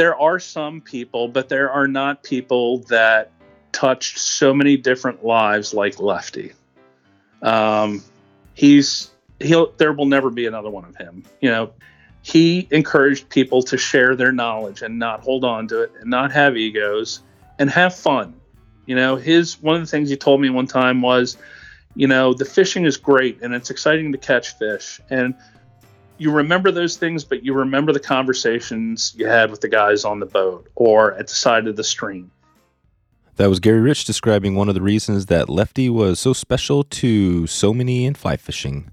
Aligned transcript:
there 0.00 0.18
are 0.18 0.38
some 0.38 0.80
people, 0.80 1.28
but 1.28 1.50
there 1.50 1.70
are 1.70 1.86
not 1.86 2.22
people 2.22 2.78
that 2.84 3.30
touched 3.70 4.16
so 4.16 4.54
many 4.54 4.78
different 4.78 5.26
lives 5.26 5.74
like 5.74 6.00
Lefty. 6.00 6.52
Um, 7.42 8.02
he's 8.54 9.10
he'll 9.40 9.72
there 9.72 9.92
will 9.92 10.06
never 10.06 10.30
be 10.30 10.46
another 10.46 10.70
one 10.70 10.86
of 10.86 10.96
him. 10.96 11.24
You 11.42 11.50
know, 11.50 11.72
he 12.22 12.66
encouraged 12.70 13.28
people 13.28 13.62
to 13.64 13.76
share 13.76 14.16
their 14.16 14.32
knowledge 14.32 14.80
and 14.80 14.98
not 14.98 15.20
hold 15.20 15.44
on 15.44 15.68
to 15.68 15.82
it 15.82 15.92
and 16.00 16.08
not 16.08 16.32
have 16.32 16.56
egos 16.56 17.20
and 17.58 17.68
have 17.68 17.94
fun. 17.94 18.40
You 18.86 18.96
know, 18.96 19.16
his 19.16 19.60
one 19.60 19.76
of 19.76 19.82
the 19.82 19.86
things 19.86 20.08
he 20.08 20.16
told 20.16 20.40
me 20.40 20.48
one 20.48 20.66
time 20.66 21.02
was, 21.02 21.36
you 21.94 22.06
know, 22.06 22.32
the 22.32 22.46
fishing 22.46 22.86
is 22.86 22.96
great 22.96 23.42
and 23.42 23.52
it's 23.52 23.68
exciting 23.68 24.12
to 24.12 24.18
catch 24.18 24.56
fish 24.56 24.98
and 25.10 25.34
you 26.20 26.30
remember 26.30 26.70
those 26.70 26.96
things, 26.96 27.24
but 27.24 27.42
you 27.42 27.54
remember 27.54 27.92
the 27.92 28.00
conversations 28.00 29.14
you 29.16 29.26
had 29.26 29.50
with 29.50 29.62
the 29.62 29.68
guys 29.68 30.04
on 30.04 30.20
the 30.20 30.26
boat 30.26 30.68
or 30.74 31.14
at 31.14 31.28
the 31.28 31.34
side 31.34 31.66
of 31.66 31.76
the 31.76 31.82
stream. 31.82 32.30
That 33.36 33.48
was 33.48 33.58
Gary 33.58 33.80
Reich 33.80 34.04
describing 34.04 34.54
one 34.54 34.68
of 34.68 34.74
the 34.74 34.82
reasons 34.82 35.26
that 35.26 35.48
Lefty 35.48 35.88
was 35.88 36.20
so 36.20 36.34
special 36.34 36.84
to 36.84 37.46
so 37.46 37.72
many 37.72 38.04
in 38.04 38.12
fly 38.12 38.36
fishing. 38.36 38.92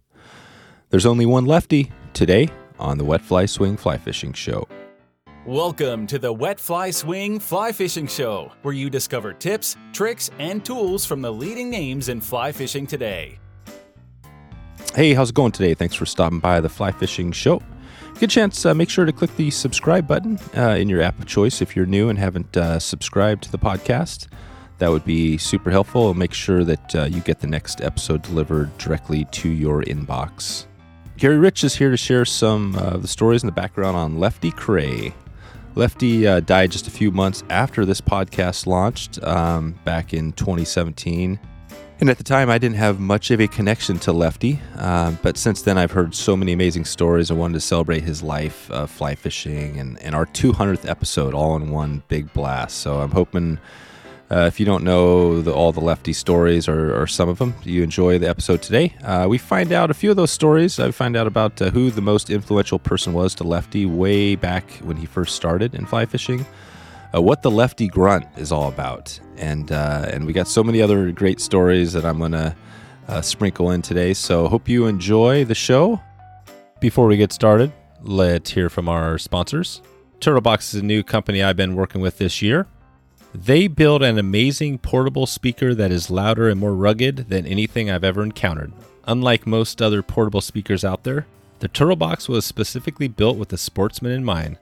There's 0.89 1.05
only 1.05 1.25
one 1.25 1.43
Lefty 1.43 1.91
today 2.13 2.47
on 2.79 2.97
the 2.97 3.03
Wet 3.03 3.19
Fly 3.19 3.45
Swing 3.45 3.75
Fly 3.75 3.97
Fishing 3.97 4.31
Show. 4.31 4.65
Welcome 5.45 6.07
to 6.07 6.19
the 6.19 6.31
Wet 6.31 6.61
Fly 6.61 6.91
Swing 6.91 7.39
Fly 7.41 7.73
Fishing 7.73 8.07
Show, 8.07 8.53
where 8.61 8.73
you 8.73 8.89
discover 8.89 9.33
tips, 9.33 9.75
tricks, 9.91 10.31
and 10.39 10.63
tools 10.63 11.05
from 11.05 11.21
the 11.21 11.33
leading 11.33 11.69
names 11.69 12.07
in 12.07 12.21
fly 12.21 12.53
fishing 12.53 12.87
today. 12.87 13.37
Hey, 14.95 15.13
how's 15.13 15.29
it 15.29 15.35
going 15.35 15.51
today? 15.51 15.75
Thanks 15.75 15.93
for 15.93 16.05
stopping 16.07 16.39
by 16.39 16.59
the 16.59 16.69
Fly 16.69 16.91
Fishing 16.91 17.31
Show. 17.31 17.61
Good 18.19 18.31
chance, 18.31 18.65
uh, 18.65 18.73
make 18.73 18.89
sure 18.89 19.05
to 19.05 19.11
click 19.11 19.35
the 19.35 19.51
subscribe 19.51 20.07
button 20.07 20.39
uh, 20.55 20.71
in 20.71 20.89
your 20.89 21.03
app 21.03 21.19
of 21.19 21.27
choice 21.27 21.61
if 21.61 21.75
you're 21.75 21.85
new 21.85 22.09
and 22.09 22.17
haven't 22.17 22.57
uh, 22.57 22.79
subscribed 22.79 23.43
to 23.43 23.51
the 23.51 23.59
podcast. 23.59 24.27
That 24.79 24.89
would 24.89 25.05
be 25.05 25.37
super 25.37 25.69
helpful. 25.69 26.13
Make 26.15 26.33
sure 26.33 26.63
that 26.63 26.95
uh, 26.95 27.03
you 27.03 27.21
get 27.21 27.39
the 27.41 27.47
next 27.47 27.81
episode 27.81 28.23
delivered 28.23 28.75
directly 28.79 29.25
to 29.25 29.49
your 29.49 29.83
inbox. 29.83 30.65
Gary 31.17 31.37
Reich 31.37 31.63
is 31.63 31.75
here 31.75 31.91
to 31.91 31.97
share 31.97 32.25
some 32.25 32.75
of 32.75 33.03
the 33.03 33.07
stories 33.07 33.43
in 33.43 33.47
the 33.47 33.53
background 33.53 33.95
on 33.97 34.19
Lefty 34.19 34.51
Kreh. 34.51 35.13
Lefty 35.75 36.25
uh, 36.25 36.39
died 36.39 36.71
just 36.71 36.87
a 36.87 36.91
few 36.91 37.11
months 37.11 37.43
after 37.51 37.85
this 37.85 38.01
podcast 38.01 38.65
launched 38.65 39.21
um, 39.23 39.73
back 39.83 40.13
in 40.13 40.31
2017. 40.33 41.39
And 41.99 42.11
at 42.11 42.19
the 42.19 42.23
time, 42.23 42.51
I 42.51 42.59
didn't 42.59 42.75
have 42.75 42.99
much 42.99 43.31
of 43.31 43.41
a 43.41 43.47
connection 43.47 43.97
to 43.99 44.11
Lefty, 44.13 44.59
uh, 44.77 45.13
but 45.23 45.35
since 45.35 45.63
then, 45.63 45.79
I've 45.79 45.91
heard 45.91 46.13
so 46.13 46.37
many 46.37 46.51
amazing 46.51 46.85
stories. 46.85 47.31
I 47.31 47.33
wanted 47.33 47.55
to 47.55 47.59
celebrate 47.59 48.03
his 48.03 48.21
life 48.21 48.69
of 48.69 48.91
fly 48.91 49.15
fishing 49.15 49.79
and, 49.79 49.99
and 50.03 50.13
our 50.13 50.27
200th 50.27 50.87
episode 50.87 51.33
all 51.33 51.55
in 51.55 51.71
one 51.71 52.03
big 52.07 52.31
blast. 52.33 52.77
So 52.77 52.99
I'm 52.99 53.09
hoping 53.09 53.57
uh, 54.29 54.41
if 54.41 54.59
you 54.59 54.65
don't 54.65 54.83
know 54.83 55.41
the, 55.41 55.51
all 55.51 55.71
the 55.71 55.79
Lefty 55.79 56.13
stories 56.13 56.67
or, 56.67 57.01
or, 57.01 57.07
some 57.07 57.29
of 57.29 57.39
them, 57.39 57.55
you 57.63 57.81
enjoy 57.81 58.19
the 58.19 58.29
episode 58.29 58.61
today. 58.61 58.93
Uh, 59.03 59.25
we 59.27 59.39
find 59.39 59.71
out 59.71 59.89
a 59.89 59.95
few 59.95 60.11
of 60.11 60.17
those 60.17 60.31
stories. 60.31 60.79
I 60.79 60.91
find 60.91 61.15
out 61.15 61.25
about 61.25 61.59
uh, 61.61 61.71
who 61.71 61.89
the 61.89 62.01
most 62.01 62.29
influential 62.29 62.77
person 62.77 63.13
was 63.13 63.33
to 63.35 63.43
Lefty 63.43 63.87
way 63.87 64.35
back 64.35 64.69
when 64.83 64.97
he 64.97 65.07
first 65.07 65.35
started 65.35 65.73
in 65.73 65.87
fly 65.87 66.05
fishing 66.05 66.45
uh, 67.13 67.21
what 67.21 67.41
the 67.41 67.51
lefty 67.51 67.87
grunt 67.87 68.25
is 68.37 68.51
all 68.51 68.67
about, 68.67 69.19
and 69.37 69.71
uh, 69.71 70.09
and 70.11 70.25
we 70.25 70.33
got 70.33 70.47
so 70.47 70.63
many 70.63 70.81
other 70.81 71.11
great 71.11 71.39
stories 71.39 71.93
that 71.93 72.05
I'm 72.05 72.19
gonna 72.19 72.55
uh, 73.07 73.21
sprinkle 73.21 73.71
in 73.71 73.81
today. 73.81 74.13
So 74.13 74.47
hope 74.47 74.67
you 74.67 74.85
enjoy 74.85 75.45
the 75.45 75.55
show. 75.55 76.01
Before 76.79 77.07
we 77.07 77.17
get 77.17 77.33
started, 77.33 77.71
let's 78.01 78.51
hear 78.51 78.69
from 78.69 78.87
our 78.87 79.17
sponsors. 79.17 79.81
Turtlebox 80.19 80.73
is 80.73 80.81
a 80.81 80.85
new 80.85 81.03
company 81.03 81.41
I've 81.41 81.57
been 81.57 81.75
working 81.75 82.01
with 82.01 82.17
this 82.17 82.41
year. 82.41 82.67
They 83.33 83.67
build 83.67 84.03
an 84.03 84.17
amazing 84.17 84.79
portable 84.79 85.27
speaker 85.27 85.75
that 85.75 85.91
is 85.91 86.09
louder 86.09 86.49
and 86.49 86.59
more 86.59 86.73
rugged 86.73 87.29
than 87.29 87.45
anything 87.45 87.89
I've 87.89 88.03
ever 88.03 88.23
encountered. 88.23 88.73
Unlike 89.05 89.45
most 89.45 89.81
other 89.81 90.01
portable 90.01 90.41
speakers 90.41 90.83
out 90.83 91.03
there, 91.03 91.27
the 91.59 91.69
Turtlebox 91.69 92.27
was 92.29 92.45
specifically 92.45 93.07
built 93.07 93.37
with 93.37 93.49
the 93.49 93.57
sportsman 93.57 94.11
in 94.11 94.23
mind. 94.23 94.57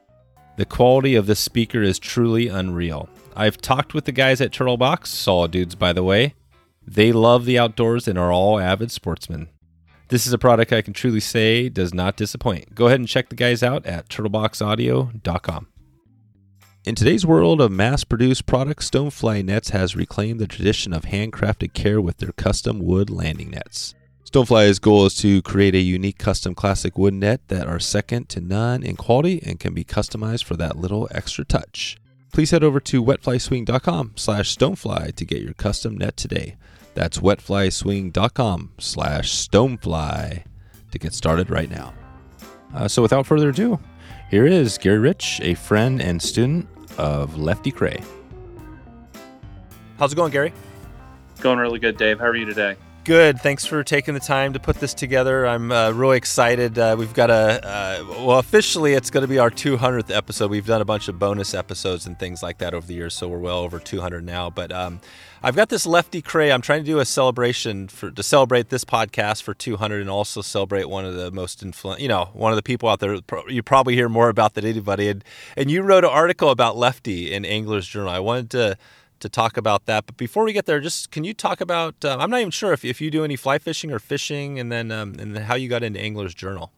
The 0.58 0.66
quality 0.66 1.16
of 1.16 1.26
this 1.26 1.40
speaker 1.40 1.82
is 1.82 2.00
truly 2.00 2.48
unreal. 2.48 3.10
I've 3.36 3.58
talked 3.58 3.94
with 3.94 4.06
the 4.06 4.14
guys 4.14 4.40
at 4.40 4.52
Turtlebox, 4.52 5.08
solid 5.08 5.52
dudes 5.52 5.76
by 5.76 5.92
the 5.92 6.04
way. 6.04 6.34
They 6.88 7.12
love 7.12 7.46
the 7.46 7.60
outdoors 7.60 8.08
and 8.08 8.18
are 8.18 8.32
all 8.32 8.60
avid 8.60 8.92
sportsmen. 8.92 9.50
This 10.10 10.28
is 10.28 10.34
a 10.34 10.38
product 10.38 10.72
I 10.72 10.82
can 10.82 10.94
truly 10.94 11.20
say 11.20 11.68
does 11.68 11.94
not 11.94 12.16
disappoint. 12.16 12.76
Go 12.76 12.88
ahead 12.88 13.00
and 13.00 13.10
check 13.10 13.30
the 13.30 13.36
guys 13.36 13.64
out 13.64 13.86
at 13.86 14.08
turtleboxaudio.com. 14.08 15.68
In 16.86 16.94
today's 16.94 17.26
world 17.26 17.60
of 17.60 17.72
mass 17.72 18.04
produced 18.04 18.46
products, 18.46 18.90
Stonefly 18.90 19.44
Nets 19.44 19.72
has 19.72 19.96
reclaimed 19.96 20.40
the 20.40 20.46
tradition 20.46 20.94
of 20.94 21.06
handcrafted 21.06 21.74
care 21.74 22.00
with 22.00 22.18
their 22.18 22.32
custom 22.34 22.80
wood 22.80 23.10
landing 23.10 23.50
nets. 23.50 23.96
Stonefly's 24.26 24.80
goal 24.80 25.06
is 25.06 25.14
to 25.14 25.42
create 25.44 25.76
a 25.76 25.80
unique 25.80 26.18
custom 26.18 26.56
classic 26.56 26.98
wood 26.98 27.14
net 27.14 27.48
that 27.48 27.68
are 27.68 27.80
second 27.80 28.28
to 28.28 28.42
none 28.42 28.82
in 28.82 28.96
quality 28.96 29.40
and 29.46 29.60
can 29.60 29.74
be 29.74 29.84
customized 29.84 30.44
for 30.44 30.58
that 30.58 30.78
little 30.78 31.08
extra 31.12 31.46
touch. 31.46 31.98
Please 32.34 32.50
head 32.50 32.64
over 32.64 32.80
to 32.80 33.04
wetflyswing.com 33.04 34.14
slash 34.16 34.58
stonefly 34.58 35.16
to 35.16 35.26
get 35.26 35.44
your 35.44 35.54
custom 35.54 35.96
net 35.96 36.18
today. 36.18 36.56
That's 36.96 37.20
wetflyswing.com 37.20 38.72
slash 38.80 39.32
stonefly 39.32 40.44
to 40.92 41.00
get 41.00 41.14
started 41.14 41.52
right 41.52 41.70
now. 41.70 41.94
Uh, 42.74 42.88
so 42.88 43.04
without 43.04 43.28
further 43.28 43.50
ado, 43.50 43.80
here 44.32 44.48
is 44.48 44.80
Gary 44.80 44.98
Reich, 44.98 45.40
a 45.42 45.54
friend 45.54 46.02
and 46.02 46.20
student 46.22 46.68
of 46.98 47.38
Lefty 47.38 47.72
Kreh. 47.72 48.04
How's 50.00 50.14
it 50.14 50.16
going, 50.16 50.32
Gary? 50.32 50.52
Going 51.42 51.60
really 51.60 51.80
good, 51.80 51.96
Dave. 51.96 52.20
How 52.20 52.26
are 52.26 52.36
you 52.36 52.46
today? 52.46 52.76
Good. 53.06 53.40
Thanks 53.40 53.68
for 53.68 53.84
taking 53.84 54.16
the 54.16 54.20
time 54.20 54.54
to 54.54 54.60
put 54.60 54.78
this 54.78 54.96
together. 54.96 55.46
I'm 55.46 55.72
uh, 55.72 55.92
really 55.92 56.18
excited. 56.18 56.80
Uh, 56.80 56.96
we've 56.98 57.14
got 57.14 57.30
a, 57.30 57.64
uh, 57.64 58.04
well, 58.26 58.40
officially, 58.40 58.94
it's 58.94 59.12
going 59.12 59.22
to 59.22 59.28
be 59.28 59.38
our 59.38 59.52
200th 59.52 60.10
episode. 60.10 60.50
We've 60.50 60.66
done 60.66 60.82
a 60.82 60.86
bunch 60.86 61.08
of 61.08 61.20
bonus 61.20 61.54
episodes 61.54 62.08
and 62.08 62.18
things 62.18 62.42
like 62.42 62.58
that 62.58 62.74
over 62.74 62.88
the 62.88 62.96
years, 62.96 63.14
so 63.14 63.28
we're 63.28 63.38
well 63.38 63.60
over 63.60 63.78
200 63.78 64.26
now. 64.26 64.50
But 64.50 64.72
um, 64.72 65.02
I've 65.44 65.56
got 65.56 65.70
this 65.70 65.86
Lefty 65.86 66.24
Kreh. 66.24 66.52
I'm 66.52 66.62
trying 66.62 66.80
to 66.80 66.86
do 66.88 66.98
a 66.98 67.06
celebration 67.06 67.90
for 67.90 68.10
to 68.10 68.24
celebrate 68.24 68.70
this 68.70 68.84
podcast 68.84 69.44
for 69.44 69.54
200 69.54 70.02
and 70.02 70.10
also 70.10 70.42
celebrate 70.42 70.90
one 70.90 71.06
of 71.06 71.14
the 71.14 71.30
most 71.30 71.62
influential, 71.62 72.02
you 72.02 72.10
know, 72.10 72.32
one 72.34 72.54
of 72.54 72.56
the 72.56 72.64
people 72.64 72.90
out 72.90 73.02
there 73.02 73.20
you 73.48 73.62
probably 73.62 73.94
hear 73.94 74.10
more 74.10 74.30
about 74.30 74.56
than 74.56 74.66
anybody. 74.66 75.10
And, 75.10 75.24
and 75.56 75.70
you 75.70 75.84
wrote 75.84 76.06
an 76.06 76.10
article 76.10 76.50
about 76.50 76.76
Lefty 76.76 77.32
in 77.32 77.46
Angler's 77.46 77.88
Journal. 77.88 78.10
I 78.10 78.18
wanted 78.18 78.50
to 78.50 78.78
to 79.26 79.30
talk 79.30 79.58
about 79.58 79.86
that. 79.86 80.06
But 80.06 80.18
before 80.18 80.44
we 80.44 80.54
get 80.54 80.66
there, 80.66 80.80
just 80.80 81.12
can 81.12 81.24
you 81.24 81.34
talk 81.34 81.62
about? 81.62 81.96
Uh, 82.04 82.18
I'm 82.20 82.30
not 82.30 82.40
even 82.40 82.52
sure 82.52 82.74
if, 82.74 82.86
if 82.86 83.02
you 83.02 83.12
do 83.12 83.24
any 83.24 83.36
fly 83.36 83.58
fishing 83.58 83.92
or 83.92 84.00
fishing, 84.00 84.60
and 84.60 84.72
then 84.72 84.92
um, 84.92 85.16
and 85.20 85.38
how 85.38 85.56
you 85.56 85.68
got 85.68 85.84
into 85.84 86.00
Angler's 86.00 86.34
Journal. 86.34 86.72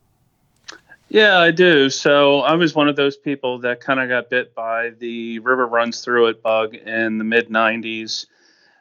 Yeah, 1.09 1.37
I 1.39 1.51
do. 1.51 1.89
So 1.89 2.41
I 2.41 2.53
was 2.55 2.75
one 2.75 2.89
of 2.89 2.97
those 2.97 3.15
people 3.15 3.59
that 3.59 3.79
kind 3.79 3.99
of 3.99 4.09
got 4.09 4.29
bit 4.29 4.53
by 4.53 4.89
the 4.89 5.39
river 5.39 5.65
runs 5.65 6.01
through 6.01 6.27
it 6.27 6.43
bug 6.43 6.75
in 6.75 7.17
the 7.17 7.23
mid 7.23 7.49
'90s, 7.49 8.25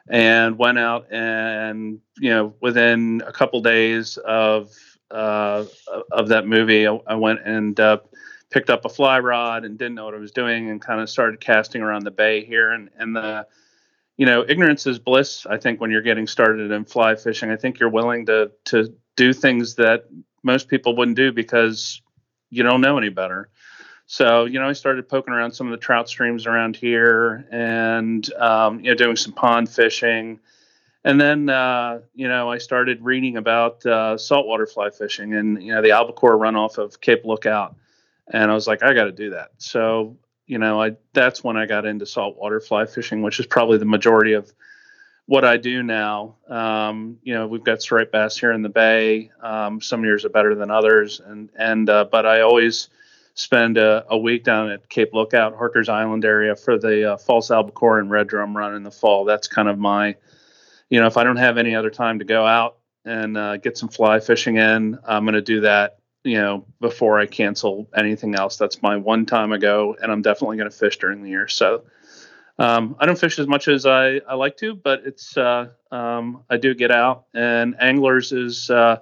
and 0.09 0.57
went 0.57 0.79
out 0.79 1.07
and 1.11 1.99
you 2.19 2.29
know 2.29 2.53
within 2.59 3.23
a 3.25 3.31
couple 3.31 3.61
days 3.61 4.17
of 4.17 4.71
uh, 5.11 5.65
of 6.11 6.27
that 6.29 6.47
movie, 6.47 6.87
I, 6.87 6.99
I 7.07 7.15
went 7.15 7.39
and 7.45 7.79
uh, 7.79 7.99
picked 8.57 8.71
up 8.71 8.85
a 8.85 8.89
fly 8.89 9.19
rod 9.19 9.65
and 9.65 9.77
didn't 9.77 9.93
know 9.93 10.05
what 10.05 10.15
I 10.15 10.17
was 10.17 10.31
doing 10.31 10.71
and 10.71 10.81
kind 10.81 10.99
of 10.99 11.07
started 11.11 11.39
casting 11.39 11.83
around 11.83 12.05
the 12.05 12.11
bay 12.11 12.43
here. 12.43 12.71
And, 12.71 12.89
and 12.97 13.15
the, 13.15 13.45
you 14.17 14.25
know, 14.25 14.43
ignorance 14.49 14.87
is 14.87 14.97
bliss. 14.97 15.45
I 15.45 15.57
think 15.59 15.79
when 15.79 15.91
you're 15.91 16.01
getting 16.01 16.25
started 16.25 16.71
in 16.71 16.83
fly 16.83 17.13
fishing, 17.13 17.51
I 17.51 17.55
think 17.55 17.79
you're 17.79 17.91
willing 17.91 18.25
to, 18.25 18.49
to 18.65 18.95
do 19.15 19.31
things 19.31 19.75
that 19.75 20.05
most 20.41 20.69
people 20.69 20.95
wouldn't 20.95 21.17
do 21.17 21.31
because 21.31 22.01
you 22.49 22.63
don't 22.63 22.81
know 22.81 22.97
any 22.97 23.09
better. 23.09 23.49
So, 24.07 24.45
you 24.45 24.59
know, 24.59 24.67
I 24.67 24.73
started 24.73 25.07
poking 25.07 25.35
around 25.35 25.51
some 25.51 25.67
of 25.67 25.71
the 25.71 25.77
trout 25.77 26.09
streams 26.09 26.47
around 26.47 26.75
here 26.75 27.45
and, 27.51 28.27
um, 28.39 28.79
you 28.79 28.89
know, 28.89 28.95
doing 28.95 29.17
some 29.17 29.33
pond 29.33 29.69
fishing. 29.69 30.39
And 31.03 31.21
then, 31.21 31.47
uh, 31.47 31.99
you 32.15 32.27
know, 32.27 32.49
I 32.49 32.57
started 32.57 33.03
reading 33.03 33.37
about 33.37 33.85
uh, 33.85 34.17
saltwater 34.17 34.65
fly 34.65 34.89
fishing 34.89 35.35
and, 35.35 35.61
you 35.61 35.75
know, 35.75 35.83
the 35.83 35.91
albacore 35.91 36.39
runoff 36.39 36.79
of 36.79 36.99
Cape 37.01 37.23
Lookout 37.23 37.75
and 38.31 38.51
I 38.51 38.53
was 38.53 38.67
like, 38.67 38.83
I 38.83 38.93
got 38.93 39.05
to 39.05 39.11
do 39.11 39.31
that. 39.31 39.51
So 39.57 40.17
you 40.47 40.57
know, 40.57 40.81
I 40.81 40.95
that's 41.13 41.43
when 41.43 41.57
I 41.57 41.65
got 41.65 41.85
into 41.85 42.05
saltwater 42.05 42.59
fly 42.59 42.85
fishing, 42.85 43.21
which 43.21 43.39
is 43.39 43.45
probably 43.45 43.77
the 43.77 43.85
majority 43.85 44.33
of 44.33 44.51
what 45.25 45.43
I 45.43 45.57
do 45.57 45.83
now. 45.83 46.37
Um, 46.47 47.17
you 47.21 47.33
know, 47.33 47.47
we've 47.47 47.63
got 47.63 47.81
striped 47.81 48.13
bass 48.13 48.37
here 48.37 48.53
in 48.53 48.61
the 48.61 48.69
bay. 48.69 49.29
Um, 49.41 49.81
some 49.81 50.05
years 50.05 50.23
are 50.23 50.29
better 50.29 50.55
than 50.55 50.71
others, 50.71 51.19
and 51.19 51.49
and 51.57 51.89
uh, 51.89 52.05
but 52.09 52.25
I 52.25 52.41
always 52.41 52.87
spend 53.33 53.77
a, 53.77 54.03
a, 54.09 54.17
week 54.17 54.43
down 54.43 54.71
at 54.71 54.89
Cape 54.89 55.13
Lookout, 55.13 55.55
Harker's 55.55 55.89
Island 55.89 56.25
area 56.25 56.55
for 56.55 56.79
the 56.79 57.13
uh, 57.13 57.17
false 57.17 57.51
albacore 57.51 57.99
and 57.99 58.09
red 58.09 58.27
drum 58.27 58.57
run 58.57 58.73
in 58.73 58.81
the 58.81 58.89
fall. 58.89 59.25
That's 59.25 59.47
kind 59.47 59.67
of 59.67 59.77
my, 59.77 60.15
you 60.89 60.99
know, 60.99 61.05
if 61.05 61.17
I 61.17 61.23
don't 61.23 61.35
have 61.35 61.59
any 61.59 61.75
other 61.75 61.91
time 61.91 62.17
to 62.17 62.25
go 62.25 62.47
out 62.47 62.77
and 63.05 63.37
uh, 63.37 63.57
get 63.57 63.77
some 63.77 63.89
fly 63.89 64.19
fishing 64.21 64.57
in, 64.57 64.97
I'm 65.07 65.23
going 65.23 65.35
to 65.35 65.43
do 65.43 65.61
that 65.61 65.99
you 66.23 66.37
know, 66.37 66.65
before 66.79 67.19
I 67.19 67.25
cancel 67.25 67.89
anything 67.95 68.35
else. 68.35 68.57
That's 68.57 68.81
my 68.81 68.97
one 68.97 69.25
time 69.25 69.51
ago, 69.51 69.95
and 70.01 70.11
I'm 70.11 70.21
definitely 70.21 70.57
going 70.57 70.69
to 70.69 70.75
fish 70.75 70.97
during 70.97 71.23
the 71.23 71.29
year. 71.29 71.47
So 71.47 71.83
um, 72.59 72.95
I 72.99 73.05
don't 73.05 73.19
fish 73.19 73.39
as 73.39 73.47
much 73.47 73.67
as 73.67 73.85
I, 73.85 74.19
I 74.27 74.33
like 74.35 74.57
to, 74.57 74.75
but 74.75 75.03
it's 75.05 75.37
uh, 75.37 75.69
um, 75.91 76.43
I 76.49 76.57
do 76.57 76.73
get 76.73 76.91
out. 76.91 77.25
And 77.33 77.75
anglers 77.79 78.31
is, 78.31 78.69
uh, 78.69 78.97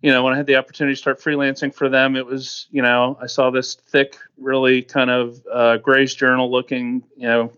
you 0.00 0.10
know, 0.10 0.22
when 0.22 0.32
I 0.32 0.36
had 0.36 0.46
the 0.46 0.56
opportunity 0.56 0.94
to 0.94 1.00
start 1.00 1.20
freelancing 1.20 1.74
for 1.74 1.88
them, 1.88 2.16
it 2.16 2.26
was, 2.26 2.66
you 2.70 2.82
know, 2.82 3.18
I 3.20 3.26
saw 3.26 3.50
this 3.50 3.74
thick, 3.74 4.16
really 4.38 4.82
kind 4.82 5.10
of 5.10 5.40
uh, 5.50 5.76
Gray's 5.78 6.14
Journal 6.14 6.50
looking, 6.50 7.04
you 7.16 7.28
know, 7.28 7.52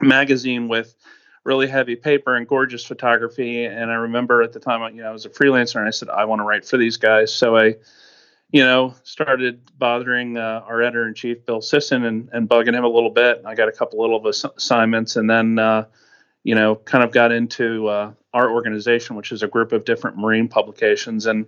magazine 0.00 0.68
with 0.68 0.94
really 1.46 1.68
heavy 1.68 1.94
paper 1.94 2.34
and 2.34 2.46
gorgeous 2.46 2.84
photography. 2.84 3.64
And 3.64 3.90
I 3.90 3.94
remember 3.94 4.42
at 4.42 4.52
the 4.52 4.60
time, 4.60 4.96
you 4.96 5.02
know, 5.02 5.08
I 5.08 5.12
was 5.12 5.24
a 5.24 5.30
freelancer 5.30 5.76
and 5.76 5.86
I 5.86 5.90
said, 5.90 6.08
I 6.10 6.24
want 6.24 6.40
to 6.40 6.44
write 6.44 6.64
for 6.64 6.76
these 6.76 6.96
guys. 6.96 7.32
So 7.32 7.56
I, 7.56 7.76
you 8.50 8.64
know, 8.64 8.94
started 9.04 9.60
bothering 9.78 10.36
uh, 10.36 10.62
our 10.66 10.82
editor 10.82 11.06
in 11.06 11.14
chief, 11.14 11.46
Bill 11.46 11.60
Sisson, 11.60 12.04
and, 12.04 12.28
and 12.32 12.48
bugging 12.48 12.74
him 12.74 12.84
a 12.84 12.88
little 12.88 13.10
bit. 13.10 13.42
I 13.46 13.54
got 13.54 13.68
a 13.68 13.72
couple 13.72 14.00
little 14.00 14.26
ass- 14.26 14.44
assignments 14.56 15.14
and 15.14 15.30
then, 15.30 15.58
uh, 15.58 15.86
you 16.42 16.54
know, 16.54 16.76
kind 16.76 17.04
of 17.04 17.12
got 17.12 17.30
into 17.32 17.86
uh, 17.86 18.12
our 18.34 18.50
organization, 18.50 19.16
which 19.16 19.30
is 19.30 19.42
a 19.42 19.48
group 19.48 19.72
of 19.72 19.84
different 19.84 20.18
marine 20.18 20.48
publications. 20.48 21.26
And, 21.26 21.46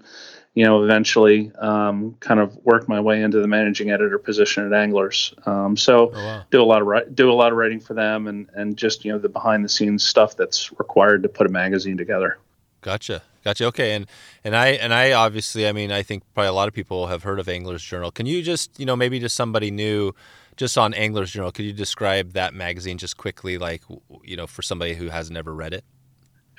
you 0.54 0.64
know, 0.64 0.82
eventually 0.82 1.52
um, 1.58 2.16
kind 2.20 2.40
of 2.40 2.56
worked 2.64 2.88
my 2.88 3.00
way 3.00 3.22
into 3.22 3.40
the 3.40 3.46
managing 3.46 3.90
editor 3.90 4.18
position 4.18 4.66
at 4.66 4.72
Anglers. 4.72 5.32
Um, 5.46 5.76
so 5.76 6.10
oh, 6.12 6.24
wow. 6.24 6.42
do 6.50 6.62
a 6.62 6.64
lot 6.64 6.82
of 6.82 7.14
do 7.14 7.30
a 7.30 7.34
lot 7.34 7.52
of 7.52 7.58
writing 7.58 7.80
for 7.80 7.94
them, 7.94 8.26
and 8.26 8.48
and 8.54 8.76
just 8.76 9.04
you 9.04 9.12
know 9.12 9.18
the 9.18 9.28
behind 9.28 9.64
the 9.64 9.68
scenes 9.68 10.04
stuff 10.04 10.36
that's 10.36 10.72
required 10.78 11.22
to 11.22 11.28
put 11.28 11.46
a 11.46 11.50
magazine 11.50 11.96
together. 11.96 12.38
Gotcha, 12.80 13.22
gotcha. 13.44 13.66
Okay, 13.66 13.94
and 13.94 14.06
and 14.42 14.56
I 14.56 14.68
and 14.70 14.92
I 14.92 15.12
obviously, 15.12 15.68
I 15.68 15.72
mean, 15.72 15.92
I 15.92 16.02
think 16.02 16.22
probably 16.34 16.48
a 16.48 16.52
lot 16.52 16.68
of 16.68 16.74
people 16.74 17.06
have 17.08 17.22
heard 17.22 17.38
of 17.38 17.48
Anglers 17.48 17.82
Journal. 17.82 18.10
Can 18.10 18.26
you 18.26 18.42
just 18.42 18.78
you 18.80 18.86
know 18.86 18.96
maybe 18.96 19.20
just 19.20 19.36
somebody 19.36 19.70
new. 19.70 20.12
Just 20.56 20.76
on 20.76 20.92
Anglers 20.92 21.30
Journal, 21.30 21.52
could 21.52 21.66
you 21.66 21.72
describe 21.72 22.32
that 22.32 22.52
magazine 22.52 22.98
just 22.98 23.16
quickly, 23.16 23.58
like 23.58 23.84
you 24.24 24.36
know, 24.36 24.48
for 24.48 24.60
somebody 24.60 24.94
who 24.94 25.08
has 25.08 25.30
never 25.30 25.54
read 25.54 25.72
it? 25.72 25.84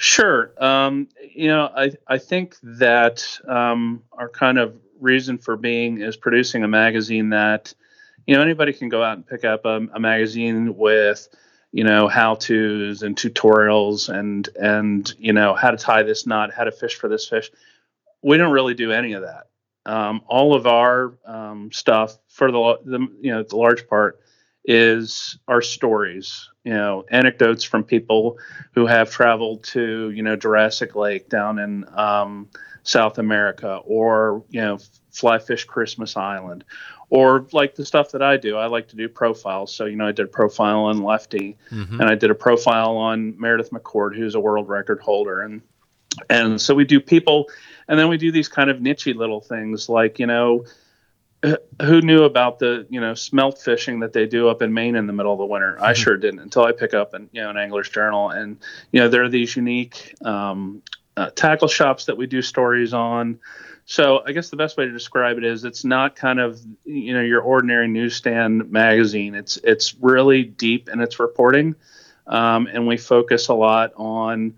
Sure. 0.01 0.54
Um, 0.63 1.10
you 1.36 1.50
know, 1.50 1.69
I 1.75 1.92
I 2.07 2.19
think 2.19 2.56
that 2.63 3.28
um, 3.46 4.01
our 4.13 4.30
kind 4.30 4.57
of 4.57 4.74
reason 4.98 5.38
for 5.38 5.57
being 5.57 6.00
is 6.00 6.16
producing 6.16 6.63
a 6.63 6.69
magazine 6.69 7.31
that 7.31 7.74
you 8.25 8.34
know 8.34 8.42
anybody 8.42 8.72
can 8.72 8.88
go 8.88 9.04
out 9.04 9.18
and 9.18 9.28
pick 9.28 9.44
up 9.44 9.66
a, 9.66 9.81
a 9.94 10.00
magazine 10.00 10.78
with 10.78 11.28
you 11.74 11.84
know 11.84 12.07
how 12.07 12.36
to's 12.36 13.04
and 13.04 13.18
tutorials 13.18 14.07
and 14.07 14.48
and 14.56 15.13
you 15.19 15.34
know 15.34 15.54
how 15.54 15.69
to 15.69 15.75
tie 15.75 16.04
this 16.04 16.25
knot, 16.25 16.54
how 16.54 16.63
to 16.63 16.72
fish 16.72 16.96
for 16.96 17.10
this 17.10 17.28
fish. 17.28 17.51
We 18.24 18.38
don't 18.38 18.54
really 18.54 18.75
do 18.75 18.94
any 18.94 19.12
of 19.12 19.24
that. 19.24 19.48
Um, 19.86 20.22
all 20.28 20.56
of 20.56 20.66
our 20.66 21.13
um, 21.25 21.74
stuff 21.74 22.18
for 22.30 22.54
the, 22.54 22.80
the 22.86 23.00
you 23.19 23.34
know 23.34 23.44
the 23.44 23.57
large 23.57 23.86
part 23.90 24.22
is 24.63 25.38
our 25.50 25.62
stories, 25.62 26.50
you 26.69 26.75
know, 26.75 27.04
anecdotes 27.10 27.63
from 27.63 27.83
people 27.83 28.38
who 28.74 28.86
have 28.86 29.10
traveled 29.10 29.63
to, 29.63 30.12
you 30.12 30.21
know, 30.21 30.36
Jurassic 30.36 30.95
Lake 30.95 31.27
down 31.27 31.57
in 31.57 31.83
um, 31.98 32.48
South 32.83 33.18
America 33.18 33.77
or, 33.86 34.44
you 34.51 34.62
know, 34.62 34.77
fly 35.10 35.39
fish 35.39 35.63
Christmas 35.63 36.16
Island 36.16 36.63
or 37.10 37.48
like 37.54 37.74
the 37.74 37.83
stuff 37.83 38.12
that 38.12 38.21
I 38.21 38.38
do. 38.38 38.56
I 38.56 38.68
like 38.68 38.88
to 38.89 38.95
do 38.95 39.10
profiles. 39.10 39.74
So, 39.74 39.86
you 39.86 39.95
know, 39.95 40.07
I 40.07 40.12
did 40.12 40.25
a 40.25 40.30
profile 40.30 40.81
on 40.81 41.01
Lefty 41.01 41.57
mm-hmm. 41.71 42.01
and 42.01 42.07
I 42.07 42.13
did 42.13 42.30
a 42.30 42.36
profile 42.36 42.98
on 42.98 43.33
Meredith 43.39 43.72
McCord, 43.72 44.15
who's 44.15 44.36
a 44.36 44.39
world 44.39 44.69
record 44.69 45.00
holder. 45.00 45.42
And, 45.42 45.63
and 46.30 46.62
so 46.62 46.75
we 46.75 46.86
do 46.86 47.00
people, 47.00 47.50
and 47.88 47.98
then 47.98 48.10
we 48.10 48.18
do 48.18 48.31
these 48.31 48.48
kind 48.48 48.69
of 48.69 48.77
nichey 48.77 49.15
little 49.15 49.42
things 49.42 49.89
like, 49.89 50.19
you 50.19 50.27
know, 50.27 50.65
who 51.81 52.01
knew 52.01 52.24
about 52.24 52.59
the 52.59 52.86
you 52.89 53.00
know 53.00 53.13
smelt 53.13 53.59
fishing 53.59 54.01
that 54.01 54.13
they 54.13 54.25
do 54.25 54.50
up 54.50 54.62
in 54.62 54.74
Maine 54.74 54.95
in 54.95 55.07
the 55.07 55.13
middle 55.13 55.31
of 55.31 55.39
the 55.39 55.45
winter? 55.45 55.77
I 55.80 55.94
mm-hmm. 55.94 56.01
sure 56.01 56.18
didn't 56.18 56.39
until 56.39 56.63
I 56.63 56.71
pick 56.71 56.94
up 56.94 57.13
an 57.13 57.30
you 57.31 57.41
know 57.41 57.50
an 57.50 57.57
angler's 57.57 57.89
journal, 57.89 58.30
and 58.30 58.57
you 58.91 59.00
know 59.00 59.07
there 59.07 59.24
are 59.24 59.30
these 59.30 59.56
unique 59.56 60.15
um, 60.24 60.81
uh, 61.15 61.30
tackle 61.31 61.68
shops 61.68 62.06
that 62.06 62.18
we 62.18 62.27
do 62.27 62.41
stories 62.41 62.94
on. 62.94 63.39
So 63.86 64.21
I 64.25 64.33
guess 64.33 64.50
the 64.50 64.57
best 64.57 64.77
way 64.77 64.86
to 64.86 64.91
describe 64.91 65.38
it 65.38 65.44
is 65.44 65.63
it's 65.63 65.83
not 65.83 66.15
kind 66.15 66.39
of 66.39 66.59
you 66.83 67.13
know 67.13 67.21
your 67.21 67.41
ordinary 67.41 67.88
newsstand 67.88 68.69
magazine. 68.71 69.33
It's 69.33 69.57
it's 69.57 69.95
really 69.95 70.44
deep 70.44 70.89
in 70.89 71.00
its 71.00 71.19
reporting, 71.19 71.75
um, 72.27 72.68
and 72.68 72.86
we 72.86 72.97
focus 72.97 73.47
a 73.47 73.53
lot 73.53 73.94
on 73.95 74.56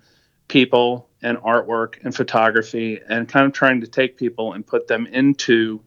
people 0.47 1.07
and 1.21 1.37
artwork 1.37 2.03
and 2.03 2.13
photography 2.13 2.99
and 3.07 3.29
kind 3.29 3.45
of 3.45 3.53
trying 3.53 3.81
to 3.81 3.87
take 3.87 4.17
people 4.17 4.53
and 4.53 4.65
put 4.65 4.87
them 4.87 5.05
into 5.05 5.79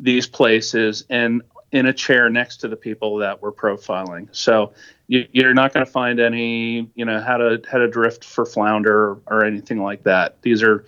these 0.00 0.26
places 0.26 1.04
and 1.10 1.42
in 1.72 1.86
a 1.86 1.92
chair 1.92 2.28
next 2.28 2.58
to 2.58 2.68
the 2.68 2.76
people 2.76 3.18
that 3.18 3.40
we're 3.40 3.52
profiling. 3.52 4.28
So 4.32 4.72
you, 5.06 5.26
are 5.44 5.54
not 5.54 5.72
going 5.72 5.86
to 5.86 5.90
find 5.90 6.18
any, 6.18 6.90
you 6.94 7.04
know, 7.04 7.20
how 7.20 7.36
to 7.36 7.62
how 7.70 7.78
to 7.78 7.88
drift 7.88 8.24
for 8.24 8.44
flounder 8.44 9.18
or 9.26 9.44
anything 9.44 9.82
like 9.82 10.02
that. 10.04 10.42
These 10.42 10.62
are 10.62 10.84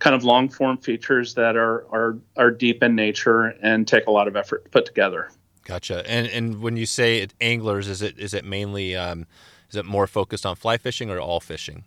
kind 0.00 0.16
of 0.16 0.24
long 0.24 0.48
form 0.48 0.78
features 0.78 1.34
that 1.34 1.56
are 1.56 1.86
are 1.92 2.18
are 2.36 2.50
deep 2.50 2.82
in 2.82 2.94
nature 2.94 3.54
and 3.62 3.86
take 3.86 4.06
a 4.06 4.10
lot 4.10 4.28
of 4.28 4.36
effort 4.36 4.64
to 4.64 4.70
put 4.70 4.86
together. 4.86 5.30
Gotcha. 5.64 6.08
And 6.10 6.26
and 6.26 6.60
when 6.60 6.76
you 6.76 6.86
say 6.86 7.18
it, 7.18 7.34
anglers, 7.40 7.88
is 7.88 8.02
it 8.02 8.18
is 8.18 8.34
it 8.34 8.44
mainly 8.44 8.96
um, 8.96 9.26
is 9.70 9.76
it 9.76 9.84
more 9.84 10.06
focused 10.06 10.44
on 10.44 10.56
fly 10.56 10.78
fishing 10.78 11.10
or 11.10 11.20
all 11.20 11.40
fishing? 11.40 11.84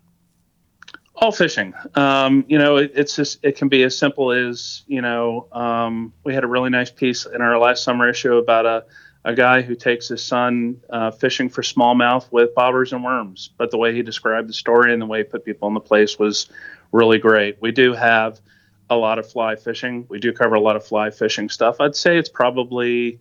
All 1.17 1.31
fishing. 1.31 1.73
Um, 1.95 2.45
you 2.47 2.57
know, 2.57 2.77
it, 2.77 2.91
it's 2.95 3.15
just 3.15 3.39
it 3.43 3.57
can 3.57 3.67
be 3.67 3.83
as 3.83 3.97
simple 3.97 4.31
as 4.31 4.83
you 4.87 5.01
know. 5.01 5.47
Um, 5.51 6.13
we 6.23 6.33
had 6.33 6.43
a 6.43 6.47
really 6.47 6.69
nice 6.69 6.91
piece 6.91 7.25
in 7.25 7.41
our 7.41 7.57
last 7.57 7.83
summer 7.83 8.09
issue 8.09 8.35
about 8.35 8.65
a 8.65 8.85
a 9.25 9.35
guy 9.35 9.61
who 9.61 9.75
takes 9.75 10.07
his 10.07 10.23
son 10.23 10.79
uh, 10.89 11.11
fishing 11.11 11.49
for 11.49 11.61
smallmouth 11.61 12.31
with 12.31 12.55
bobbers 12.55 12.93
and 12.93 13.03
worms. 13.03 13.49
But 13.57 13.71
the 13.71 13.77
way 13.77 13.93
he 13.93 14.01
described 14.01 14.47
the 14.47 14.53
story 14.53 14.93
and 14.93 15.01
the 15.01 15.05
way 15.05 15.19
he 15.19 15.23
put 15.25 15.43
people 15.43 15.67
in 15.67 15.73
the 15.73 15.81
place 15.81 16.17
was 16.17 16.47
really 16.93 17.17
great. 17.17 17.57
We 17.61 17.73
do 17.73 17.93
have 17.93 18.39
a 18.89 18.95
lot 18.95 19.19
of 19.19 19.29
fly 19.29 19.57
fishing. 19.57 20.05
We 20.07 20.19
do 20.19 20.31
cover 20.31 20.55
a 20.55 20.61
lot 20.61 20.77
of 20.77 20.85
fly 20.85 21.09
fishing 21.09 21.49
stuff. 21.49 21.81
I'd 21.81 21.95
say 21.95 22.17
it's 22.17 22.29
probably 22.29 23.19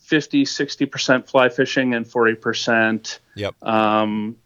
50, 0.00 0.44
60% 0.44 1.26
fly 1.26 1.48
fishing 1.48 1.94
and 1.94 2.04
40% 2.04 3.18
yep. 3.34 3.54
um, 3.62 4.36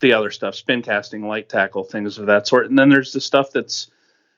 the 0.00 0.12
other 0.12 0.30
stuff, 0.30 0.54
spin 0.54 0.82
casting, 0.82 1.26
light 1.26 1.48
tackle, 1.48 1.84
things 1.84 2.18
of 2.18 2.26
that 2.26 2.46
sort. 2.46 2.68
And 2.68 2.78
then 2.78 2.88
there's 2.88 3.12
the 3.12 3.20
stuff 3.20 3.50
that's, 3.52 3.90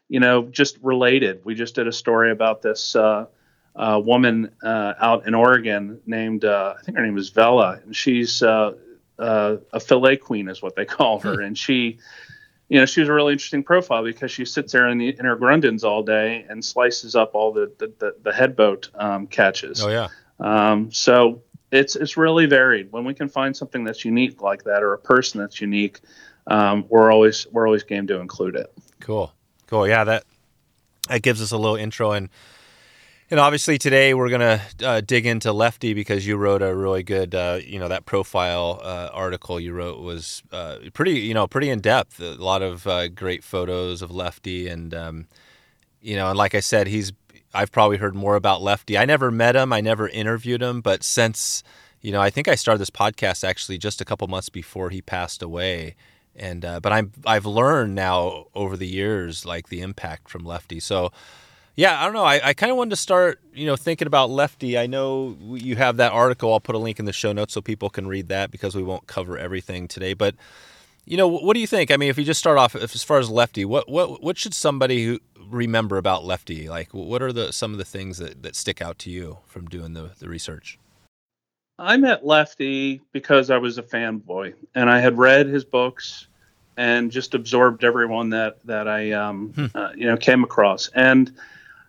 you 0.08 0.20
know, 0.20 0.42
just 0.42 0.78
related. 0.82 1.44
We 1.44 1.54
just 1.54 1.74
did 1.74 1.86
a 1.86 1.92
story 1.92 2.30
about 2.30 2.62
this 2.62 2.94
uh, 2.94 3.26
uh, 3.74 4.00
woman 4.04 4.50
uh, 4.62 4.94
out 5.00 5.26
in 5.26 5.34
Oregon 5.34 6.00
named, 6.06 6.44
uh, 6.44 6.74
I 6.78 6.82
think 6.82 6.96
her 6.96 7.04
name 7.04 7.18
is 7.18 7.30
Vela, 7.30 7.80
and 7.84 7.94
she's 7.94 8.42
uh, 8.42 8.74
uh, 9.18 9.56
a 9.72 9.80
fillet 9.80 10.16
queen, 10.18 10.48
is 10.48 10.62
what 10.62 10.76
they 10.76 10.84
call 10.84 11.18
her. 11.20 11.34
Hmm. 11.34 11.42
And 11.42 11.58
she, 11.58 11.98
you 12.68 12.78
know, 12.78 12.86
she 12.86 13.00
was 13.00 13.08
a 13.08 13.12
really 13.12 13.32
interesting 13.32 13.64
profile 13.64 14.04
because 14.04 14.30
she 14.30 14.44
sits 14.44 14.72
there 14.72 14.88
in, 14.88 14.98
the, 14.98 15.08
in 15.18 15.24
her 15.24 15.36
grundens 15.36 15.84
all 15.84 16.02
day 16.02 16.46
and 16.48 16.64
slices 16.64 17.16
up 17.16 17.34
all 17.34 17.52
the 17.52 17.72
the, 17.78 17.92
the, 17.98 18.14
the 18.22 18.32
head 18.32 18.54
boat 18.56 18.90
um, 18.94 19.26
catches. 19.26 19.82
Oh 19.82 19.88
yeah. 19.88 20.08
Um, 20.40 20.92
so 20.92 21.42
it's 21.70 21.96
it's 21.96 22.16
really 22.16 22.46
varied. 22.46 22.90
When 22.92 23.04
we 23.04 23.14
can 23.14 23.28
find 23.28 23.56
something 23.56 23.84
that's 23.84 24.04
unique 24.04 24.42
like 24.42 24.64
that, 24.64 24.82
or 24.82 24.94
a 24.94 24.98
person 24.98 25.40
that's 25.40 25.60
unique, 25.60 26.00
um, 26.46 26.84
we're 26.88 27.12
always 27.12 27.46
we're 27.52 27.66
always 27.66 27.82
game 27.82 28.06
to 28.06 28.20
include 28.20 28.56
it. 28.56 28.72
Cool, 29.00 29.32
cool. 29.66 29.86
Yeah, 29.86 30.04
that 30.04 30.24
that 31.08 31.22
gives 31.22 31.42
us 31.42 31.52
a 31.52 31.58
little 31.58 31.76
intro 31.76 32.12
and. 32.12 32.28
And 33.30 33.38
obviously 33.38 33.76
today 33.76 34.14
we're 34.14 34.30
gonna 34.30 34.62
uh, 34.82 35.02
dig 35.02 35.26
into 35.26 35.52
Lefty 35.52 35.92
because 35.92 36.26
you 36.26 36.38
wrote 36.38 36.62
a 36.62 36.74
really 36.74 37.02
good, 37.02 37.34
uh, 37.34 37.58
you 37.62 37.78
know, 37.78 37.88
that 37.88 38.06
profile 38.06 38.80
uh, 38.82 39.10
article 39.12 39.60
you 39.60 39.74
wrote 39.74 40.00
was 40.00 40.42
uh, 40.50 40.78
pretty, 40.94 41.20
you 41.20 41.34
know, 41.34 41.46
pretty 41.46 41.68
in 41.68 41.82
depth. 41.82 42.20
A 42.20 42.36
lot 42.36 42.62
of 42.62 42.86
uh, 42.86 43.08
great 43.08 43.44
photos 43.44 44.00
of 44.00 44.10
Lefty, 44.10 44.66
and 44.66 44.94
um, 44.94 45.26
you 46.00 46.16
know, 46.16 46.30
and 46.30 46.38
like 46.38 46.54
I 46.54 46.60
said, 46.60 46.86
he's 46.86 47.12
I've 47.58 47.72
probably 47.72 47.96
heard 47.96 48.14
more 48.14 48.36
about 48.36 48.62
Lefty. 48.62 48.96
I 48.96 49.04
never 49.04 49.32
met 49.32 49.56
him, 49.56 49.72
I 49.72 49.80
never 49.80 50.08
interviewed 50.08 50.62
him, 50.62 50.80
but 50.80 51.02
since 51.02 51.64
you 52.00 52.12
know, 52.12 52.20
I 52.20 52.30
think 52.30 52.46
I 52.46 52.54
started 52.54 52.78
this 52.78 52.90
podcast 52.90 53.42
actually 53.42 53.78
just 53.78 54.00
a 54.00 54.04
couple 54.04 54.28
months 54.28 54.48
before 54.48 54.90
he 54.90 55.02
passed 55.02 55.42
away, 55.42 55.96
and 56.36 56.64
uh, 56.64 56.78
but 56.78 56.92
I'm 56.92 57.12
I've 57.26 57.46
learned 57.46 57.96
now 57.96 58.46
over 58.54 58.76
the 58.76 58.86
years 58.86 59.44
like 59.44 59.68
the 59.68 59.80
impact 59.80 60.28
from 60.28 60.44
Lefty. 60.44 60.78
So 60.78 61.10
yeah, 61.74 62.00
I 62.00 62.04
don't 62.04 62.14
know. 62.14 62.24
I, 62.24 62.40
I 62.48 62.54
kind 62.54 62.70
of 62.70 62.78
wanted 62.78 62.90
to 62.90 62.96
start, 62.96 63.40
you 63.52 63.66
know, 63.66 63.76
thinking 63.76 64.06
about 64.06 64.30
Lefty. 64.30 64.78
I 64.78 64.86
know 64.86 65.36
you 65.50 65.76
have 65.76 65.96
that 65.96 66.12
article. 66.12 66.52
I'll 66.52 66.60
put 66.60 66.74
a 66.74 66.78
link 66.78 66.98
in 66.98 67.04
the 67.04 67.12
show 67.12 67.32
notes 67.32 67.54
so 67.54 67.60
people 67.60 67.90
can 67.90 68.06
read 68.06 68.28
that 68.28 68.50
because 68.50 68.76
we 68.76 68.82
won't 68.82 69.06
cover 69.06 69.36
everything 69.36 69.88
today. 69.88 70.14
But 70.14 70.36
you 71.04 71.16
know, 71.16 71.26
what 71.26 71.54
do 71.54 71.60
you 71.60 71.66
think? 71.66 71.90
I 71.90 71.96
mean, 71.96 72.10
if 72.10 72.18
you 72.18 72.24
just 72.24 72.38
start 72.38 72.58
off 72.58 72.76
as 72.76 73.02
far 73.02 73.18
as 73.18 73.30
Lefty, 73.30 73.64
what 73.64 73.88
what 73.88 74.22
what 74.22 74.38
should 74.38 74.54
somebody 74.54 75.04
who 75.04 75.18
remember 75.50 75.96
about 75.96 76.24
Lefty? 76.24 76.68
Like, 76.68 76.92
what 76.92 77.22
are 77.22 77.32
the 77.32 77.52
some 77.52 77.72
of 77.72 77.78
the 77.78 77.84
things 77.84 78.18
that, 78.18 78.42
that 78.42 78.56
stick 78.56 78.80
out 78.80 78.98
to 79.00 79.10
you 79.10 79.38
from 79.46 79.66
doing 79.66 79.92
the, 79.92 80.10
the 80.18 80.28
research? 80.28 80.78
I 81.78 81.96
met 81.96 82.26
Lefty 82.26 83.00
because 83.12 83.50
I 83.50 83.58
was 83.58 83.78
a 83.78 83.82
fanboy, 83.82 84.54
and 84.74 84.90
I 84.90 85.00
had 85.00 85.16
read 85.16 85.46
his 85.46 85.64
books 85.64 86.26
and 86.76 87.10
just 87.10 87.34
absorbed 87.34 87.84
everyone 87.84 88.30
that 88.30 88.64
that 88.64 88.88
I 88.88 89.12
um, 89.12 89.52
hmm. 89.54 89.66
uh, 89.74 89.90
you 89.94 90.06
know 90.06 90.16
came 90.16 90.44
across. 90.44 90.88
And 90.94 91.32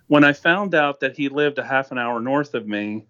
when 0.08 0.24
I 0.24 0.34
found 0.34 0.76
out 0.76 1.00
that 1.00 1.16
he 1.16 1.30
lived 1.30 1.60
a 1.60 1.64
half 1.64 1.92
an 1.92 1.98
hour 1.98 2.20
north 2.20 2.56
of 2.56 2.68
me, 2.68 3.06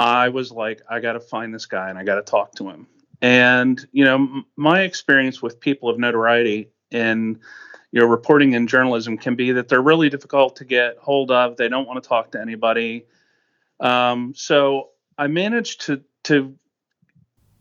I 0.00 0.28
was 0.28 0.52
like, 0.52 0.80
I 0.88 1.00
got 1.00 1.14
to 1.14 1.20
find 1.20 1.52
this 1.52 1.66
guy 1.66 1.90
and 1.90 1.98
I 1.98 2.04
got 2.04 2.14
to 2.14 2.22
talk 2.22 2.54
to 2.56 2.68
him. 2.68 2.86
And 3.20 3.84
you 3.92 4.04
know, 4.04 4.14
m- 4.14 4.46
my 4.56 4.82
experience 4.82 5.42
with 5.42 5.60
people 5.60 5.88
of 5.88 5.98
notoriety 5.98 6.70
in 6.90 7.40
you 7.90 8.00
know 8.00 8.06
reporting 8.06 8.52
in 8.52 8.66
journalism 8.66 9.16
can 9.16 9.34
be 9.34 9.52
that 9.52 9.68
they're 9.68 9.82
really 9.82 10.10
difficult 10.10 10.56
to 10.56 10.64
get 10.64 10.98
hold 10.98 11.30
of. 11.30 11.56
They 11.56 11.68
don't 11.68 11.86
want 11.86 12.02
to 12.02 12.08
talk 12.08 12.32
to 12.32 12.40
anybody. 12.40 13.06
Um, 13.80 14.34
so 14.36 14.90
I 15.16 15.26
managed 15.28 15.82
to 15.82 16.02
to 16.24 16.54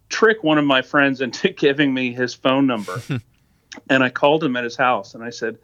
trick 0.09 0.43
one 0.43 0.57
of 0.57 0.65
my 0.65 0.81
friends 0.81 1.21
into 1.21 1.49
giving 1.57 1.93
me 1.93 2.13
his 2.13 2.33
phone 2.33 2.67
number, 2.67 3.01
and 3.89 4.03
I 4.03 4.09
called 4.09 4.43
him 4.43 4.55
at 4.57 4.63
his 4.63 4.75
house 4.75 5.15
and 5.15 5.23
I 5.23 5.29
said, 5.29 5.59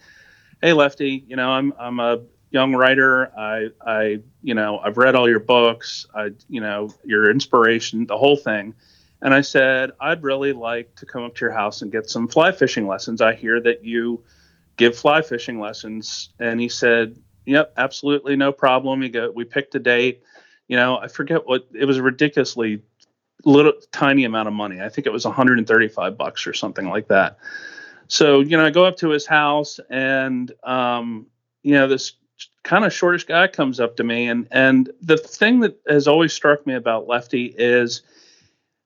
"Hey, 0.61 0.73
Lefty, 0.73 1.23
you 1.27 1.35
know 1.35 1.49
I'm 1.49 1.73
I'm 1.77 1.99
a 1.99 2.21
young 2.49 2.73
writer. 2.73 3.37
I 3.37 3.69
I 3.85 4.19
you 4.41 4.53
know 4.53 4.79
I've 4.79 4.97
read 4.97 5.15
all 5.15 5.29
your 5.29 5.41
books. 5.41 6.05
I 6.15 6.31
you 6.47 6.61
know 6.61 6.89
your 7.03 7.29
inspiration, 7.29 8.05
the 8.05 8.17
whole 8.17 8.37
thing." 8.37 8.75
And 9.23 9.33
I 9.33 9.39
said, 9.39 9.91
I'd 10.01 10.21
really 10.21 10.51
like 10.51 10.95
to 10.95 11.05
come 11.05 11.23
up 11.23 11.35
to 11.35 11.45
your 11.45 11.53
house 11.53 11.81
and 11.81 11.89
get 11.89 12.09
some 12.09 12.27
fly 12.27 12.51
fishing 12.51 12.87
lessons. 12.87 13.21
I 13.21 13.33
hear 13.33 13.61
that 13.61 13.85
you 13.85 14.21
give 14.77 14.97
fly 14.97 15.21
fishing 15.21 15.59
lessons. 15.59 16.29
And 16.39 16.59
he 16.59 16.69
said, 16.69 17.17
Yep, 17.45 17.73
absolutely 17.75 18.35
no 18.37 18.51
problem. 18.53 19.01
He 19.01 19.09
go, 19.09 19.29
we 19.29 19.43
picked 19.43 19.75
a 19.75 19.79
date. 19.79 20.23
You 20.67 20.77
know, 20.77 20.97
I 20.97 21.09
forget 21.09 21.45
what 21.45 21.67
it 21.73 21.85
was 21.85 21.97
a 21.97 22.03
ridiculously 22.03 22.81
little 23.43 23.73
tiny 23.91 24.23
amount 24.23 24.47
of 24.47 24.53
money. 24.53 24.81
I 24.81 24.87
think 24.87 25.07
it 25.07 25.11
was 25.11 25.25
135 25.25 26.17
bucks 26.17 26.47
or 26.47 26.53
something 26.53 26.87
like 26.87 27.09
that. 27.09 27.37
So, 28.07 28.39
you 28.39 28.55
know, 28.55 28.65
I 28.65 28.69
go 28.69 28.85
up 28.85 28.97
to 28.97 29.09
his 29.09 29.25
house 29.25 29.79
and 29.89 30.51
um, 30.63 31.27
you 31.63 31.73
know, 31.73 31.87
this 31.87 32.13
kind 32.63 32.85
of 32.85 32.93
shortish 32.93 33.25
guy 33.25 33.47
comes 33.47 33.81
up 33.81 33.97
to 33.97 34.03
me 34.03 34.27
and 34.29 34.47
and 34.51 34.89
the 35.01 35.17
thing 35.17 35.59
that 35.61 35.79
has 35.87 36.07
always 36.07 36.31
struck 36.31 36.65
me 36.65 36.75
about 36.75 37.07
Lefty 37.07 37.53
is 37.57 38.03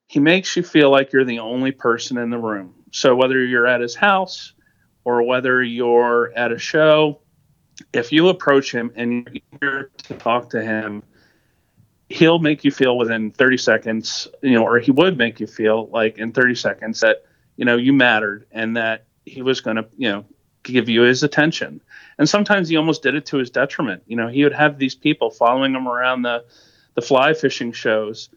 he 0.08 0.20
makes 0.20 0.56
you 0.56 0.64
feel 0.64 0.90
like 0.90 1.12
you're 1.12 1.26
the 1.26 1.40
only 1.40 1.72
person 1.72 2.18
in 2.18 2.32
the 2.32 2.38
room. 2.38 2.74
So 2.92 3.16
whether 3.16 3.44
you're 3.44 3.68
at 3.68 3.82
his 3.82 3.94
house 3.94 4.54
or 5.08 5.24
whether 5.24 5.64
you're 5.64 6.34
at 6.36 6.52
a 6.52 6.60
show, 6.60 7.22
if 7.94 8.12
you 8.12 8.28
approach 8.28 8.74
him 8.74 8.92
and 8.98 9.14
you're 9.14 9.42
eager 9.54 9.92
to 10.04 10.14
talk 10.16 10.50
to 10.50 10.62
him, 10.62 11.02
he'll 12.10 12.40
make 12.40 12.66
you 12.66 12.72
feel 12.72 12.98
within 12.98 13.32
30 13.32 13.56
seconds, 13.56 14.28
you 14.42 14.52
know, 14.52 14.66
or 14.66 14.80
he 14.80 14.92
would 14.92 15.18
make 15.18 15.40
you 15.40 15.48
feel 15.48 15.88
like 15.94 16.18
in 16.18 16.34
30 16.34 16.56
seconds 16.56 17.00
that, 17.00 17.24
you 17.56 17.64
know, 17.64 17.78
you 17.78 17.94
mattered 17.94 18.48
and 18.52 18.76
that 18.76 19.06
he 19.26 19.42
was 19.42 19.62
going 19.62 19.78
to, 19.78 19.88
you 19.96 20.12
know, 20.12 20.26
give 20.64 20.90
you 20.90 21.04
his 21.04 21.24
attention. 21.24 21.80
And 22.18 22.28
sometimes 22.28 22.68
he 22.68 22.76
almost 22.76 23.02
did 23.02 23.16
it 23.16 23.26
to 23.28 23.38
his 23.38 23.50
detriment. 23.50 24.04
You 24.08 24.18
know, 24.18 24.28
he 24.28 24.44
would 24.44 24.52
have 24.52 24.78
these 24.78 24.96
people 24.96 25.32
following 25.32 25.74
him 25.74 25.88
around 25.88 26.24
the, 26.24 26.44
the 26.96 27.02
fly 27.02 27.34
fishing 27.34 27.72
shows. 27.72 28.28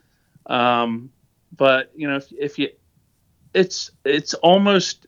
Um, 0.47 1.11
but 1.57 1.91
you 1.97 2.07
know 2.07 2.15
if, 2.15 2.33
if 2.33 2.61
you 2.61 2.69
it's 3.55 3.91
it's 4.05 4.35
almost 4.35 5.07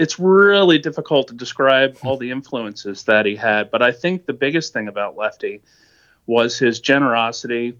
it's 0.00 0.18
really 0.18 0.78
difficult 0.78 1.28
to 1.28 1.34
describe 1.34 1.98
all 2.02 2.16
the 2.16 2.30
influences 2.30 3.04
that 3.04 3.26
he 3.26 3.36
had 3.36 3.70
but 3.70 3.82
i 3.82 3.92
think 3.92 4.26
the 4.26 4.32
biggest 4.32 4.72
thing 4.72 4.88
about 4.88 5.16
lefty 5.16 5.62
was 6.26 6.58
his 6.58 6.80
generosity 6.80 7.76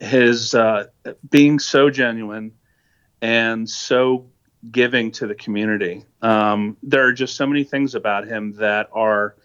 his 0.00 0.54
uh, 0.54 0.86
being 1.30 1.58
so 1.58 1.88
genuine 1.88 2.52
and 3.22 3.68
so 3.68 4.26
giving 4.72 5.12
to 5.12 5.26
the 5.26 5.34
community 5.34 6.04
um, 6.22 6.76
there 6.82 7.06
are 7.06 7.12
just 7.12 7.36
so 7.36 7.46
many 7.46 7.62
things 7.62 7.94
about 7.94 8.26
him 8.26 8.52
that 8.54 8.88
are 8.92 9.36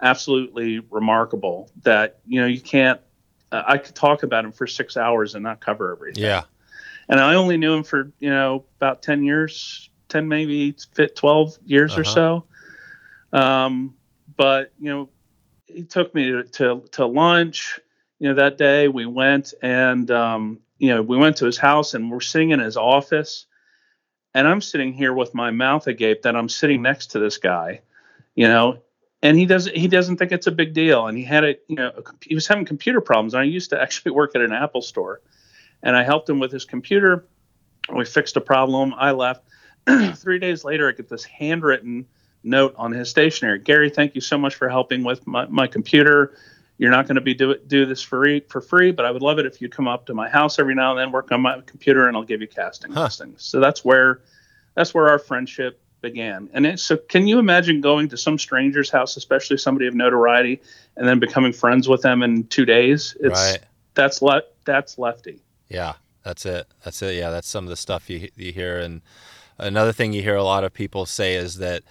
absolutely 0.00 0.80
remarkable 0.90 1.70
that 1.82 2.18
you 2.26 2.40
know 2.40 2.46
you 2.46 2.60
can't 2.60 3.00
uh, 3.52 3.62
I 3.66 3.78
could 3.78 3.94
talk 3.94 4.22
about 4.22 4.44
him 4.44 4.52
for 4.52 4.66
six 4.66 4.96
hours 4.96 5.34
and 5.34 5.44
not 5.44 5.60
cover 5.60 5.92
everything. 5.92 6.24
Yeah. 6.24 6.44
And 7.08 7.20
I 7.20 7.34
only 7.34 7.58
knew 7.58 7.74
him 7.74 7.84
for, 7.84 8.10
you 8.18 8.30
know, 8.30 8.64
about 8.78 9.02
10 9.02 9.22
years, 9.22 9.90
10, 10.12 10.28
maybe 10.28 10.74
fit 10.94 11.16
12 11.16 11.58
years 11.64 11.92
Uh-huh. 11.92 12.00
or 12.00 12.04
so. 12.04 12.44
Um, 13.32 13.94
but, 14.36 14.72
you 14.78 14.90
know, 14.90 15.08
he 15.66 15.82
took 15.84 16.14
me 16.14 16.30
to, 16.30 16.44
to, 16.44 16.84
to 16.92 17.06
lunch, 17.06 17.80
you 18.18 18.28
know, 18.28 18.34
that 18.34 18.58
day 18.58 18.88
we 18.88 19.06
went 19.06 19.54
and, 19.62 20.10
um, 20.10 20.60
you 20.78 20.88
know, 20.94 21.02
we 21.02 21.16
went 21.16 21.36
to 21.38 21.46
his 21.46 21.58
house 21.58 21.94
and 21.94 22.10
we're 22.10 22.20
sitting 22.20 22.50
in 22.50 22.60
his 22.60 22.76
office 22.76 23.46
and 24.34 24.48
I'm 24.48 24.60
sitting 24.60 24.92
here 24.92 25.12
with 25.12 25.34
my 25.34 25.50
mouth 25.50 25.86
agape 25.86 26.22
that 26.22 26.36
I'm 26.36 26.48
sitting 26.48 26.82
next 26.82 27.08
to 27.12 27.18
this 27.18 27.38
guy, 27.38 27.80
you 28.34 28.48
know, 28.48 28.78
and 29.22 29.36
he 29.38 29.46
doesn't 29.46 29.76
he 29.76 29.88
doesn't 29.88 30.16
think 30.16 30.32
it's 30.32 30.46
a 30.46 30.52
big 30.52 30.72
deal. 30.72 31.06
And 31.06 31.16
he 31.16 31.24
had 31.24 31.44
a 31.44 31.56
you 31.68 31.76
know 31.76 31.92
a, 31.96 32.02
he 32.22 32.34
was 32.34 32.46
having 32.46 32.64
computer 32.64 33.00
problems. 33.00 33.34
And 33.34 33.42
i 33.42 33.44
used 33.44 33.70
to 33.70 33.80
actually 33.84 34.12
work 34.12 34.34
at 34.34 34.40
an 34.42 34.52
apple 34.52 34.82
store 34.82 35.20
and 35.82 35.96
i 35.96 36.02
helped 36.02 36.28
him 36.28 36.38
with 36.40 36.52
his 36.52 36.64
computer. 36.64 37.26
We 37.94 38.04
fixed 38.04 38.36
a 38.36 38.40
problem. 38.40 38.94
I 38.96 39.10
left 39.10 39.44
three 40.16 40.38
days 40.38 40.64
later 40.64 40.88
i 40.88 40.92
get 40.92 41.08
this 41.08 41.24
handwritten 41.24 42.06
note 42.44 42.74
on 42.76 42.92
his 42.92 43.08
stationery 43.08 43.58
gary 43.58 43.90
thank 43.90 44.14
you 44.14 44.20
so 44.20 44.36
much 44.38 44.54
for 44.54 44.68
helping 44.68 45.04
with 45.04 45.26
my, 45.26 45.46
my 45.46 45.66
computer 45.66 46.34
you're 46.78 46.90
not 46.90 47.06
going 47.06 47.14
to 47.14 47.20
be 47.20 47.34
do 47.34 47.50
it 47.52 47.68
do 47.68 47.86
this 47.86 48.02
for 48.02 48.22
free, 48.22 48.40
for 48.48 48.60
free 48.60 48.90
but 48.92 49.04
i 49.04 49.10
would 49.10 49.22
love 49.22 49.38
it 49.38 49.46
if 49.46 49.60
you'd 49.60 49.72
come 49.72 49.88
up 49.88 50.06
to 50.06 50.14
my 50.14 50.28
house 50.28 50.58
every 50.58 50.74
now 50.74 50.90
and 50.90 50.98
then 50.98 51.12
work 51.12 51.30
on 51.32 51.40
my 51.40 51.60
computer 51.66 52.08
and 52.08 52.16
i'll 52.16 52.24
give 52.24 52.40
you 52.40 52.48
casting 52.48 52.92
Huh. 52.92 53.04
listings 53.04 53.42
so 53.44 53.60
that's 53.60 53.84
where 53.84 54.20
that's 54.74 54.94
where 54.94 55.08
our 55.08 55.18
friendship 55.18 55.82
began. 56.02 56.50
And 56.52 56.66
it, 56.66 56.80
so, 56.80 56.96
can 56.96 57.26
you 57.26 57.38
imagine 57.38 57.80
going 57.80 58.08
to 58.08 58.16
some 58.16 58.38
stranger's 58.38 58.90
house, 58.90 59.16
especially 59.16 59.56
somebody 59.56 59.86
of 59.86 59.94
notoriety, 59.94 60.60
and 60.96 61.06
then 61.08 61.18
becoming 61.18 61.52
friends 61.52 61.88
with 61.88 62.02
them 62.02 62.22
in 62.22 62.44
two 62.48 62.64
days? 62.66 63.16
It's 63.20 63.32
Right. 63.32 63.58
that's 63.94 64.20
le- 64.20 64.42
that's 64.64 64.98
lefty. 64.98 65.40
Yeah, 65.68 65.94
that's 66.24 66.44
it. 66.44 66.66
That's 66.84 67.00
it. 67.02 67.14
Yeah, 67.14 67.30
that's 67.30 67.48
some 67.48 67.64
of 67.64 67.70
the 67.70 67.76
stuff 67.76 68.10
you 68.10 68.28
you 68.36 68.52
hear. 68.52 68.78
And 68.78 69.00
another 69.58 69.92
thing 69.92 70.12
you 70.12 70.22
hear 70.22 70.36
a 70.36 70.44
lot 70.44 70.64
of 70.64 70.72
people 70.72 71.06
say 71.06 71.34
is 71.34 71.56
that, 71.56 71.82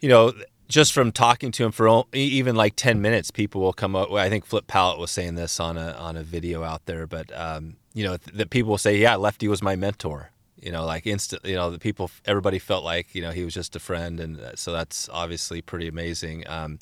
you 0.00 0.08
know, 0.08 0.32
just 0.68 0.92
from 0.92 1.12
talking 1.12 1.52
to 1.52 1.64
him 1.64 1.72
for 1.72 2.04
even 2.12 2.56
like 2.56 2.76
ten 2.76 3.00
minutes, 3.00 3.30
people 3.30 3.60
will 3.60 3.72
come 3.72 3.94
up. 3.94 4.10
I 4.12 4.28
think 4.28 4.44
Flip 4.44 4.66
Pallot 4.66 4.98
was 4.98 5.10
saying 5.10 5.36
this 5.36 5.60
on 5.60 5.76
a 5.76 5.92
on 5.92 6.16
a 6.16 6.22
video 6.22 6.62
out 6.62 6.86
there, 6.86 7.06
but 7.06 7.30
um, 7.38 7.76
you 7.94 8.04
know, 8.04 8.16
th- 8.16 8.36
that 8.36 8.50
people 8.50 8.70
will 8.70 8.78
say, 8.78 8.98
"Yeah, 8.98 9.16
Lefty 9.16 9.48
was 9.48 9.62
my 9.62 9.76
mentor." 9.76 10.30
You 10.60 10.72
know, 10.72 10.84
like 10.84 11.06
instant. 11.06 11.44
You 11.44 11.54
know, 11.54 11.70
the 11.70 11.78
people, 11.78 12.10
everybody 12.24 12.58
felt 12.58 12.82
like 12.82 13.14
you 13.14 13.22
know 13.22 13.30
he 13.30 13.44
was 13.44 13.54
just 13.54 13.76
a 13.76 13.78
friend, 13.78 14.18
and 14.18 14.40
uh, 14.40 14.56
so 14.56 14.72
that's 14.72 15.08
obviously 15.10 15.62
pretty 15.62 15.86
amazing. 15.86 16.44
Um, 16.48 16.78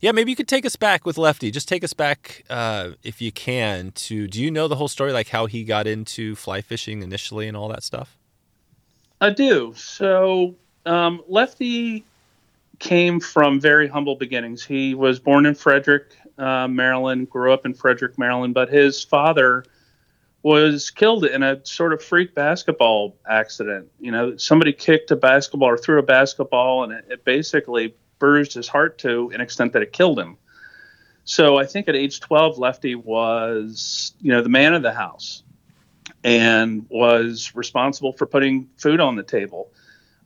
yeah, 0.00 0.12
maybe 0.12 0.32
you 0.32 0.36
could 0.36 0.48
take 0.48 0.66
us 0.66 0.76
back 0.76 1.06
with 1.06 1.16
Lefty. 1.16 1.50
Just 1.50 1.68
take 1.68 1.84
us 1.84 1.92
back, 1.92 2.44
uh, 2.50 2.90
if 3.04 3.20
you 3.22 3.30
can, 3.30 3.92
to 3.92 4.26
do 4.26 4.42
you 4.42 4.50
know 4.50 4.66
the 4.66 4.76
whole 4.76 4.88
story, 4.88 5.12
like 5.12 5.28
how 5.28 5.46
he 5.46 5.62
got 5.62 5.86
into 5.86 6.34
fly 6.34 6.60
fishing 6.60 7.02
initially 7.02 7.46
and 7.46 7.56
all 7.56 7.68
that 7.68 7.84
stuff? 7.84 8.17
I 9.20 9.30
do. 9.30 9.74
So, 9.76 10.54
um, 10.86 11.22
Lefty 11.28 12.04
came 12.78 13.20
from 13.20 13.60
very 13.60 13.88
humble 13.88 14.16
beginnings. 14.16 14.64
He 14.64 14.94
was 14.94 15.18
born 15.18 15.46
in 15.46 15.54
Frederick, 15.54 16.16
uh, 16.38 16.68
Maryland, 16.68 17.28
grew 17.28 17.52
up 17.52 17.66
in 17.66 17.74
Frederick, 17.74 18.18
Maryland, 18.18 18.54
but 18.54 18.68
his 18.68 19.02
father 19.02 19.64
was 20.42 20.90
killed 20.90 21.24
in 21.24 21.42
a 21.42 21.64
sort 21.66 21.92
of 21.92 22.02
freak 22.02 22.34
basketball 22.34 23.16
accident. 23.28 23.88
You 23.98 24.12
know, 24.12 24.36
somebody 24.36 24.72
kicked 24.72 25.10
a 25.10 25.16
basketball 25.16 25.68
or 25.68 25.76
threw 25.76 25.98
a 25.98 26.02
basketball, 26.02 26.84
and 26.84 26.92
it, 26.92 27.04
it 27.10 27.24
basically 27.24 27.94
bruised 28.20 28.54
his 28.54 28.68
heart 28.68 28.98
to 28.98 29.30
an 29.34 29.40
extent 29.40 29.72
that 29.72 29.82
it 29.82 29.92
killed 29.92 30.18
him. 30.18 30.36
So 31.24 31.58
I 31.58 31.66
think 31.66 31.88
at 31.88 31.96
age 31.96 32.20
12, 32.20 32.56
Lefty 32.58 32.94
was, 32.94 34.14
you 34.20 34.32
know, 34.32 34.42
the 34.42 34.48
man 34.48 34.74
of 34.74 34.82
the 34.82 34.92
house 34.92 35.42
and 36.24 36.86
was 36.88 37.52
responsible 37.54 38.12
for 38.12 38.26
putting 38.26 38.68
food 38.76 39.00
on 39.00 39.16
the 39.16 39.22
table. 39.22 39.70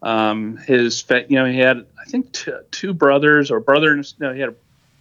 Um, 0.03 0.57
his, 0.57 1.05
you 1.29 1.37
know, 1.37 1.45
he 1.45 1.59
had, 1.59 1.87
I 2.01 2.05
think, 2.05 2.33
t- 2.33 2.53
two 2.71 2.93
brothers 2.93 3.51
or 3.51 3.61
brother, 3.61 3.93
and, 3.93 4.13
no, 4.19 4.33
he 4.33 4.41
had 4.41 4.51
a 4.51 4.55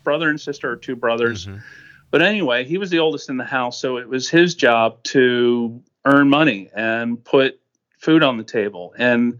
brother 0.03 0.29
and 0.29 0.39
sister 0.39 0.71
or 0.71 0.75
two 0.75 0.95
brothers. 0.95 1.48
Mhm. 1.48 1.62
But 2.12 2.21
anyway, 2.21 2.65
he 2.65 2.77
was 2.77 2.89
the 2.89 3.00
oldest 3.00 3.29
in 3.29 3.38
the 3.38 3.45
house, 3.45 3.79
so 3.79 3.98
it 3.98 4.07
was 4.07 4.29
his 4.29 4.53
job 4.53 5.01
to 5.03 5.81
earn 6.05 6.29
money 6.29 6.69
and 6.75 7.24
put 7.24 7.60
food 7.98 8.21
on 8.21 8.38
the 8.38 8.43
table. 8.43 8.93
And 8.98 9.39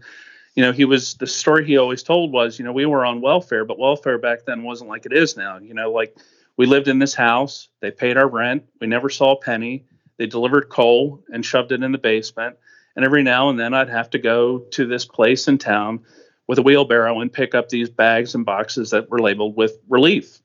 you 0.54 0.62
know, 0.62 0.72
he 0.72 0.84
was 0.84 1.14
the 1.14 1.26
story 1.26 1.64
he 1.64 1.78
always 1.78 2.02
told 2.02 2.30
was, 2.30 2.58
you 2.58 2.64
know, 2.64 2.72
we 2.72 2.84
were 2.84 3.06
on 3.06 3.22
welfare, 3.22 3.64
but 3.64 3.78
welfare 3.78 4.18
back 4.18 4.44
then 4.44 4.62
wasn't 4.62 4.90
like 4.90 5.06
it 5.06 5.12
is 5.12 5.34
now. 5.34 5.56
You 5.58 5.72
know, 5.72 5.90
like 5.90 6.14
we 6.58 6.66
lived 6.66 6.88
in 6.88 6.98
this 6.98 7.14
house, 7.14 7.68
they 7.80 7.90
paid 7.90 8.18
our 8.18 8.28
rent, 8.28 8.64
we 8.80 8.86
never 8.86 9.08
saw 9.08 9.32
a 9.32 9.36
penny. 9.36 9.86
They 10.18 10.26
delivered 10.26 10.68
coal 10.68 11.22
and 11.32 11.44
shoved 11.44 11.72
it 11.72 11.82
in 11.82 11.92
the 11.92 11.98
basement. 11.98 12.56
And 12.94 13.04
every 13.04 13.22
now 13.22 13.48
and 13.48 13.58
then 13.58 13.74
I'd 13.74 13.88
have 13.88 14.10
to 14.10 14.18
go 14.18 14.58
to 14.58 14.86
this 14.86 15.04
place 15.04 15.48
in 15.48 15.58
town 15.58 16.00
with 16.46 16.58
a 16.58 16.62
wheelbarrow 16.62 17.20
and 17.20 17.32
pick 17.32 17.54
up 17.54 17.68
these 17.68 17.88
bags 17.88 18.34
and 18.34 18.44
boxes 18.44 18.90
that 18.90 19.08
were 19.10 19.20
labeled 19.20 19.56
with 19.56 19.78
relief. 19.88 20.40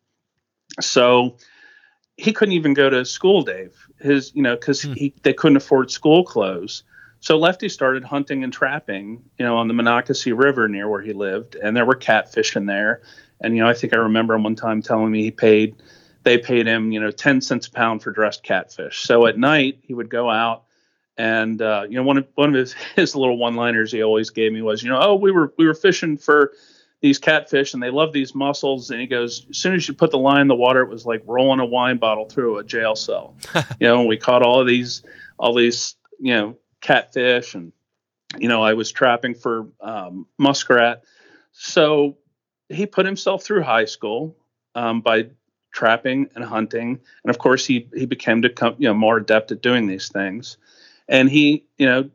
So 0.80 1.38
he 2.16 2.34
couldn't 2.34 2.54
even 2.54 2.74
go 2.74 2.90
to 2.90 3.06
school, 3.06 3.44
Dave. 3.44 3.76
His, 4.00 4.32
you 4.34 4.42
know, 4.42 4.56
because 4.56 4.84
Hmm. 4.84 4.94
he 4.94 5.14
they 5.24 5.34
couldn't 5.34 5.58
afford 5.58 5.92
school 5.92 6.24
clothes. 6.24 6.84
So 7.20 7.38
Lefty 7.38 7.68
started 7.68 8.04
hunting 8.04 8.44
and 8.44 8.54
trapping, 8.54 9.24
you 9.38 9.46
know, 9.46 9.58
on 9.58 9.68
the 9.68 9.74
Monocacy 9.74 10.34
River 10.34 10.68
near 10.68 10.88
where 10.88 11.02
he 11.02 11.14
lived, 11.14 11.56
and 11.56 11.76
there 11.76 11.86
were 11.86 11.96
catfish 11.96 12.56
in 12.56 12.68
there. 12.68 13.02
And 13.42 13.56
you 13.56 13.64
know, 13.64 13.70
I 13.70 13.74
think 13.74 13.94
I 13.94 13.98
remember 13.98 14.36
him 14.36 14.44
one 14.44 14.56
time 14.56 14.82
telling 14.82 15.12
me 15.12 15.24
he 15.24 15.32
paid 15.32 15.76
they 16.28 16.38
paid 16.38 16.68
him, 16.68 16.92
you 16.92 17.00
know, 17.00 17.10
10 17.10 17.40
cents 17.40 17.68
a 17.68 17.72
pound 17.72 18.04
for 18.04 18.12
dressed 18.12 18.44
catfish. 18.44 19.00
So 19.00 19.28
at 19.28 19.38
night 19.38 19.80
he 19.82 19.94
would 19.94 20.10
go 20.10 20.30
out 20.30 20.66
and 21.18 21.62
uh, 21.62 21.86
you 21.90 21.96
know 21.96 22.04
one 22.04 22.18
of 22.18 22.28
one 22.36 22.50
of 22.50 22.56
his, 22.56 22.74
his 22.96 23.16
little 23.16 23.38
one-liners 23.38 23.94
he 23.94 24.04
always 24.04 24.30
gave 24.30 24.52
me 24.52 24.62
was, 24.62 24.84
you 24.84 24.90
know, 24.90 25.00
oh 25.02 25.16
we 25.16 25.32
were 25.32 25.54
we 25.58 25.66
were 25.66 25.74
fishing 25.74 26.18
for 26.18 26.52
these 27.00 27.18
catfish 27.18 27.74
and 27.74 27.82
they 27.82 27.92
love 27.92 28.12
these 28.12 28.36
mussels. 28.36 28.92
And 28.92 29.00
he 29.00 29.08
goes 29.08 29.46
as 29.50 29.58
soon 29.58 29.74
as 29.76 29.88
you 29.88 29.94
put 29.94 30.12
the 30.12 30.18
line 30.18 30.42
in 30.42 30.48
the 30.50 30.56
water 30.56 30.82
it 30.82 30.90
was 30.90 31.06
like 31.06 31.24
rolling 31.26 31.62
a 31.62 31.66
wine 31.66 31.98
bottle 31.98 32.26
through 32.26 32.58
a 32.58 32.64
jail 32.64 32.96
cell. 32.96 33.36
You 33.80 33.88
know 33.88 34.00
and 34.00 34.10
we 34.10 34.18
caught 34.18 34.44
all 34.44 34.60
of 34.60 34.68
these 34.68 35.04
all 35.40 35.56
these 35.56 35.96
you 36.20 36.34
know 36.34 36.58
catfish 36.82 37.56
and 37.56 37.72
you 38.38 38.50
know 38.50 38.62
i 38.62 38.74
was 38.74 38.92
trapping 38.92 39.34
for 39.34 39.70
um, 39.80 40.28
muskrat. 40.38 41.04
So 41.54 42.18
he 42.68 42.86
put 42.86 43.06
himself 43.06 43.44
through 43.44 43.64
high 43.64 43.86
school 43.86 44.36
um, 44.76 45.00
by 45.00 45.30
trapping 45.72 46.30
and 46.36 46.44
hunting. 46.44 47.00
And 47.24 47.30
of 47.30 47.38
course 47.38 47.66
he 47.66 47.88
he 47.96 48.06
became 48.06 48.42
to 48.42 48.76
you 48.78 48.88
know 48.88 48.94
more 48.94 49.18
adept 49.18 49.52
at 49.52 49.62
doing 49.62 49.88
these 49.88 50.10
things. 50.10 50.58
And 51.08 51.30
he 51.30 51.66
you 51.78 51.86
know 51.86 52.10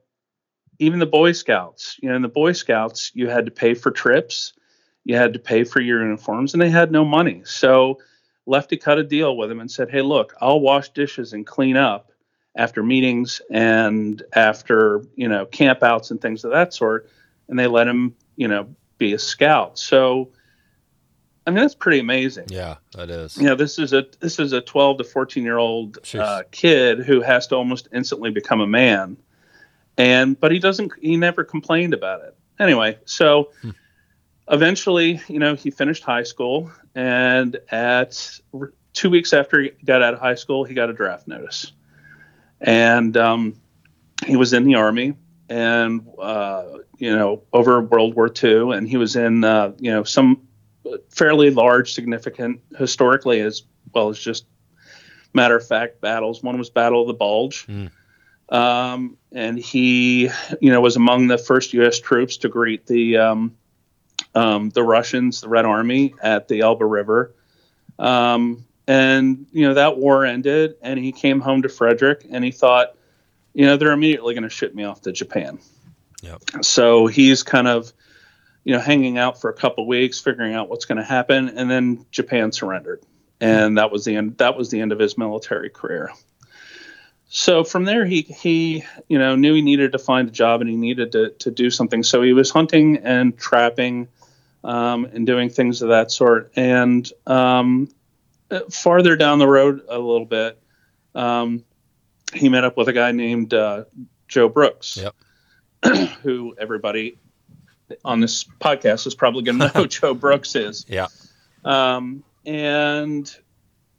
even 0.78 0.98
the 0.98 1.06
boy 1.06 1.32
scouts 1.32 1.96
you 2.02 2.08
know 2.08 2.16
in 2.16 2.22
the 2.22 2.28
boy 2.28 2.52
scouts 2.52 3.12
you 3.14 3.28
had 3.28 3.46
to 3.46 3.52
pay 3.52 3.74
for 3.74 3.90
trips. 3.90 4.52
You 5.04 5.16
had 5.16 5.32
to 5.32 5.38
pay 5.38 5.64
for 5.64 5.80
your 5.80 6.02
uniforms 6.02 6.54
and 6.54 6.62
they 6.62 6.70
had 6.70 6.92
no 6.92 7.04
money. 7.04 7.42
So 7.44 7.98
lefty 8.46 8.76
cut 8.76 8.98
a 8.98 9.04
deal 9.04 9.36
with 9.36 9.50
him 9.50 9.60
and 9.60 9.70
said 9.70 9.88
hey 9.88 10.02
look 10.02 10.34
i'll 10.40 10.58
wash 10.58 10.88
dishes 10.88 11.32
and 11.32 11.46
clean 11.46 11.76
up 11.76 12.12
after 12.56 12.82
meetings 12.82 13.40
and 13.50 14.22
after 14.34 15.04
you 15.16 15.28
know 15.28 15.46
campouts 15.46 16.10
and 16.10 16.20
things 16.20 16.44
of 16.44 16.50
that 16.50 16.74
sort. 16.74 17.08
And 17.48 17.58
they 17.58 17.66
let 17.66 17.88
him 17.88 18.14
you 18.36 18.48
know 18.48 18.68
be 18.98 19.12
a 19.12 19.18
scout. 19.18 19.78
So 19.78 20.30
i 21.46 21.50
mean 21.50 21.60
that's 21.60 21.74
pretty 21.74 21.98
amazing. 21.98 22.46
Yeah, 22.48 22.76
that 22.94 23.10
is. 23.10 23.36
you 23.36 23.44
know 23.44 23.54
this 23.54 23.78
is 23.78 23.92
a 23.92 24.06
this 24.20 24.38
is 24.38 24.52
a 24.52 24.60
12 24.60 24.98
to 24.98 25.04
14 25.04 25.42
year 25.42 25.58
old 25.58 25.98
uh, 26.14 26.42
kid 26.50 27.00
who 27.00 27.20
has 27.20 27.46
to 27.48 27.56
almost 27.56 27.88
instantly 27.92 28.30
become 28.30 28.60
a 28.60 28.66
man. 28.66 29.16
And 29.98 30.38
but 30.38 30.52
he 30.52 30.58
doesn't 30.58 30.92
he 31.00 31.16
never 31.16 31.44
complained 31.44 31.94
about 31.94 32.22
it. 32.22 32.36
Anyway 32.58 32.98
so 33.04 33.50
eventually 34.48 35.20
you 35.28 35.38
know 35.38 35.54
he 35.54 35.70
finished 35.70 36.02
high 36.02 36.22
school 36.22 36.70
and 36.94 37.58
at 37.70 38.38
two 38.92 39.10
weeks 39.10 39.32
after 39.32 39.60
he 39.60 39.70
got 39.84 40.02
out 40.02 40.14
of 40.14 40.20
high 40.20 40.34
school 40.34 40.64
he 40.64 40.74
got 40.74 40.90
a 40.90 40.92
draft 40.92 41.28
notice. 41.28 41.72
And 42.60 43.16
um, 43.16 43.60
he 44.24 44.36
was 44.36 44.52
in 44.52 44.64
the 44.64 44.76
army 44.76 45.14
and 45.48 46.06
uh, 46.18 46.64
you 46.98 47.14
know 47.14 47.42
over 47.52 47.80
world 47.80 48.14
war 48.14 48.30
ii 48.42 48.72
and 48.72 48.88
he 48.88 48.96
was 48.96 49.16
in 49.16 49.44
uh, 49.44 49.72
you 49.78 49.90
know 49.90 50.04
some 50.04 50.40
fairly 51.10 51.50
large 51.50 51.92
significant 51.92 52.60
historically 52.78 53.40
as 53.40 53.62
well 53.94 54.08
as 54.08 54.18
just 54.18 54.46
matter 55.34 55.56
of 55.56 55.66
fact 55.66 56.00
battles. 56.00 56.42
One 56.42 56.58
was 56.58 56.70
battle 56.70 57.02
of 57.02 57.06
the 57.06 57.14
bulge. 57.14 57.66
Um, 58.48 59.16
and 59.30 59.58
he 59.58 60.28
you 60.60 60.70
know 60.70 60.80
was 60.80 60.96
among 60.96 61.28
the 61.28 61.38
first 61.38 61.72
u.s 61.72 61.98
troops 61.98 62.36
to 62.38 62.48
greet 62.48 62.86
the 62.86 63.16
um, 63.16 63.56
um, 64.34 64.68
the 64.70 64.82
russians 64.82 65.40
the 65.40 65.48
red 65.48 65.64
army 65.64 66.14
at 66.22 66.48
the 66.48 66.60
Elbe 66.60 66.82
river. 66.82 67.34
Um, 67.98 68.64
and 68.86 69.46
you 69.52 69.66
know 69.66 69.74
that 69.74 69.96
war 69.96 70.26
ended 70.26 70.74
and 70.82 70.98
he 70.98 71.12
came 71.12 71.40
home 71.40 71.62
to 71.62 71.68
frederick 71.68 72.26
and 72.28 72.44
he 72.44 72.50
thought 72.50 72.96
you 73.54 73.64
know 73.64 73.76
they're 73.76 73.92
immediately 73.92 74.34
going 74.34 74.42
to 74.42 74.50
ship 74.50 74.74
me 74.74 74.84
off 74.84 75.02
to 75.02 75.12
japan. 75.12 75.58
Yep. 76.22 76.42
so 76.60 77.06
he's 77.08 77.42
kind 77.42 77.66
of 77.66 77.92
you 78.64 78.72
know 78.74 78.80
hanging 78.80 79.18
out 79.18 79.40
for 79.40 79.50
a 79.50 79.54
couple 79.54 79.86
weeks 79.86 80.20
figuring 80.20 80.54
out 80.54 80.68
what's 80.68 80.84
going 80.84 80.98
to 80.98 81.04
happen 81.04 81.48
and 81.50 81.70
then 81.70 82.04
japan 82.10 82.52
surrendered. 82.52 83.02
And 83.40 83.76
that 83.78 83.90
was 83.90 84.04
the 84.04 84.14
end 84.14 84.38
that 84.38 84.56
was 84.56 84.70
the 84.70 84.80
end 84.80 84.92
of 84.92 85.00
his 85.00 85.18
military 85.18 85.68
career. 85.68 86.12
So 87.28 87.64
from 87.64 87.84
there 87.84 88.04
he 88.04 88.22
he 88.22 88.84
you 89.08 89.18
know 89.18 89.34
knew 89.34 89.54
he 89.54 89.62
needed 89.62 89.92
to 89.92 89.98
find 89.98 90.28
a 90.28 90.32
job 90.32 90.60
and 90.60 90.70
he 90.70 90.76
needed 90.76 91.12
to, 91.12 91.30
to 91.30 91.50
do 91.50 91.68
something. 91.68 92.04
So 92.04 92.22
he 92.22 92.32
was 92.32 92.50
hunting 92.50 92.98
and 92.98 93.36
trapping 93.36 94.06
um, 94.62 95.06
and 95.06 95.26
doing 95.26 95.48
things 95.48 95.82
of 95.82 95.88
that 95.88 96.12
sort. 96.12 96.52
And 96.54 97.10
um, 97.26 97.88
farther 98.70 99.16
down 99.16 99.38
the 99.38 99.48
road 99.48 99.82
a 99.88 99.98
little 99.98 100.26
bit 100.26 100.58
um, 101.14 101.64
he 102.32 102.48
met 102.48 102.64
up 102.64 102.76
with 102.76 102.88
a 102.88 102.92
guy 102.92 103.12
named 103.12 103.54
uh, 103.54 103.84
joe 104.28 104.48
brooks 104.48 104.98
Yep. 104.98 105.14
who 106.22 106.54
everybody 106.58 107.18
on 108.04 108.20
this 108.20 108.44
podcast 108.44 109.06
is 109.06 109.14
probably 109.14 109.42
going 109.42 109.58
to 109.58 109.66
know 109.66 109.72
who 109.82 109.86
Joe 109.86 110.14
Brooks 110.14 110.54
is. 110.54 110.84
Yeah. 110.88 111.08
Um, 111.64 112.24
and 112.44 113.34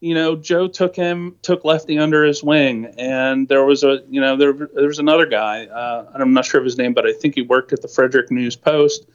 you 0.04 0.14
know, 0.14 0.36
Joe 0.36 0.68
took 0.68 0.98
him 0.98 1.38
took 1.42 1.64
Lefty 1.64 1.98
under 1.98 2.26
his 2.26 2.44
wing, 2.44 2.94
and 2.98 3.48
there 3.48 3.64
was 3.64 3.86
a 3.86 4.04
you 4.10 4.20
know 4.20 4.36
there 4.36 4.52
there 4.52 4.88
was 4.88 5.00
another 5.00 5.26
guy. 5.26 5.66
Uh, 5.66 6.12
I'm 6.14 6.34
not 6.34 6.44
sure 6.46 6.60
of 6.60 6.66
his 6.66 6.78
name, 6.78 6.94
but 6.94 7.06
I 7.06 7.14
think 7.14 7.36
he 7.36 7.42
worked 7.42 7.72
at 7.72 7.82
the 7.82 7.88
Frederick 7.88 8.30
News 8.30 8.58
Post. 8.58 9.06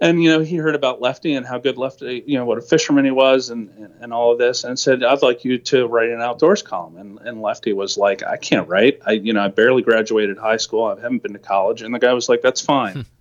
And 0.00 0.22
you 0.22 0.30
know, 0.30 0.38
he 0.40 0.56
heard 0.56 0.76
about 0.76 1.00
Lefty 1.00 1.34
and 1.34 1.44
how 1.44 1.58
good 1.58 1.78
Lefty, 1.78 2.22
you 2.26 2.38
know, 2.38 2.44
what 2.44 2.58
a 2.58 2.60
fisherman 2.60 3.04
he 3.04 3.10
was, 3.10 3.50
and, 3.50 3.70
and, 3.70 3.92
and 4.00 4.12
all 4.12 4.32
of 4.32 4.38
this, 4.38 4.62
and 4.62 4.78
said, 4.78 5.02
"I'd 5.02 5.22
like 5.22 5.44
you 5.44 5.58
to 5.58 5.86
write 5.86 6.10
an 6.10 6.20
outdoors 6.20 6.62
column." 6.62 6.96
And, 6.96 7.18
and 7.20 7.42
Lefty 7.42 7.72
was 7.72 7.98
like, 7.98 8.22
"I 8.22 8.36
can't 8.36 8.68
write. 8.68 9.00
I, 9.04 9.12
you 9.12 9.32
know, 9.32 9.42
I 9.42 9.48
barely 9.48 9.82
graduated 9.82 10.38
high 10.38 10.58
school. 10.58 10.84
I 10.84 11.00
haven't 11.00 11.24
been 11.24 11.32
to 11.32 11.40
college." 11.40 11.82
And 11.82 11.92
the 11.92 11.98
guy 11.98 12.12
was 12.12 12.28
like, 12.28 12.42
"That's 12.42 12.60
fine. 12.60 13.04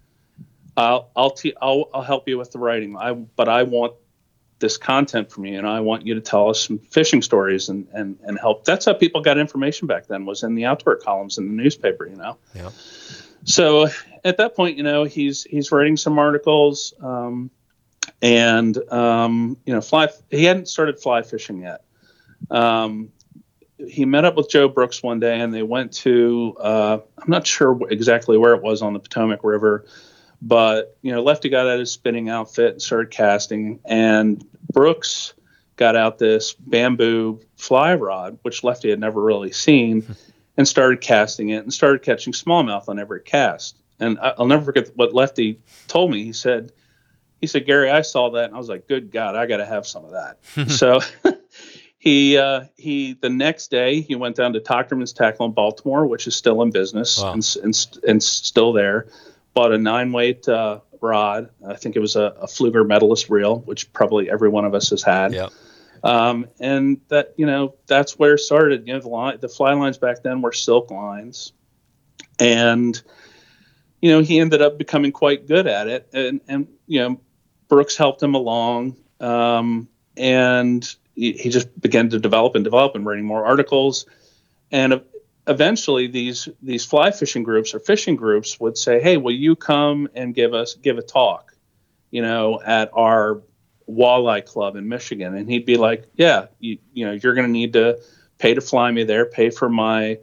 I'll 0.81 1.11
I'll, 1.15 1.31
te- 1.31 1.55
I'll 1.61 1.89
I'll 1.93 2.01
help 2.01 2.27
you 2.27 2.37
with 2.37 2.51
the 2.51 2.59
writing. 2.59 2.95
I 2.97 3.13
but 3.13 3.49
I 3.49 3.63
want 3.63 3.93
this 4.59 4.77
content 4.77 5.31
from 5.31 5.45
you, 5.45 5.57
and 5.57 5.67
I 5.67 5.79
want 5.79 6.05
you 6.05 6.13
to 6.13 6.21
tell 6.21 6.49
us 6.49 6.65
some 6.65 6.79
fishing 6.79 7.21
stories 7.21 7.69
and 7.69 7.87
and 7.93 8.17
and 8.23 8.39
help." 8.39 8.65
That's 8.65 8.85
how 8.85 8.93
people 8.93 9.21
got 9.21 9.37
information 9.37 9.87
back 9.87 10.07
then 10.07 10.25
was 10.25 10.43
in 10.43 10.55
the 10.55 10.65
outdoor 10.65 10.95
columns 10.95 11.37
in 11.37 11.47
the 11.47 11.63
newspaper. 11.63 12.05
You 12.07 12.15
know. 12.15 12.37
Yeah. 12.53 12.69
So 13.43 13.87
at 14.23 14.37
that 14.37 14.55
point, 14.55 14.77
you 14.77 14.83
know, 14.83 15.03
he's 15.03 15.43
he's 15.43 15.71
writing 15.71 15.97
some 15.97 16.19
articles, 16.19 16.93
um, 17.01 17.49
and 18.21 18.77
um, 18.91 19.57
you 19.65 19.73
know, 19.73 19.81
fly. 19.81 20.09
He 20.29 20.45
hadn't 20.45 20.67
started 20.67 20.99
fly 20.99 21.21
fishing 21.23 21.61
yet. 21.61 21.83
Um, 22.49 23.11
he 23.87 24.05
met 24.05 24.25
up 24.25 24.35
with 24.35 24.49
Joe 24.49 24.67
Brooks 24.67 25.01
one 25.01 25.19
day, 25.19 25.39
and 25.39 25.53
they 25.53 25.63
went 25.63 25.93
to. 25.93 26.55
Uh, 26.59 26.99
I'm 27.17 27.29
not 27.29 27.47
sure 27.47 27.79
exactly 27.89 28.37
where 28.37 28.53
it 28.53 28.61
was 28.61 28.81
on 28.81 28.93
the 28.93 28.99
Potomac 28.99 29.43
River, 29.43 29.85
but 30.41 30.97
you 31.01 31.11
know, 31.11 31.21
Lefty 31.21 31.49
got 31.49 31.67
out 31.67 31.79
his 31.79 31.91
spinning 31.91 32.29
outfit 32.29 32.73
and 32.73 32.81
started 32.81 33.11
casting, 33.11 33.79
and 33.85 34.43
Brooks 34.71 35.33
got 35.75 35.95
out 35.95 36.17
this 36.17 36.53
bamboo 36.53 37.39
fly 37.55 37.95
rod, 37.95 38.37
which 38.43 38.63
Lefty 38.63 38.89
had 38.89 38.99
never 38.99 39.21
really 39.21 39.51
seen, 39.51 40.05
and 40.57 40.67
started 40.67 41.01
casting 41.01 41.49
it 41.49 41.63
and 41.63 41.73
started 41.73 42.01
catching 42.01 42.33
smallmouth 42.33 42.89
on 42.89 42.99
every 42.99 43.21
cast. 43.21 43.77
And 43.99 44.17
I'll 44.19 44.47
never 44.47 44.65
forget 44.65 44.89
what 44.95 45.13
Lefty 45.13 45.59
told 45.87 46.09
me. 46.11 46.23
He 46.23 46.33
said, 46.33 46.71
he 47.39 47.45
said, 47.47 47.65
Gary, 47.67 47.89
I 47.91 48.01
saw 48.01 48.31
that 48.31 48.45
and 48.45 48.55
I 48.55 48.57
was 48.57 48.67
like, 48.69 48.87
good 48.87 49.11
God, 49.11 49.35
I 49.35 49.45
got 49.45 49.57
to 49.57 49.65
have 49.65 49.85
some 49.85 50.05
of 50.05 50.11
that. 50.11 50.69
so 50.71 51.01
he, 51.99 52.37
uh, 52.37 52.65
he, 52.75 53.13
the 53.13 53.29
next 53.29 53.69
day 53.69 54.01
he 54.01 54.15
went 54.15 54.35
down 54.35 54.53
to 54.53 54.59
Tochterman's 54.59 55.13
Tackle 55.13 55.45
in 55.45 55.51
Baltimore, 55.51 56.07
which 56.07 56.25
is 56.25 56.35
still 56.35 56.61
in 56.63 56.71
business 56.71 57.19
Wow. 57.21 57.33
and, 57.33 57.55
and, 57.63 57.87
and 58.07 58.23
still 58.23 58.73
there. 58.73 59.07
Bought 59.53 59.73
a 59.73 59.77
nine 59.77 60.11
weight 60.11 60.47
uh, 60.47 60.79
rod. 61.01 61.49
I 61.67 61.75
think 61.75 61.95
it 61.95 61.99
was 61.99 62.15
a, 62.15 62.35
a 62.41 62.47
Pflueger 62.47 62.87
Medalist 62.87 63.29
reel, 63.29 63.59
which 63.59 63.91
probably 63.91 64.29
every 64.29 64.49
one 64.49 64.65
of 64.65 64.73
us 64.73 64.89
has 64.91 65.03
had. 65.03 65.33
Yep. 65.33 65.51
Um, 66.03 66.47
and 66.59 66.99
that 67.09 67.33
you 67.37 67.45
know 67.45 67.75
that's 67.87 68.17
where 68.17 68.35
it 68.35 68.39
started. 68.39 68.87
You 68.87 68.93
know 68.93 68.99
the 68.99 69.09
line, 69.09 69.37
the 69.39 69.49
fly 69.49 69.73
lines 69.73 69.97
back 69.97 70.23
then 70.23 70.41
were 70.41 70.51
silk 70.51 70.89
lines, 70.89 71.53
and 72.39 73.01
you 74.01 74.11
know 74.11 74.21
he 74.21 74.39
ended 74.39 74.61
up 74.61 74.77
becoming 74.77 75.11
quite 75.11 75.47
good 75.47 75.67
at 75.67 75.87
it. 75.87 76.09
And 76.13 76.41
and 76.47 76.67
you 76.87 77.01
know 77.01 77.21
Brooks 77.67 77.95
helped 77.95 78.23
him 78.23 78.33
along, 78.33 78.97
um, 79.19 79.87
and 80.17 80.83
he, 81.15 81.33
he 81.33 81.49
just 81.49 81.79
began 81.79 82.09
to 82.09 82.19
develop 82.19 82.55
and 82.55 82.63
develop 82.63 82.95
and 82.95 83.05
writing 83.05 83.25
more 83.25 83.45
articles. 83.45 84.05
And 84.71 85.01
eventually, 85.51 86.07
these 86.07 86.49
these 86.61 86.85
fly 86.85 87.11
fishing 87.11 87.43
groups 87.43 87.73
or 87.73 87.79
fishing 87.79 88.15
groups 88.15 88.59
would 88.59 88.77
say, 88.77 88.99
"Hey, 88.99 89.17
will 89.17 89.33
you 89.33 89.55
come 89.55 90.09
and 90.15 90.33
give 90.33 90.53
us 90.53 90.75
give 90.75 90.97
a 90.97 91.01
talk?" 91.01 91.53
You 92.09 92.21
know, 92.21 92.59
at 92.65 92.89
our 92.93 93.41
walleye 93.89 94.45
club 94.45 94.75
in 94.75 94.87
Michigan, 94.87 95.35
and 95.35 95.49
he'd 95.49 95.65
be 95.65 95.77
like, 95.77 96.07
"Yeah, 96.15 96.47
you, 96.59 96.77
you 96.93 97.05
know, 97.05 97.13
you're 97.13 97.33
going 97.33 97.47
to 97.47 97.51
need 97.51 97.73
to 97.73 97.99
pay 98.39 98.53
to 98.53 98.61
fly 98.61 98.91
me 98.91 99.03
there, 99.03 99.25
pay 99.25 99.49
for 99.49 99.69
my, 99.69 100.19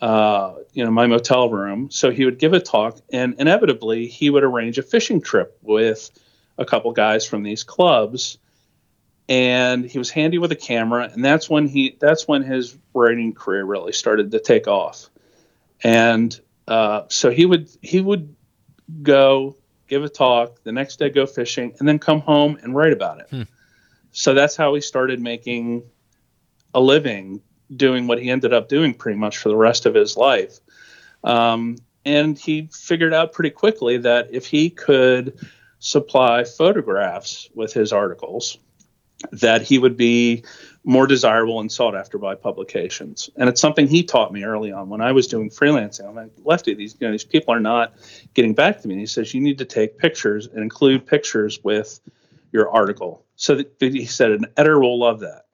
uh, 0.00 0.54
you 0.72 0.84
know, 0.84 0.90
my 0.90 1.06
motel 1.06 1.48
room." 1.48 1.90
So 1.90 2.10
he 2.10 2.24
would 2.24 2.38
give 2.38 2.52
a 2.52 2.60
talk, 2.60 2.98
and 3.12 3.34
inevitably 3.38 4.06
he 4.06 4.30
would 4.30 4.44
arrange 4.44 4.78
a 4.78 4.82
fishing 4.82 5.20
trip 5.20 5.56
with 5.62 6.10
a 6.58 6.64
couple 6.64 6.92
guys 6.92 7.26
from 7.26 7.42
these 7.42 7.64
clubs, 7.64 8.38
and 9.28 9.84
he 9.84 9.98
was 9.98 10.10
handy 10.10 10.38
with 10.38 10.52
a 10.52 10.56
camera, 10.56 11.10
and 11.12 11.24
that's 11.24 11.48
when 11.48 11.66
he 11.66 11.96
that's 12.00 12.28
when 12.28 12.42
his 12.42 12.76
writing 12.92 13.32
career 13.32 13.64
really 13.64 13.92
started 13.92 14.30
to 14.32 14.40
take 14.40 14.68
off, 14.68 15.08
and 15.82 16.38
uh, 16.68 17.02
so 17.08 17.30
he 17.30 17.46
would 17.46 17.68
he 17.82 18.00
would 18.00 18.34
go 19.02 19.56
give 19.88 20.04
a 20.04 20.08
talk, 20.08 20.62
the 20.62 20.72
next 20.72 20.98
day 20.98 21.10
go 21.10 21.26
fishing, 21.26 21.74
and 21.78 21.88
then 21.88 21.98
come 21.98 22.20
home 22.20 22.58
and 22.62 22.74
write 22.74 22.92
about 22.92 23.20
it. 23.20 23.26
Hmm. 23.30 23.42
So 24.12 24.34
that's 24.34 24.56
how 24.56 24.74
he 24.74 24.80
started 24.80 25.20
making 25.20 25.82
a 26.72 26.80
living 26.80 27.42
doing 27.74 28.06
what 28.06 28.20
he 28.20 28.30
ended 28.30 28.52
up 28.52 28.68
doing 28.68 28.94
pretty 28.94 29.18
much 29.18 29.38
for 29.38 29.48
the 29.48 29.56
rest 29.56 29.86
of 29.86 29.94
his 29.94 30.16
life. 30.16 30.58
Um, 31.22 31.76
and 32.04 32.38
he 32.38 32.68
figured 32.72 33.14
out 33.14 33.32
pretty 33.32 33.50
quickly 33.50 33.98
that 33.98 34.28
if 34.32 34.46
he 34.46 34.70
could 34.70 35.38
supply 35.78 36.44
photographs 36.44 37.48
with 37.54 37.72
his 37.72 37.92
articles, 37.92 38.58
that 39.32 39.62
he 39.62 39.78
would 39.78 39.96
be 39.96 40.44
more 40.84 41.06
desirable 41.06 41.60
and 41.60 41.72
sought 41.72 41.94
after 41.94 42.18
by 42.18 42.34
publications. 42.34 43.30
And 43.36 43.48
it's 43.48 43.60
something 43.60 43.86
he 43.86 44.02
taught 44.02 44.32
me 44.32 44.44
early 44.44 44.70
on 44.70 44.90
when 44.90 45.00
I 45.00 45.12
was 45.12 45.26
doing 45.26 45.48
freelancing. 45.48 46.06
I'm 46.06 46.14
like, 46.14 46.30
Lefty, 46.44 46.74
these 46.74 46.96
you 47.00 47.06
know, 47.06 47.12
these 47.12 47.24
people 47.24 47.54
are 47.54 47.60
not 47.60 47.94
getting 48.34 48.54
back 48.54 48.80
to 48.82 48.88
me. 48.88 48.94
And 48.94 49.00
he 49.00 49.06
says 49.06 49.32
you 49.32 49.40
need 49.40 49.58
to 49.58 49.64
take 49.64 49.98
pictures 49.98 50.46
and 50.46 50.62
include 50.62 51.06
pictures 51.06 51.58
with 51.64 52.00
your 52.52 52.70
article. 52.70 53.24
So 53.36 53.56
that, 53.56 53.74
he 53.80 54.04
said 54.04 54.32
an 54.32 54.46
editor 54.56 54.78
will 54.78 54.98
love 54.98 55.20
that. 55.20 55.44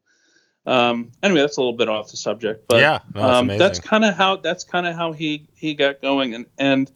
Um, 0.66 1.12
anyway, 1.22 1.40
that's 1.40 1.56
a 1.56 1.60
little 1.60 1.76
bit 1.76 1.88
off 1.88 2.10
the 2.10 2.16
subject, 2.16 2.66
but 2.68 2.80
Yeah, 2.80 2.98
no, 3.14 3.22
that's 3.22 3.38
um, 3.38 3.46
that's 3.46 3.78
kind 3.80 4.04
of 4.04 4.14
how 4.14 4.36
that's 4.36 4.64
kind 4.64 4.86
of 4.86 4.94
how 4.94 5.12
he 5.12 5.48
he 5.54 5.74
got 5.74 6.02
going, 6.02 6.34
and 6.34 6.46
and 6.58 6.90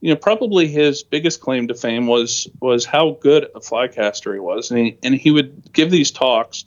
you 0.00 0.10
know 0.10 0.16
probably 0.16 0.68
his 0.68 1.02
biggest 1.02 1.40
claim 1.40 1.68
to 1.68 1.74
fame 1.74 2.06
was 2.06 2.48
was 2.60 2.84
how 2.84 3.18
good 3.20 3.44
a 3.54 3.60
flycaster 3.60 4.32
he 4.32 4.40
was, 4.40 4.70
and 4.70 4.80
he 4.80 4.98
and 5.02 5.14
he 5.14 5.30
would 5.30 5.72
give 5.72 5.90
these 5.90 6.10
talks, 6.10 6.64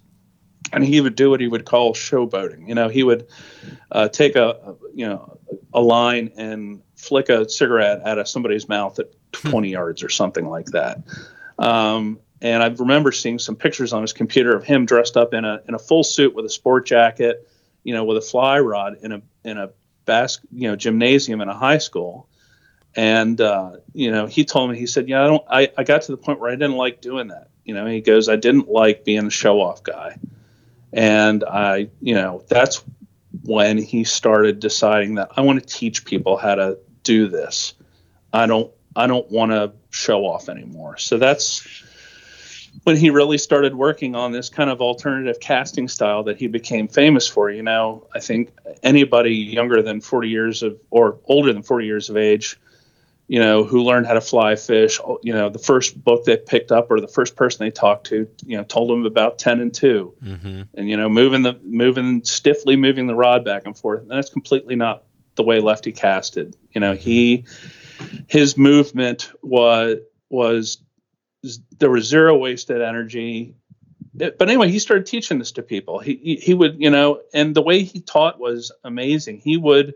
and 0.74 0.84
he 0.84 1.02
would 1.02 1.16
do 1.16 1.30
what 1.30 1.40
he 1.40 1.48
would 1.48 1.66
call 1.66 1.94
showboating. 1.94 2.68
You 2.68 2.76
know, 2.76 2.90
he 2.90 3.04
would 3.04 3.28
uh, 3.92 4.10
take 4.10 4.36
a, 4.36 4.50
a 4.50 4.76
you 4.94 5.08
know 5.08 5.38
a 5.74 5.82
line 5.82 6.32
and 6.36 6.82
flick 6.96 7.30
a 7.30 7.50
cigarette 7.50 8.02
out 8.06 8.20
of 8.20 8.28
somebody's 8.28 8.70
mouth 8.70 9.00
at 9.00 9.08
20 9.32 9.70
yards 9.70 10.04
or 10.04 10.10
something 10.10 10.48
like 10.48 10.68
that. 10.68 11.02
Um, 11.58 12.20
and 12.42 12.64
I 12.64 12.68
remember 12.68 13.12
seeing 13.12 13.40
some 13.40 13.56
pictures 13.56 13.94
on 13.94 14.02
his 14.02 14.14
computer 14.14 14.56
of 14.56 14.64
him 14.64 14.86
dressed 14.86 15.16
up 15.16 15.34
in 15.34 15.46
a 15.46 15.62
in 15.68 15.76
a 15.76 15.80
full 15.80 16.04
suit 16.04 16.34
with 16.34 16.46
a 16.46 16.50
sport 16.50 16.86
jacket, 16.86 17.48
you 17.84 17.94
know, 17.94 18.04
with 18.04 18.18
a 18.18 18.22
fly 18.22 18.60
rod 18.60 18.98
in 19.02 19.12
a 19.12 19.22
in 19.44 19.58
a 19.58 19.70
bas- 20.06 20.40
you 20.52 20.68
know 20.68 20.76
gymnasium 20.76 21.42
in 21.42 21.50
a 21.50 21.56
high 21.56 21.78
school. 21.78 22.28
And 22.96 23.40
uh, 23.40 23.78
you 23.94 24.12
know, 24.12 24.26
he 24.26 24.44
told 24.44 24.72
me 24.72 24.78
he 24.78 24.88
said, 24.88 25.08
"Yeah, 25.08 25.24
I 25.24 25.28
don't. 25.28 25.44
I, 25.50 25.72
I 25.78 25.84
got 25.84 26.04
to 26.04 26.12
the 26.12 26.18
point 26.18 26.40
where 26.40 26.52
I 26.52 26.56
didn't 26.56 26.76
like 26.76 27.02
doing 27.02 27.30
that. 27.30 27.50
You 27.64 27.74
know, 27.74 27.86
he 27.86 28.02
goes, 28.02 28.28
I 28.28 28.36
didn't 28.36 28.68
like 28.70 29.06
being 29.06 29.28
a 29.28 29.30
show 29.30 29.62
off 29.62 29.84
guy, 29.84 30.18
and 30.92 31.44
I, 31.44 31.90
you 32.02 32.16
know, 32.16 32.44
that's 32.48 32.84
when 33.44 33.78
he 33.78 34.04
started 34.04 34.60
deciding 34.60 35.16
that 35.16 35.32
I 35.38 35.42
want 35.42 35.60
to 35.60 35.66
teach 35.66 36.06
people 36.06 36.38
how 36.38 36.56
to 36.56 36.80
do 37.04 37.28
this. 37.28 37.74
I 38.34 38.46
don't 38.46 38.72
I 38.96 39.08
don't 39.08 39.30
want 39.30 39.52
to 39.52 39.74
show 39.90 40.26
off 40.26 40.50
anymore. 40.50 40.98
So 40.98 41.18
that's 41.18 41.66
when 42.84 42.98
he 42.98 43.10
really 43.10 43.38
started 43.38 43.76
working 43.76 44.16
on 44.16 44.32
this 44.32 44.50
kind 44.50 44.70
of 44.70 44.82
alternative 44.82 45.40
casting 45.40 45.88
style 45.88 46.24
that 46.24 46.38
he 46.38 46.48
became 46.48 46.88
famous 46.88 47.28
for. 47.28 47.50
You 47.50 47.64
know, 47.64 48.08
I 48.14 48.20
think 48.20 48.52
anybody 48.84 49.36
younger 49.36 49.82
than 49.82 50.02
40 50.02 50.30
years 50.30 50.64
of 50.64 50.80
or 50.90 51.20
older 51.26 51.54
than 51.54 51.64
40 51.64 51.86
years 51.86 52.10
of 52.10 52.18
age, 52.18 52.60
you 53.32 53.40
know, 53.40 53.64
who 53.64 53.82
learned 53.82 54.06
how 54.08 54.14
to 54.14 54.20
fly 54.20 54.58
fish, 54.58 55.00
you 55.24 55.32
know, 55.32 55.48
the 55.48 55.58
first 55.58 56.04
book 56.04 56.26
they 56.26 56.36
picked 56.36 56.70
up 56.70 56.92
or 56.92 57.00
the 57.00 57.08
first 57.08 57.38
person 57.38 57.66
they 57.66 57.72
talked 57.72 58.08
to, 58.08 58.28
you 58.46 58.58
know, 58.58 58.64
told 58.66 58.90
them 58.90 59.06
about 59.06 59.40
10 59.40 59.62
and 59.62 59.74
2 59.74 60.14
Mm-hmm. 60.22 60.62
and 60.74 60.90
you 60.90 60.98
know 60.98 61.08
moving 61.08 61.42
the 61.42 61.58
moving 61.64 62.26
stiffly 62.26 62.76
moving 62.76 63.08
the 63.08 63.16
rod 63.16 63.46
back 63.46 63.66
and 63.66 63.78
forth. 63.78 64.02
And 64.02 64.12
that's 64.12 64.30
completely 64.30 64.76
not 64.76 65.04
the 65.36 65.44
way 65.44 65.62
lefty 65.62 65.94
casted. 65.94 66.58
You 66.76 66.82
know 66.82 66.94
he 66.94 67.46
his 68.28 68.58
movement 68.58 69.32
was 69.42 70.00
was 70.30 70.80
there 71.80 71.90
was 71.90 72.06
zero 72.10 72.38
wasted 72.38 72.82
energy. 72.82 73.56
It- 74.20 74.38
but 74.38 74.50
anyway 74.50 74.70
he 74.70 74.80
started 74.80 75.06
teaching 75.06 75.40
this 75.40 75.54
to 75.54 75.62
people. 75.64 76.00
He, 76.00 76.16
he 76.22 76.36
he 76.36 76.54
would 76.54 76.82
you 76.82 76.90
know 76.90 77.22
and 77.34 77.56
the 77.56 77.62
way 77.62 77.84
he 77.84 78.02
taught 78.02 78.42
was 78.42 78.74
amazing. 78.84 79.38
He 79.40 79.56
would 79.56 79.94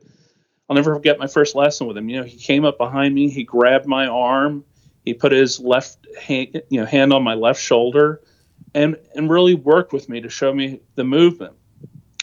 i'll 0.70 0.76
never 0.76 0.94
forget 0.94 1.20
my 1.20 1.28
first 1.28 1.56
lesson 1.56 1.88
with 1.88 1.98
him 1.98 2.10
you 2.10 2.18
know 2.18 2.24
he 2.24 2.38
came 2.38 2.66
up 2.66 2.78
behind 2.78 3.14
me 3.14 3.30
he 3.30 3.44
grabbed 3.44 3.86
my 3.86 4.08
arm 4.08 4.64
he 5.04 5.14
put 5.14 5.32
his 5.32 5.60
left 5.60 6.06
hand 6.20 6.62
you 6.70 6.80
know 6.80 6.86
hand 6.86 7.14
on 7.14 7.24
my 7.24 7.34
left 7.34 7.62
shoulder 7.62 8.22
and 8.76 8.98
and 9.16 9.30
really 9.30 9.56
worked 9.56 9.94
with 9.94 10.08
me 10.08 10.22
to 10.22 10.30
show 10.30 10.54
me 10.54 10.82
the 10.94 11.04
movement. 11.04 11.54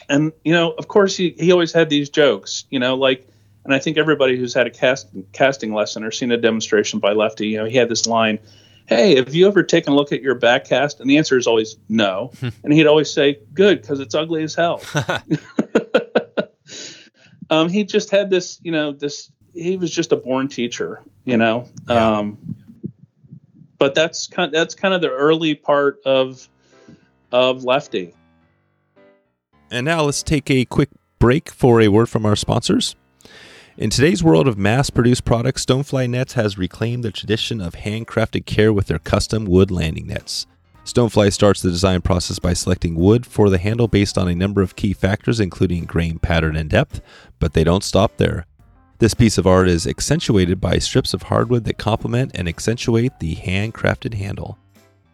And 0.09 0.33
you 0.45 0.53
know, 0.53 0.73
of 0.73 0.87
course, 0.87 1.17
he 1.17 1.35
he 1.39 1.51
always 1.51 1.73
had 1.73 1.89
these 1.89 2.11
jokes, 2.11 2.67
you 2.71 2.79
know, 2.79 2.95
like, 2.95 3.27
and 3.65 3.75
I 3.75 3.79
think 3.79 3.97
everybody 3.97 4.37
who's 4.37 4.55
had 4.55 4.67
a 4.67 4.71
cast, 4.71 5.09
casting 5.33 5.73
lesson 5.73 6.05
or 6.05 6.11
seen 6.11 6.31
a 6.31 6.37
demonstration 6.37 7.01
by 7.01 7.13
Lefty, 7.13 7.49
you 7.49 7.57
know, 7.57 7.65
he 7.65 7.77
had 7.77 7.89
this 7.89 8.07
line, 8.07 8.39
"Hey, 8.87 9.17
have 9.17 9.35
you 9.35 9.49
ever 9.49 9.63
taken 9.63 9.95
a 9.95 9.97
look 9.97 10.13
at 10.13 10.21
your 10.21 10.35
back 10.35 10.67
cast?" 10.67 11.01
And 11.01 11.09
the 11.09 11.17
answer 11.17 11.39
is 11.39 11.47
always 11.47 11.77
no, 11.89 12.33
and 12.63 12.73
he'd 12.73 12.87
always 12.87 13.11
say, 13.11 13.39
"Good, 13.55 13.81
because 13.81 13.99
it's 13.99 14.15
ugly 14.15 14.43
as 14.43 14.55
hell." 14.55 14.83
um, 17.53 17.69
he 17.69 17.85
just 17.85 18.11
had 18.11 18.31
this, 18.31 18.59
you 18.63 18.73
know, 18.73 18.93
this. 18.93 19.31
He 19.53 19.77
was 19.77 19.91
just 19.91 20.11
a 20.11 20.17
born 20.17 20.49
teacher, 20.49 21.03
you 21.25 21.37
know. 21.37 21.69
Yeah. 21.87 22.19
Um, 22.19 22.39
but 23.79 23.95
that's 23.95 24.27
kind 24.27 24.51
that's 24.53 24.75
kind 24.75 24.95
of 24.95 25.03
the 25.03 25.11
early 25.11 25.55
part 25.55 26.01
of 26.07 26.49
of 27.31 27.63
Lefty. 27.63 28.15
And 29.71 29.85
now 29.85 30.03
let's 30.03 30.23
take 30.23 30.51
a 30.51 30.65
quick 30.65 30.89
break 31.19 31.51
for 31.51 31.83
a 31.83 31.89
word 31.89 32.09
from 32.09 32.25
our 32.25 32.37
sponsors. 32.37 32.97
In 33.77 33.91
today's 33.91 34.25
world 34.25 34.49
of 34.49 34.57
mass 34.57 34.89
produced 34.89 35.25
products, 35.27 35.65
Stonefly 35.65 36.09
Nets 36.09 36.33
has 36.35 36.57
reclaimed 36.57 37.05
the 37.05 37.13
tradition 37.13 37.61
of 37.61 37.75
handcrafted 37.75 38.47
care 38.47 38.73
with 38.73 38.87
their 38.87 38.99
custom 38.99 39.45
wood 39.45 39.71
landing 39.71 40.07
nets. 40.07 40.47
Stonefly 40.85 41.33
starts 41.33 41.63
the 41.63 41.71
design 41.71 42.01
process 42.01 42.39
by 42.39 42.53
selecting 42.53 42.97
wood 42.97 43.25
for 43.25 43.49
the 43.49 43.59
handle 43.59 43.87
based 43.87 44.19
on 44.19 44.29
a 44.29 44.35
number 44.35 44.63
of 44.63 44.75
key 44.75 44.93
factors, 44.93 45.39
including 45.39 45.85
grain 45.85 46.19
pattern 46.19 46.57
and 46.57 46.69
depth, 46.69 47.01
but 47.39 47.53
they 47.53 47.63
don't 47.63 47.85
stop 47.85 48.17
there. 48.17 48.47
This 48.99 49.15
piece 49.15 49.39
of 49.39 49.47
art 49.47 49.69
is 49.69 49.87
accentuated 49.87 50.61
by 50.61 50.79
strips 50.79 51.15
of 51.15 51.25
hardwood 51.25 51.65
that 51.65 51.79
complement 51.79 52.33
and 52.35 52.49
accentuate 52.49 53.19
the 53.21 53.37
handcrafted 53.37 54.15
handle. 54.15 54.59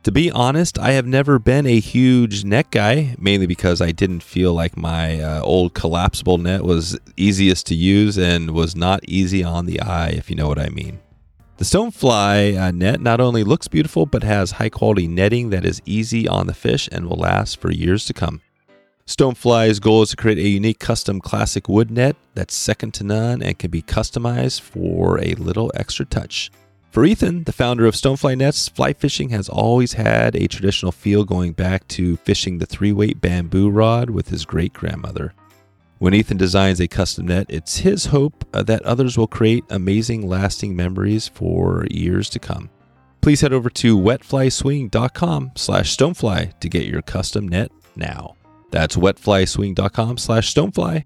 To 0.05 0.13
be 0.13 0.31
honest, 0.31 0.79
I 0.79 0.93
have 0.93 1.07
never 1.07 1.39
been 1.39 1.67
a 1.67 1.81
huge 1.81 2.45
net 2.45 2.71
guy, 2.71 3.15
mainly 3.19 3.47
because 3.47 3.83
I 3.83 3.93
didn't 3.93 4.23
feel 4.23 4.55
like 4.55 4.77
my 4.77 5.21
uh, 5.21 5.43
old 5.43 5.75
collapsible 5.75 6.39
net 6.39 6.65
was 6.65 6.99
easiest 7.17 7.67
to 7.67 7.75
use 7.75 8.17
and 8.17 8.53
was 8.53 8.75
not 8.75 9.01
easy 9.07 9.45
on 9.45 9.67
the 9.67 9.81
eye, 9.81 10.11
if 10.11 10.31
you 10.31 10.37
know 10.37 10.49
what 10.49 10.59
I 10.59 10.69
mean. 10.71 11.01
The 11.59 11.65
Stonefly 11.65 12.57
uh, 12.57 12.71
net 12.71 13.01
not 13.01 13.21
only 13.21 13.43
looks 13.43 13.67
beautiful, 13.67 14.07
but 14.07 14.23
has 14.23 14.53
high 14.53 14.69
quality 14.69 15.09
netting 15.09 15.51
that 15.51 15.65
is 15.65 15.83
easy 15.85 16.29
on 16.29 16.47
the 16.47 16.55
fish 16.55 16.89
and 16.93 17.09
will 17.09 17.17
last 17.17 17.61
for 17.61 17.73
years 17.73 18.05
to 18.05 18.15
come. 18.15 18.43
Stonefly's 19.09 19.81
goal 19.81 20.03
is 20.03 20.11
to 20.11 20.17
create 20.17 20.39
a 20.39 20.49
unique 20.49 20.79
custom 20.79 21.21
classic 21.21 21.69
wood 21.69 21.91
net 21.91 22.15
that's 22.37 22.55
second 22.55 22.95
to 22.95 23.03
none 23.03 23.43
and 23.43 23.59
can 23.59 23.73
be 23.73 23.83
customized 23.83 24.61
for 24.61 25.19
a 25.19 25.35
little 25.35 25.73
extra 25.75 26.07
touch. 26.07 26.53
For 26.93 27.05
Ethan, 27.05 27.43
the 27.43 27.53
founder 27.53 27.87
of 27.87 27.97
Stonefly 27.97 28.39
Nets, 28.39 28.69
fly 28.69 28.93
fishing 28.93 29.31
has 29.31 29.49
always 29.49 29.95
had 29.95 30.37
a 30.37 30.47
traditional 30.47 30.93
feel 30.93 31.25
going 31.25 31.55
back 31.55 31.89
to 31.89 32.19
fishing 32.19 32.59
the 32.59 32.67
three 32.67 32.93
weight 32.93 33.21
bamboo 33.21 33.69
rod 33.69 34.11
with 34.11 34.29
his 34.29 34.45
great 34.45 34.75
grandmother. 34.75 35.35
When 35.99 36.15
Ethan 36.15 36.37
designs 36.37 36.81
a 36.81 36.87
custom 36.87 37.27
net, 37.27 37.47
it's 37.49 37.79
his 37.79 38.07
hope 38.07 38.45
uh, 38.55 38.63
that 38.65 38.83
others 38.83 39.19
will 39.19 39.27
create 39.27 39.65
amazing, 39.69 40.29
lasting 40.29 40.77
memories 40.77 41.27
for 41.27 41.87
years 41.91 42.31
to 42.31 42.39
come. 42.39 42.71
Please 43.21 43.41
head 43.41 43.53
over 43.53 43.69
to 43.71 43.99
wetflyswing.com 43.99 45.53
slash 45.57 45.97
stonefly 45.97 46.59
to 46.61 46.69
get 46.69 46.87
your 46.87 47.03
custom 47.03 47.49
net 47.49 47.73
now. 47.97 48.37
That's 48.71 48.95
wetflyswing.com 48.95 50.19
slash 50.19 50.55
stonefly, 50.55 51.05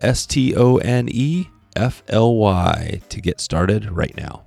S 0.00 0.26
T 0.26 0.56
O 0.56 0.78
N 0.78 1.08
E 1.08 1.46
F 1.76 2.02
L 2.08 2.34
Y, 2.34 3.00
to 3.10 3.20
get 3.20 3.40
started 3.40 3.92
right 3.92 4.16
now. 4.16 4.44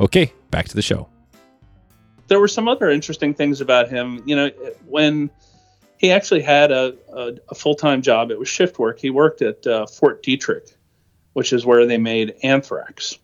Okay, 0.00 0.32
back 0.50 0.66
to 0.66 0.74
the 0.74 0.82
show. 0.82 1.08
There 2.26 2.40
were 2.40 2.48
some 2.48 2.66
other 2.66 2.90
interesting 2.90 3.34
things 3.34 3.60
about 3.60 3.88
him. 3.88 4.20
You 4.26 4.34
know, 4.34 4.50
when 4.88 5.30
he 5.98 6.12
actually 6.12 6.42
had 6.42 6.70
a, 6.70 6.96
a, 7.12 7.32
a 7.48 7.54
full 7.54 7.74
time 7.74 8.02
job, 8.02 8.30
it 8.30 8.38
was 8.38 8.48
shift 8.48 8.78
work. 8.78 8.98
He 8.98 9.10
worked 9.10 9.42
at 9.42 9.66
uh, 9.66 9.86
Fort 9.86 10.22
Detrick, 10.22 10.74
which 11.32 11.52
is 11.52 11.64
where 11.64 11.86
they 11.86 11.98
made 11.98 12.34
anthrax. 12.42 13.18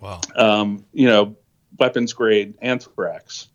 Wow. 0.00 0.20
um, 0.36 0.84
you 0.92 1.06
know, 1.06 1.36
weapons 1.78 2.12
grade 2.12 2.54
anthrax. 2.62 3.48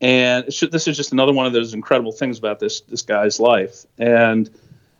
And 0.00 0.46
this 0.46 0.88
is 0.88 0.96
just 0.96 1.12
another 1.12 1.32
one 1.32 1.44
of 1.46 1.52
those 1.52 1.74
incredible 1.74 2.12
things 2.12 2.38
about 2.38 2.58
this 2.58 2.80
this 2.82 3.02
guy's 3.02 3.38
life. 3.38 3.84
And 3.98 4.48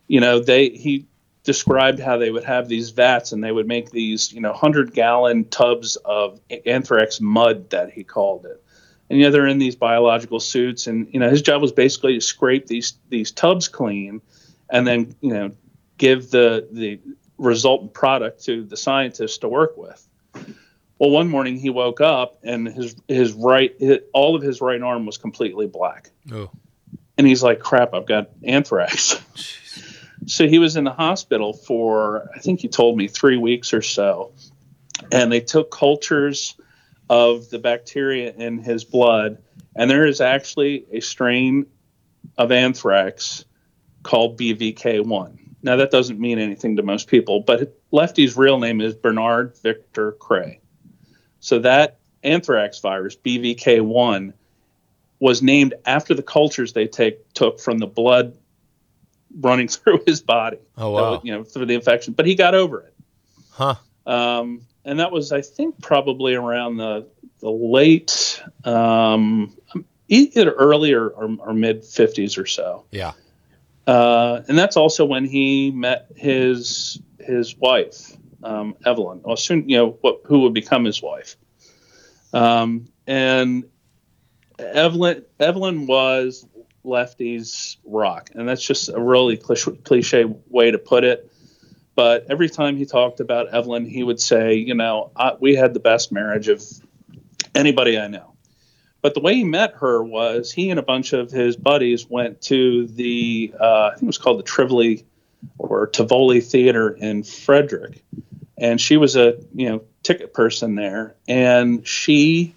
you 0.09 0.21
know, 0.21 0.41
they 0.41 0.69
he 0.69 1.07
described 1.43 1.99
how 1.99 2.19
they 2.19 2.31
would 2.31 2.45
have 2.45 2.69
these 2.69 2.91
vats 2.91 3.33
and 3.33 3.43
they 3.43 3.51
would 3.51 3.67
make 3.67 3.91
these 3.91 4.31
you 4.33 4.41
know 4.41 4.53
hundred 4.53 4.93
gallon 4.93 5.47
tubs 5.47 5.97
of 5.97 6.39
anthrax 6.67 7.21
mud 7.21 7.71
that 7.71 7.91
he 7.93 8.05
called 8.05 8.45
it. 8.45 8.63
And 9.11 9.19
you 9.19 9.25
know, 9.25 9.33
they're 9.33 9.49
in 9.49 9.59
these 9.59 9.75
biological 9.75 10.39
suits, 10.39 10.87
and 10.87 11.13
you 11.13 11.19
know, 11.19 11.29
his 11.29 11.43
job 11.43 11.61
was 11.61 11.73
basically 11.73 12.15
to 12.15 12.21
scrape 12.21 12.69
these 12.69 12.95
these 13.09 13.33
tubs 13.33 13.67
clean, 13.67 14.23
and 14.71 14.87
then 14.87 15.17
you 15.21 15.35
know, 15.35 15.51
give 15.99 16.31
the 16.31 16.69
the 16.71 17.01
resultant 17.37 17.93
product 17.93 18.45
to 18.45 18.65
the 18.65 18.77
scientists 18.77 19.39
to 19.39 19.49
work 19.49 19.77
with. 19.77 20.07
Well, 20.99 21.11
one 21.11 21.29
morning 21.29 21.57
he 21.57 21.71
woke 21.71 22.01
up 22.01 22.39
and 22.45 22.69
his 22.69 22.95
his 23.09 23.33
right 23.33 23.75
his, 23.81 23.99
all 24.13 24.37
of 24.37 24.43
his 24.43 24.61
right 24.61 24.81
arm 24.81 25.07
was 25.07 25.19
completely 25.19 25.67
black, 25.67 26.11
Oh, 26.33 26.51
and 27.19 27.27
he's 27.27 27.43
like, 27.43 27.59
"Crap, 27.59 27.95
I've 27.95 28.07
got 28.07 28.31
anthrax." 28.45 29.21
so 30.27 30.47
he 30.47 30.61
was 30.61 30.77
in 30.77 30.85
the 30.85 30.93
hospital 30.93 31.53
for 31.53 32.31
I 32.37 32.39
think 32.39 32.61
he 32.61 32.69
told 32.69 32.97
me 32.97 33.09
three 33.09 33.39
weeks 33.39 33.75
or 33.75 33.83
so, 33.83 34.33
and 35.11 35.33
they 35.33 35.41
took 35.41 35.73
cultures 35.73 36.55
of 37.11 37.51
the 37.51 37.59
bacteria 37.59 38.33
in 38.33 38.61
his 38.61 38.85
blood, 38.85 39.43
and 39.75 39.91
there 39.91 40.07
is 40.07 40.21
actually 40.21 40.87
a 40.93 41.01
strain 41.01 41.67
of 42.39 42.53
anthrax 42.53 43.45
called 44.05 44.39
BVK1. 44.39 45.37
Now 45.63 45.77
that 45.77 45.91
doesn't 45.91 46.21
mean 46.21 46.39
anything 46.39 46.77
to 46.77 46.85
most 46.85 47.09
people, 47.09 47.41
but 47.41 47.77
Lefty's 47.91 48.37
real 48.37 48.61
name 48.61 48.81
is 48.81 48.95
Bernard 48.95 49.59
Victor 49.59 50.13
Kreh. 50.13 50.61
So 51.41 51.59
that 51.59 51.99
anthrax 52.23 52.79
virus, 52.79 53.17
BVK1, 53.17 54.33
was 55.19 55.43
named 55.43 55.75
after 55.85 56.15
the 56.15 56.23
cultures 56.23 56.75
they 56.75 56.87
take 56.87 57.35
took 57.35 57.59
from 57.59 57.79
the 57.79 57.89
blood 57.89 58.39
running 59.41 59.67
through 59.69 60.05
his 60.07 60.23
body. 60.23 60.59
oh 60.79 60.91
wow, 60.91 61.21
you 61.25 61.33
know, 61.33 61.43
through 61.43 61.67
the 61.67 61.75
infection, 61.75 62.13
but 62.13 62.25
he 62.25 62.37
got 62.37 62.55
over 62.55 62.83
it. 62.83 62.95
huh? 63.51 63.75
Um, 64.07 64.63
and 64.85 64.99
that 65.01 65.13
was, 65.13 65.33
I 65.33 65.43
think, 65.43 65.81
probably 65.83 66.35
around 66.35 66.77
the 66.77 67.07
the 67.41 67.51
late, 67.51 68.43
um, 68.65 69.57
either 70.09 70.53
early 70.53 70.93
or, 70.93 71.09
or, 71.09 71.37
or 71.41 71.55
mid 71.55 71.85
fifties 71.85 72.37
or 72.37 72.47
so. 72.47 72.85
Yeah, 72.91 73.13
Uh, 73.87 74.43
and 74.49 74.59
that's 74.59 74.77
also 74.77 75.05
when 75.05 75.25
he 75.25 75.71
met 75.71 76.07
his 76.17 77.01
his 77.19 77.57
wife, 77.57 78.17
um, 78.43 78.77
Evelyn. 78.85 79.21
Well, 79.25 79.37
soon, 79.37 79.69
you 79.69 79.77
know, 79.77 79.99
what, 80.01 80.21
who 80.25 80.41
would 80.41 80.55
become 80.55 80.85
his 80.85 81.03
wife. 81.03 81.37
Um, 82.33 82.87
and 83.07 83.65
Evelyn 84.59 85.25
Evelyn 85.39 85.87
was 85.87 86.47
Lefty's 86.85 87.79
rock, 87.85 88.31
and 88.35 88.49
that's 88.49 88.65
just 88.65 88.89
a 88.89 89.01
really 89.01 89.37
cliche, 89.37 89.73
cliche 89.85 90.25
way 90.49 90.71
to 90.71 90.79
put 90.79 91.05
it. 91.05 91.30
But 91.95 92.27
every 92.31 92.49
time 92.49 92.77
he 92.77 92.87
talked 92.87 93.21
about 93.21 93.49
Evelyn, 93.49 93.85
he 93.85 94.03
would 94.03 94.21
say, 94.21 94.55
"You 94.55 94.75
know, 94.75 95.11
I, 95.17 95.33
we 95.39 95.55
had 95.55 95.75
the 95.75 95.81
best 95.81 96.13
marriage 96.13 96.49
of 96.49 96.63
anybody 97.55 97.99
I 97.99 98.09
know." 98.09 98.35
But 99.03 99.15
the 99.15 99.21
way 99.21 99.35
he 99.35 99.45
met 99.45 99.75
her 99.77 100.03
was 100.03 100.53
he 100.53 100.71
and 100.71 100.79
a 100.79 100.83
bunch 100.83 101.13
of 101.13 101.31
his 101.31 101.57
buddies 101.57 102.09
went 102.09 102.43
to 102.43 102.87
the 102.87 103.55
uh, 103.59 103.65
I 103.87 103.91
think 103.93 104.03
it 104.05 104.07
was 104.07 104.19
called 104.19 104.39
the 104.39 104.45
Trivoli 104.45 105.05
or 105.59 105.87
Tivoli 105.87 106.41
Theater 106.41 106.91
in 106.91 107.23
Frederick, 107.23 108.03
and 108.59 108.81
she 108.81 108.97
was 108.97 109.17
a 109.17 109.39
you 109.55 109.69
know 109.69 109.83
ticket 110.03 110.35
person 110.35 110.75
there, 110.75 111.15
and 111.29 111.87
she 111.87 112.55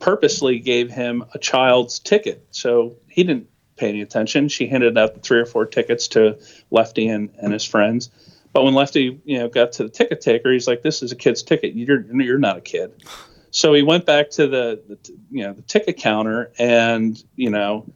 purposely 0.00 0.58
gave 0.58 0.90
him 0.90 1.24
a 1.32 1.38
child's 1.38 1.98
ticket, 1.98 2.44
so 2.50 2.96
he 3.08 3.22
didn't 3.22 3.48
pay 3.76 3.88
any 3.88 4.00
attention. 4.00 4.48
She 4.48 4.66
handed 4.66 4.98
out 4.98 5.22
three 5.22 5.40
or 5.40 5.46
four 5.46 5.66
tickets 5.66 6.08
to 6.08 6.38
Lefty 6.70 7.08
and, 7.08 7.30
and 7.40 7.52
his 7.52 7.64
friends. 7.64 8.10
But 8.52 8.64
when 8.64 8.74
Lefty, 8.74 9.20
you 9.24 9.38
know, 9.38 9.48
got 9.48 9.72
to 9.72 9.84
the 9.84 9.88
ticket 9.88 10.20
taker, 10.20 10.52
he's 10.52 10.66
like, 10.66 10.82
"This 10.82 11.02
is 11.02 11.12
a 11.12 11.16
kid's 11.16 11.42
ticket. 11.42 11.74
You're 11.74 12.04
you're 12.20 12.38
not 12.38 12.58
a 12.58 12.60
kid." 12.60 13.02
So 13.50 13.74
he 13.74 13.82
went 13.82 14.06
back 14.06 14.30
to 14.30 14.46
the, 14.46 14.82
the 14.88 15.12
you 15.30 15.44
know 15.44 15.52
the 15.54 15.62
ticket 15.62 15.96
counter, 15.96 16.52
and 16.58 17.22
you 17.36 17.50
know 17.50 17.86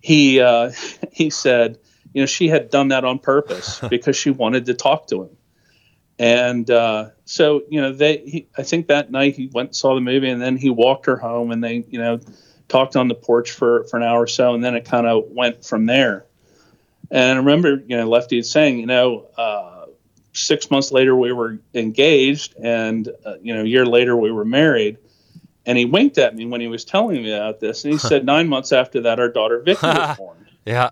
he 0.00 0.40
uh, 0.40 0.70
he 1.12 1.30
said, 1.30 1.78
you 2.12 2.22
know, 2.22 2.26
she 2.26 2.48
had 2.48 2.70
done 2.70 2.88
that 2.88 3.04
on 3.04 3.18
purpose 3.18 3.80
because 3.90 4.16
she 4.16 4.30
wanted 4.30 4.66
to 4.66 4.74
talk 4.74 5.08
to 5.08 5.24
him. 5.24 5.36
And 6.16 6.70
uh, 6.70 7.10
so, 7.24 7.62
you 7.68 7.80
know, 7.80 7.92
they, 7.92 8.18
he, 8.18 8.48
I 8.56 8.62
think 8.62 8.86
that 8.86 9.10
night 9.10 9.34
he 9.34 9.50
went 9.52 9.70
and 9.70 9.76
saw 9.76 9.96
the 9.96 10.00
movie 10.00 10.28
and 10.28 10.40
then 10.40 10.56
he 10.56 10.70
walked 10.70 11.06
her 11.06 11.16
home 11.16 11.50
and 11.50 11.62
they, 11.62 11.84
you 11.88 11.98
know, 11.98 12.20
talked 12.68 12.94
on 12.94 13.08
the 13.08 13.16
porch 13.16 13.50
for, 13.50 13.82
for 13.84 13.96
an 13.96 14.04
hour 14.04 14.22
or 14.22 14.26
so. 14.28 14.54
And 14.54 14.62
then 14.62 14.76
it 14.76 14.84
kind 14.84 15.08
of 15.08 15.24
went 15.28 15.64
from 15.64 15.86
there. 15.86 16.26
And 17.10 17.32
I 17.32 17.36
remember, 17.36 17.82
you 17.86 17.96
know, 17.96 18.08
Lefty 18.08 18.42
saying, 18.42 18.78
you 18.78 18.86
know, 18.86 19.26
uh, 19.36 19.86
six 20.32 20.70
months 20.70 20.90
later 20.90 21.14
we 21.14 21.32
were 21.32 21.58
engaged 21.74 22.56
and, 22.56 23.08
uh, 23.24 23.34
you 23.40 23.54
know, 23.54 23.62
a 23.62 23.66
year 23.66 23.86
later 23.86 24.16
we 24.16 24.32
were 24.32 24.44
married. 24.44 24.98
And 25.66 25.78
he 25.78 25.84
winked 25.84 26.18
at 26.18 26.34
me 26.34 26.44
when 26.46 26.60
he 26.60 26.66
was 26.66 26.84
telling 26.84 27.22
me 27.22 27.32
about 27.32 27.60
this. 27.60 27.84
And 27.84 27.92
he 27.92 27.98
said, 27.98 28.24
nine 28.34 28.48
months 28.48 28.72
after 28.72 29.02
that, 29.02 29.18
our 29.20 29.28
daughter 29.28 29.60
Vicky 29.60 29.86
was 29.86 30.16
born. 30.18 30.46
yeah, 30.66 30.90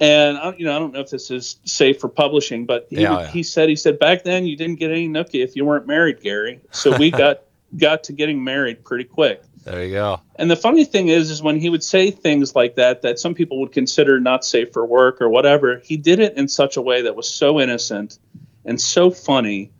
And 0.00 0.38
I, 0.38 0.54
you 0.56 0.64
know, 0.64 0.74
I 0.74 0.78
don't 0.78 0.92
know 0.92 1.00
if 1.00 1.10
this 1.10 1.30
is 1.30 1.56
safe 1.64 2.00
for 2.00 2.08
publishing, 2.08 2.66
but 2.66 2.86
he, 2.90 3.02
Yeah, 3.02 3.20
yeah. 3.20 3.26
he 3.28 3.42
said 3.42 3.68
he 3.68 3.76
said 3.76 3.98
back 3.98 4.24
then 4.24 4.46
you 4.46 4.56
didn't 4.56 4.76
get 4.80 4.90
any 4.90 5.08
nookie 5.08 5.44
if 5.44 5.54
you 5.54 5.64
weren't 5.64 5.86
married, 5.86 6.20
Gary. 6.20 6.60
So 6.72 6.96
we 6.96 7.10
got 7.22 7.42
got 7.76 8.04
to 8.04 8.12
getting 8.12 8.42
married 8.42 8.84
pretty 8.84 9.04
quick. 9.04 9.42
There 9.64 9.84
you 9.84 9.92
go. 9.92 10.20
And 10.36 10.50
the 10.50 10.56
funny 10.56 10.84
thing 10.84 11.08
is, 11.08 11.30
is 11.30 11.42
when 11.42 11.60
he 11.60 11.68
would 11.68 11.84
say 11.84 12.10
things 12.10 12.54
like 12.54 12.76
that 12.76 13.02
that 13.02 13.18
some 13.18 13.34
people 13.34 13.60
would 13.60 13.72
consider 13.72 14.18
not 14.18 14.44
safe 14.44 14.72
for 14.72 14.84
work 14.84 15.20
or 15.20 15.28
whatever, 15.28 15.78
he 15.84 15.96
did 15.96 16.18
it 16.18 16.36
in 16.36 16.48
such 16.48 16.76
a 16.76 16.82
way 16.82 17.02
that 17.02 17.14
was 17.14 17.28
so 17.28 17.60
innocent 17.60 18.18
and 18.64 18.80
so 18.80 19.10
funny 19.10 19.70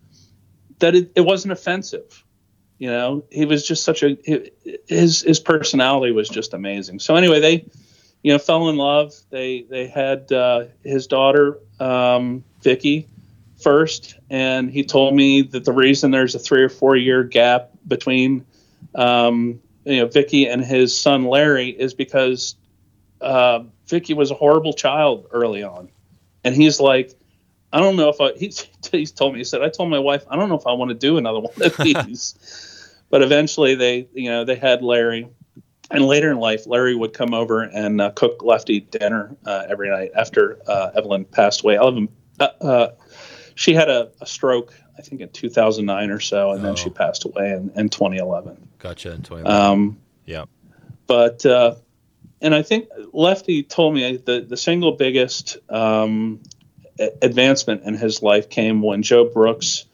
that 0.79 0.95
it, 0.95 1.13
it 1.17 1.21
wasn't 1.23 1.53
offensive. 1.53 2.25
You 2.79 2.89
know, 2.89 3.25
he 3.31 3.45
was 3.45 3.67
just 3.67 3.85
such 3.85 4.03
a 4.03 4.17
his 4.89 5.23
his 5.23 5.41
personality 5.41 6.13
was 6.13 6.29
just 6.29 6.53
amazing. 6.53 6.99
So 6.99 7.15
anyway, 7.15 7.41
they 7.41 7.65
you 8.23 8.33
know 8.33 8.39
fell 8.39 8.69
in 8.69 8.77
love. 8.77 9.15
They 9.31 9.63
they 9.63 9.87
had 9.87 10.33
uh, 10.33 10.65
his 10.83 11.07
daughter 11.07 11.59
um, 11.79 12.45
Vicky 12.61 13.09
first, 13.63 14.19
and 14.31 14.69
he 14.69 14.83
told 14.83 15.15
me 15.15 15.43
that 15.43 15.65
the 15.65 15.73
reason 15.73 16.11
there's 16.11 16.35
a 16.35 16.41
three 16.41 16.63
or 16.63 16.69
four 16.69 16.97
year 16.97 17.23
gap 17.23 17.71
between 17.87 18.45
um, 18.97 19.61
you 19.85 19.99
know 19.99 20.07
Vicky 20.07 20.47
and 20.47 20.65
his 20.65 20.99
son 20.99 21.25
Larry 21.25 21.69
is 21.69 21.95
because 21.95 22.57
uh, 23.21 23.65
Vicky 23.87 24.15
was 24.15 24.31
a 24.31 24.35
horrible 24.35 24.73
child 24.73 25.27
early 25.31 25.63
on, 25.63 25.89
and 26.45 26.55
he's 26.55 26.81
like, 26.81 27.15
I 27.73 27.81
don't 27.81 27.97
know 27.97 28.09
if 28.09 28.21
I. 28.21 28.33
He's, 28.39 28.67
he's 28.91 29.13
told 29.13 29.33
me 29.33 29.41
he 29.41 29.45
said 29.45 29.63
I 29.63 29.69
told 29.69 29.91
my 29.91 29.99
wife 29.99 30.25
I 30.29 30.37
don't 30.37 30.49
know 30.49 30.59
if 30.59 30.67
I 30.67 30.73
want 30.73 30.91
to 30.91 30.95
do 30.95 31.17
another 31.17 31.41
one 31.41 31.55
of 31.63 31.77
these, 31.79 32.95
but 33.11 33.23
eventually 33.23 33.75
they 33.75 34.09
you 34.13 34.31
know 34.31 34.45
they 34.45 34.57
had 34.57 34.83
Larry. 34.83 35.29
And 35.91 36.07
later 36.07 36.31
in 36.31 36.39
life, 36.39 36.67
Larry 36.67 36.95
would 36.95 37.13
come 37.13 37.35
over 37.35 37.61
and 37.61 38.01
uh, 38.01 38.13
cook 38.13 38.43
Lefty 38.43 38.81
dinner 38.81 39.37
uh, 39.45 39.67
every 39.69 39.91
night 39.91 40.13
after 40.15 40.59
uh, 40.67 40.91
Evelyn 40.95 41.27
passed 41.27 41.63
away. 41.63 41.77
Evelyn, 41.77 42.09
uh, 42.41 42.49
uh, 42.63 42.91
she 43.57 43.75
had 43.75 43.91
a, 43.91 44.11
a 44.23 44.27
stroke, 44.27 44.73
I 44.99 45.03
think, 45.03 45.21
in 45.21 45.29
2009 45.31 46.11
or 46.11 46.21
so, 46.21 46.53
and 46.53 46.65
then 46.65 46.73
Oh. 46.73 46.77
she 46.77 46.91
passed 46.91 47.25
away 47.25 47.53
in, 47.53 47.71
in 47.77 47.89
2011. 47.89 48.69
Gotcha. 48.79 49.13
In 49.13 49.23
20. 49.23 49.45
Um, 49.45 49.99
yeah. 50.27 50.45
but 51.07 51.45
uh, 51.47 51.75
and 52.41 52.55
I 52.55 52.63
think 52.63 52.89
Lefty 53.13 53.63
told 53.63 53.95
me 53.95 54.17
the 54.17 54.41
the 54.41 54.57
single 54.57 54.93
biggest 54.93 55.59
um, 55.71 56.41
advancement 57.21 57.83
in 57.85 57.95
his 57.95 58.23
life 58.23 58.49
came 58.51 58.83
when 58.83 59.03
Joe 59.03 59.25
Brooks 59.25 59.85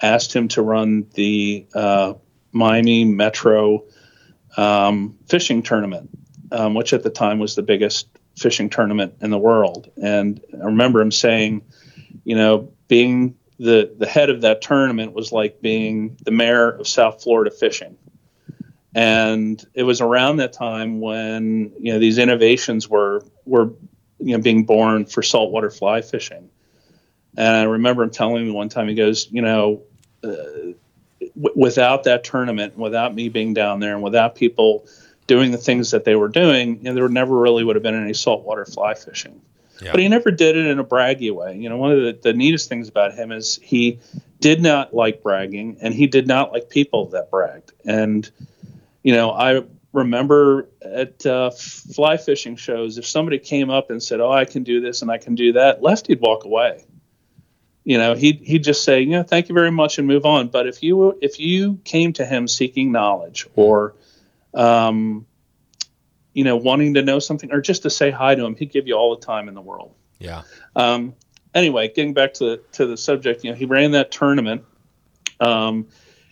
asked 0.00 0.34
him 0.34 0.48
to 0.48 0.62
run 0.62 1.06
the 1.14 1.66
uh, 1.74 2.14
Miami 2.52 3.04
Metro 3.04 3.84
um, 4.56 5.18
fishing 5.28 5.62
tournament, 5.62 6.10
um, 6.52 6.74
which 6.74 6.92
at 6.92 7.02
the 7.02 7.10
time 7.10 7.38
was 7.38 7.54
the 7.56 7.62
biggest 7.62 8.08
fishing 8.38 8.70
tournament 8.70 9.14
in 9.20 9.30
the 9.30 9.38
world. 9.38 9.90
And 9.96 10.40
I 10.54 10.66
remember 10.66 11.00
him 11.00 11.10
saying, 11.12 11.62
you 12.24 12.36
know, 12.36 12.72
being 12.88 13.36
the 13.58 13.94
the 13.96 14.06
head 14.06 14.30
of 14.30 14.42
that 14.42 14.60
tournament 14.60 15.12
was 15.12 15.32
like 15.32 15.60
being 15.60 16.16
the 16.24 16.30
mayor 16.30 16.70
of 16.70 16.86
South 16.86 17.22
Florida 17.22 17.50
fishing. 17.50 17.96
And 18.94 19.62
it 19.74 19.82
was 19.82 20.00
around 20.00 20.38
that 20.38 20.52
time 20.52 21.00
when 21.00 21.72
you 21.78 21.92
know 21.92 21.98
these 21.98 22.18
innovations 22.18 22.88
were 22.88 23.22
were 23.44 23.72
you 24.18 24.36
know 24.36 24.42
being 24.42 24.64
born 24.64 25.06
for 25.06 25.22
saltwater 25.22 25.70
fly 25.70 26.02
fishing. 26.02 26.50
And 27.36 27.54
i 27.54 27.62
remember 27.64 28.02
him 28.02 28.10
telling 28.10 28.46
me 28.46 28.50
one 28.50 28.70
time 28.70 28.88
he 28.88 28.94
goes 28.94 29.30
you 29.30 29.42
know 29.42 29.82
uh, 30.24 30.28
w- 30.30 31.54
without 31.54 32.04
that 32.04 32.24
tournament 32.24 32.76
without 32.78 33.14
me 33.14 33.28
being 33.28 33.52
down 33.52 33.80
there 33.80 33.94
and 33.94 34.02
without 34.02 34.34
people 34.34 34.86
doing 35.26 35.50
the 35.50 35.58
things 35.58 35.90
that 35.90 36.04
they 36.04 36.16
were 36.16 36.28
doing 36.28 36.76
you 36.76 36.84
know, 36.84 36.94
there 36.94 37.08
never 37.10 37.36
really 37.36 37.62
would 37.62 37.76
have 37.76 37.82
been 37.82 37.94
any 37.94 38.14
saltwater 38.14 38.64
fly 38.64 38.94
fishing 38.94 39.40
Yeah. 39.80 39.90
but 39.90 40.00
he 40.00 40.08
never 40.08 40.30
did 40.30 40.56
it 40.56 40.66
in 40.66 40.78
a 40.78 40.84
braggy 40.84 41.32
way 41.32 41.56
you 41.56 41.68
know 41.68 41.76
one 41.76 41.92
of 41.92 41.98
the, 41.98 42.18
the 42.22 42.32
neatest 42.32 42.68
things 42.68 42.88
about 42.88 43.14
him 43.14 43.30
is 43.32 43.58
he 43.62 43.98
did 44.40 44.62
not 44.62 44.94
like 44.94 45.22
bragging 45.22 45.78
and 45.80 45.92
he 45.92 46.06
did 46.06 46.26
not 46.26 46.52
like 46.52 46.70
people 46.70 47.06
that 47.10 47.30
bragged 47.30 47.72
and 47.84 48.30
you 49.06 49.12
know, 49.12 49.30
I 49.30 49.62
remember 49.92 50.68
at 50.82 51.24
uh, 51.24 51.50
fly 51.50 52.16
fishing 52.16 52.56
shows, 52.56 52.98
if 52.98 53.06
somebody 53.06 53.38
came 53.38 53.70
up 53.70 53.88
and 53.88 54.02
said, 54.02 54.18
"Oh, 54.18 54.32
I 54.32 54.44
can 54.44 54.64
do 54.64 54.80
this 54.80 55.00
and 55.00 55.12
I 55.12 55.18
can 55.18 55.36
do 55.36 55.52
that," 55.52 55.80
Lefty'd 55.80 56.20
walk 56.20 56.44
away. 56.44 56.84
You 57.84 57.98
know, 57.98 58.14
he'd 58.16 58.40
he'd 58.40 58.64
just 58.64 58.82
say, 58.82 59.02
"You 59.02 59.10
know, 59.10 59.22
thank 59.22 59.48
you 59.48 59.54
very 59.54 59.70
much," 59.70 59.98
and 59.98 60.08
move 60.08 60.26
on. 60.26 60.48
But 60.48 60.66
if 60.66 60.82
you 60.82 61.16
if 61.22 61.38
you 61.38 61.78
came 61.84 62.12
to 62.14 62.26
him 62.26 62.48
seeking 62.48 62.90
knowledge 62.90 63.46
or, 63.54 63.94
um, 64.54 65.24
you 66.36 66.44
know, 66.44 66.54
wanting 66.56 66.92
to 66.94 67.02
know 67.02 67.18
something 67.18 67.50
or 67.50 67.62
just 67.62 67.82
to 67.84 67.88
say 67.90 68.10
hi 68.10 68.34
to 68.34 68.44
him, 68.44 68.54
he'd 68.54 68.70
give 68.70 68.86
you 68.86 68.94
all 68.94 69.16
the 69.16 69.24
time 69.24 69.48
in 69.48 69.54
the 69.54 69.60
world. 69.62 69.94
Yeah. 70.18 70.42
Um, 70.74 71.14
anyway, 71.54 71.88
getting 71.88 72.12
back 72.12 72.34
to 72.34 72.44
the, 72.44 72.56
to 72.72 72.86
the 72.86 72.96
subject, 72.98 73.42
you 73.42 73.50
know, 73.50 73.56
he 73.56 73.64
ran 73.64 73.92
that 73.92 74.10
tournament, 74.10 74.62
um, 75.40 75.86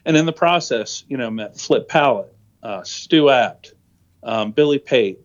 and 0.04 0.14
in 0.16 0.26
the 0.26 0.32
process, 0.32 1.04
you 1.08 1.16
know, 1.16 1.30
met 1.30 1.58
Flip 1.58 1.88
Pallot, 1.88 2.30
uh, 2.62 2.82
Stu 2.82 3.24
Apte, 3.24 3.72
um, 4.22 4.52
Billy 4.52 4.78
Pate. 4.78 5.20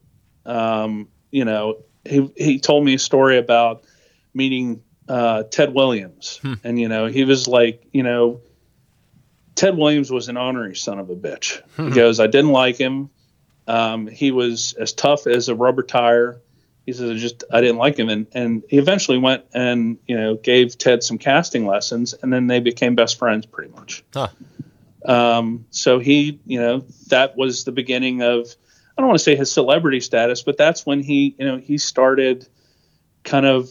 Um, 0.46 1.10
you 1.30 1.44
know, 1.44 1.84
he 2.06 2.32
he 2.38 2.60
told 2.60 2.86
me 2.86 2.94
a 2.94 3.00
story 3.00 3.38
about 3.38 3.84
meeting 4.34 4.82
uh, 5.10 5.44
Ted 5.44 5.74
Williams, 5.74 6.40
Hmm. 6.42 6.54
and 6.64 6.80
you 6.80 6.88
know, 6.88 7.08
he 7.08 7.26
was 7.26 7.50
like, 7.50 7.84
you 7.92 8.04
know, 8.04 8.40
Ted 9.56 9.76
Williams 9.78 10.10
was 10.10 10.30
an 10.30 10.38
honorary 10.38 10.76
son 10.78 11.00
of 11.00 11.10
a 11.10 11.16
bitch. 11.16 11.62
He 11.76 11.90
goes, 11.92 12.22
I 12.22 12.28
didn't 12.28 12.52
like 12.54 12.78
him. 12.78 13.10
Um, 13.70 14.08
he 14.08 14.32
was 14.32 14.74
as 14.80 14.94
tough 14.94 15.28
as 15.28 15.48
a 15.48 15.56
rubber 15.56 15.84
tire. 15.84 16.42
He 16.86 16.94
says, 16.94 17.12
I 17.12 17.14
just 17.14 17.44
I 17.52 17.62
didn't 17.62 17.78
like 17.78 17.98
him, 17.98 18.10
and 18.10 18.26
and 18.34 18.64
he 18.68 18.80
eventually 18.80 19.20
went 19.20 19.46
and 19.54 19.98
you 20.08 20.18
know 20.18 20.36
gave 20.36 20.78
Ted 20.78 21.04
some 21.04 21.20
casting 21.20 21.68
lessons, 21.68 22.16
and 22.22 22.34
then 22.34 22.48
they 22.48 22.60
became 22.60 22.96
best 22.96 23.20
friends 23.20 23.46
pretty 23.46 23.72
much. 23.72 24.04
Huh. 24.14 24.30
Um, 25.06 25.66
so 25.70 26.00
he, 26.00 26.40
you 26.46 26.60
know, 26.60 26.84
that 27.08 27.38
was 27.38 27.64
the 27.64 27.72
beginning 27.72 28.22
of 28.24 28.48
I 28.98 29.02
don't 29.02 29.08
want 29.08 29.20
to 29.20 29.24
say 29.24 29.36
his 29.36 29.52
celebrity 29.52 30.00
status, 30.00 30.42
but 30.42 30.58
that's 30.58 30.86
when 30.86 31.02
he, 31.02 31.36
you 31.38 31.46
know, 31.46 31.58
he 31.58 31.78
started 31.78 32.48
kind 33.24 33.46
of 33.46 33.70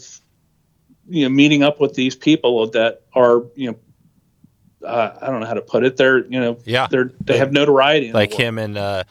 you 1.09 1.25
know 1.25 1.29
meeting 1.29 1.63
up 1.65 1.81
with 1.81 1.95
these 1.95 2.15
people 2.15 2.69
that 2.71 3.03
are 3.15 3.43
you 3.57 3.73
know 3.73 4.87
uh, 4.87 5.19
I 5.21 5.27
don't 5.27 5.41
know 5.41 5.47
how 5.47 5.55
to 5.55 5.61
put 5.63 5.83
it. 5.85 5.97
They're 5.97 6.19
you 6.25 6.39
know 6.39 6.59
Yeah. 6.65 6.87
they're 6.89 7.11
they 7.25 7.39
have 7.39 7.53
notoriety 7.53 8.13
like 8.13 8.33
him 8.33 8.59
and 8.59 8.79
uh, 8.79 9.03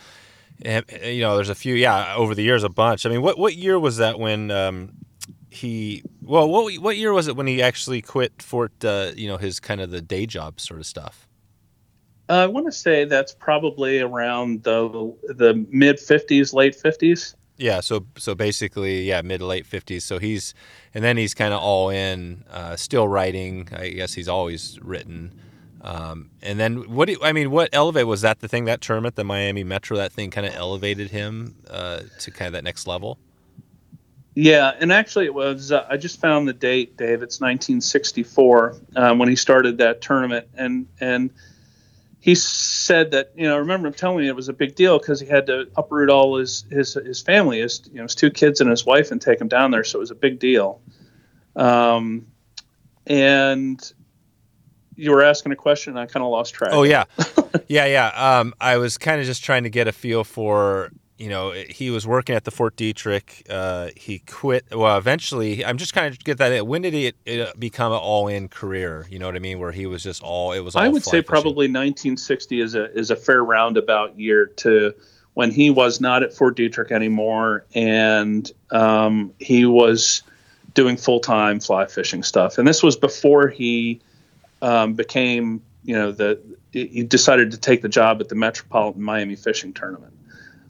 you 0.65 1.21
know, 1.21 1.35
there's 1.35 1.49
a 1.49 1.55
few. 1.55 1.75
Yeah, 1.75 2.15
over 2.15 2.33
the 2.33 2.43
years, 2.43 2.63
a 2.63 2.69
bunch. 2.69 3.05
I 3.05 3.09
mean, 3.09 3.21
what 3.21 3.37
what 3.37 3.55
year 3.55 3.79
was 3.79 3.97
that 3.97 4.19
when 4.19 4.51
um, 4.51 4.93
he? 5.49 6.03
Well, 6.21 6.49
what 6.49 6.73
what 6.81 6.97
year 6.97 7.13
was 7.13 7.27
it 7.27 7.35
when 7.35 7.47
he 7.47 7.61
actually 7.61 8.01
quit 8.01 8.41
Fort? 8.41 8.83
Uh, 8.83 9.11
you 9.15 9.27
know, 9.27 9.37
his 9.37 9.59
kind 9.59 9.81
of 9.81 9.91
the 9.91 10.01
day 10.01 10.25
job 10.25 10.59
sort 10.59 10.79
of 10.79 10.85
stuff. 10.85 11.27
Uh, 12.29 12.33
I 12.33 12.47
want 12.47 12.65
to 12.65 12.71
say 12.71 13.05
that's 13.05 13.33
probably 13.33 13.99
around 13.99 14.63
the 14.63 15.13
the 15.27 15.65
mid 15.69 15.97
'50s, 15.97 16.53
late 16.53 16.75
'50s. 16.75 17.35
Yeah, 17.57 17.79
so 17.79 18.05
so 18.17 18.35
basically, 18.35 19.03
yeah, 19.03 19.21
mid 19.21 19.41
late 19.41 19.65
fifties. 19.65 20.03
So 20.03 20.19
he's, 20.19 20.53
and 20.93 21.03
then 21.03 21.17
he's 21.17 21.33
kind 21.33 21.53
of 21.53 21.61
all 21.61 21.89
in, 21.89 22.43
uh, 22.51 22.75
still 22.75 23.07
writing. 23.07 23.69
I 23.71 23.89
guess 23.89 24.13
he's 24.13 24.27
always 24.27 24.79
written. 24.81 25.39
Um, 25.81 26.31
and 26.41 26.59
then 26.59 26.93
what? 26.93 27.05
Do 27.05 27.13
you, 27.13 27.19
I 27.21 27.31
mean, 27.33 27.51
what 27.51 27.69
elevate 27.71 28.07
was 28.07 28.21
that? 28.21 28.39
The 28.39 28.47
thing 28.47 28.65
that 28.65 28.81
tournament, 28.81 29.15
the 29.15 29.23
Miami 29.23 29.63
Metro, 29.63 29.97
that 29.97 30.11
thing 30.11 30.31
kind 30.31 30.47
of 30.47 30.55
elevated 30.55 31.11
him 31.11 31.55
uh, 31.69 32.01
to 32.19 32.31
kind 32.31 32.47
of 32.47 32.53
that 32.53 32.63
next 32.63 32.87
level. 32.87 33.19
Yeah, 34.39 34.71
and 34.79 34.91
actually, 34.91 35.25
it 35.25 35.33
was. 35.33 35.71
Uh, 35.71 35.85
I 35.89 35.97
just 35.97 36.21
found 36.21 36.47
the 36.47 36.53
date, 36.53 36.95
Dave. 36.95 37.23
It's 37.23 37.41
1964 37.41 38.77
um, 38.95 39.17
when 39.17 39.29
he 39.29 39.35
started 39.35 39.79
that 39.79 40.01
tournament, 40.01 40.47
and 40.55 40.87
and 40.99 41.31
he 42.19 42.35
said 42.35 43.11
that 43.11 43.31
you 43.35 43.45
know. 43.47 43.55
I 43.55 43.57
remember 43.57 43.87
him 43.87 43.93
telling 43.93 44.19
me 44.19 44.27
it 44.27 44.35
was 44.35 44.47
a 44.47 44.53
big 44.53 44.75
deal 44.75 44.99
because 44.99 45.19
he 45.19 45.25
had 45.25 45.47
to 45.47 45.69
uproot 45.75 46.11
all 46.11 46.37
his 46.37 46.65
his 46.69 46.93
his 46.93 47.21
family, 47.21 47.61
his 47.61 47.81
you 47.87 47.95
know 47.95 48.03
his 48.03 48.13
two 48.13 48.29
kids 48.29 48.61
and 48.61 48.69
his 48.69 48.85
wife, 48.85 49.09
and 49.09 49.19
take 49.19 49.39
them 49.39 49.47
down 49.47 49.71
there. 49.71 49.83
So 49.83 49.97
it 49.97 50.01
was 50.01 50.11
a 50.11 50.15
big 50.15 50.37
deal. 50.37 50.81
Um, 51.55 52.27
and 53.07 53.91
you 54.97 55.11
were 55.11 55.23
asking 55.23 55.51
a 55.51 55.55
question, 55.55 55.91
and 55.91 55.99
I 55.99 56.07
kind 56.07 56.23
of 56.23 56.31
lost 56.31 56.53
track. 56.53 56.71
Oh 56.73 56.83
yeah, 56.83 57.05
yeah, 57.67 57.85
yeah. 57.85 58.39
Um, 58.39 58.53
I 58.59 58.77
was 58.77 58.97
kind 58.97 59.21
of 59.21 59.27
just 59.27 59.43
trying 59.43 59.63
to 59.63 59.69
get 59.69 59.87
a 59.87 59.91
feel 59.93 60.23
for 60.23 60.91
you 61.17 61.29
know 61.29 61.51
he 61.51 61.89
was 61.89 62.05
working 62.05 62.35
at 62.35 62.43
the 62.43 62.51
Fort 62.51 62.75
Detrick. 62.75 63.43
Uh, 63.49 63.91
he 63.95 64.19
quit. 64.19 64.65
Well, 64.71 64.97
eventually, 64.97 65.63
I'm 65.63 65.77
just 65.77 65.93
kind 65.93 66.11
of 66.11 66.21
get 66.23 66.39
that. 66.39 66.67
When 66.67 66.81
did 66.81 66.95
it, 66.95 67.15
it 67.25 67.59
become 67.59 67.91
an 67.91 67.99
all-in 67.99 68.49
career? 68.49 69.05
You 69.09 69.19
know 69.19 69.27
what 69.27 69.35
I 69.35 69.39
mean? 69.39 69.59
Where 69.59 69.71
he 69.71 69.85
was 69.85 70.03
just 70.03 70.23
all. 70.23 70.51
It 70.51 70.61
was. 70.61 70.75
All 70.75 70.81
I 70.81 70.87
would 70.87 71.03
say 71.03 71.11
fishing. 71.11 71.25
probably 71.25 71.67
1960 71.67 72.59
is 72.59 72.75
a 72.75 72.91
is 72.97 73.11
a 73.11 73.15
fair 73.15 73.43
roundabout 73.43 74.19
year 74.19 74.47
to 74.57 74.93
when 75.35 75.51
he 75.51 75.69
was 75.69 76.01
not 76.01 76.23
at 76.23 76.33
Fort 76.33 76.57
Detrick 76.57 76.91
anymore, 76.91 77.65
and 77.75 78.51
um, 78.71 79.31
he 79.37 79.65
was 79.65 80.23
doing 80.73 80.97
full 80.97 81.19
time 81.19 81.59
fly 81.59 81.85
fishing 81.85 82.23
stuff. 82.23 82.57
And 82.57 82.67
this 82.67 82.81
was 82.81 82.95
before 82.95 83.47
he 83.47 84.01
um, 84.61 84.93
became, 84.93 85.61
you 85.83 85.95
know, 85.95 86.11
the 86.11 86.41
he 86.71 87.03
decided 87.03 87.51
to 87.51 87.57
take 87.57 87.81
the 87.81 87.89
job 87.89 88.21
at 88.21 88.29
the 88.29 88.35
Metropolitan 88.35 89.01
Miami 89.01 89.35
Fishing 89.35 89.73
Tournament, 89.73 90.13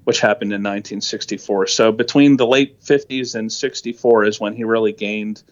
which 0.04 0.20
happened 0.20 0.54
in 0.54 0.62
1964. 0.62 1.68
So 1.68 1.92
between 1.92 2.38
the 2.38 2.46
late 2.46 2.82
50s 2.82 3.36
and 3.36 3.52
64 3.52 4.26
is 4.26 4.40
when 4.40 4.54
he 4.54 4.64
really 4.64 4.94
gained 4.94 5.44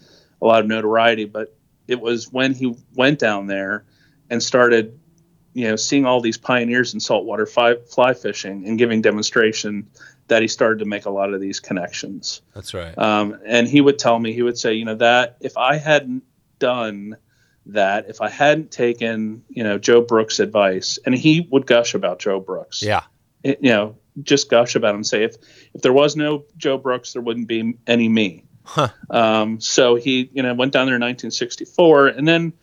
a 0.41 0.45
lot 0.45 0.61
of 0.61 0.67
notoriety. 0.67 1.25
But 1.25 1.55
it 1.87 1.99
was 1.99 2.31
when 2.31 2.53
he 2.53 2.75
went 2.93 3.19
down 3.19 3.47
there 3.47 3.85
and 4.29 4.41
started, 4.41 4.99
you 5.53 5.67
know, 5.67 5.75
seeing 5.75 6.05
all 6.05 6.21
these 6.21 6.37
pioneers 6.37 6.93
in 6.93 6.99
saltwater 6.99 7.45
fly, 7.45 7.75
fly 7.75 8.13
fishing 8.13 8.67
and 8.67 8.77
giving 8.77 9.01
demonstration 9.01 9.89
that 10.27 10.41
he 10.41 10.47
started 10.47 10.79
to 10.79 10.85
make 10.85 11.05
a 11.05 11.11
lot 11.11 11.33
of 11.33 11.41
these 11.41 11.59
connections. 11.59 12.41
That's 12.53 12.73
right. 12.73 12.97
Um, 12.97 13.39
and 13.45 13.67
he 13.67 13.81
would 13.81 13.99
tell 13.99 14.17
me, 14.17 14.33
he 14.33 14.41
would 14.41 14.57
say, 14.57 14.73
you 14.73 14.85
know, 14.85 14.95
that 14.95 15.37
if 15.41 15.57
I 15.57 15.77
hadn't 15.77 16.23
done 16.57 17.17
that, 17.67 18.09
if 18.09 18.21
I 18.21 18.29
hadn't 18.29 18.71
taken, 18.71 19.43
you 19.49 19.63
know, 19.63 19.77
Joe 19.77 20.01
Brooks' 20.01 20.39
advice, 20.39 20.99
and 21.05 21.15
he 21.15 21.47
would 21.51 21.65
gush 21.65 21.93
about 21.95 22.19
Joe 22.19 22.39
Brooks, 22.39 22.81
yeah. 22.83 23.03
it- 23.43 23.59
you 23.61 23.69
know, 23.69 23.97
just 24.21 24.49
gush 24.49 24.75
about 24.75 24.95
him, 24.95 25.03
say 25.03 25.23
if 25.23 25.35
if 25.73 25.81
there 25.81 25.91
was 25.93 26.15
no 26.15 26.45
Joe 26.57 26.77
Brooks, 26.77 27.13
there 27.13 27.21
wouldn't 27.21 27.47
be 27.47 27.77
any 27.85 28.07
me. 28.07 28.45
Huh. 28.63 28.87
Um, 29.09 29.59
so 29.61 29.95
he, 29.95 30.29
you 30.33 30.41
know, 30.41 30.53
went 30.53 30.71
down 30.73 30.87
there 30.87 30.95
in 30.95 31.01
1964, 31.01 32.07
and 32.07 32.27
then 32.27 32.53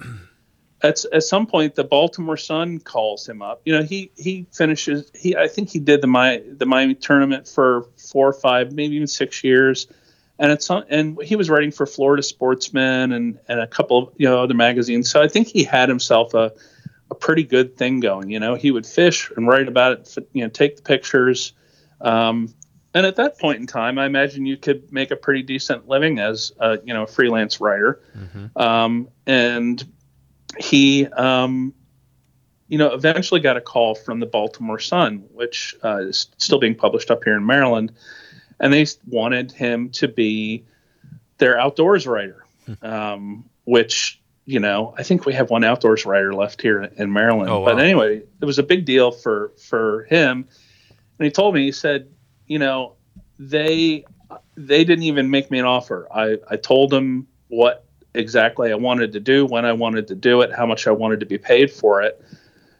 at 0.82 1.04
at 1.12 1.22
some 1.22 1.46
point, 1.46 1.74
the 1.74 1.84
Baltimore 1.84 2.36
Sun 2.36 2.80
calls 2.80 3.28
him 3.28 3.42
up. 3.42 3.60
You 3.64 3.74
know, 3.74 3.82
he 3.82 4.10
he 4.16 4.46
finishes. 4.52 5.10
He 5.14 5.36
I 5.36 5.46
think 5.48 5.70
he 5.70 5.78
did 5.78 6.00
the 6.00 6.08
Mi- 6.08 6.42
the 6.56 6.66
Miami 6.66 6.94
tournament 6.94 7.46
for 7.46 7.86
four 8.10 8.28
or 8.28 8.32
five, 8.32 8.72
maybe 8.72 8.96
even 8.96 9.06
six 9.06 9.44
years. 9.44 9.86
And 10.38 10.50
it's 10.50 10.70
and 10.70 11.20
he 11.22 11.36
was 11.36 11.50
writing 11.50 11.70
for 11.70 11.86
Florida 11.86 12.22
Sportsman 12.22 13.12
and, 13.12 13.38
and 13.48 13.60
a 13.60 13.66
couple 13.66 13.98
of 13.98 14.14
you 14.16 14.28
know 14.28 14.42
other 14.42 14.54
magazines. 14.54 15.10
So 15.10 15.22
I 15.22 15.28
think 15.28 15.48
he 15.48 15.62
had 15.62 15.88
himself 15.88 16.34
a 16.34 16.52
a 17.10 17.14
pretty 17.14 17.44
good 17.44 17.76
thing 17.76 18.00
going. 18.00 18.30
You 18.30 18.40
know, 18.40 18.54
he 18.54 18.70
would 18.70 18.86
fish 18.86 19.30
and 19.36 19.46
write 19.46 19.68
about 19.68 19.92
it. 19.92 20.28
You 20.32 20.44
know, 20.44 20.48
take 20.48 20.76
the 20.76 20.82
pictures. 20.82 21.52
Um, 22.00 22.52
and 22.94 23.06
at 23.06 23.16
that 23.16 23.38
point 23.38 23.60
in 23.60 23.66
time, 23.66 23.98
I 23.98 24.06
imagine 24.06 24.44
you 24.44 24.56
could 24.56 24.92
make 24.92 25.10
a 25.10 25.16
pretty 25.16 25.42
decent 25.42 25.88
living 25.88 26.18
as 26.18 26.52
a, 26.58 26.78
you 26.84 26.92
know 26.92 27.04
a 27.04 27.06
freelance 27.06 27.60
writer. 27.60 28.00
Um, 28.56 29.08
and 29.26 29.82
he, 30.58 31.06
um, 31.06 31.74
you 32.68 32.78
know, 32.78 32.92
eventually 32.92 33.40
got 33.40 33.56
a 33.56 33.60
call 33.60 33.94
from 33.94 34.20
the 34.20 34.26
Baltimore 34.26 34.78
Sun, 34.78 35.24
which 35.32 35.74
uh, 35.84 35.98
is 35.98 36.28
still 36.38 36.58
being 36.58 36.74
published 36.74 37.10
up 37.10 37.24
here 37.24 37.36
in 37.36 37.46
Maryland, 37.46 37.92
and 38.62 38.72
they 38.72 38.86
wanted 39.06 39.52
him 39.52 39.90
to 39.90 40.08
be 40.08 40.64
their 41.36 41.58
outdoors 41.58 42.06
writer, 42.06 42.46
um, 42.80 43.44
which 43.64 44.20
you 44.46 44.60
know 44.60 44.94
I 44.96 45.02
think 45.02 45.26
we 45.26 45.34
have 45.34 45.50
one 45.50 45.64
outdoors 45.64 46.06
writer 46.06 46.32
left 46.32 46.62
here 46.62 46.82
in 46.82 47.12
Maryland. 47.12 47.50
Oh, 47.50 47.60
wow. 47.60 47.74
But 47.74 47.80
anyway, 47.80 48.22
it 48.40 48.44
was 48.44 48.58
a 48.58 48.62
big 48.62 48.86
deal 48.86 49.10
for 49.10 49.52
for 49.68 50.04
him, 50.04 50.48
and 51.18 51.24
he 51.26 51.30
told 51.30 51.54
me 51.54 51.64
he 51.64 51.72
said, 51.72 52.08
you 52.46 52.60
know, 52.60 52.94
they 53.38 54.04
they 54.56 54.84
didn't 54.84 55.04
even 55.04 55.28
make 55.28 55.50
me 55.50 55.58
an 55.58 55.66
offer. 55.66 56.06
I 56.14 56.38
I 56.48 56.56
told 56.56 56.90
them 56.90 57.26
what 57.48 57.84
exactly 58.14 58.70
I 58.70 58.76
wanted 58.76 59.12
to 59.12 59.20
do, 59.20 59.44
when 59.44 59.64
I 59.64 59.72
wanted 59.72 60.08
to 60.08 60.14
do 60.14 60.42
it, 60.42 60.52
how 60.54 60.66
much 60.66 60.86
I 60.86 60.92
wanted 60.92 61.20
to 61.20 61.26
be 61.26 61.38
paid 61.38 61.70
for 61.70 62.02
it. 62.02 62.22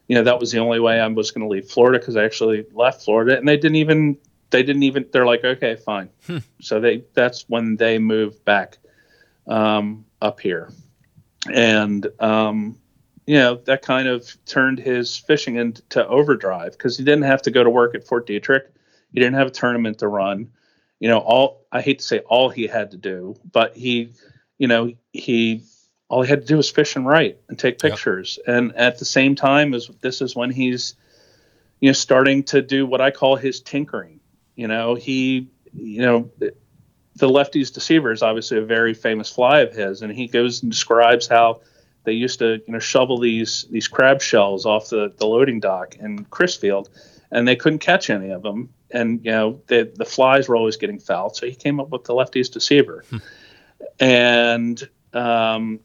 You 0.07 0.17
know, 0.17 0.25
that 0.25 0.39
was 0.39 0.53
the 0.53 0.59
only 0.59 0.79
way 0.79 1.01
I 1.01 1.07
was 1.09 1.31
going 1.31 1.43
to 1.43 1.49
leave 1.49 1.71
Florida 1.71 1.99
because 1.99 2.17
I 2.17 2.25
actually 2.25 2.67
left 2.73 3.03
Florida, 3.03 3.37
and 3.37 3.49
they 3.49 3.57
didn't 3.57 3.77
even 3.77 4.19
they 4.53 4.63
didn't 4.63 4.85
even 4.85 5.07
they're 5.13 5.27
like, 5.27 5.43
okay, 5.45 5.75
fine. 5.77 6.11
So 6.61 6.79
they 6.81 7.03
that's 7.15 7.49
when 7.49 7.77
they 7.77 7.99
moved 7.99 8.45
back 8.45 8.79
um, 9.49 10.05
up 10.21 10.39
here, 10.41 10.71
and 11.53 12.07
um, 12.21 12.79
you 13.27 13.37
know 13.37 13.57
that 13.65 13.83
kind 13.83 14.07
of 14.07 14.33
turned 14.47 14.79
his 14.79 15.17
fishing 15.17 15.57
into 15.57 16.07
overdrive 16.07 16.73
because 16.73 16.97
he 16.97 17.05
didn't 17.05 17.25
have 17.25 17.43
to 17.43 17.51
go 17.51 17.65
to 17.65 17.71
work 17.71 17.95
at 17.97 18.07
Fort 18.07 18.27
Detrick. 18.27 18.67
He 19.13 19.19
didn't 19.21 19.35
have 19.35 19.49
a 19.49 19.51
tournament 19.51 19.99
to 19.99 20.09
run. 20.09 20.53
You 21.01 21.09
know, 21.09 21.19
all 21.19 21.67
I 21.73 21.81
hate 21.81 21.99
to 21.99 22.05
say 22.05 22.21
all 22.21 22.49
he 22.49 22.69
had 22.69 22.93
to 22.93 22.97
do, 22.97 23.35
but 23.51 23.77
he, 23.77 24.13
you 24.59 24.69
know, 24.69 24.93
he 25.13 25.65
all 26.09 26.23
he 26.23 26.29
had 26.29 26.43
to 26.43 26.47
do 26.47 26.57
was 26.59 26.71
fish 26.71 26.95
and 26.95 27.07
write 27.07 27.39
and 27.49 27.59
take 27.59 27.83
Yep. 27.83 27.93
pictures. 27.93 28.39
And 28.47 28.77
at 28.77 28.99
the 28.99 29.05
same 29.05 29.35
time, 29.35 29.75
as 29.75 29.91
this 30.01 30.21
is 30.21 30.37
when 30.37 30.51
he's, 30.51 30.95
you 31.81 31.89
know, 31.89 31.93
starting 31.95 32.45
to 32.45 32.63
do 32.63 32.87
what 32.87 33.01
I 33.01 33.11
call 33.11 33.35
his 33.37 33.61
tinkering. 33.61 34.21
You 34.55 34.69
know, 34.69 34.95
he, 34.95 35.49
you 35.73 36.03
know, 36.03 36.31
the 37.17 37.29
Lefty's 37.29 37.71
Deceiver 37.71 38.13
is 38.13 38.23
obviously 38.23 38.59
a 38.59 38.65
very 38.65 38.95
famous 38.95 39.31
fly 39.31 39.61
of 39.61 39.75
his, 39.75 40.03
and 40.03 40.13
he 40.13 40.27
goes 40.27 40.63
and 40.63 40.71
describes 40.71 41.27
how 41.27 41.61
they 42.05 42.13
used 42.13 42.39
to, 42.41 42.61
you 42.67 42.73
know, 42.73 42.79
shovel 42.79 43.19
these 43.19 43.67
these 43.71 43.89
crab 43.89 44.21
shells 44.21 44.67
off 44.67 44.89
the, 44.89 45.13
the 45.17 45.27
loading 45.27 45.61
dock 45.61 45.97
in 45.97 46.25
Crisfield, 46.27 46.89
and 47.31 47.47
they 47.47 47.57
couldn't 47.57 47.81
catch 47.81 48.11
any 48.11 48.31
of 48.31 48.43
them. 48.43 48.71
And 48.91 49.25
you 49.25 49.31
know, 49.31 49.61
the 49.67 49.91
the 49.95 50.05
flies 50.05 50.49
were 50.49 50.57
always 50.57 50.77
getting 50.77 50.99
fouled, 50.99 51.37
so 51.37 51.47
he 51.47 51.55
came 51.55 51.81
up 51.81 51.91
with 51.91 52.05
the 52.05 52.15
Lefty's 52.15 52.49
Deceiver, 52.49 53.05
and 54.01 54.83
um, 55.13 55.81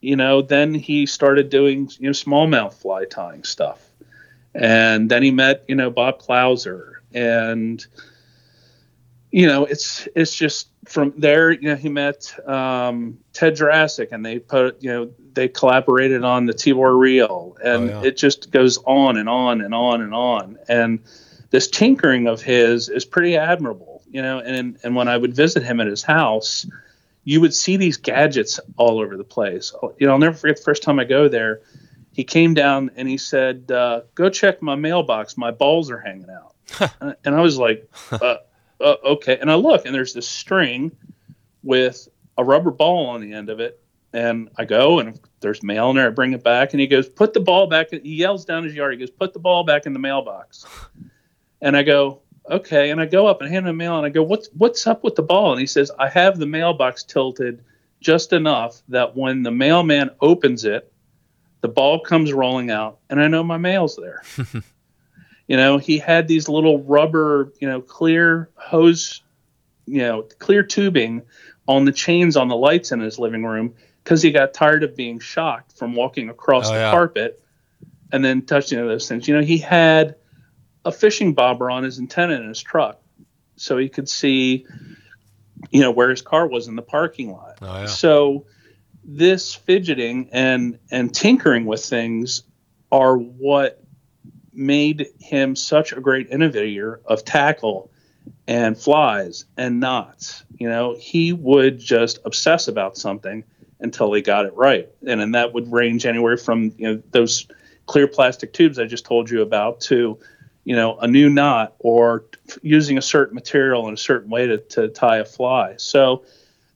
you 0.00 0.16
know, 0.16 0.42
then 0.42 0.74
he 0.74 1.06
started 1.06 1.48
doing 1.48 1.90
you 1.98 2.08
know 2.08 2.12
smallmouth 2.12 2.74
fly 2.74 3.04
tying 3.04 3.44
stuff, 3.44 3.82
and 4.54 5.10
then 5.10 5.22
he 5.22 5.30
met 5.30 5.64
you 5.68 5.74
know 5.74 5.90
Bob 5.90 6.20
Clouser, 6.20 6.96
and 7.14 7.84
you 9.32 9.46
know 9.46 9.64
it's 9.64 10.06
it's 10.14 10.34
just 10.36 10.68
from 10.84 11.12
there 11.16 11.50
you 11.50 11.62
know 11.70 11.74
he 11.76 11.88
met 11.88 12.32
um, 12.48 13.18
Ted 13.32 13.56
Juracsik, 13.56 14.08
and 14.12 14.24
they 14.24 14.38
put 14.38 14.82
you 14.82 14.90
know 14.92 15.10
they 15.32 15.48
collaborated 15.48 16.22
on 16.24 16.46
the 16.46 16.52
Tibor 16.54 16.96
reel, 16.98 17.56
and 17.64 17.90
Oh, 17.90 18.00
yeah. 18.02 18.08
it 18.08 18.16
just 18.16 18.50
goes 18.50 18.78
on 18.84 19.16
and 19.16 19.28
on 19.28 19.60
and 19.62 19.74
on 19.74 20.02
and 20.02 20.14
on, 20.14 20.58
and 20.68 21.00
this 21.50 21.68
tinkering 21.68 22.26
of 22.28 22.40
his 22.42 22.88
is 22.88 23.04
pretty 23.04 23.36
admirable, 23.36 24.02
you 24.10 24.22
know. 24.22 24.38
And 24.38 24.78
and 24.84 24.94
when 24.94 25.08
I 25.08 25.16
would 25.16 25.34
visit 25.34 25.62
him 25.62 25.80
at 25.80 25.86
his 25.86 26.02
house, 26.02 26.66
you 27.24 27.40
would 27.40 27.54
see 27.54 27.76
these 27.76 27.96
gadgets 27.96 28.60
all 28.76 29.00
over 29.00 29.16
the 29.16 29.24
place. 29.24 29.72
You 29.98 30.06
know, 30.06 30.12
I'll 30.12 30.18
never 30.18 30.36
forget 30.36 30.56
the 30.58 30.62
first 30.62 30.82
time 30.82 30.98
I 30.98 31.04
go 31.04 31.28
there. 31.28 31.60
He 32.12 32.24
came 32.24 32.52
down 32.52 32.90
and 32.96 33.08
he 33.08 33.16
said, 33.16 33.70
uh, 33.70 34.02
"Go 34.14 34.28
check 34.28 34.60
my 34.60 34.74
mailbox. 34.74 35.36
My 35.38 35.50
balls 35.50 35.90
are 35.90 35.98
hanging 35.98 36.28
out." 36.30 36.54
and 37.24 37.34
I 37.34 37.40
was 37.40 37.56
like, 37.58 37.88
uh, 38.10 38.36
uh, 38.82 38.96
"Okay." 39.04 39.38
And 39.40 39.50
I 39.50 39.54
look, 39.54 39.86
and 39.86 39.94
there's 39.94 40.12
this 40.12 40.28
string 40.28 40.92
with 41.62 42.08
a 42.36 42.44
rubber 42.44 42.70
ball 42.70 43.06
on 43.06 43.20
the 43.20 43.32
end 43.32 43.48
of 43.48 43.60
it. 43.60 43.78
And 44.12 44.50
I 44.58 44.66
go, 44.66 44.98
and 44.98 45.18
there's 45.40 45.62
mail 45.62 45.90
in 45.90 45.96
there. 45.96 46.08
I 46.08 46.10
bring 46.10 46.32
it 46.32 46.44
back, 46.44 46.72
and 46.72 46.80
he 46.80 46.86
goes, 46.86 47.08
"Put 47.08 47.32
the 47.32 47.40
ball 47.40 47.66
back." 47.66 47.90
He 47.90 48.14
yells 48.14 48.44
down 48.44 48.64
his 48.64 48.74
yard. 48.74 48.92
He 48.92 48.98
goes, 48.98 49.10
"Put 49.10 49.32
the 49.32 49.38
ball 49.38 49.64
back 49.64 49.86
in 49.86 49.92
the 49.92 49.98
mailbox." 49.98 50.66
And 51.64 51.76
I 51.76 51.84
go, 51.84 52.22
"Okay." 52.50 52.90
And 52.90 53.00
I 53.00 53.06
go 53.06 53.28
up 53.28 53.40
and 53.40 53.48
hand 53.48 53.68
him 53.68 53.76
the 53.76 53.84
mail, 53.84 53.96
and 53.96 54.04
I 54.04 54.08
go, 54.08 54.24
"What's 54.24 54.48
what's 54.58 54.84
up 54.84 55.04
with 55.04 55.14
the 55.14 55.22
ball?" 55.22 55.52
And 55.52 55.60
he 55.60 55.66
says, 55.66 55.92
"I 55.96 56.08
have 56.08 56.40
the 56.40 56.46
mailbox 56.46 57.04
tilted 57.04 57.62
just 58.00 58.32
enough 58.32 58.82
that 58.88 59.16
when 59.16 59.44
the 59.44 59.52
mailman 59.52 60.10
opens 60.20 60.64
it, 60.64 60.92
the 61.60 61.68
ball 61.68 62.00
comes 62.00 62.32
rolling 62.32 62.72
out, 62.72 62.98
and 63.08 63.22
I 63.22 63.28
know 63.28 63.44
my 63.44 63.58
mail's 63.58 63.94
there." 63.94 64.24
you 65.52 65.58
know, 65.58 65.76
he 65.76 65.98
had 65.98 66.28
these 66.28 66.48
little 66.48 66.82
rubber, 66.82 67.52
you 67.60 67.68
know, 67.68 67.82
clear 67.82 68.48
hose, 68.54 69.22
you 69.84 69.98
know, 69.98 70.22
clear 70.38 70.62
tubing 70.62 71.24
on 71.68 71.84
the 71.84 71.92
chains 71.92 72.38
on 72.38 72.48
the 72.48 72.56
lights 72.56 72.90
in 72.90 73.00
his 73.00 73.18
living 73.18 73.44
room 73.44 73.74
because 74.02 74.22
he 74.22 74.30
got 74.30 74.54
tired 74.54 74.82
of 74.82 74.96
being 74.96 75.18
shocked 75.18 75.76
from 75.76 75.94
walking 75.94 76.30
across 76.30 76.70
Oh, 76.70 76.72
the 76.72 76.78
yeah. 76.78 76.90
carpet 76.90 77.44
and 78.10 78.24
then 78.24 78.46
touching 78.46 78.78
those 78.78 79.06
things. 79.06 79.28
You 79.28 79.34
know, 79.36 79.42
he 79.42 79.58
had 79.58 80.14
a 80.86 80.90
fishing 80.90 81.34
bobber 81.34 81.70
on 81.70 81.82
his 81.82 81.98
antenna 81.98 82.32
in 82.36 82.48
his 82.48 82.62
truck 82.62 83.02
so 83.56 83.76
he 83.76 83.90
could 83.90 84.08
see, 84.08 84.64
you 85.70 85.80
know, 85.82 85.90
where 85.90 86.08
his 86.08 86.22
car 86.22 86.46
was 86.46 86.66
in 86.66 86.76
the 86.76 86.82
parking 86.82 87.30
lot. 87.30 87.58
Oh, 87.60 87.80
yeah. 87.80 87.84
So 87.84 88.46
this 89.04 89.54
fidgeting 89.54 90.30
and 90.32 90.78
and 90.90 91.14
tinkering 91.14 91.66
with 91.66 91.84
things 91.84 92.44
are 92.90 93.18
what 93.18 93.81
made 94.52 95.08
him 95.20 95.56
such 95.56 95.92
a 95.92 96.00
great 96.00 96.30
innovator 96.30 97.00
of 97.06 97.24
tackle 97.24 97.90
and 98.46 98.78
flies 98.78 99.44
and 99.56 99.80
knots. 99.80 100.44
You 100.58 100.68
know, 100.68 100.96
he 100.98 101.32
would 101.32 101.78
just 101.78 102.18
obsess 102.24 102.68
about 102.68 102.96
something 102.96 103.44
until 103.80 104.12
he 104.12 104.22
got 104.22 104.46
it 104.46 104.54
right. 104.54 104.88
And 105.06 105.20
and 105.20 105.34
that 105.34 105.52
would 105.52 105.72
range 105.72 106.06
anywhere 106.06 106.36
from, 106.36 106.72
you 106.76 106.88
know, 106.88 107.02
those 107.10 107.46
clear 107.86 108.06
plastic 108.06 108.52
tubes 108.52 108.78
I 108.78 108.84
just 108.84 109.04
told 109.04 109.28
you 109.30 109.42
about 109.42 109.80
to, 109.82 110.18
you 110.64 110.76
know, 110.76 110.96
a 110.98 111.08
new 111.08 111.28
knot 111.28 111.74
or 111.78 112.24
using 112.62 112.96
a 112.96 113.02
certain 113.02 113.34
material 113.34 113.88
in 113.88 113.94
a 113.94 113.98
certain 113.98 114.30
way 114.30 114.46
to, 114.46 114.58
to 114.58 114.88
tie 114.88 115.18
a 115.18 115.24
fly. 115.24 115.74
So 115.78 116.24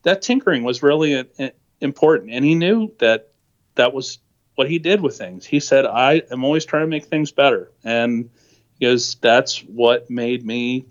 that 0.03 0.21
tinkering 0.21 0.63
was 0.63 0.83
really 0.83 1.13
a, 1.13 1.25
a- 1.39 1.53
important. 1.79 2.31
And 2.31 2.43
he 2.43 2.55
knew 2.55 2.91
that 2.99 3.29
that 3.75 3.93
was 3.93 4.19
what 4.57 4.67
he 4.67 4.79
did 4.79 5.01
with 5.01 5.15
things. 5.15 5.45
He 5.45 5.59
said, 5.59 5.85
I 5.85 6.23
am 6.31 6.43
always 6.43 6.65
trying 6.65 6.81
to 6.81 6.87
make 6.87 7.05
things 7.05 7.31
better. 7.31 7.71
And 7.83 8.31
because 8.79 9.15
that's 9.21 9.59
what 9.59 10.09
made 10.09 10.43
me, 10.43 10.87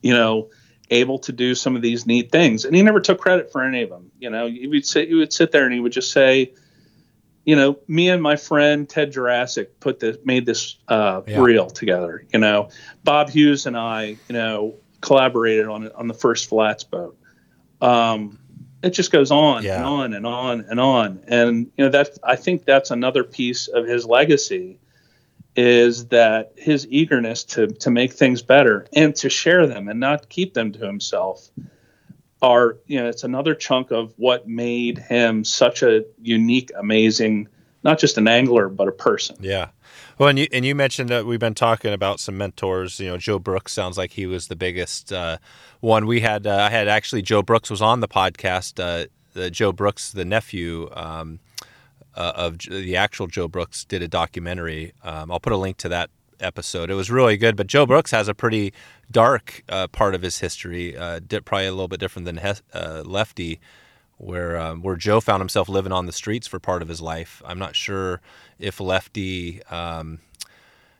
you 0.00 0.14
know, 0.14 0.50
able 0.90 1.18
to 1.18 1.32
do 1.32 1.56
some 1.56 1.74
of 1.74 1.82
these 1.82 2.06
neat 2.06 2.30
things. 2.30 2.64
And 2.64 2.74
he 2.74 2.82
never 2.82 3.00
took 3.00 3.20
credit 3.20 3.50
for 3.50 3.64
any 3.64 3.82
of 3.82 3.90
them. 3.90 4.12
You 4.20 4.30
know, 4.30 4.46
he 4.46 4.68
would 4.68 4.86
sit, 4.86 5.08
he 5.08 5.14
would 5.14 5.32
sit 5.32 5.50
there 5.50 5.64
and 5.64 5.74
he 5.74 5.80
would 5.80 5.90
just 5.90 6.12
say, 6.12 6.52
you 7.44 7.56
know, 7.56 7.80
me 7.88 8.10
and 8.10 8.22
my 8.22 8.36
friend 8.36 8.88
Ted 8.88 9.12
Juracsik 9.12 9.66
put 9.80 9.98
this, 9.98 10.18
made 10.24 10.46
this 10.46 10.76
uh, 10.86 11.22
Yeah. 11.26 11.40
reel 11.40 11.66
together. 11.66 12.24
You 12.32 12.38
know, 12.38 12.68
Bob 13.02 13.28
Hughes 13.28 13.66
and 13.66 13.76
I, 13.76 14.04
you 14.28 14.34
know, 14.34 14.76
collaborated 15.00 15.66
on 15.66 15.82
it 15.86 15.92
on 15.96 16.06
the 16.06 16.14
first 16.14 16.48
flats 16.48 16.84
boat. 16.84 17.18
Um, 17.80 18.38
it 18.84 18.90
just 18.90 19.10
goes 19.10 19.30
on 19.30 19.62
Yeah. 19.62 19.76
and 19.76 19.84
on 19.84 20.12
and 20.14 20.26
on 20.26 20.64
and 20.68 20.78
on. 20.80 21.20
And 21.26 21.70
you 21.76 21.84
know, 21.84 21.90
that 21.90 22.10
I 22.22 22.36
think 22.36 22.64
that's 22.64 22.90
another 22.90 23.24
piece 23.24 23.68
of 23.68 23.86
his 23.86 24.04
legacy 24.06 24.78
is 25.56 26.06
that 26.08 26.52
his 26.56 26.86
eagerness 26.90 27.44
to 27.44 27.68
to 27.68 27.90
make 27.90 28.12
things 28.12 28.42
better 28.42 28.86
and 28.92 29.14
to 29.16 29.28
share 29.30 29.66
them 29.66 29.88
and 29.88 30.00
not 30.00 30.28
keep 30.28 30.52
them 30.54 30.72
to 30.72 30.80
himself 30.80 31.48
are 32.42 32.76
you 32.86 33.00
know 33.00 33.08
it's 33.08 33.22
another 33.24 33.54
chunk 33.54 33.90
of 33.92 34.12
what 34.16 34.48
made 34.48 34.98
him 34.98 35.44
such 35.44 35.82
a 35.82 36.04
unique 36.20 36.70
amazing 36.76 37.46
not 37.84 37.98
just 38.00 38.18
an 38.18 38.26
angler 38.26 38.68
but 38.68 38.88
a 38.88 38.92
person 38.92 39.36
Yeah. 39.40 39.68
Well, 40.16 40.28
and 40.28 40.38
you 40.38 40.46
and 40.52 40.64
you 40.64 40.74
mentioned 40.74 41.08
that 41.10 41.26
we've 41.26 41.40
been 41.40 41.54
talking 41.54 41.92
about 41.92 42.20
some 42.20 42.38
mentors. 42.38 43.00
You 43.00 43.08
know, 43.08 43.16
Joe 43.16 43.38
Brooks 43.38 43.72
sounds 43.72 43.98
like 43.98 44.12
he 44.12 44.26
was 44.26 44.46
the 44.46 44.56
biggest 44.56 45.12
uh, 45.12 45.38
one. 45.80 46.06
We 46.06 46.20
had 46.20 46.46
uh, 46.46 46.56
I 46.56 46.70
had 46.70 46.86
actually 46.86 47.22
Joe 47.22 47.42
Brooks 47.42 47.68
was 47.70 47.82
on 47.82 48.00
the 48.00 48.08
podcast. 48.08 48.78
Uh, 48.78 49.08
the 49.32 49.50
Joe 49.50 49.72
Brooks, 49.72 50.12
the 50.12 50.24
nephew 50.24 50.88
um, 50.94 51.40
uh, 52.14 52.32
of 52.36 52.58
the 52.58 52.96
actual 52.96 53.26
Joe 53.26 53.48
Brooks, 53.48 53.84
did 53.84 54.02
a 54.02 54.08
documentary. 54.08 54.92
Um, 55.02 55.32
I'll 55.32 55.40
put 55.40 55.52
a 55.52 55.56
link 55.56 55.78
to 55.78 55.88
that 55.88 56.10
episode. 56.38 56.90
It 56.90 56.94
was 56.94 57.10
really 57.10 57.36
good. 57.36 57.56
But 57.56 57.66
Joe 57.66 57.84
Brooks 57.84 58.12
has 58.12 58.28
a 58.28 58.34
pretty 58.34 58.72
dark 59.10 59.64
uh, 59.68 59.88
part 59.88 60.14
of 60.14 60.22
his 60.22 60.38
history, 60.38 60.96
uh, 60.96 61.20
probably 61.44 61.66
a 61.66 61.72
little 61.72 61.88
bit 61.88 61.98
different 62.00 62.26
than 62.26 62.38
uh, 62.38 63.02
Lefty 63.04 63.60
where 64.24 64.58
um, 64.58 64.82
where 64.82 64.96
Joe 64.96 65.20
found 65.20 65.40
himself 65.40 65.68
living 65.68 65.92
on 65.92 66.06
the 66.06 66.12
streets 66.12 66.46
for 66.46 66.58
part 66.58 66.82
of 66.82 66.88
his 66.88 67.00
life. 67.00 67.42
I'm 67.44 67.58
not 67.58 67.76
sure 67.76 68.20
if 68.58 68.80
Lefty. 68.80 69.62
Um, 69.64 70.20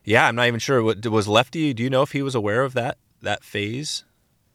yeah, 0.05 0.29
I'm 0.29 0.37
not 0.37 0.47
even 0.47 0.61
sure. 0.61 0.83
What 0.83 1.05
was 1.07 1.27
Lefty? 1.27 1.73
Do 1.73 1.83
you 1.83 1.91
know 1.91 2.03
if 2.03 2.13
he 2.13 2.23
was 2.23 2.35
aware 2.35 2.63
of 2.63 2.75
that 2.75 2.99
that 3.23 3.43
phase? 3.43 4.05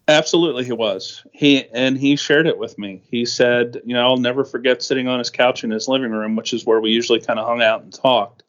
absolutely 0.10 0.66
he 0.66 0.72
was 0.72 1.24
he 1.32 1.66
and 1.72 1.96
he 1.96 2.16
shared 2.16 2.48
it 2.48 2.58
with 2.58 2.80
me 2.80 3.02
he 3.12 3.26
said 3.26 3.80
you 3.86 3.94
know 3.94 4.02
i'll 4.02 4.18
never 4.18 4.44
forget 4.44 4.82
sitting 4.82 5.08
on 5.08 5.20
his 5.20 5.30
couch 5.30 5.64
in 5.64 5.70
his 5.70 5.88
living 5.88 6.12
room 6.12 6.36
which 6.36 6.52
is 6.52 6.66
where 6.66 6.82
we 6.82 6.90
usually 6.90 7.20
kind 7.20 7.38
of 7.38 7.46
hung 7.46 7.62
out 7.62 7.84
and 7.84 7.94
talked 7.94 8.42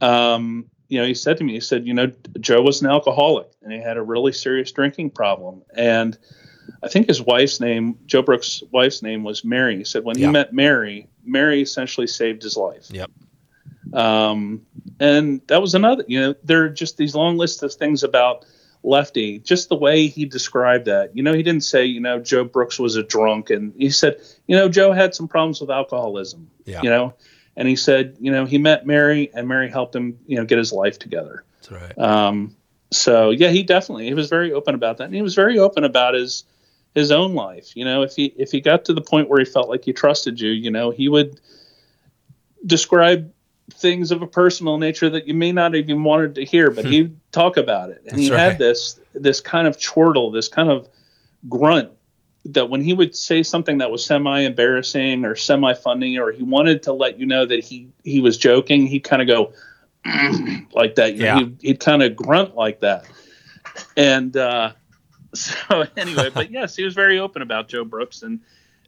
um, 0.00 0.70
you 0.88 1.00
know 1.00 1.06
he 1.06 1.14
said 1.14 1.36
to 1.36 1.42
me 1.42 1.52
he 1.52 1.60
said 1.60 1.84
you 1.84 1.92
know 1.92 2.10
joe 2.38 2.62
was 2.62 2.80
an 2.80 2.88
alcoholic 2.88 3.48
and 3.62 3.72
he 3.72 3.80
had 3.80 3.96
a 3.96 4.02
really 4.02 4.32
serious 4.32 4.70
drinking 4.70 5.10
problem 5.10 5.62
and 5.76 6.16
i 6.82 6.88
think 6.88 7.06
his 7.08 7.20
wife's 7.22 7.60
name 7.60 7.96
joe 8.06 8.22
brooks 8.22 8.62
wife's 8.70 9.02
name 9.02 9.22
was 9.24 9.44
mary 9.44 9.76
he 9.76 9.84
said 9.84 10.04
when 10.04 10.18
Yeah. 10.18 10.26
he 10.26 10.32
met 10.32 10.52
mary 10.52 11.08
mary 11.24 11.60
essentially 11.62 12.06
saved 12.06 12.42
his 12.42 12.56
life 12.56 12.86
Yep. 12.90 13.10
um, 13.92 14.62
and 15.00 15.40
that 15.48 15.60
was 15.60 15.74
another 15.74 16.04
you 16.08 16.20
know 16.20 16.34
there 16.44 16.64
are 16.64 16.68
just 16.68 16.96
these 16.96 17.14
long 17.14 17.36
lists 17.36 17.62
of 17.62 17.72
things 17.72 18.02
about 18.02 18.44
lefty 18.82 19.38
just 19.40 19.68
the 19.68 19.76
way 19.76 20.06
he 20.06 20.24
described 20.24 20.84
that 20.86 21.16
you 21.16 21.22
know 21.22 21.32
he 21.32 21.42
didn't 21.42 21.64
say 21.64 21.84
you 21.84 22.00
know 22.00 22.18
joe 22.20 22.44
brooks 22.44 22.78
was 22.78 22.96
a 22.96 23.02
drunk 23.02 23.50
and 23.50 23.72
he 23.76 23.90
said 23.90 24.16
you 24.46 24.56
know 24.56 24.68
joe 24.68 24.92
had 24.92 25.14
some 25.14 25.26
problems 25.28 25.60
with 25.60 25.70
alcoholism 25.70 26.48
Yeah. 26.64 26.82
you 26.82 26.90
know 26.90 27.14
and 27.56 27.66
he 27.66 27.74
said 27.76 28.16
you 28.20 28.30
know 28.30 28.44
he 28.44 28.56
met 28.58 28.86
mary 28.86 29.30
and 29.34 29.48
mary 29.48 29.68
helped 29.68 29.94
him 29.96 30.18
you 30.26 30.36
know 30.36 30.44
get 30.44 30.58
his 30.58 30.72
life 30.72 30.98
together 30.98 31.44
That's 31.68 31.72
right. 31.72 31.98
um, 31.98 32.54
so 32.90 33.28
yeah, 33.30 33.50
he 33.50 33.62
definitely 33.64 34.06
he 34.06 34.14
was 34.14 34.30
very 34.30 34.50
open 34.50 34.74
about 34.74 34.96
that, 34.96 35.04
and 35.04 35.14
he 35.14 35.20
was 35.20 35.34
very 35.34 35.58
open 35.58 35.84
about 35.84 36.14
his 36.14 36.44
his 36.98 37.10
own 37.10 37.34
life. 37.34 37.76
You 37.76 37.84
know, 37.84 38.02
if 38.02 38.14
he 38.14 38.26
if 38.36 38.50
he 38.50 38.60
got 38.60 38.84
to 38.86 38.92
the 38.92 39.00
point 39.00 39.28
where 39.28 39.38
he 39.38 39.44
felt 39.44 39.68
like 39.68 39.84
he 39.84 39.92
trusted 39.92 40.40
you, 40.40 40.50
you 40.50 40.70
know, 40.70 40.90
he 40.90 41.08
would 41.08 41.40
describe 42.66 43.32
things 43.72 44.10
of 44.10 44.22
a 44.22 44.26
personal 44.26 44.78
nature 44.78 45.10
that 45.10 45.26
you 45.28 45.34
may 45.34 45.52
not 45.52 45.74
even 45.74 46.02
wanted 46.02 46.34
to 46.34 46.44
hear, 46.44 46.70
but 46.70 46.84
he'd 46.86 47.16
talk 47.32 47.56
about 47.56 47.90
it, 47.90 48.02
and 48.08 48.18
he 48.18 48.28
Hmm. 48.28 48.34
Right. 48.34 48.40
had 48.40 48.58
this 48.58 49.00
this 49.14 49.40
kind 49.40 49.66
of 49.66 49.78
chortle, 49.78 50.30
this 50.30 50.48
kind 50.48 50.70
of 50.70 50.88
grunt 51.48 51.90
that 52.44 52.70
when 52.70 52.80
he 52.82 52.94
would 52.94 53.14
say 53.14 53.42
something 53.42 53.78
that 53.78 53.90
was 53.90 54.04
semi 54.04 54.40
embarrassing 54.40 55.24
or 55.24 55.34
semi 55.36 55.74
funny, 55.74 56.18
or 56.18 56.32
he 56.32 56.42
wanted 56.42 56.82
to 56.84 56.92
let 56.92 57.18
you 57.18 57.26
know 57.26 57.44
that 57.46 57.62
he 57.64 57.88
he 58.04 58.20
was 58.20 58.36
joking, 58.38 58.86
he'd 58.86 59.04
kind 59.04 59.22
of 59.22 59.28
go 59.28 59.52
like 60.72 60.94
that. 60.96 61.14
You 61.14 61.20
know, 61.20 61.24
Yeah. 61.26 61.38
he'd, 61.40 61.56
he'd 61.60 61.80
kind 61.80 62.02
of 62.02 62.16
grunt 62.16 62.54
like 62.56 62.80
that. 62.80 63.06
And 63.96 64.36
uh, 64.36 64.72
so 65.34 65.86
anyway, 65.96 66.30
but 66.30 66.50
yes, 66.50 66.76
he 66.76 66.84
was 66.84 66.94
very 66.94 67.18
open 67.18 67.42
about 67.42 67.68
Joe 67.68 67.84
Brooks 67.84 68.22
and 68.22 68.40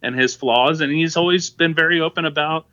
and 0.02 0.18
his 0.18 0.34
flaws, 0.34 0.80
and 0.80 0.90
he's 0.90 1.16
always 1.16 1.50
been 1.50 1.74
very 1.74 2.00
open 2.00 2.24
about 2.24 2.66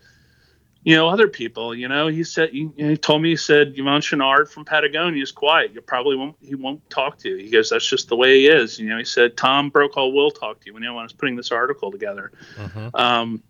you 0.83 0.95
know 0.95 1.09
other 1.09 1.27
people. 1.27 1.75
You 1.75 1.87
know, 1.87 2.07
he 2.07 2.23
said 2.23 2.51
he, 2.51 2.69
he 2.77 2.95
told 2.95 3.21
me 3.21 3.29
he 3.29 3.35
said 3.35 3.75
Yvon 3.75 3.99
Chouinard 3.99 4.49
from 4.49 4.63
Patagonia 4.63 5.21
is 5.21 5.31
quiet. 5.31 5.73
You 5.73 5.81
probably 5.81 6.15
won't 6.15 6.37
he 6.41 6.55
won't 6.55 6.87
talk 6.89 7.17
to 7.19 7.29
you. 7.29 7.37
He 7.37 7.49
goes, 7.49 7.69
that's 7.69 7.87
just 7.87 8.07
the 8.07 8.15
way 8.15 8.39
he 8.39 8.47
is. 8.47 8.79
You 8.79 8.89
know, 8.89 8.97
he 8.97 9.05
said 9.05 9.35
Tom 9.35 9.69
Brokaw 9.69 10.07
will 10.07 10.31
talk 10.31 10.61
to 10.61 10.67
you 10.67 10.73
when 10.73 10.83
you 10.83 10.89
know, 10.89 10.97
I 10.97 11.03
was 11.03 11.13
putting 11.13 11.35
this 11.35 11.51
article 11.51 11.91
together. 11.91 12.31
Mhm. 12.55 12.95
Um, 12.97 13.43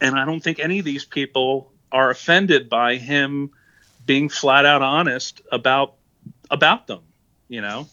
and 0.00 0.18
I 0.18 0.24
don't 0.24 0.40
think 0.40 0.58
any 0.58 0.80
of 0.80 0.84
these 0.84 1.04
people 1.04 1.72
are 1.92 2.10
offended 2.10 2.68
by 2.68 2.96
him 2.96 3.50
being 4.04 4.28
flat 4.28 4.66
out 4.66 4.82
honest 4.82 5.40
about 5.52 5.94
about 6.50 6.86
them, 6.86 7.00
you 7.48 7.60
know, 7.60 7.88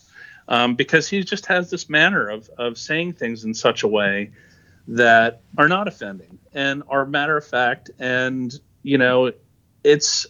um, 0.51 0.75
because 0.75 1.07
he 1.07 1.23
just 1.23 1.45
has 1.45 1.69
this 1.69 1.89
manner 1.89 2.27
of 2.27 2.49
of 2.57 2.77
saying 2.77 3.13
things 3.13 3.45
in 3.45 3.53
such 3.53 3.83
a 3.83 3.87
way 3.87 4.31
that 4.85 5.41
are 5.57 5.69
not 5.69 5.87
offending 5.87 6.37
and 6.53 6.83
are 6.89 7.05
matter 7.05 7.37
of 7.37 7.47
fact, 7.47 7.89
and 7.97 8.59
you 8.83 8.97
know, 8.97 9.31
it's 9.85 10.27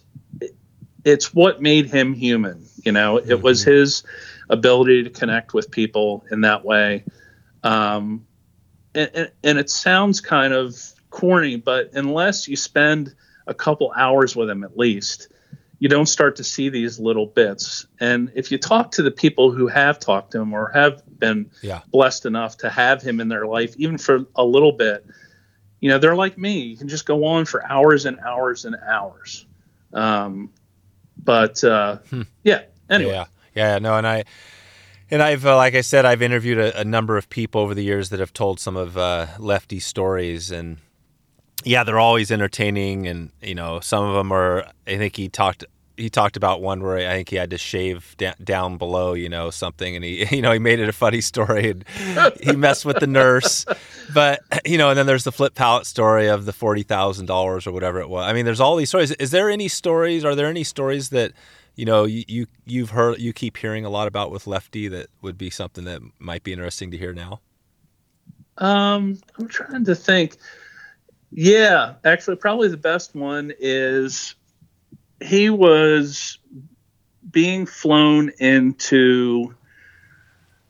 it's 1.04 1.34
what 1.34 1.60
made 1.60 1.88
him 1.88 2.14
human. 2.14 2.64
You 2.86 2.92
know, 2.92 3.18
it 3.18 3.26
mm-hmm. 3.26 3.42
was 3.42 3.64
his 3.64 4.04
ability 4.48 5.04
to 5.04 5.10
connect 5.10 5.56
with 5.56 5.72
people 5.72 6.24
in 6.30 6.42
that 6.42 6.64
way. 6.64 7.04
Um, 7.64 8.28
and, 8.94 9.10
and, 9.16 9.32
and 9.44 9.58
it 9.58 9.72
sounds 9.72 10.22
kind 10.22 10.54
of 10.54 10.76
corny, 11.10 11.56
but 11.56 11.94
unless 11.94 12.48
you 12.48 12.56
spend 12.56 13.16
a 13.48 13.56
couple 13.56 13.92
hours 13.96 14.36
with 14.36 14.52
him 14.52 14.64
at 14.64 14.78
least, 14.78 15.30
you 15.82 15.90
don't 15.90 16.06
start 16.06 16.36
to 16.36 16.44
see 16.44 16.70
these 16.70 17.00
little 17.00 17.26
bits. 17.26 17.88
And 18.00 18.32
if 18.36 18.52
you 18.52 18.60
talk 18.60 18.92
to 18.92 19.02
the 19.02 19.10
people 19.10 19.50
who 19.52 19.66
have 19.66 20.00
talked 20.00 20.30
to 20.34 20.40
him 20.40 20.54
or 20.54 20.70
have 20.70 21.02
been 21.18 21.50
yeah. 21.64 21.82
blessed 21.92 22.28
enough 22.28 22.58
to 22.58 22.70
have 22.70 23.02
him 23.02 23.20
in 23.20 23.30
their 23.30 23.48
life, 23.48 23.74
even 23.78 23.98
for 23.98 24.28
a 24.36 24.46
little 24.46 24.74
bit, 24.74 25.04
you 25.80 25.90
know, 25.90 25.98
they're 25.98 26.16
like 26.16 26.38
me. 26.38 26.60
You 26.60 26.78
can 26.78 26.88
just 26.88 27.08
go 27.08 27.26
on 27.26 27.46
for 27.46 27.66
hours 27.66 28.06
and 28.06 28.20
hours 28.20 28.64
and 28.66 28.76
hours. 28.76 29.48
Um, 29.92 30.52
but 31.18 31.64
uh, 31.64 31.98
hmm. 32.12 32.22
yeah, 32.44 32.62
anyway. 32.88 33.14
Yeah, 33.14 33.26
yeah, 33.56 33.80
no, 33.80 33.98
and 33.98 34.08
I. 34.08 34.24
And 35.10 35.22
I've, 35.22 35.46
uh, 35.46 35.58
like 35.58 35.76
I 35.76 35.82
said, 35.82 36.06
I've 36.06 36.22
interviewed 36.22 36.58
a, 36.58 36.80
a, 36.80 36.86
number 36.86 37.18
of 37.18 37.30
people 37.30 37.60
over 37.60 37.76
the 37.76 37.84
years 37.84 38.12
that 38.12 38.22
have 38.22 38.32
told 38.32 38.62
some 38.62 38.78
of 38.78 38.98
uh, 38.98 39.28
Lefty 39.40 39.82
stories, 39.82 40.52
and 40.52 40.78
yeah, 41.64 41.84
they're 41.84 42.00
always 42.00 42.32
entertaining, 42.32 43.08
and 43.08 43.32
you 43.42 43.56
know, 43.56 43.80
some 43.80 44.04
of 44.04 44.16
them 44.16 44.32
are. 44.32 44.66
I 44.88 44.98
think 44.98 45.16
he 45.16 45.30
talked 45.30 45.66
he 46.02 46.10
talked 46.10 46.36
about 46.36 46.62
one 46.62 46.82
where 46.82 46.98
I 46.98 47.14
think 47.14 47.30
he 47.30 47.36
had 47.36 47.52
to 47.52 47.58
shave 47.58 48.16
da- 48.18 48.34
down 48.44 48.78
below, 48.78 49.14
you 49.14 49.30
know, 49.30 49.50
something, 49.52 49.96
and 49.96 50.04
he, 50.04 50.26
you 50.36 50.42
know, 50.42 50.52
he 50.52 50.60
made 50.60 50.80
it 50.80 50.90
a 50.90 50.94
funny 50.94 51.22
story, 51.22 51.70
and 51.72 51.86
he 52.42 52.56
messed 52.56 52.86
with 52.86 53.00
the 53.00 53.08
nurse, 53.08 53.66
but 54.14 54.42
you 54.66 54.78
know, 54.78 54.90
and 54.90 54.98
then 54.98 55.06
there's 55.06 55.24
the 55.24 55.32
Flip 55.32 55.54
Pallot 55.54 55.86
story 55.86 56.28
of 56.28 56.46
the 56.46 56.54
forty 56.54 56.84
thousand 56.84 57.28
dollars 57.28 57.68
or 57.68 57.72
whatever 57.72 58.00
it 58.00 58.10
was. 58.10 58.28
I 58.28 58.34
mean, 58.34 58.46
there's 58.46 58.60
all 58.60 58.76
these 58.76 58.90
stories. 58.90 59.12
Is 59.12 59.32
there 59.32 59.50
any 59.50 59.68
stories? 59.68 60.26
Are 60.26 60.36
there 60.36 60.48
any 60.48 60.64
stories 60.64 61.10
that 61.10 61.34
you 61.76 61.86
know 61.86 62.06
you, 62.06 62.24
you 62.28 62.48
you've 62.66 62.92
heard 62.92 63.20
you 63.20 63.34
keep 63.34 63.58
hearing 63.58 63.86
a 63.86 63.90
lot 63.90 64.08
about 64.08 64.32
with 64.32 64.48
Lefty 64.48 64.88
that 64.88 65.08
would 65.22 65.38
be 65.38 65.50
something 65.50 65.86
that 65.86 66.02
might 66.20 66.44
be 66.44 66.52
interesting 66.52 66.92
to 66.92 66.98
hear 66.98 67.14
now? 67.14 67.42
Um, 68.58 69.20
I'm 69.38 69.48
trying 69.48 69.86
to 69.86 69.96
think. 69.96 70.38
Yeah, 71.32 71.96
actually, 72.04 72.36
probably 72.36 72.68
the 72.68 72.78
best 72.78 73.16
one 73.16 73.54
is 73.60 74.36
he 75.22 75.50
was 75.50 76.38
being 77.30 77.66
flown 77.66 78.32
into. 78.40 79.56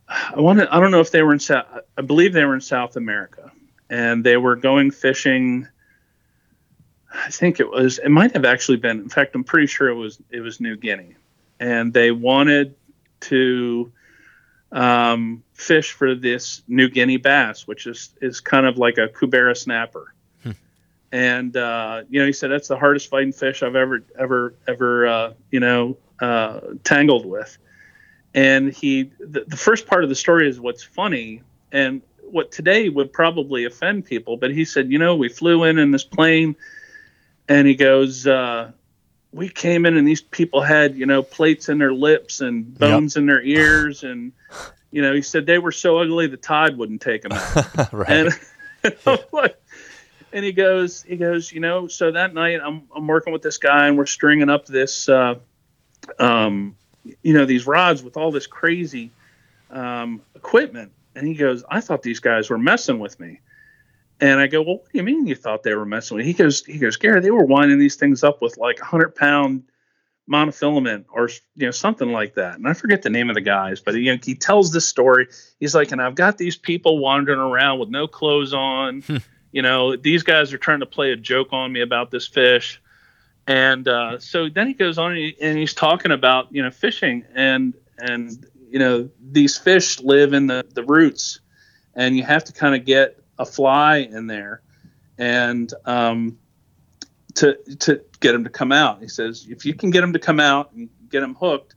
I 0.07 0.39
want 0.39 0.59
to. 0.59 0.73
I 0.73 0.79
don't 0.79 0.91
know 0.91 0.99
if 0.99 1.11
they 1.11 1.23
were 1.23 1.33
in 1.33 1.39
South. 1.39 1.65
I 1.97 2.01
believe 2.01 2.33
they 2.33 2.45
were 2.45 2.53
in 2.53 2.61
South 2.61 2.95
America, 2.95 3.51
and 3.89 4.23
they 4.23 4.37
were 4.37 4.55
going 4.55 4.91
fishing. 4.91 5.67
I 7.11 7.31
think 7.31 7.59
it 7.59 7.69
was. 7.69 7.97
It 7.97 8.09
might 8.09 8.33
have 8.33 8.45
actually 8.45 8.77
been. 8.77 8.99
In 8.99 9.09
fact, 9.09 9.33
I'm 9.33 9.43
pretty 9.43 9.67
sure 9.67 9.87
it 9.87 9.95
was. 9.95 10.19
It 10.29 10.41
was 10.41 10.59
New 10.59 10.75
Guinea, 10.75 11.15
and 11.59 11.91
they 11.91 12.11
wanted 12.11 12.75
to 13.21 13.91
um, 14.71 15.43
fish 15.53 15.91
for 15.93 16.13
this 16.13 16.61
New 16.67 16.89
Guinea 16.89 17.17
bass, 17.17 17.65
which 17.65 17.87
is 17.87 18.13
is 18.21 18.41
kind 18.41 18.67
of 18.67 18.77
like 18.77 18.99
a 18.99 19.07
Cubera 19.07 19.57
snapper 19.57 20.13
and 21.11 21.55
uh, 21.57 22.03
you 22.09 22.19
know 22.19 22.25
he 22.25 22.33
said 22.33 22.51
that's 22.51 22.67
the 22.67 22.77
hardest 22.77 23.09
fighting 23.09 23.33
fish 23.33 23.63
I've 23.63 23.75
ever 23.75 24.03
ever 24.17 24.55
ever 24.67 25.07
uh, 25.07 25.33
you 25.51 25.59
know 25.59 25.97
uh, 26.19 26.59
tangled 26.83 27.25
with. 27.25 27.57
And 28.33 28.71
he 28.71 29.11
the, 29.19 29.43
the, 29.45 29.57
first 29.57 29.87
part 29.87 30.03
of 30.03 30.09
the 30.09 30.15
story 30.15 30.47
is 30.47 30.59
what's 30.59 30.83
funny 30.83 31.41
and 31.73 32.01
what 32.23 32.51
today 32.51 32.87
would 32.87 33.11
probably 33.11 33.65
offend 33.65 34.05
people, 34.05 34.37
but 34.37 34.51
he 34.51 34.63
said 34.63 34.89
you 34.89 34.99
know 34.99 35.15
we 35.15 35.27
flew 35.27 35.65
in 35.65 35.77
in 35.77 35.91
this 35.91 36.03
plane, 36.03 36.55
and 37.47 37.67
he 37.67 37.75
goes. 37.75 38.25
Uh, 38.25 38.71
we 39.33 39.47
came 39.47 39.85
in 39.85 39.95
and 39.95 40.05
these 40.05 40.19
people 40.19 40.59
had 40.61 40.97
you 40.97 41.05
know 41.05 41.23
plates 41.23 41.69
in 41.69 41.77
their 41.77 41.93
lips 41.93 42.41
and 42.41 42.77
bones 42.77 43.15
yep. 43.15 43.21
in 43.21 43.27
their 43.27 43.41
ears 43.41 44.03
and 44.03 44.33
you 44.91 45.01
know 45.01 45.13
he 45.13 45.21
said 45.21 45.45
they 45.45 45.57
were 45.57 45.71
so 45.71 45.99
ugly 45.99 46.27
the 46.27 46.35
tide 46.35 46.77
wouldn't 46.77 46.99
take 46.99 47.21
them 47.21 47.31
out 47.31 47.93
right. 47.93 48.09
and 48.09 48.39
like, 49.31 49.60
and 50.33 50.45
he 50.45 50.51
goes, 50.51 51.03
he 51.03 51.17
goes, 51.17 51.51
you 51.51 51.59
know, 51.59 51.87
so 51.87 52.11
that 52.11 52.33
night 52.33 52.59
I'm, 52.63 52.83
I'm 52.95 53.07
working 53.07 53.33
with 53.33 53.41
this 53.41 53.57
guy 53.57 53.87
and 53.87 53.97
we're 53.97 54.05
stringing 54.05 54.49
up 54.49 54.65
this, 54.65 55.09
uh, 55.09 55.35
um, 56.19 56.75
you 57.21 57.33
know, 57.33 57.45
these 57.45 57.67
rods 57.67 58.03
with 58.03 58.17
all 58.17 58.31
this 58.31 58.47
crazy 58.47 59.11
um, 59.69 60.21
equipment. 60.35 60.91
And 61.15 61.27
he 61.27 61.33
goes, 61.33 61.63
I 61.69 61.81
thought 61.81 62.01
these 62.01 62.19
guys 62.19 62.49
were 62.49 62.57
messing 62.57 62.99
with 62.99 63.19
me. 63.19 63.39
And 64.19 64.39
I 64.39 64.47
go, 64.47 64.61
well, 64.61 64.77
what 64.77 64.91
do 64.91 64.97
you 64.97 65.03
mean 65.03 65.27
you 65.27 65.35
thought 65.35 65.63
they 65.63 65.73
were 65.73 65.85
messing 65.85 66.17
with 66.17 66.25
me? 66.25 66.31
He 66.31 66.37
goes, 66.37 66.63
he 66.63 66.77
goes, 66.77 66.95
Gary, 66.97 67.19
they 67.21 67.31
were 67.31 67.45
winding 67.45 67.79
these 67.79 67.95
things 67.95 68.23
up 68.23 68.41
with 68.41 68.57
like 68.57 68.79
a 68.79 68.85
hundred 68.85 69.15
pound 69.15 69.63
monofilament 70.29 71.05
or 71.11 71.27
you 71.55 71.65
know 71.65 71.71
something 71.71 72.11
like 72.11 72.35
that 72.35 72.55
and 72.55 72.65
i 72.65 72.73
forget 72.73 73.01
the 73.01 73.09
name 73.09 73.29
of 73.29 73.33
the 73.33 73.41
guys 73.41 73.81
but 73.81 73.95
you 73.95 74.13
know, 74.13 74.19
he 74.23 74.35
tells 74.35 74.71
this 74.71 74.87
story 74.87 75.27
he's 75.59 75.73
like 75.75 75.91
and 75.91 76.01
i've 76.01 76.15
got 76.15 76.37
these 76.37 76.55
people 76.55 76.99
wandering 76.99 77.39
around 77.39 77.79
with 77.79 77.89
no 77.89 78.07
clothes 78.07 78.53
on 78.53 79.01
hmm 79.01 79.17
you 79.51 79.61
know, 79.61 79.95
these 79.95 80.23
guys 80.23 80.53
are 80.53 80.57
trying 80.57 80.79
to 80.79 80.85
play 80.85 81.11
a 81.11 81.15
joke 81.15 81.49
on 81.51 81.71
me 81.71 81.81
about 81.81 82.11
this 82.11 82.27
fish. 82.27 82.81
And 83.47 83.87
uh, 83.87 84.19
so 84.19 84.49
then 84.49 84.67
he 84.67 84.73
goes 84.73 84.97
on 84.97 85.11
and 85.41 85.57
he's 85.57 85.73
talking 85.73 86.11
about, 86.11 86.47
you 86.51 86.63
know, 86.63 86.71
fishing 86.71 87.25
and, 87.33 87.73
and, 87.97 88.45
you 88.69 88.79
know, 88.79 89.09
these 89.19 89.57
fish 89.57 89.99
live 89.99 90.33
in 90.33 90.47
the, 90.47 90.65
the 90.73 90.83
roots 90.83 91.41
and 91.93 92.15
you 92.15 92.23
have 92.23 92.45
to 92.45 92.53
kind 92.53 92.75
of 92.75 92.85
get 92.85 93.21
a 93.37 93.45
fly 93.45 93.97
in 93.97 94.27
there 94.27 94.61
and, 95.17 95.73
um, 95.85 96.37
to, 97.35 97.57
to 97.79 98.01
get 98.19 98.33
them 98.33 98.43
to 98.43 98.49
come 98.49 98.71
out. 98.71 99.01
He 99.01 99.07
says, 99.07 99.47
if 99.49 99.65
you 99.65 99.73
can 99.73 99.89
get 99.89 100.01
them 100.01 100.13
to 100.13 100.19
come 100.19 100.39
out 100.39 100.71
and 100.73 100.89
get 101.09 101.21
them 101.21 101.35
hooked, 101.35 101.75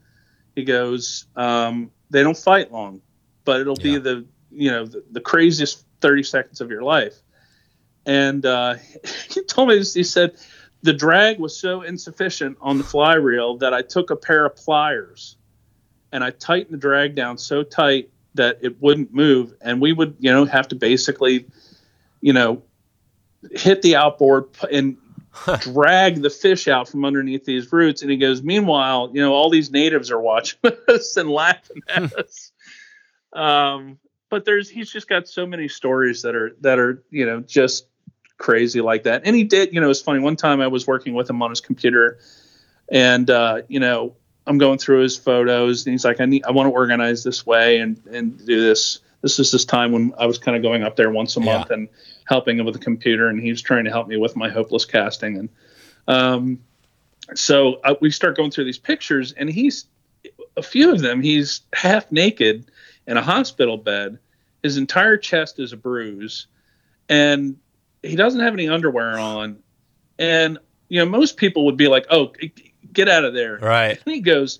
he 0.54 0.64
goes, 0.64 1.26
um, 1.34 1.90
they 2.10 2.22
don't 2.22 2.36
fight 2.36 2.70
long, 2.70 3.00
but 3.44 3.60
it'll 3.60 3.78
yeah. 3.78 3.82
be 3.82 3.98
the, 3.98 4.26
you 4.50 4.70
know, 4.70 4.84
the, 4.84 5.02
the 5.10 5.20
craziest 5.20 5.84
30 6.00 6.22
seconds 6.22 6.60
of 6.60 6.70
your 6.70 6.82
life 6.82 7.14
and 8.06 8.44
uh, 8.44 8.74
he 9.30 9.42
told 9.44 9.68
me 9.68 9.78
this, 9.78 9.94
he 9.94 10.04
said 10.04 10.36
the 10.82 10.92
drag 10.92 11.38
was 11.38 11.58
so 11.58 11.82
insufficient 11.82 12.58
on 12.60 12.78
the 12.78 12.84
fly 12.84 13.14
reel 13.14 13.56
that 13.58 13.72
I 13.72 13.82
took 13.82 14.10
a 14.10 14.16
pair 14.16 14.44
of 14.44 14.56
pliers 14.56 15.36
and 16.12 16.22
I 16.22 16.30
tightened 16.30 16.74
the 16.74 16.78
drag 16.78 17.14
down 17.14 17.38
so 17.38 17.62
tight 17.62 18.10
that 18.34 18.58
it 18.62 18.80
wouldn't 18.80 19.12
move, 19.12 19.54
and 19.60 19.80
we 19.80 19.92
would 19.92 20.16
you 20.18 20.32
know 20.32 20.44
have 20.44 20.68
to 20.68 20.76
basically 20.76 21.46
you 22.20 22.32
know 22.32 22.62
hit 23.52 23.82
the 23.82 23.96
outboard 23.96 24.46
and 24.70 24.96
drag 25.60 26.22
the 26.22 26.30
fish 26.30 26.68
out 26.68 26.88
from 26.88 27.04
underneath 27.04 27.44
these 27.44 27.72
roots. 27.72 28.02
And 28.02 28.10
he 28.10 28.16
goes, 28.16 28.42
meanwhile, 28.42 29.10
you 29.12 29.20
know, 29.20 29.32
all 29.32 29.50
these 29.50 29.70
natives 29.70 30.10
are 30.10 30.20
watching 30.20 30.58
us 30.88 31.16
and 31.16 31.28
laughing 31.28 31.82
at 31.88 32.14
us. 32.14 32.52
Um, 33.32 33.98
but 34.30 34.44
there's 34.44 34.68
he's 34.68 34.90
just 34.90 35.08
got 35.08 35.28
so 35.28 35.46
many 35.46 35.68
stories 35.68 36.22
that 36.22 36.34
are 36.34 36.56
that 36.60 36.78
are 36.78 37.02
you 37.10 37.26
know 37.26 37.40
just 37.40 37.86
crazy 38.38 38.80
like 38.80 39.04
that. 39.04 39.22
And 39.24 39.34
he 39.34 39.44
did, 39.44 39.72
you 39.72 39.80
know, 39.80 39.90
it's 39.90 40.00
funny. 40.00 40.20
One 40.20 40.36
time 40.36 40.60
I 40.60 40.68
was 40.68 40.86
working 40.86 41.14
with 41.14 41.28
him 41.28 41.42
on 41.42 41.50
his 41.50 41.60
computer, 41.60 42.18
and 42.88 43.28
uh, 43.30 43.62
you 43.68 43.80
know, 43.80 44.16
I'm 44.46 44.58
going 44.58 44.78
through 44.78 45.02
his 45.02 45.16
photos, 45.16 45.86
and 45.86 45.92
he's 45.92 46.04
like, 46.04 46.20
"I 46.20 46.26
need, 46.26 46.44
I 46.44 46.50
want 46.50 46.68
to 46.68 46.72
organize 46.72 47.24
this 47.24 47.46
way 47.46 47.78
and 47.78 48.00
and 48.10 48.44
do 48.44 48.60
this." 48.60 49.00
This 49.22 49.38
is 49.38 49.50
this 49.50 49.64
time 49.64 49.92
when 49.92 50.12
I 50.18 50.26
was 50.26 50.36
kind 50.36 50.54
of 50.54 50.62
going 50.62 50.82
up 50.82 50.96
there 50.96 51.10
once 51.10 51.34
a 51.38 51.40
month 51.40 51.70
and 51.70 51.88
helping 52.26 52.58
him 52.58 52.66
with 52.66 52.74
the 52.74 52.80
computer, 52.80 53.28
and 53.28 53.40
he 53.40 53.50
was 53.50 53.62
trying 53.62 53.84
to 53.84 53.90
help 53.90 54.06
me 54.06 54.18
with 54.18 54.36
my 54.36 54.50
hopeless 54.50 54.84
casting. 54.84 55.38
And 55.38 55.48
um, 56.06 56.60
so 57.34 57.76
uh, 57.84 57.94
we 58.02 58.10
start 58.10 58.36
going 58.36 58.50
through 58.50 58.64
these 58.64 58.78
pictures, 58.78 59.32
and 59.32 59.48
he's 59.48 59.86
a 60.58 60.62
few 60.62 60.92
of 60.92 61.00
them. 61.00 61.22
He's 61.22 61.62
half 61.72 62.12
naked 62.12 62.70
in 63.06 63.16
a 63.16 63.22
hospital 63.22 63.78
bed. 63.78 64.18
His 64.62 64.76
entire 64.76 65.16
chest 65.16 65.58
is 65.58 65.72
a 65.72 65.76
bruise, 65.78 66.46
and 67.08 67.56
he 68.04 68.16
doesn't 68.16 68.40
have 68.40 68.52
any 68.52 68.68
underwear 68.68 69.18
on, 69.18 69.58
and 70.18 70.58
you 70.88 70.98
know 71.00 71.06
most 71.06 71.36
people 71.36 71.64
would 71.66 71.76
be 71.76 71.88
like, 71.88 72.06
"Oh, 72.10 72.32
get 72.92 73.08
out 73.08 73.24
of 73.24 73.34
there!" 73.34 73.58
Right. 73.58 73.98
And 74.04 74.14
he 74.14 74.20
goes, 74.20 74.58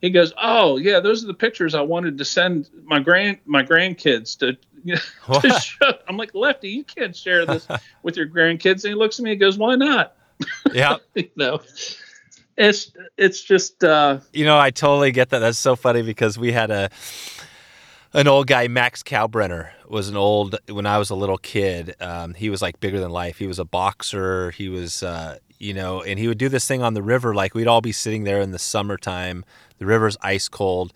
he 0.00 0.10
goes, 0.10 0.32
"Oh 0.40 0.76
yeah, 0.76 1.00
those 1.00 1.24
are 1.24 1.28
the 1.28 1.34
pictures 1.34 1.74
I 1.74 1.80
wanted 1.82 2.18
to 2.18 2.24
send 2.24 2.68
my 2.84 2.98
grand 2.98 3.38
my 3.46 3.62
grandkids 3.62 4.38
to." 4.40 4.56
You 4.84 4.96
know, 5.28 5.40
to 5.40 5.50
show. 5.60 5.92
I'm 6.08 6.16
like, 6.16 6.34
Lefty, 6.34 6.70
you 6.70 6.82
can't 6.82 7.14
share 7.14 7.46
this 7.46 7.68
with 8.02 8.16
your 8.16 8.26
grandkids. 8.26 8.82
And 8.84 8.90
he 8.90 8.94
looks 8.94 9.18
at 9.18 9.22
me 9.24 9.30
and 9.32 9.40
goes, 9.40 9.56
"Why 9.56 9.76
not?" 9.76 10.16
Yeah. 10.72 10.96
you 11.14 11.30
know, 11.36 11.60
it's 12.56 12.90
it's 13.16 13.40
just. 13.42 13.84
uh 13.84 14.18
You 14.32 14.44
know, 14.44 14.58
I 14.58 14.70
totally 14.70 15.12
get 15.12 15.30
that. 15.30 15.38
That's 15.38 15.58
so 15.58 15.76
funny 15.76 16.02
because 16.02 16.36
we 16.36 16.50
had 16.50 16.72
a 16.72 16.90
an 18.14 18.28
old 18.28 18.46
guy, 18.46 18.68
Max 18.68 19.02
Kalkbrenner, 19.02 19.70
was 19.88 20.08
an 20.08 20.16
old 20.16 20.56
when 20.68 20.86
I 20.86 20.98
was 20.98 21.10
a 21.10 21.14
little 21.14 21.38
kid. 21.38 21.94
Um, 22.00 22.34
he 22.34 22.50
was 22.50 22.60
like 22.60 22.80
bigger 22.80 23.00
than 23.00 23.10
life. 23.10 23.38
He 23.38 23.46
was 23.46 23.58
a 23.58 23.64
boxer. 23.64 24.50
He 24.50 24.68
was, 24.68 25.02
uh, 25.02 25.38
you 25.58 25.74
know, 25.74 26.02
and 26.02 26.18
he 26.18 26.28
would 26.28 26.38
do 26.38 26.48
this 26.48 26.66
thing 26.66 26.82
on 26.82 26.94
the 26.94 27.02
river. 27.02 27.34
Like 27.34 27.54
we'd 27.54 27.66
all 27.68 27.80
be 27.80 27.92
sitting 27.92 28.24
there 28.24 28.40
in 28.40 28.50
the 28.50 28.58
summertime. 28.58 29.44
The 29.78 29.86
river's 29.86 30.16
ice 30.22 30.48
cold, 30.48 30.92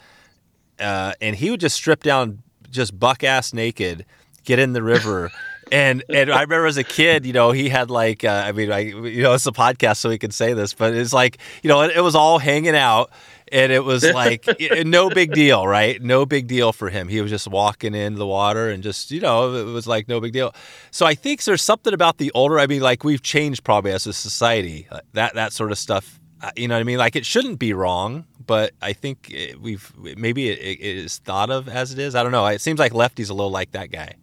uh, 0.79 1.15
and 1.21 1.37
he 1.37 1.51
would 1.51 1.61
just 1.61 1.77
strip 1.77 2.03
down, 2.03 2.43
just 2.71 2.99
buck 2.99 3.25
ass 3.25 3.53
naked, 3.53 4.05
get 4.45 4.59
in 4.59 4.73
the 4.75 4.83
river. 4.83 5.31
and 5.73 6.05
and 6.09 6.31
I 6.31 6.43
remember 6.43 6.67
as 6.67 6.77
a 6.77 6.85
kid, 6.85 7.27
you 7.27 7.33
know, 7.33 7.51
he 7.53 7.69
had 7.69 7.91
like, 7.91 8.25
uh, 8.25 8.45
I 8.47 8.53
mean, 8.53 8.71
I, 8.71 8.81
you 8.81 9.23
know, 9.23 9.35
it's 9.35 9.47
a 9.47 9.53
podcast, 9.53 9.97
so 9.97 10.09
we 10.09 10.19
can 10.19 10.31
say 10.31 10.53
this, 10.53 10.75
but 10.75 10.95
it's 10.95 11.13
like, 11.13 11.39
you 11.63 11.69
know, 11.69 11.83
it, 11.83 11.97
it 11.97 12.01
was 12.01 12.15
all 12.15 12.39
hanging 12.39 12.77
out, 12.77 13.11
and 13.53 13.71
it 13.73 13.85
was 13.85 14.05
like 14.15 14.47
no 14.85 15.11
big 15.11 15.33
deal, 15.33 15.67
right? 15.67 16.01
No 16.03 16.27
big 16.27 16.47
deal 16.47 16.73
for 16.73 16.89
him. 16.91 17.09
He 17.09 17.21
was 17.21 17.31
just 17.31 17.49
walking 17.49 17.95
in 17.95 18.15
the 18.17 18.27
water 18.27 18.69
and 18.71 18.83
just, 18.83 19.11
you 19.11 19.21
know, 19.21 19.55
it 19.55 19.65
was 19.65 19.87
like 19.87 20.09
no 20.09 20.21
big 20.21 20.33
deal. 20.33 20.55
So 20.91 21.07
I 21.07 21.15
think 21.15 21.43
there's 21.45 21.63
something 21.63 21.95
about 21.95 22.19
the 22.19 22.31
older. 22.35 22.59
I 22.59 22.67
mean, 22.67 22.81
like 22.83 23.05
we've 23.05 23.23
changed 23.23 23.65
probably 23.65 23.93
as 23.93 24.07
a 24.07 24.13
society. 24.13 24.87
uh, 24.91 25.01
That 25.13 25.35
that 25.35 25.53
sort 25.53 25.71
of 25.73 25.79
stuff. 25.79 26.19
uh, 26.43 26.51
You 26.57 26.69
know 26.69 26.75
what 26.75 26.81
I 26.81 26.85
mean? 26.85 26.99
Like 26.99 27.17
it 27.17 27.25
shouldn't 27.27 27.59
be 27.59 27.73
wrong, 27.73 28.25
but 28.47 28.73
I 28.83 28.93
think 28.93 29.31
it- 29.31 29.61
we've 29.61 29.93
maybe 30.17 30.49
it, 30.51 30.59
it 30.59 30.81
is 30.97 31.19
thought 31.19 31.51
of 31.51 31.69
as 31.69 31.93
it 31.93 31.99
is. 31.99 32.15
I 32.15 32.23
don't 32.23 32.33
know. 32.33 32.47
It 32.47 32.61
seems 32.61 32.79
like 32.79 32.95
Lefty's 32.95 33.31
a 33.31 33.35
little 33.35 33.51
like 33.53 33.73
that 33.73 33.91
guy. 33.91 34.15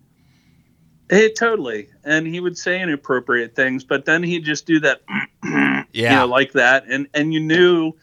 Hey, 1.09 1.31
totally. 1.31 1.89
And 2.05 2.25
he 2.25 2.39
would 2.39 2.57
say 2.57 2.81
inappropriate 2.81 3.55
things, 3.55 3.83
but 3.83 4.05
then 4.05 4.23
he'd 4.23 4.45
just 4.45 4.65
do 4.65 4.79
that, 4.79 5.01
Yeah. 5.43 5.85
you 5.93 6.09
know, 6.09 6.25
like 6.27 6.53
that, 6.53 6.85
and 6.87 7.07
and 7.13 7.33
you 7.33 7.39
knew 7.39 7.93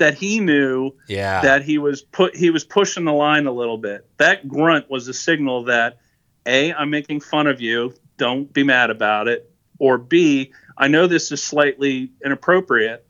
that 0.00 0.14
he 0.14 0.40
knew 0.40 0.92
Yeah. 1.06 1.40
that 1.42 1.62
he 1.62 1.78
was 1.78 2.02
put 2.02 2.34
he 2.34 2.50
was 2.50 2.64
pushing 2.64 3.04
the 3.04 3.12
line 3.12 3.46
a 3.46 3.52
little 3.52 3.78
bit. 3.78 4.06
That 4.18 4.48
grunt 4.48 4.90
was 4.90 5.06
a 5.08 5.14
signal 5.14 5.64
that 5.64 5.98
a 6.44 6.72
I'm 6.74 6.90
making 6.90 7.20
fun 7.20 7.46
of 7.46 7.60
you. 7.60 7.94
Don't 8.16 8.52
be 8.52 8.64
mad 8.64 8.90
about 8.90 9.28
it. 9.28 9.50
Or 9.78 9.96
b 9.98 10.52
I 10.76 10.88
know 10.88 11.06
this 11.06 11.30
is 11.30 11.42
slightly 11.42 12.10
inappropriate. 12.24 13.06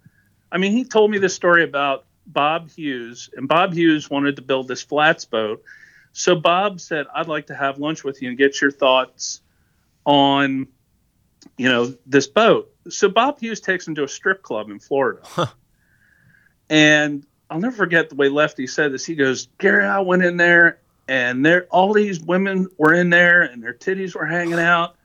I 0.53 0.59
mean, 0.59 0.73
he 0.73 0.85
told 0.85 1.11
me 1.11 1.19
this 1.19 1.35
story 1.35 1.63
about 1.65 2.05
Bob 2.27 2.71
Hughes, 2.71 3.31
and 3.37 3.49
Bob 3.49 3.73
Hughes 3.73 4.11
wanted 4.11 4.37
to 4.37 4.43
build 4.43 4.69
this 4.69 4.83
flats 4.83 5.25
boat. 5.25 5.63
So 6.13 6.35
Bob 6.37 6.81
said, 6.81 7.07
"I'd 7.15 7.29
like 7.29 7.47
to 7.47 7.55
have 7.55 7.79
lunch 7.79 8.03
with 8.05 8.21
you 8.21 8.29
and 8.29 8.39
get 8.39 8.61
your 8.61 8.71
thoughts 8.73 9.41
on, 10.05 10.67
you 11.57 11.69
know, 11.69 11.95
this 12.07 12.27
boat." 12.27 12.73
So 12.89 13.09
Bob 13.09 13.39
Hughes 13.41 13.61
takes 13.61 13.87
him 13.87 13.95
to 13.97 14.05
a 14.05 14.09
strip 14.09 14.43
club 14.43 14.71
in 14.71 14.81
Florida, 14.81 15.21
and 16.71 17.27
I'll 17.51 17.61
never 17.61 17.77
forget 17.77 18.09
the 18.09 18.15
way 18.15 18.31
Lefty 18.31 18.67
said 18.67 18.93
this. 18.93 19.05
He 19.05 19.15
goes, 19.15 19.49
"Gary, 19.59 19.85
I 19.85 20.01
went 20.01 20.25
in 20.25 20.39
there, 20.39 20.79
and 21.09 21.45
there 21.45 21.67
all 21.71 21.93
these 21.93 22.21
women 22.21 22.69
were 22.79 22.95
in 22.95 23.11
there, 23.11 23.43
and 23.43 23.63
their 23.63 23.75
titties 23.75 24.15
were 24.15 24.25
hanging 24.25 24.59
out." 24.59 24.97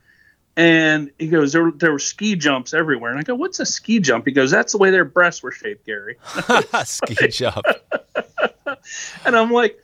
And 0.58 1.12
he 1.20 1.28
goes, 1.28 1.52
there, 1.52 1.70
there 1.76 1.92
were 1.92 2.00
ski 2.00 2.36
jumps 2.38 2.74
everywhere. 2.74 3.12
And 3.12 3.20
I 3.20 3.24
go, 3.24 3.36
what's 3.36 3.60
a 3.60 3.66
ski 3.66 4.00
jump? 4.00 4.26
He 4.26 4.32
goes, 4.32 4.52
that's 4.52 4.72
the 4.72 4.78
way 4.78 4.90
their 4.90 5.04
breasts 5.04 5.44
were 5.44 5.52
shaped, 5.52 5.86
Gary. 5.86 6.16
Ski 6.86 7.28
jump. 7.28 7.66
And 9.26 9.36
I'm 9.36 9.52
like, 9.52 9.78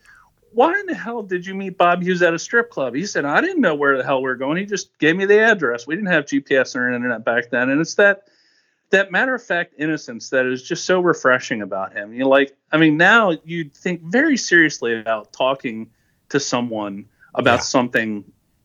why 0.53 0.79
in 0.79 0.85
the 0.85 0.95
hell 0.95 1.23
did 1.23 1.45
you 1.45 1.55
meet 1.55 1.77
Bob 1.77 2.03
Hughes 2.03 2.21
at 2.21 2.33
a 2.33 2.39
strip 2.39 2.69
club? 2.69 2.93
He 2.95 3.05
said, 3.05 3.25
I 3.25 3.41
didn't 3.41 3.61
know 3.61 3.75
where 3.75 3.97
the 3.97 4.03
hell 4.03 4.21
we 4.21 4.29
were 4.29 4.35
going. 4.35 4.57
He 4.57 4.65
just 4.65 4.97
gave 4.99 5.15
me 5.15 5.25
the 5.25 5.39
address. 5.39 5.87
We 5.87 5.95
didn't 5.95 6.11
have 6.11 6.25
GPS 6.25 6.75
or 6.75 6.91
internet 6.91 7.25
back 7.25 7.49
then. 7.49 7.69
And 7.69 7.81
it's 7.81 7.95
that 7.95 8.23
that 8.91 9.11
matter 9.11 9.33
of 9.35 9.43
fact 9.43 9.73
innocence 9.77 10.29
that 10.29 10.45
is 10.45 10.61
just 10.63 10.85
so 10.85 10.99
refreshing 10.99 11.61
about 11.61 11.93
him. 11.93 12.13
You 12.13 12.25
like, 12.25 12.55
I 12.71 12.77
mean, 12.77 12.97
now 12.97 13.31
you'd 13.43 13.73
think 13.73 14.01
very 14.03 14.37
seriously 14.37 14.99
about 14.99 15.33
talking 15.33 15.89
to 16.29 16.39
someone 16.39 17.05
about 17.35 17.55
Yeah. 17.59 17.59
something 17.61 18.23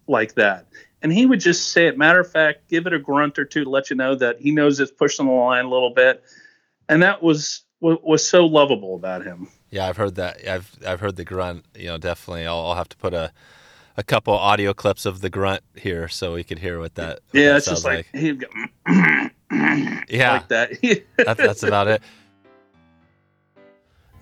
like 0.09 0.35
that. 0.35 0.67
And 1.03 1.13
he 1.13 1.27
would 1.27 1.41
just 1.41 1.73
say 1.73 1.87
it 1.87 1.97
matter 1.99 2.21
of 2.21 2.31
fact, 2.31 2.69
give 2.69 2.87
it 2.87 2.93
a 2.93 2.99
grunt 2.99 3.39
or 3.39 3.45
two 3.45 3.65
to 3.65 3.71
let 3.71 3.91
you 3.91 3.97
know 3.97 4.15
that 4.17 4.41
he 4.41 4.51
knows 4.51 4.81
it's 4.81 4.91
pushing 4.91 5.27
the 5.27 5.33
line 5.33 5.65
a 5.65 5.71
little 5.71 5.91
bit. 5.95 6.25
And 6.89 7.03
that 7.03 7.23
was 7.23 7.63
wa- 7.81 7.99
was 8.03 8.27
so 8.27 8.47
lovable 8.47 8.95
about 8.97 9.25
him. 9.25 9.49
Yeah, 9.71 9.87
I've 9.87 9.97
heard 9.97 10.15
that. 10.17 10.47
I've 10.49 10.71
I've 10.87 11.01
heard 11.01 11.17
the 11.17 11.25
grunt. 11.25 11.65
You 11.77 11.87
know, 11.89 11.99
definitely. 11.99 12.47
I'll, 12.47 12.59
I'll 12.67 12.75
have 12.77 12.89
to 12.89 12.97
put 12.97 13.15
a 13.15 13.33
a 13.97 14.03
couple 14.03 14.35
audio 14.35 14.75
clips 14.75 15.07
of 15.07 15.21
the 15.21 15.31
grunt 15.31 15.63
here 15.75 16.09
so 16.09 16.35
we 16.35 16.45
could 16.45 16.59
hear 16.59 16.79
what 16.79 16.95
that. 16.97 17.21
what 17.31 17.41
Yeah, 17.41 17.49
that 17.51 17.57
it's 17.57 17.67
just 17.67 17.85
like, 17.85 18.07
he'd 18.13 18.41
go 18.41 18.47
yeah, 20.09 20.33
like 20.33 20.49
that. 20.49 20.71
that, 21.17 21.37
that's 21.37 21.63
about 21.63 21.89
it. 21.89 22.03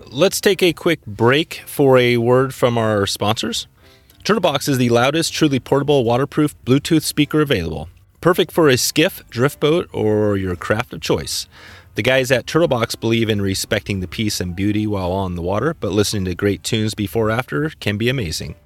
Let's 0.07 0.41
take 0.41 0.63
a 0.63 0.73
quick 0.73 1.05
break 1.07 1.63
for 1.67 1.97
a 1.99 2.19
word 2.19 2.55
from 2.55 2.77
our 2.77 3.07
sponsors. 3.07 3.67
Turtlebox 4.23 4.69
is 4.69 4.79
the 4.79 4.89
loudest, 4.89 5.33
truly 5.33 5.61
portable, 5.61 6.05
waterproof 6.05 6.55
Bluetooth 6.65 7.03
speaker 7.03 7.41
available. 7.41 7.89
Perfect 8.21 8.53
for 8.53 8.69
a 8.69 8.77
skiff, 8.77 9.23
drift 9.29 9.61
boat, 9.61 9.89
or 9.93 10.37
your 10.37 10.57
craft 10.57 10.93
of 10.93 11.01
choice. 11.01 11.47
The 11.95 12.03
guys 12.03 12.33
at 12.33 12.47
Turtlebox 12.47 12.99
believe 12.99 13.29
in 13.29 13.41
respecting 13.41 14.01
the 14.01 14.09
peace 14.09 14.41
and 14.41 14.57
beauty 14.57 14.87
while 14.87 15.13
on 15.13 15.37
the 15.37 15.43
water, 15.43 15.75
but 15.79 15.93
listening 15.93 16.25
to 16.25 16.35
great 16.35 16.63
tunes 16.63 16.95
before 16.95 17.29
or 17.29 17.31
after 17.31 17.71
can 17.81 17.97
be 17.97 18.09
amazing. 18.09 18.57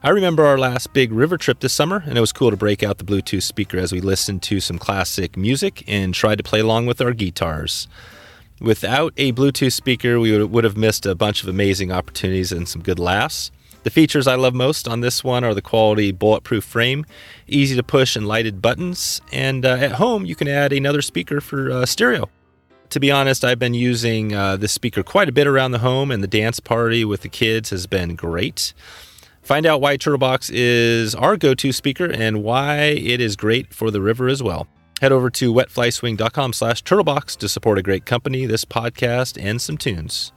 I 0.00 0.10
remember 0.10 0.46
our 0.46 0.58
last 0.58 0.92
big 0.92 1.10
river 1.10 1.36
trip 1.36 1.58
this 1.58 1.72
summer, 1.72 2.04
and 2.06 2.16
it 2.16 2.20
was 2.20 2.30
cool 2.30 2.50
to 2.50 2.56
break 2.56 2.84
out 2.84 2.98
the 2.98 3.04
Bluetooth 3.04 3.42
speaker 3.42 3.78
as 3.78 3.90
we 3.92 4.00
listened 4.00 4.42
to 4.44 4.60
some 4.60 4.78
classic 4.78 5.36
music 5.36 5.82
and 5.88 6.14
tried 6.14 6.36
to 6.36 6.44
play 6.44 6.60
along 6.60 6.86
with 6.86 7.00
our 7.00 7.12
guitars. 7.12 7.88
Without 8.60 9.12
a 9.16 9.32
Bluetooth 9.32 9.72
speaker, 9.72 10.20
we 10.20 10.44
would- 10.44 10.62
have 10.62 10.76
missed 10.76 11.04
a 11.04 11.16
bunch 11.16 11.42
of 11.42 11.48
amazing 11.48 11.90
opportunities 11.90 12.52
and 12.52 12.68
some 12.68 12.80
good 12.80 13.00
laughs. 13.00 13.50
The 13.82 13.90
features 13.90 14.28
I 14.28 14.36
love 14.36 14.54
most 14.54 14.86
on 14.86 15.00
this 15.00 15.24
one 15.24 15.42
are 15.42 15.54
the 15.54 15.62
quality 15.62 16.12
bulletproof 16.12 16.62
frame, 16.62 17.04
easy 17.48 17.74
to 17.74 17.82
push 17.82 18.14
and 18.14 18.26
lighted 18.26 18.62
buttons, 18.62 19.20
and 19.32 19.66
uh, 19.66 19.70
at 19.80 19.92
home 19.92 20.24
you 20.24 20.36
can 20.36 20.46
add 20.46 20.72
another 20.72 21.02
speaker 21.02 21.40
for 21.40 21.72
uh, 21.72 21.86
stereo. 21.86 22.28
To 22.90 23.00
be 23.00 23.10
honest, 23.10 23.44
I've 23.44 23.58
been 23.58 23.74
using 23.74 24.32
uh, 24.32 24.56
this 24.56 24.72
speaker 24.72 25.02
quite 25.02 25.28
a 25.28 25.32
bit 25.32 25.48
around 25.48 25.72
the 25.72 25.78
home, 25.80 26.12
and 26.12 26.22
the 26.22 26.28
dance 26.28 26.60
party 26.60 27.04
with 27.04 27.22
the 27.22 27.28
kids 27.28 27.70
has 27.70 27.88
been 27.88 28.14
great. 28.14 28.72
Find 29.48 29.64
out 29.64 29.80
why 29.80 29.96
Turtlebox 29.96 30.50
is 30.52 31.14
our 31.14 31.38
go 31.38 31.54
to 31.54 31.72
speaker 31.72 32.04
and 32.04 32.44
why 32.44 32.80
it 32.80 33.18
is 33.18 33.34
great 33.34 33.72
for 33.72 33.90
the 33.90 34.02
river 34.02 34.28
as 34.28 34.42
well. 34.42 34.68
Head 35.00 35.10
over 35.10 35.30
to 35.30 35.54
wetflyswing.com 35.54 36.52
slash 36.52 36.84
turtlebox 36.84 37.34
to 37.38 37.48
support 37.48 37.78
a 37.78 37.82
great 37.82 38.04
company, 38.04 38.44
this 38.44 38.66
podcast, 38.66 39.42
and 39.42 39.58
some 39.58 39.78
tunes. 39.78 40.32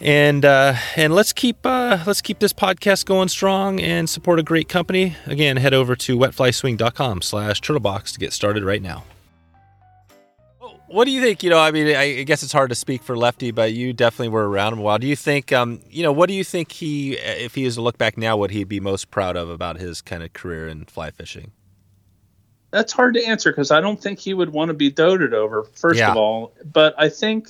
And 0.00 0.44
uh, 0.44 0.74
and 0.96 1.14
let's 1.14 1.32
keep 1.32 1.64
uh, 1.64 2.00
let's 2.06 2.20
keep 2.20 2.40
this 2.40 2.52
podcast 2.52 3.06
going 3.06 3.28
strong 3.28 3.80
and 3.80 4.06
support 4.06 4.38
a 4.38 4.42
great 4.42 4.68
company. 4.68 5.16
Again, 5.24 5.56
head 5.56 5.72
over 5.72 5.96
to 5.96 6.18
wetflyswing.com 6.18 7.22
slash 7.22 7.62
turtlebox 7.62 8.12
to 8.12 8.18
get 8.18 8.34
started 8.34 8.64
right 8.64 8.82
now. 8.82 9.04
What 10.92 11.06
do 11.06 11.10
you 11.10 11.22
think? 11.22 11.42
You 11.42 11.48
know, 11.48 11.58
I 11.58 11.70
mean, 11.70 11.96
I 11.96 12.22
guess 12.24 12.42
it's 12.42 12.52
hard 12.52 12.68
to 12.68 12.74
speak 12.74 13.02
for 13.02 13.16
Lefty, 13.16 13.50
but 13.50 13.72
you 13.72 13.94
definitely 13.94 14.28
were 14.28 14.48
around 14.48 14.74
him 14.74 14.80
a 14.80 14.82
while. 14.82 14.98
Do 14.98 15.06
you 15.06 15.16
think, 15.16 15.50
um, 15.50 15.80
you 15.90 16.02
know, 16.02 16.12
what 16.12 16.28
do 16.28 16.34
you 16.34 16.44
think 16.44 16.70
he, 16.70 17.14
if 17.14 17.54
he 17.54 17.64
was 17.64 17.76
to 17.76 17.80
look 17.82 17.96
back 17.96 18.18
now, 18.18 18.36
what 18.36 18.50
he'd 18.50 18.68
be 18.68 18.78
most 18.78 19.10
proud 19.10 19.34
of 19.36 19.48
about 19.48 19.78
his 19.78 20.02
kind 20.02 20.22
of 20.22 20.34
career 20.34 20.68
in 20.68 20.84
fly 20.84 21.10
fishing? 21.10 21.52
That's 22.72 22.92
hard 22.92 23.14
to 23.14 23.24
answer 23.24 23.50
because 23.50 23.70
I 23.70 23.80
don't 23.80 24.00
think 24.00 24.18
he 24.18 24.34
would 24.34 24.50
want 24.50 24.68
to 24.68 24.74
be 24.74 24.90
doted 24.90 25.32
over. 25.32 25.64
First 25.64 25.98
Yeah. 25.98 26.10
of 26.10 26.16
all, 26.18 26.52
but 26.72 26.94
I 26.98 27.08
think 27.08 27.48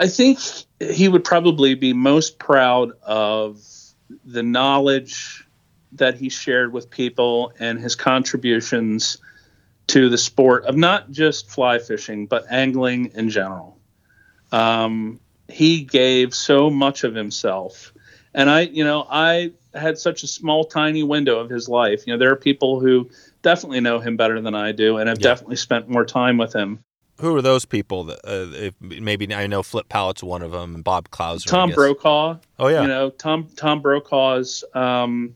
I 0.00 0.08
think 0.08 0.40
he 0.80 1.06
would 1.08 1.22
probably 1.22 1.74
be 1.74 1.92
most 1.92 2.38
proud 2.40 2.92
of 3.02 3.62
the 4.24 4.42
knowledge 4.42 5.46
that 5.92 6.16
he 6.16 6.28
shared 6.28 6.72
with 6.72 6.90
people 6.90 7.52
and 7.60 7.78
his 7.78 7.94
contributions 7.94 9.18
to 9.88 10.08
the 10.08 10.18
sport 10.18 10.64
of 10.66 10.76
not 10.76 11.10
just 11.10 11.50
fly 11.50 11.78
fishing 11.78 12.26
but 12.26 12.44
angling 12.50 13.06
in 13.14 13.28
general. 13.30 13.78
Um, 14.52 15.20
he 15.48 15.82
gave 15.82 16.34
so 16.34 16.70
much 16.70 17.04
of 17.04 17.14
himself, 17.14 17.92
and 18.34 18.48
I, 18.50 18.62
you 18.62 18.84
know, 18.84 19.06
I 19.10 19.52
had 19.74 19.98
such 19.98 20.22
a 20.22 20.26
small, 20.26 20.64
tiny 20.64 21.02
window 21.02 21.38
of 21.38 21.50
his 21.50 21.68
life. 21.68 22.06
You 22.06 22.12
know, 22.14 22.18
there 22.18 22.30
are 22.32 22.36
people 22.36 22.80
who 22.80 23.08
definitely 23.42 23.80
know 23.80 23.98
him 23.98 24.16
better 24.16 24.40
than 24.40 24.54
I 24.54 24.72
do, 24.72 24.96
and 24.98 25.08
have 25.08 25.18
Yeah. 25.18 25.24
definitely 25.30 25.56
spent 25.56 25.88
more 25.88 26.04
time 26.04 26.38
with 26.38 26.54
him. 26.54 26.80
Who 27.20 27.34
are 27.36 27.42
those 27.42 27.64
people? 27.64 28.04
That 28.04 28.18
uh, 28.24 28.54
if 28.56 28.74
maybe 28.80 29.34
I 29.34 29.46
know 29.46 29.62
Flip 29.62 29.88
Pallot's 29.88 30.22
one 30.22 30.40
of 30.42 30.52
them. 30.52 30.76
And 30.76 30.84
Bob 30.84 31.10
Clouser. 31.10 31.46
Tom. 31.46 31.70
Brokaw, 31.72 32.36
Oh 32.58 32.68
yeah. 32.68 32.82
you 32.82 32.88
know, 32.88 33.10
Tom 33.10 33.48
Tom 33.56 33.80
Brokaw's 33.82 34.62
um, 34.74 35.34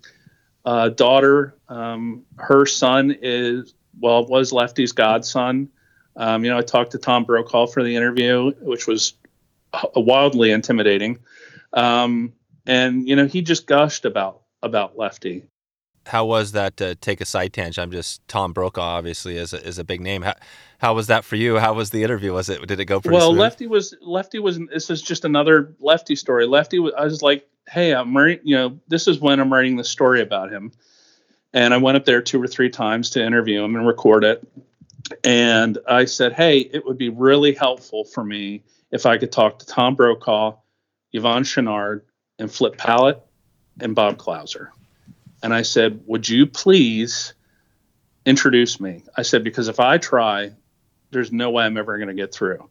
uh, 0.65 0.91
daughter, 0.91 1.55
um, 1.69 2.23
her 2.37 2.67
son 2.67 3.17
is 3.21 3.75
well 4.01 4.27
was 4.27 4.53
Lefty's 4.53 4.93
godson. 4.93 5.69
Um, 6.17 6.45
you 6.45 6.51
know, 6.51 6.59
I 6.59 6.63
talked 6.63 6.93
to 6.93 6.99
Tom 6.99 7.25
Brokaw 7.25 7.67
for 7.67 7.83
the 7.83 7.97
interview, 7.97 8.53
which 8.61 8.87
was 8.87 9.15
wildly 9.97 10.51
intimidating, 10.51 11.19
um, 11.73 12.33
and 12.67 13.09
you 13.09 13.17
know, 13.17 13.27
he 13.27 13.43
just 13.43 13.67
gushed 13.67 14.05
about 14.05 14.43
about 14.63 14.99
Lefty. 14.99 15.45
how 16.07 16.25
was 16.27 16.53
that? 16.53 16.77
To 16.79 16.95
take 16.97 17.21
a 17.21 17.25
side 17.25 17.53
tangent. 17.53 17.83
I'm 17.83 17.91
just 17.91 18.27
Tom 18.29 18.53
Brokaw. 18.53 18.83
Obviously, 18.83 19.37
is 19.37 19.53
a, 19.53 19.67
is 19.67 19.79
a 19.79 19.85
big 19.85 20.01
name. 20.01 20.23
How, 20.23 20.35
how 20.79 20.95
was 20.95 21.07
that 21.07 21.25
for 21.25 21.37
you? 21.37 21.59
How 21.59 21.73
was 21.75 21.91
the 21.91 22.03
interview? 22.03 22.33
Was 22.33 22.49
it? 22.49 22.67
Did 22.67 22.81
it 22.81 22.87
go 22.87 23.01
pretty 23.01 23.17
well, 23.17 23.31
smooth? 23.31 23.41
Lefty 23.41 23.67
was 23.67 23.95
Lefty 24.03 24.39
was. 24.39 24.59
This 24.73 24.91
is 24.91 25.01
just 25.01 25.25
another 25.25 25.75
Lefty 25.81 26.17
story. 26.17 26.47
Lefty 26.47 26.79
was. 26.79 26.93
I 26.99 27.05
was 27.05 27.23
like, 27.23 27.49
"Hey, 27.69 27.95
I'm 27.95 28.17
writing. 28.17 28.41
You 28.45 28.57
know, 28.57 28.81
this 28.89 29.09
is 29.09 29.21
when 29.21 29.41
I'm 29.41 29.53
writing 29.53 29.77
the 29.77 29.85
story 29.85 30.21
about 30.21 30.51
him." 30.51 30.73
And 31.55 31.75
I 31.75 31.77
went 31.77 31.97
up 31.97 32.05
there 32.05 32.23
two 32.23 32.43
or 32.43 32.47
three 32.47 32.71
times 32.71 33.11
to 33.11 33.25
interview 33.25 33.63
him 33.63 33.77
and 33.77 33.87
record 33.87 34.25
it. 34.25 34.47
And 35.25 35.79
I 35.89 36.07
said, 36.07 36.33
"Hey, 36.33 36.59
it 36.59 36.87
would 36.87 36.99
be 36.99 37.11
really 37.11 37.53
helpful 37.53 38.05
for 38.05 38.25
me 38.25 38.63
if 38.91 39.05
I 39.05 39.19
could 39.19 39.33
talk 39.33 39.59
to 39.59 39.67
Tom 39.67 39.95
Brokaw, 39.95 40.57
Yvon 41.15 41.45
Chouinard, 41.45 42.03
and 42.39 42.51
Flip 42.51 42.77
Pallot 42.77 43.21
and 43.81 43.95
Bob 43.95 44.17
Clouser." 44.17 44.69
And 45.43 45.53
I 45.53 45.63
said, 45.63 46.01
"Would 46.07 46.29
you 46.29 46.47
please 46.47 47.35
introduce 48.25 48.81
me?" 48.81 49.03
I 49.17 49.23
said, 49.23 49.45
"Because 49.45 49.69
if 49.69 49.81
I 49.81 49.99
try, 49.99 50.53
there's 51.11 51.33
no 51.33 51.51
way 51.51 51.65
I'm 51.65 51.77
ever 51.77 51.99
going 51.99 52.09
to 52.09 52.15
get 52.15 52.33
through." 52.33 52.69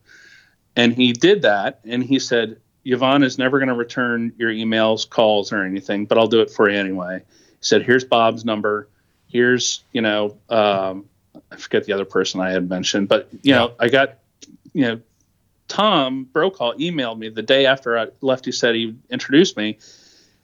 And 0.76 0.94
he 0.94 1.12
did 1.12 1.42
that, 1.44 1.82
and 1.84 2.04
he 2.04 2.18
said, 2.18 2.58
Yvon 2.86 3.24
is 3.24 3.38
never 3.38 3.60
going 3.60 3.70
to 3.70 3.76
return 3.76 4.34
your 4.38 4.50
emails, 4.52 5.08
calls, 5.08 5.52
or 5.52 5.64
anything, 5.64 6.06
but 6.06 6.18
I'll 6.18 6.28
do 6.28 6.42
it 6.42 6.50
for 6.50 6.70
you 6.70 6.78
anyway. 6.78 7.24
Said, 7.62 7.84
Here's 7.84 8.04
Bob's 8.04 8.44
number. 8.46 8.88
Here's, 9.28 9.82
you 9.94 10.02
know, 10.02 10.38
um, 10.50 11.06
I 11.52 11.56
forget 11.56 11.86
the 11.86 11.94
other 11.94 12.04
person 12.06 12.42
I 12.42 12.52
had 12.52 12.68
mentioned, 12.68 13.08
but, 13.08 13.30
you 13.44 13.54
know, 13.54 13.74
I 13.80 13.88
got, 13.88 14.16
you 14.74 14.82
know, 14.84 15.00
Tom 15.70 16.26
Brokaw 16.26 16.74
emailed 16.74 17.18
me 17.18 17.30
the 17.30 17.42
day 17.42 17.66
after 17.66 17.98
I 17.98 18.08
left. 18.20 18.44
He 18.46 18.52
said 18.52 18.76
he 18.76 18.94
introduced 19.10 19.56
me. 19.56 19.78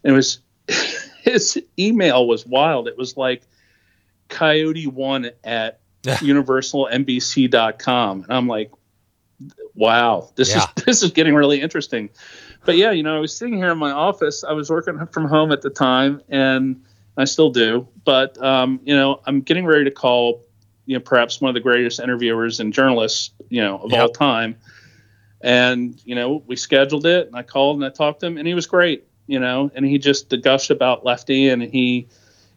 And 0.03 0.13
it 0.13 0.15
was, 0.15 0.39
his 1.22 1.61
email 1.78 2.26
was 2.26 2.45
wild. 2.45 2.88
It 2.88 2.97
was 2.97 3.18
like 3.18 3.41
coyote 4.30 4.88
one 4.88 5.32
at 5.43 5.82
universalnbc.com. 6.03 8.24
And 8.24 8.34
I'm 8.34 8.47
like, 8.47 8.72
wow, 9.76 10.30
this 10.36 10.49
Yeah. 10.51 10.63
is 10.63 10.74
this 10.86 11.03
is 11.03 11.11
getting 11.11 11.36
really 11.36 11.61
interesting. 11.61 12.09
But 12.65 12.78
yeah, 12.78 12.91
you 12.91 13.03
know, 13.03 13.15
I 13.15 13.20
was 13.20 13.36
sitting 13.36 13.57
here 13.57 13.72
in 13.72 13.78
my 13.78 13.91
office. 13.91 14.43
I 14.43 14.53
was 14.53 14.70
working 14.70 15.05
from 15.07 15.26
home 15.26 15.51
at 15.51 15.61
the 15.61 15.70
time, 15.70 16.22
and 16.30 16.84
I 17.18 17.26
still 17.26 17.49
do. 17.49 17.88
But 18.05 18.41
um, 18.41 18.80
you 18.84 18.95
know, 18.95 19.22
I'm 19.26 19.41
getting 19.41 19.65
ready 19.65 19.84
to 19.86 19.91
call, 19.91 20.43
you 20.86 20.95
know, 20.97 21.01
perhaps 21.01 21.41
one 21.41 21.49
of 21.49 21.55
the 21.55 21.59
greatest 21.61 21.99
interviewers 21.99 22.59
and 22.59 22.72
journalists, 22.72 23.32
you 23.49 23.61
know, 23.61 23.80
of 23.80 23.93
all 23.93 24.09
time. 24.09 24.55
And 25.41 25.99
you 26.05 26.15
know, 26.15 26.43
we 26.47 26.55
scheduled 26.55 27.05
it, 27.05 27.28
and 27.28 27.36
I 27.36 27.43
called 27.43 27.78
and 27.78 27.86
I 27.86 27.89
talked 27.89 28.22
to 28.22 28.28
him, 28.28 28.38
and 28.38 28.47
he 28.47 28.53
was 28.53 28.68
great. 28.68 29.05
You 29.28 29.39
know, 29.39 29.70
and 29.76 29.86
he 29.86 29.97
just 29.97 30.34
gushed 30.41 30.70
about 30.72 31.03
Lefty, 31.05 31.49
and 31.49 31.61
he 31.61 32.07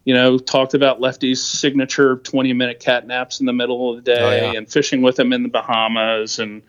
you 0.07 0.15
know, 0.15 0.39
talked 0.39 0.73
about 0.73 0.99
Lefty's 0.99 1.43
signature 1.45 2.17
20 2.17 2.55
minute 2.55 2.81
cat 2.81 3.07
naps 3.07 3.41
in 3.41 3.47
the 3.47 3.53
middle 3.53 3.91
of 3.91 3.97
the 3.97 4.03
day 4.03 4.49
Oh, 4.49 4.53
yeah. 4.53 4.59
and 4.59 4.69
fishing 4.69 5.03
with 5.03 5.19
him 5.19 5.33
in 5.35 5.43
the 5.43 5.51
Bahamas 5.51 6.39
and, 6.39 6.63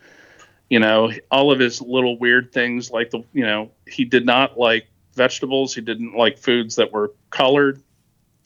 you 0.68 0.78
know, 0.78 1.10
all 1.30 1.50
of 1.50 1.58
his 1.58 1.80
little 1.80 2.18
weird 2.18 2.52
things 2.52 2.90
like 2.90 3.10
the, 3.10 3.24
you 3.32 3.44
know, 3.44 3.70
he 3.88 4.04
did 4.04 4.26
not 4.26 4.58
like 4.58 4.86
vegetables. 5.14 5.74
He 5.74 5.80
didn't 5.80 6.16
like 6.16 6.38
foods 6.38 6.76
that 6.76 6.92
were 6.92 7.12
colored. 7.30 7.82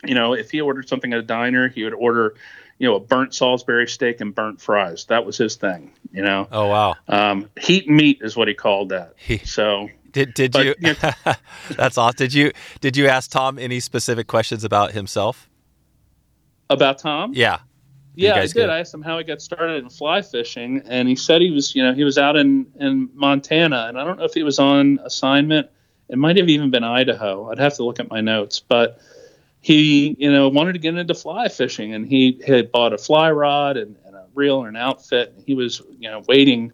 You 0.04 0.14
know, 0.14 0.34
if 0.34 0.50
he 0.50 0.60
ordered 0.60 0.88
something 0.88 1.12
at 1.12 1.18
a 1.18 1.22
diner, 1.22 1.68
he 1.68 1.82
would 1.84 1.94
order, 1.94 2.34
you 2.78 2.86
know, 2.88 2.96
a 2.96 3.00
burnt 3.00 3.34
Salisbury 3.34 3.88
steak 3.88 4.20
and 4.20 4.34
burnt 4.34 4.60
fries. 4.60 5.06
That 5.06 5.24
was 5.24 5.36
his 5.38 5.56
thing, 5.56 5.92
you 6.12 6.22
know. 6.22 6.46
Oh 6.52 6.66
wow. 6.68 6.94
Um, 7.08 7.48
heat 7.58 7.88
meat 7.88 8.18
is 8.20 8.36
what 8.36 8.46
he 8.48 8.54
called 8.54 8.90
that. 8.90 9.14
He- 9.16 9.38
So, 9.38 9.88
Did 10.12 10.34
did 10.34 10.52
But, 10.52 10.66
you? 10.66 10.74
you 10.80 10.94
that's 11.76 11.96
awesome. 11.98 12.16
Did 12.16 12.34
you 12.34 12.52
did 12.80 12.96
you 12.96 13.06
ask 13.08 13.30
Tom 13.30 13.58
any 13.58 13.80
specific 13.80 14.26
questions 14.26 14.64
about 14.64 14.92
himself? 14.92 15.48
about 16.68 16.98
Tom? 16.98 17.32
Yeah. 17.34 17.58
You 18.14 18.28
Yeah, 18.28 18.36
I 18.36 18.40
did. 18.46 18.54
good? 18.54 18.70
I 18.70 18.80
asked 18.80 18.92
him 18.92 19.02
how 19.02 19.18
he 19.18 19.24
got 19.24 19.40
started 19.40 19.82
in 19.84 19.88
fly 19.90 20.22
fishing, 20.22 20.82
and 20.86 21.08
he 21.08 21.14
said 21.16 21.40
he 21.42 21.50
was, 21.50 21.74
you 21.76 21.82
know, 21.82 21.92
he 21.94 22.02
was 22.04 22.18
out 22.18 22.36
in 22.36 22.66
in 22.80 23.08
Montana, 23.14 23.86
and 23.88 23.98
I 23.98 24.04
don't 24.04 24.18
know 24.18 24.24
if 24.24 24.34
he 24.34 24.42
was 24.42 24.58
on 24.58 24.98
assignment. 25.04 25.68
It 26.08 26.18
might 26.18 26.36
have 26.36 26.48
even 26.48 26.70
been 26.70 26.84
Idaho. 26.84 27.50
I'd 27.50 27.58
have 27.58 27.74
to 27.74 27.84
look 27.84 27.98
at 28.00 28.08
my 28.10 28.20
notes, 28.20 28.60
but 28.60 29.00
he, 29.60 30.14
you 30.18 30.30
know, 30.30 30.48
wanted 30.48 30.74
to 30.74 30.78
get 30.78 30.94
into 30.96 31.14
fly 31.14 31.48
fishing, 31.48 31.94
and 31.94 32.06
he 32.06 32.40
had 32.46 32.70
bought 32.70 32.92
a 32.92 32.98
fly 32.98 33.30
rod 33.30 33.76
and, 33.76 33.96
and 34.06 34.14
a 34.14 34.24
reel 34.34 34.60
and 34.60 34.76
an 34.76 34.76
outfit. 34.76 35.32
And 35.36 35.44
he 35.44 35.54
was, 35.54 35.82
you 35.98 36.08
know, 36.10 36.22
waiting 36.28 36.72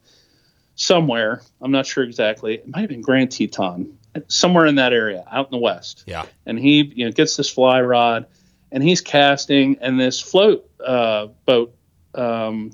somewhere. 0.75 1.43
I'm 1.61 1.71
not 1.71 1.87
sure 1.87 2.05
exactly. 2.05 2.55
It 2.55 2.69
might 2.69 2.81
have 2.81 2.91
been 2.91 3.01
Grand 3.03 3.31
Teton, 3.31 3.97
somewhere 4.29 4.67
in 4.67 4.75
that 4.77 4.93
area, 4.93 5.25
out 5.31 5.47
in 5.47 5.51
the 5.53 5.59
west 5.63 6.05
Yeah. 6.07 6.27
and 6.47 6.59
he 6.59 6.93
you 6.95 7.05
know 7.07 7.13
gets 7.13 7.37
this 7.37 7.49
fly 7.49 7.81
rod 7.81 8.27
and 8.71 8.83
he's 8.83 9.01
casting 9.01 9.79
and 9.81 9.99
this 10.01 10.21
float 10.21 10.69
uh, 10.85 11.29
boat 11.47 11.75
um, 12.15 12.73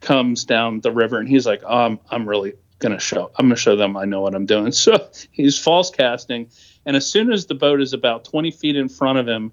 comes 0.00 0.44
down 0.44 0.80
the 0.80 0.90
river 0.92 1.18
and 1.18 1.28
he's 1.28 1.46
like 1.46 1.62
I'm, 1.66 1.98
I'm 2.10 2.28
really 2.28 2.54
gonna 2.78 2.98
show 3.00 3.30
i'm 3.38 3.46
gonna 3.46 3.56
show 3.56 3.74
them 3.76 3.96
i 3.96 4.04
know 4.04 4.20
what 4.20 4.34
i'm 4.34 4.46
doing 4.46 4.70
so 4.84 5.08
he's 5.30 5.58
false 5.58 5.90
casting 5.90 6.48
and 6.84 6.94
as 6.96 7.06
soon 7.06 7.32
as 7.32 7.46
the 7.46 7.54
boat 7.54 7.80
is 7.80 7.92
about 7.92 8.24
20 8.24 8.50
feet 8.50 8.76
in 8.76 8.88
front 8.88 9.18
of 9.18 9.26
him 9.26 9.50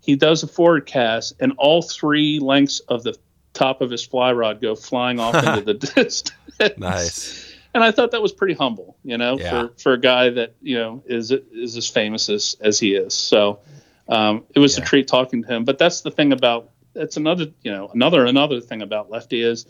he 0.00 0.14
does 0.16 0.42
a 0.42 0.46
forward 0.46 0.86
cast 0.86 1.34
and 1.40 1.52
all 1.58 1.82
three 1.82 2.38
lengths 2.38 2.80
of 2.80 3.02
the 3.02 3.16
top 3.54 3.80
of 3.80 3.90
his 3.90 4.04
fly 4.04 4.30
rod 4.32 4.60
go 4.60 4.74
flying 4.74 5.18
off 5.18 5.34
into 5.34 5.62
the 5.62 5.74
distance 5.94 6.30
Nice. 6.76 7.54
and 7.74 7.82
I 7.84 7.90
thought 7.90 8.10
that 8.12 8.22
was 8.22 8.32
pretty 8.32 8.54
humble, 8.54 8.96
you 9.04 9.18
know, 9.18 9.38
Yeah. 9.38 9.50
for 9.50 9.72
for 9.76 9.92
a 9.92 10.00
guy 10.00 10.30
that 10.30 10.54
you 10.62 10.78
know 10.78 11.02
is 11.06 11.30
is 11.30 11.76
as 11.76 11.86
famous 11.88 12.30
as 12.30 12.56
as 12.62 12.78
he 12.78 12.94
is. 12.94 13.12
So 13.12 13.60
um, 14.08 14.44
it 14.54 14.58
was 14.58 14.78
Yeah. 14.78 14.84
a 14.84 14.86
treat 14.86 15.06
talking 15.08 15.42
to 15.42 15.48
him. 15.48 15.64
But 15.64 15.76
that's 15.78 16.00
the 16.00 16.10
thing 16.10 16.32
about 16.32 16.70
that's 16.94 17.18
another 17.18 17.46
you 17.62 17.70
know 17.70 17.90
another 17.92 18.24
another 18.24 18.60
thing 18.62 18.80
about 18.80 19.10
Lefty 19.10 19.42
is 19.42 19.66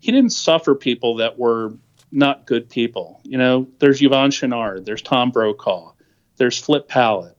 he 0.00 0.10
didn't 0.10 0.30
suffer 0.32 0.74
people 0.74 1.16
that 1.16 1.38
were 1.38 1.74
not 2.12 2.46
good 2.46 2.68
people. 2.68 3.20
You 3.24 3.38
know, 3.38 3.66
there's 3.78 4.00
Yvon 4.00 4.28
Chouinard, 4.28 4.84
there's 4.84 5.02
Tom 5.02 5.30
Brokaw, 5.30 5.92
there's 6.36 6.58
Flip 6.58 6.86
Pallot, 6.86 7.36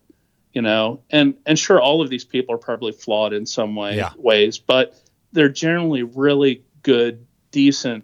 you 0.52 0.62
know, 0.62 1.02
and 1.12 1.36
and 1.46 1.58
sure 1.58 1.80
all 1.80 2.02
of 2.02 2.10
these 2.10 2.26
people 2.26 2.56
are 2.56 2.60
probably 2.60 2.92
flawed 2.92 3.34
in 3.34 3.46
some 3.46 3.76
way 3.76 3.96
Yeah. 3.98 4.12
ways, 4.18 4.58
but 4.58 5.00
they're 5.32 5.50
generally 5.50 6.04
really 6.04 6.64
good, 6.82 7.26
decent, 7.52 8.04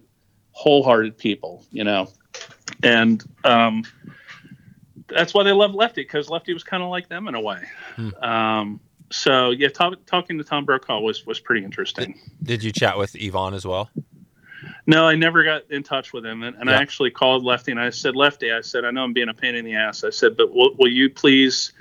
wholehearted 0.51 1.17
people, 1.17 1.65
you 1.71 1.83
know, 1.83 2.09
and 2.83 3.23
um, 3.43 3.83
that's 5.07 5.33
why 5.33 5.43
they 5.43 5.51
love 5.51 5.73
Lefty 5.73 6.01
because 6.01 6.29
Lefty 6.29 6.53
was 6.53 6.63
kind 6.63 6.83
of 6.83 6.89
like 6.89 7.09
them 7.09 7.27
in 7.27 7.35
a 7.35 7.41
way. 7.41 7.63
Hmm. 7.95 8.09
Um, 8.23 8.79
so 9.11 9.49
yeah, 9.49 9.69
talk, 9.69 9.93
talking 10.05 10.37
to 10.37 10.43
Tom 10.43 10.65
Brokaw 10.65 10.99
was 10.99 11.25
was 11.25 11.39
pretty 11.39 11.65
interesting. 11.65 12.19
Did 12.43 12.63
you 12.63 12.71
chat 12.71 12.97
with 12.97 13.13
Yvon 13.13 13.53
as 13.55 13.65
well? 13.65 13.89
No, 14.89 15.05
I 15.07 15.13
never 15.15 15.43
got 15.43 15.69
in 15.69 15.83
touch 15.83 16.13
with 16.13 16.25
him, 16.25 16.41
and, 16.41 16.55
and 16.55 16.67
Yeah. 16.69 16.77
I 16.77 16.81
actually 16.81 17.11
called 17.11 17.43
Lefty 17.43 17.69
and 17.71 17.79
I 17.79 17.91
said, 17.91 18.15
Lefty, 18.15 18.51
I 18.51 18.61
said, 18.61 18.85
I 18.85 18.91
know 18.91 19.03
I'm 19.03 19.13
being 19.13 19.29
a 19.29 19.33
pain 19.35 19.53
in 19.53 19.63
the 19.63 19.75
ass. 19.75 20.03
I 20.03 20.09
said, 20.09 20.35
but 20.35 20.51
will, 20.53 20.73
will 20.79 20.91
you 20.91 21.09
please 21.11 21.73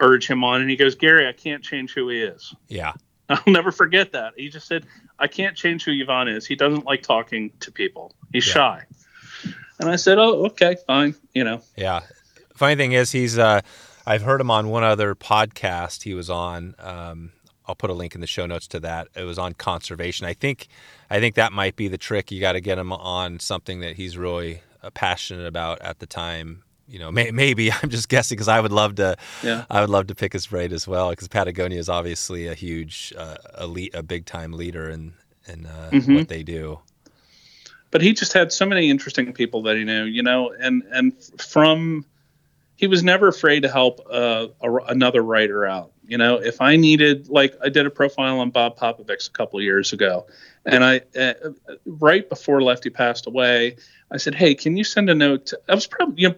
urge 0.00 0.26
him 0.26 0.42
on? 0.42 0.62
And 0.62 0.70
he 0.70 0.76
goes, 0.76 0.94
Gary, 0.94 1.28
I 1.28 1.32
can't 1.32 1.62
change 1.62 1.92
who 1.92 2.08
he 2.08 2.22
is. 2.22 2.54
Yeah. 2.68 2.94
I'll 3.28 3.42
never 3.46 3.70
forget 3.70 4.12
that. 4.12 4.32
He 4.38 4.48
just 4.48 4.66
said, 4.66 4.86
I 5.18 5.26
can't 5.26 5.54
change 5.56 5.84
who 5.84 5.90
Yvon 5.92 6.34
is. 6.34 6.46
He 6.46 6.56
doesn't 6.56 6.84
like 6.86 7.02
talking 7.02 7.50
to 7.60 7.70
people. 7.70 8.14
He's 8.32 8.46
Yeah. 8.48 8.52
shy. 8.54 8.82
And 9.80 9.90
I 9.90 9.96
said, 9.96 10.18
Oh, 10.18 10.46
okay, 10.46 10.76
fine. 10.86 11.14
You 11.34 11.44
know, 11.44 11.60
Yeah. 11.76 12.00
Funny 12.56 12.76
thing 12.76 12.92
is, 12.92 13.10
he's. 13.12 13.36
Uh, 13.38 13.60
I've 14.06 14.22
heard 14.22 14.40
him 14.40 14.50
on 14.50 14.68
one 14.68 14.84
other 14.84 15.14
podcast 15.14 16.04
he 16.04 16.14
was 16.14 16.30
on. 16.30 16.74
Um, 16.78 17.32
I'll 17.66 17.74
put 17.74 17.90
a 17.90 17.94
link 17.94 18.14
in 18.14 18.20
the 18.20 18.26
show 18.26 18.46
notes 18.46 18.66
to 18.68 18.80
that. 18.80 19.08
It 19.16 19.24
was 19.24 19.38
on 19.38 19.54
conservation. 19.54 20.26
I 20.26 20.34
think. 20.34 20.68
I 21.10 21.20
think 21.20 21.34
that 21.36 21.52
might 21.52 21.76
be 21.76 21.88
the 21.88 21.98
trick. 21.98 22.30
You 22.30 22.40
got 22.40 22.52
to 22.52 22.60
get 22.60 22.78
him 22.78 22.92
on 22.92 23.38
something 23.40 23.80
that 23.80 23.96
he's 23.96 24.16
really 24.18 24.60
uh, 24.82 24.90
passionate 24.90 25.46
about 25.46 25.80
at 25.80 25.98
the 25.98 26.06
time. 26.06 26.62
You 26.86 26.98
know, 26.98 27.10
may, 27.10 27.30
maybe 27.30 27.72
I'm 27.82 27.88
just 27.88 28.08
guessing 28.10 28.36
because 28.36 28.48
I 28.48 28.60
would 28.60 28.72
love 28.72 28.96
to. 28.96 29.16
yeah. 29.42 29.64
I 29.70 29.80
would 29.80 29.90
love 29.90 30.06
to 30.08 30.14
pick 30.14 30.32
his 30.34 30.46
brain 30.46 30.72
as 30.72 30.86
well 30.86 31.10
because 31.10 31.28
Patagonia 31.28 31.78
is 31.78 31.88
obviously 31.88 32.46
a 32.46 32.54
huge, 32.54 33.12
uh, 33.16 33.36
elite, 33.60 33.94
a 33.94 34.02
big 34.02 34.26
time 34.26 34.52
leader 34.52 34.90
in 34.90 35.14
in 35.46 35.66
uh, 35.66 35.90
Mhm. 35.92 36.14
what 36.16 36.28
they 36.28 36.42
do. 36.42 36.80
but 37.90 38.02
he 38.02 38.12
just 38.12 38.32
had 38.32 38.50
so 38.52 38.66
many 38.66 38.90
interesting 38.90 39.32
people 39.32 39.62
that 39.62 39.76
he 39.76 39.84
knew, 39.84 40.04
you 40.04 40.22
know, 40.22 40.52
and 40.60 40.82
and 40.90 41.12
from 41.38 42.04
he 42.76 42.86
was 42.86 43.02
never 43.02 43.28
afraid 43.28 43.60
to 43.60 43.70
help 43.70 44.00
uh, 44.10 44.48
a, 44.60 44.74
another 44.88 45.22
writer 45.22 45.66
out. 45.66 45.92
You 46.06 46.18
know, 46.18 46.36
if 46.36 46.60
I 46.60 46.76
needed, 46.76 47.28
like, 47.28 47.54
I 47.62 47.68
did 47.68 47.86
a 47.86 47.90
profile 47.90 48.40
on 48.40 48.50
Bob 48.50 48.78
Popovics 48.78 49.28
a 49.28 49.32
couple 49.32 49.58
of 49.58 49.64
years 49.64 49.92
ago, 49.92 50.26
and 50.66 50.84
I 50.84 51.00
uh, 51.18 51.34
right 51.86 52.28
before 52.28 52.62
Lefty 52.62 52.90
passed 52.90 53.26
away, 53.26 53.76
I 54.10 54.18
said, 54.18 54.34
"Hey, 54.34 54.54
can 54.54 54.76
you 54.76 54.84
send 54.84 55.08
a 55.08 55.14
note?" 55.14 55.46
To, 55.46 55.60
I 55.68 55.74
was 55.74 55.86
probably 55.86 56.22
you 56.22 56.28
know. 56.30 56.34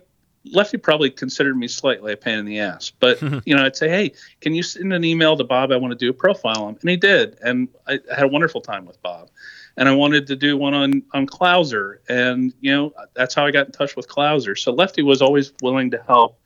Lefty 0.53 0.76
probably 0.76 1.11
considered 1.11 1.59
me 1.59 1.66
slightly 1.66 2.12
a 2.12 2.16
pain 2.16 2.39
in 2.39 2.45
the 2.45 2.61
ass, 2.61 2.93
but 3.01 3.20
you 3.47 3.57
know, 3.57 3.64
I'd 3.64 3.74
say, 3.74 3.89
"Hey, 3.89 4.12
can 4.41 4.55
you 4.55 4.62
send 4.62 4.93
an 4.93 5.03
email 5.03 5.37
to 5.37 5.43
Bob? 5.43 5.72
I 5.72 5.76
want 5.76 5.91
to 5.91 5.99
do 5.99 6.09
a 6.09 6.12
profile 6.12 6.66
on 6.66 6.78
and 6.80 6.89
he 6.89 6.97
did, 6.97 7.37
and 7.43 7.66
I 7.89 7.99
had 8.14 8.26
a 8.26 8.28
wonderful 8.28 8.61
time 8.61 8.87
with 8.87 9.03
Bob 9.03 9.28
and 9.77 9.89
I 9.89 9.95
wanted 9.95 10.27
to 10.29 10.37
do 10.37 10.57
one 10.57 10.74
on 10.74 11.03
on 11.12 11.27
Clouser, 11.27 11.99
and 12.09 12.53
you 12.61 12.72
know 12.72 12.93
that's 13.14 13.35
how 13.35 13.45
I 13.45 13.51
got 13.51 13.66
in 13.66 13.72
touch 13.72 13.97
with 13.97 14.09
Clouser. 14.09 14.59
So 14.59 14.72
Lefty 14.72 15.03
was 15.03 15.20
always 15.20 15.53
willing 15.62 15.91
to 15.91 16.03
help, 16.07 16.39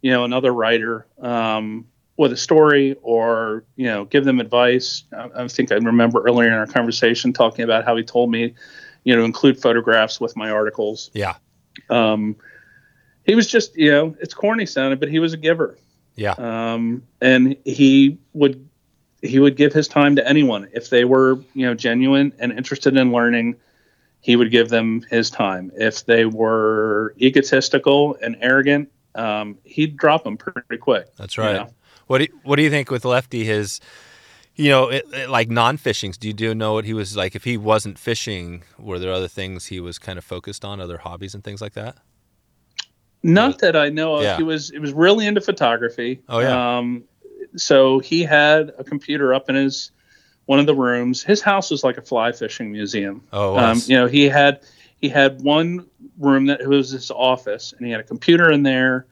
you 0.00 0.10
know, 0.10 0.24
another 0.24 0.52
writer 0.52 1.06
um, 1.20 1.86
with 2.16 2.32
a 2.32 2.36
story 2.36 2.96
or 3.02 3.64
you 3.76 3.86
know 3.86 4.04
give 4.06 4.24
them 4.24 4.40
advice. 4.40 5.04
I, 5.12 5.42
I 5.42 5.48
think 5.48 5.72
I 5.72 5.76
remember 5.76 6.22
earlier 6.22 6.48
in 6.48 6.54
our 6.54 6.66
conversation 6.66 7.32
talking 7.32 7.64
about 7.64 7.84
how 7.84 7.96
he 7.96 8.02
told 8.02 8.30
me, 8.30 8.54
you 9.04 9.14
know, 9.14 9.24
include 9.24 9.60
photographs 9.60 10.20
with 10.20 10.36
my 10.36 10.50
articles. 10.50 11.10
Yeah. 11.12 11.34
Um, 11.90 12.36
he 13.24 13.34
was 13.34 13.46
just 13.46 13.76
you 13.76 13.90
know 13.90 14.16
it's 14.20 14.32
corny 14.32 14.66
sounding, 14.66 14.98
but 14.98 15.10
he 15.10 15.18
was 15.18 15.34
a 15.34 15.38
giver. 15.38 15.78
Yeah. 16.16 16.34
Um, 16.38 17.02
and 17.20 17.56
he 17.64 18.18
would 18.32 18.68
he 19.24 19.38
would 19.38 19.56
give 19.56 19.72
his 19.72 19.88
time 19.88 20.16
to 20.16 20.28
anyone 20.28 20.68
if 20.72 20.90
they 20.90 21.04
were 21.04 21.38
you 21.54 21.66
know 21.66 21.74
genuine 21.74 22.32
and 22.38 22.52
interested 22.52 22.96
in 22.96 23.12
learning. 23.12 23.56
He 24.20 24.36
would 24.36 24.50
give 24.50 24.70
them 24.70 25.02
his 25.10 25.28
time. 25.28 25.70
If 25.74 26.06
they 26.06 26.24
were 26.24 27.14
egotistical 27.20 28.16
and 28.22 28.36
arrogant, 28.40 28.90
um, 29.14 29.58
he'd 29.64 29.98
drop 29.98 30.24
them 30.24 30.38
pretty 30.38 30.78
quick. 30.78 31.14
That's 31.16 31.36
you 31.36 31.42
right. 31.42 31.52
know? 31.52 31.70
What 32.06 32.18
do 32.18 32.24
you, 32.24 32.40
what 32.42 32.56
do 32.56 32.62
you 32.62 32.70
think 32.70 32.90
with 32.90 33.04
Lefty? 33.04 33.44
His, 33.44 33.80
you 34.54 34.70
know, 34.70 34.88
it, 34.88 35.04
it- 35.12 35.28
like 35.28 35.50
non-fishings. 35.50 36.16
Do 36.16 36.28
you 36.28 36.32
do 36.32 36.54
know 36.54 36.72
what 36.72 36.86
he 36.86 36.94
was 36.94 37.16
like? 37.18 37.34
If 37.36 37.44
he 37.44 37.58
wasn't 37.58 37.98
fishing, 37.98 38.62
were 38.78 38.98
there 38.98 39.12
other 39.12 39.28
things 39.28 39.66
he 39.66 39.78
was 39.78 39.98
kind 39.98 40.18
of 40.18 40.24
focused 40.24 40.64
on, 40.64 40.80
other 40.80 40.98
hobbies 40.98 41.34
and 41.34 41.44
things 41.44 41.60
like 41.60 41.74
that? 41.74 41.98
Not 43.22 43.58
that 43.60 43.76
I 43.76 43.90
know 43.90 44.16
of. 44.16 44.22
Yeah. 44.22 44.36
He 44.38 44.42
was 44.42 44.70
he 44.70 44.78
was 44.78 44.92
really 44.92 45.26
into 45.26 45.40
photography. 45.42 46.20
Oh, 46.30 46.40
yeah. 46.40 46.78
Um, 46.78 47.04
so 47.56 47.98
he 47.98 48.22
had 48.22 48.72
a 48.78 48.84
computer 48.84 49.34
up 49.34 49.48
in 49.48 49.54
his 49.54 49.90
one 50.46 50.58
of 50.58 50.66
the 50.66 50.74
rooms. 50.74 51.22
His 51.22 51.40
house 51.40 51.70
was 51.70 51.84
like 51.84 51.96
a 51.96 52.02
fly 52.02 52.32
fishing 52.32 52.70
museum. 52.70 53.22
Oh, 53.32 53.56
Um, 53.56 53.80
you 53.86 53.96
know, 53.96 54.06
he 54.06 54.28
had 54.28 54.60
he 55.00 55.08
had 55.08 55.42
one 55.42 55.86
room 56.18 56.46
that 56.46 56.66
was 56.66 56.90
his 56.90 57.10
office, 57.10 57.72
and 57.76 57.86
he 57.86 57.92
had 57.92 58.00
a 58.00 58.04
computer 58.04 58.50
in 58.50 58.62
there, 58.62 59.06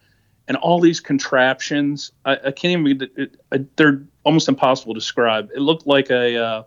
and 0.48 0.56
all 0.58 0.80
these 0.80 1.00
contraptions. 1.00 2.12
I, 2.24 2.38
I 2.46 2.50
can't 2.50 2.86
even. 2.86 3.08
It, 3.16 3.36
it, 3.50 3.76
they're 3.76 4.02
almost 4.24 4.48
impossible 4.48 4.94
to 4.94 5.00
describe. 5.00 5.50
It 5.54 5.60
looked 5.60 5.86
like 5.86 6.10
a. 6.10 6.36
Uh, 6.36 6.62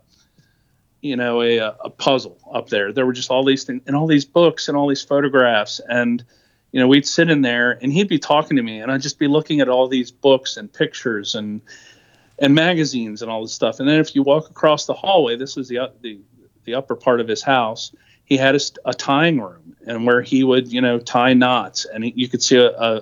you 1.02 1.16
know, 1.16 1.44
a, 1.44 1.60
a 1.60 1.90
puzzle 1.92 2.40
up 2.52 2.70
there. 2.70 2.92
There 2.92 3.06
were 3.06 3.14
just 3.14 3.30
all 3.30 3.46
these 3.46 3.64
things 3.64 3.84
and 3.86 3.96
all 3.96 4.08
these 4.08 4.26
books 4.26 4.68
and 4.68 4.76
all 4.76 4.88
these 4.88 5.04
photographs. 5.04 5.80
And, 5.88 6.26
you 6.76 6.82
know, 6.82 6.90
we'd 6.90 7.08
sit 7.08 7.30
in 7.30 7.42
there 7.42 7.80
and 7.82 7.94
he'd 7.94 8.10
be 8.10 8.20
talking 8.20 8.58
to 8.58 8.62
me 8.62 8.82
and 8.82 8.92
I'd 8.92 9.02
just 9.02 9.18
be 9.18 9.30
looking 9.30 9.62
at 9.62 9.70
all 9.70 9.88
these 9.88 10.12
books 10.12 10.58
and 10.58 10.72
pictures 10.72 11.34
and, 11.34 11.62
and 12.38 12.54
magazines 12.54 13.22
and 13.22 13.32
all 13.32 13.44
this 13.44 13.54
stuff. 13.54 13.80
And 13.80 13.88
then 13.88 14.02
if 14.02 14.14
you 14.14 14.24
walk 14.24 14.50
across 14.50 14.86
the 14.86 14.94
hallway, 14.94 15.38
this 15.38 15.56
is 15.56 15.70
the, 15.70 15.90
the, 16.02 16.20
the 16.66 16.76
upper 16.76 16.98
part 16.98 17.22
of 17.22 17.30
his 17.30 17.42
house. 17.42 17.96
He 18.26 18.36
had 18.36 18.56
a, 18.56 18.60
a 18.84 18.94
tying 18.94 19.40
room 19.40 19.78
and 19.88 20.06
where 20.06 20.22
he 20.22 20.44
would, 20.44 20.70
you 20.70 20.82
know, 20.82 21.00
tie 21.00 21.34
knots 21.34 21.86
and 21.86 22.04
you 22.14 22.28
could 22.28 22.44
see 22.44 22.58
a, 22.58 22.72
a, 22.72 23.02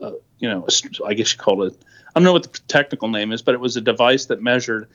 a, 0.00 0.12
you 0.38 0.48
know, 0.48 0.66
I 1.04 1.12
guess 1.12 1.34
you 1.34 1.38
call 1.38 1.64
it, 1.64 1.76
I 2.08 2.18
don't 2.18 2.24
know 2.24 2.32
what 2.32 2.50
the 2.50 2.58
technical 2.68 3.08
name 3.08 3.32
is, 3.32 3.42
but 3.42 3.52
it 3.52 3.60
was 3.60 3.76
a 3.76 3.82
device 3.82 4.24
that 4.26 4.40
measured 4.40 4.88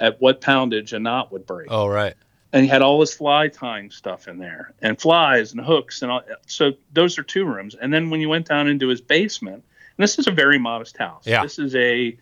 at 0.00 0.18
what 0.18 0.40
poundage 0.40 0.94
a 0.94 0.98
knot 0.98 1.30
would 1.30 1.44
break 1.44 1.68
Oh, 1.70 1.88
right. 1.88 2.14
And 2.52 2.62
he 2.62 2.68
had 2.68 2.82
all 2.82 3.00
his 3.00 3.12
fly 3.12 3.48
tying 3.48 3.90
stuff 3.90 4.28
in 4.28 4.38
there 4.38 4.72
and 4.80 5.00
flies 5.00 5.52
and 5.52 5.60
hooks 5.64 6.02
and 6.02 6.10
all 6.10 6.22
so 6.46 6.72
those 6.92 7.18
are 7.18 7.22
two 7.22 7.44
rooms 7.44 7.74
and 7.74 7.92
then 7.92 8.10
when 8.10 8.20
you 8.20 8.28
went 8.28 8.46
down 8.46 8.68
into 8.68 8.88
his 8.88 9.00
basement 9.00 9.56
and 9.56 10.02
this 10.02 10.18
is 10.18 10.26
a 10.26 10.30
very 10.30 10.58
modest 10.58 10.96
house 10.96 11.26
Yeah. 11.26 11.42
this 11.42 11.58
is 11.58 11.74
a 11.74 12.16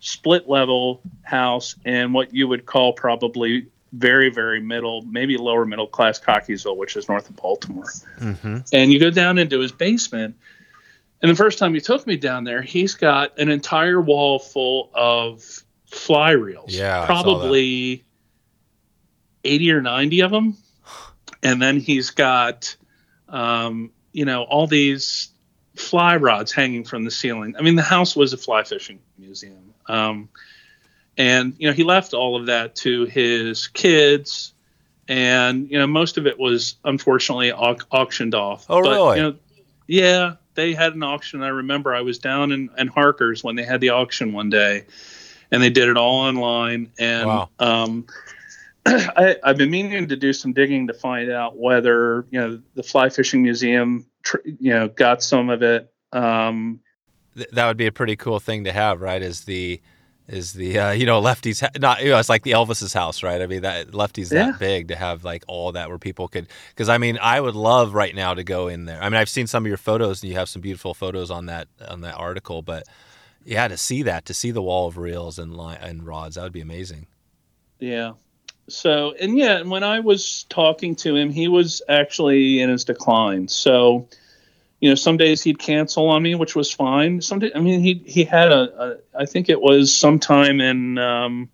split 0.00 0.48
level 0.48 1.00
house 1.22 1.74
in 1.84 2.12
what 2.12 2.34
you 2.34 2.48
would 2.48 2.66
call 2.66 2.92
probably 2.92 3.66
very 3.92 4.30
very 4.30 4.60
middle 4.60 5.02
maybe 5.02 5.36
lower 5.36 5.64
middle 5.64 5.86
class 5.86 6.18
cockeysville 6.20 6.76
which 6.76 6.96
is 6.96 7.08
north 7.08 7.28
of 7.30 7.36
baltimore 7.36 7.90
Mm-hmm. 8.20 8.58
and 8.72 8.92
you 8.92 8.98
go 8.98 9.10
down 9.10 9.38
into 9.38 9.58
his 9.60 9.72
basement 9.72 10.34
and 11.22 11.30
the 11.30 11.34
first 11.36 11.58
time 11.58 11.72
he 11.74 11.80
took 11.80 12.06
me 12.06 12.16
down 12.16 12.44
there 12.44 12.62
he's 12.62 12.94
got 12.94 13.38
an 13.38 13.48
entire 13.50 14.00
wall 14.00 14.38
full 14.38 14.90
of 14.94 15.42
fly 15.86 16.32
reels 16.32 16.74
Yeah, 16.74 17.02
I 17.02 17.06
saw 17.06 17.22
that. 17.22 17.22
probably 17.22 18.04
80 19.46 19.70
or 19.72 19.80
90 19.80 20.20
of 20.20 20.30
them 20.30 20.56
and 21.42 21.60
then 21.60 21.78
he's 21.80 22.10
got 22.10 22.76
um, 23.28 23.90
you 24.12 24.24
know 24.24 24.42
all 24.44 24.66
these 24.66 25.28
fly 25.74 26.16
rods 26.16 26.52
hanging 26.52 26.84
from 26.84 27.04
the 27.04 27.10
ceiling. 27.10 27.54
I 27.58 27.62
mean 27.62 27.76
the 27.76 27.82
house 27.82 28.16
was 28.16 28.32
a 28.32 28.36
fly 28.36 28.62
fishing 28.64 28.98
museum. 29.18 29.74
Um, 29.86 30.28
and 31.18 31.54
you 31.58 31.68
know 31.68 31.74
he 31.74 31.84
left 31.84 32.14
all 32.14 32.36
of 32.38 32.46
that 32.46 32.76
to 32.76 33.04
his 33.06 33.68
kids. 33.68 34.52
And 35.08 35.70
you 35.70 35.78
know 35.78 35.86
most 35.86 36.18
of 36.18 36.26
it 36.26 36.38
was 36.38 36.76
unfortunately 36.84 37.52
au- 37.52 37.76
auctioned 37.92 38.34
off. 38.34 38.66
Oh, 38.68 38.82
But, 38.82 38.90
really? 38.90 39.16
you 39.18 39.22
know, 39.22 39.36
yeah 39.86 40.34
they 40.54 40.72
had 40.72 40.94
an 40.94 41.02
auction. 41.02 41.42
I 41.42 41.48
remember 41.48 41.94
i 41.94 42.00
was 42.00 42.18
down 42.18 42.50
in, 42.50 42.70
in 42.76 42.88
harkers 42.88 43.44
when 43.44 43.54
they 43.56 43.62
had 43.64 43.80
the 43.80 43.90
auction 43.90 44.32
one 44.32 44.50
day. 44.50 44.86
And 45.52 45.62
they 45.62 45.70
did 45.70 45.88
it 45.88 45.96
all 45.96 46.20
online. 46.22 46.90
And 46.98 47.26
Wow. 47.26 47.50
um, 47.60 48.06
I, 49.16 49.36
I've 49.42 49.56
been 49.56 49.70
meaning 49.70 50.06
to 50.08 50.16
do 50.16 50.32
some 50.32 50.52
digging 50.52 50.86
to 50.86 50.94
find 50.94 51.30
out 51.30 51.58
whether 51.58 52.26
you 52.30 52.38
know 52.40 52.60
the 52.74 52.82
fly 52.82 53.08
fishing 53.08 53.42
museum, 53.42 54.06
tr- 54.22 54.36
you 54.44 54.70
know, 54.72 54.88
got 54.88 55.22
some 55.22 55.50
of 55.50 55.62
it. 55.62 55.92
Um, 56.12 56.80
Th- 57.36 57.48
that 57.50 57.66
would 57.66 57.76
be 57.76 57.86
a 57.86 57.92
pretty 57.92 58.16
cool 58.16 58.38
thing 58.40 58.64
to 58.64 58.72
have, 58.72 59.00
right? 59.00 59.20
Is 59.22 59.44
the 59.44 59.80
is 60.28 60.52
the 60.54 60.78
uh, 60.78 60.90
you 60.92 61.04
know 61.06 61.20
Lefty's 61.20 61.60
ha- 61.60 61.70
not 61.78 62.02
you 62.02 62.10
know 62.10 62.18
it's 62.18 62.28
like 62.28 62.42
the 62.44 62.52
Elvis's 62.52 62.92
house, 62.92 63.22
right? 63.22 63.40
I 63.42 63.46
mean 63.46 63.62
that 63.62 63.94
Lefty's 63.94 64.32
Yeah. 64.32 64.50
that 64.52 64.58
big 64.58 64.88
to 64.88 64.96
have 64.96 65.24
like 65.24 65.44
all 65.48 65.72
that 65.72 65.88
where 65.88 65.98
people 65.98 66.28
could 66.28 66.48
because 66.70 66.88
I 66.88 66.98
mean 66.98 67.18
I 67.20 67.40
would 67.40 67.54
love 67.54 67.92
right 67.94 68.14
now 68.14 68.34
to 68.34 68.42
go 68.44 68.68
in 68.68 68.84
there. 68.86 69.00
I 69.02 69.08
mean 69.08 69.18
I've 69.20 69.28
seen 69.28 69.46
some 69.46 69.64
of 69.64 69.68
your 69.68 69.76
photos 69.76 70.22
and 70.22 70.30
you 70.30 70.36
have 70.38 70.48
some 70.48 70.62
beautiful 70.62 70.94
photos 70.94 71.30
on 71.30 71.46
that 71.46 71.68
on 71.88 72.00
that 72.02 72.14
article, 72.16 72.62
but 72.62 72.84
yeah, 73.44 73.68
to 73.68 73.76
see 73.76 74.02
that 74.02 74.24
to 74.26 74.34
see 74.34 74.50
the 74.50 74.62
wall 74.62 74.88
of 74.88 74.96
reels 74.96 75.38
and 75.38 75.56
line 75.56 75.78
and 75.80 76.04
rods 76.06 76.34
that 76.36 76.42
would 76.42 76.52
be 76.52 76.60
amazing. 76.60 77.06
yeah. 77.78 78.12
So 78.68 79.14
and 79.20 79.38
yeah, 79.38 79.62
when 79.62 79.84
I 79.84 80.00
was 80.00 80.44
talking 80.48 80.96
to 80.96 81.14
him, 81.14 81.30
he 81.30 81.48
was 81.48 81.82
actually 81.88 82.60
in 82.60 82.70
his 82.70 82.84
decline. 82.84 83.48
So, 83.48 84.08
you 84.80 84.88
know, 84.88 84.96
some 84.96 85.16
days 85.16 85.42
he'd 85.42 85.58
cancel 85.58 86.08
on 86.08 86.22
me, 86.22 86.34
which 86.34 86.56
was 86.56 86.72
fine. 86.72 87.20
Some 87.20 87.38
day, 87.38 87.52
I 87.54 87.60
mean, 87.60 87.80
he 87.80 88.02
he 88.06 88.24
had 88.24 88.50
a, 88.50 88.82
a 88.82 88.96
I 89.22 89.26
think 89.26 89.48
it 89.48 89.60
was 89.60 89.94
sometime 89.94 90.60
in 90.60 90.98
um, 90.98 91.48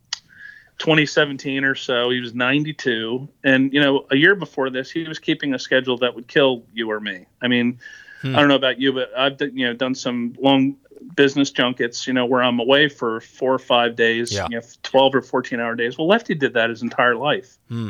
2017 0.79 1.65
or 1.65 1.75
so. 1.75 2.11
He 2.11 2.21
was 2.21 2.35
92, 2.35 3.29
and 3.45 3.73
you 3.73 3.81
know, 3.81 4.07
a 4.11 4.17
year 4.17 4.35
before 4.35 4.71
this, 4.71 4.91
he 4.91 5.07
was 5.07 5.19
keeping 5.19 5.55
a 5.55 5.59
schedule 5.59 5.99
that 5.99 6.15
would 6.15 6.29
kill 6.29 6.65
you 6.73 6.91
or 6.91 6.99
me. 6.99 7.27
I 7.43 7.49
mean, 7.49 7.79
Hmm. 8.23 8.35
I 8.37 8.41
don't 8.41 8.49
know 8.49 8.55
about 8.57 8.81
you, 8.81 8.93
but 8.93 9.11
I've 9.17 9.37
done- 9.37 9.57
you 9.57 9.67
know 9.67 9.75
done 9.75 9.95
some 9.95 10.35
long 10.41 10.77
business 11.17 11.51
junkets, 11.51 12.07
you 12.07 12.13
know, 12.13 12.25
where 12.25 12.43
I'm 12.43 12.61
away 12.61 12.89
for 12.89 13.21
four 13.21 13.53
or 13.53 13.59
five 13.59 13.97
days, 13.97 14.33
Yeah. 14.33 14.47
you 14.49 14.57
know, 14.57 14.63
12 14.85 15.15
or 15.17 15.21
14 15.21 15.59
hour 15.61 15.75
days. 15.75 15.99
Well, 15.99 16.07
Lefty 16.07 16.35
did 16.35 16.55
that 16.55 16.71
his 16.71 16.83
entire 16.83 17.17
life. 17.17 17.59
Hmm. 17.69 17.89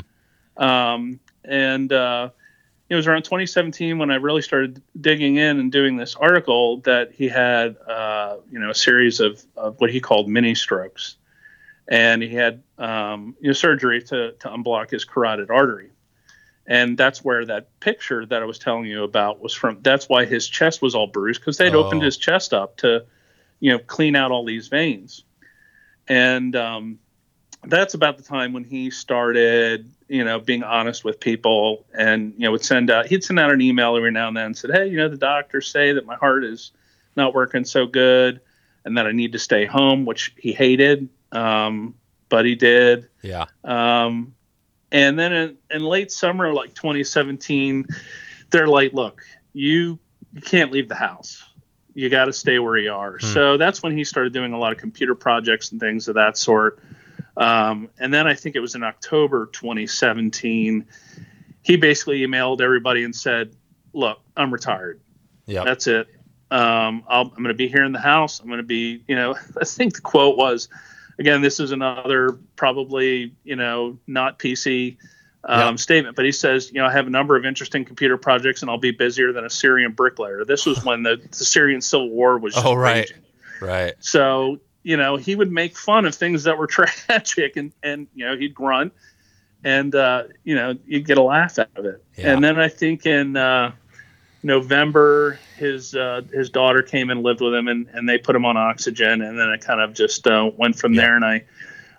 Um, 0.56 1.20
and 1.44 1.92
uh, 1.92 2.30
it 2.88 2.94
was 2.94 3.06
around 3.06 3.22
2017 3.24 3.98
when 3.98 4.10
I 4.10 4.16
really 4.16 4.42
started 4.42 4.82
digging 5.00 5.36
in 5.36 5.60
and 5.60 5.70
doing 5.70 5.96
this 5.96 6.14
article 6.16 6.78
that 6.80 7.12
he 7.12 7.28
had, 7.28 7.76
uh, 7.86 8.36
you 8.50 8.58
know, 8.58 8.70
a 8.70 8.74
series 8.74 9.20
of, 9.20 9.44
of 9.56 9.78
what 9.80 9.90
he 9.90 10.00
called 10.00 10.28
mini 10.28 10.54
strokes. 10.54 11.16
And 11.88 12.22
he 12.22 12.30
had, 12.34 12.62
um, 12.78 13.36
you 13.40 13.48
know, 13.48 13.52
surgery 13.52 14.02
to, 14.04 14.32
to 14.32 14.48
unblock 14.48 14.90
his 14.90 15.04
carotid 15.04 15.50
artery. 15.50 15.90
And 16.66 16.96
that's 16.96 17.24
where 17.24 17.44
that 17.46 17.80
picture 17.80 18.24
that 18.26 18.42
I 18.42 18.44
was 18.44 18.58
telling 18.58 18.84
you 18.86 19.02
about 19.02 19.40
was 19.40 19.52
from. 19.52 19.78
That's 19.82 20.08
why 20.08 20.24
his 20.24 20.48
chest 20.48 20.80
was 20.80 20.94
all 20.94 21.06
bruised 21.08 21.40
because 21.40 21.58
they'd 21.58 21.74
Oh. 21.74 21.84
opened 21.84 22.02
his 22.02 22.16
chest 22.16 22.54
up 22.54 22.76
to, 22.78 23.04
you 23.60 23.72
know, 23.72 23.78
clean 23.78 24.14
out 24.14 24.30
all 24.30 24.44
these 24.44 24.68
veins. 24.68 25.24
And 26.08 26.54
um, 26.56 26.98
that's 27.64 27.94
about 27.94 28.16
the 28.16 28.22
time 28.22 28.52
when 28.52 28.64
he 28.64 28.90
started, 28.90 29.90
you 30.08 30.24
know, 30.24 30.38
being 30.38 30.62
honest 30.62 31.04
with 31.04 31.20
people 31.20 31.84
and, 31.96 32.34
you 32.36 32.44
know, 32.44 32.52
would 32.52 32.64
send 32.64 32.90
out, 32.90 33.06
he'd 33.06 33.24
send 33.24 33.38
out 33.38 33.50
an 33.50 33.60
email 33.60 33.96
every 33.96 34.10
now 34.12 34.28
and 34.28 34.36
then 34.36 34.46
and 34.46 34.56
said, 34.56 34.70
Hey, 34.72 34.86
you 34.88 34.96
know, 34.96 35.08
the 35.08 35.16
doctors 35.16 35.68
say 35.68 35.92
that 35.92 36.06
my 36.06 36.16
heart 36.16 36.44
is 36.44 36.72
not 37.16 37.34
working 37.34 37.64
so 37.64 37.86
good 37.86 38.40
and 38.84 38.96
that 38.98 39.06
I 39.06 39.12
need 39.12 39.32
to 39.32 39.38
stay 39.38 39.64
home, 39.64 40.04
which 40.04 40.34
he 40.36 40.52
hated. 40.52 41.08
Um, 41.30 41.94
but 42.28 42.44
he 42.44 42.54
did. 42.54 43.08
Yeah. 43.22 43.46
Um, 43.64 44.34
and 44.92 45.18
then 45.18 45.32
in, 45.32 45.56
in 45.70 45.82
late 45.82 46.12
summer, 46.12 46.52
like 46.52 46.74
2017, 46.74 47.86
they're 48.50 48.68
like, 48.68 48.92
look, 48.92 49.22
you, 49.54 49.98
you 50.34 50.42
can't 50.42 50.70
leave 50.70 50.88
the 50.88 50.94
house. 50.94 51.42
You 51.94 52.10
got 52.10 52.26
to 52.26 52.32
stay 52.32 52.58
where 52.58 52.76
you 52.76 52.92
are. 52.92 53.18
Hmm. 53.18 53.26
So 53.26 53.56
that's 53.56 53.82
when 53.82 53.96
he 53.96 54.04
started 54.04 54.34
doing 54.34 54.52
a 54.52 54.58
lot 54.58 54.70
of 54.70 54.78
computer 54.78 55.14
projects 55.14 55.72
and 55.72 55.80
things 55.80 56.08
of 56.08 56.14
that 56.16 56.36
sort. 56.36 56.78
Um, 57.38 57.88
and 57.98 58.12
then 58.12 58.26
I 58.26 58.34
think 58.34 58.54
it 58.54 58.60
was 58.60 58.74
in 58.74 58.82
October 58.82 59.46
2017, 59.46 60.86
he 61.62 61.76
basically 61.76 62.20
emailed 62.20 62.60
everybody 62.60 63.02
and 63.02 63.16
said, 63.16 63.56
look, 63.94 64.20
I'm 64.36 64.52
retired. 64.52 65.00
Yeah. 65.46 65.64
That's 65.64 65.86
it. 65.86 66.06
Um, 66.50 67.04
I'll, 67.08 67.32
I'm 67.34 67.42
going 67.42 67.48
to 67.48 67.54
be 67.54 67.68
here 67.68 67.84
in 67.84 67.92
the 67.92 67.98
house. 67.98 68.40
I'm 68.40 68.46
going 68.46 68.58
to 68.58 68.62
be, 68.62 69.02
you 69.08 69.16
know, 69.16 69.34
I 69.60 69.64
think 69.64 69.94
the 69.94 70.02
quote 70.02 70.36
was, 70.36 70.68
again, 71.22 71.40
this 71.40 71.60
is 71.60 71.70
another 71.70 72.36
probably, 72.56 73.32
you 73.44 73.54
know, 73.54 73.96
not 74.08 74.40
PC 74.40 74.96
um, 75.44 75.60
Yeah. 75.60 75.76
statement, 75.76 76.16
but 76.16 76.24
he 76.24 76.32
says, 76.32 76.72
you 76.72 76.80
know, 76.80 76.86
I 76.86 76.90
have 76.90 77.06
a 77.06 77.10
number 77.10 77.36
of 77.36 77.44
interesting 77.44 77.84
computer 77.84 78.18
projects 78.18 78.60
and 78.62 78.68
I'll 78.70 78.78
be 78.78 78.90
busier 78.90 79.32
than 79.32 79.44
a 79.44 79.50
Syrian 79.50 79.92
bricklayer. 79.92 80.44
This 80.44 80.66
was 80.66 80.84
when 80.84 81.04
the, 81.04 81.22
the 81.30 81.44
Syrian 81.44 81.80
civil 81.80 82.10
war 82.10 82.38
was. 82.38 82.54
Oh, 82.56 82.74
right. 82.74 83.08
raging. 83.08 83.22
Right. 83.60 83.94
So, 84.00 84.58
you 84.82 84.96
know, 84.96 85.16
he 85.16 85.36
would 85.36 85.52
make 85.52 85.76
fun 85.76 86.06
of 86.06 86.14
things 86.16 86.42
that 86.42 86.58
were 86.58 86.66
tragic 86.78 87.56
and, 87.56 87.72
and, 87.84 88.08
you 88.16 88.26
know, 88.26 88.36
he'd 88.36 88.52
grunt 88.54 88.92
and, 89.62 89.94
uh, 89.94 90.24
you 90.42 90.56
know, 90.56 90.74
you'd 90.84 91.06
get 91.06 91.18
a 91.18 91.22
laugh 91.22 91.56
out 91.60 91.70
of 91.76 91.84
it. 91.84 92.02
Yeah. 92.16 92.32
And 92.32 92.42
then 92.42 92.58
I 92.58 92.66
think 92.66 93.06
in, 93.06 93.36
uh, 93.36 93.70
November, 94.42 95.38
his 95.56 95.94
uh, 95.94 96.22
his 96.32 96.50
daughter 96.50 96.82
came 96.82 97.10
and 97.10 97.22
lived 97.22 97.40
with 97.40 97.54
him, 97.54 97.68
and, 97.68 97.86
and 97.92 98.08
they 98.08 98.18
put 98.18 98.34
him 98.34 98.44
on 98.44 98.56
oxygen, 98.56 99.22
and 99.22 99.38
then 99.38 99.48
it 99.50 99.60
kind 99.60 99.80
of 99.80 99.94
just 99.94 100.26
uh, 100.26 100.50
went 100.56 100.76
from 100.76 100.94
Yeah. 100.94 101.00
there. 101.02 101.16
And 101.16 101.24
I 101.24 101.44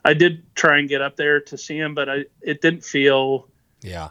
I 0.06 0.14
did 0.14 0.44
try 0.56 0.80
and 0.80 0.89
get 0.89 1.02
up 1.02 1.16
there 1.16 1.39
to 1.41 1.58
see 1.58 1.78
him, 1.78 1.96
but 1.96 2.10
I 2.10 2.26
it 2.41 2.62
didn't 2.62 2.84
feel 2.84 3.48
Yeah. 3.82 4.10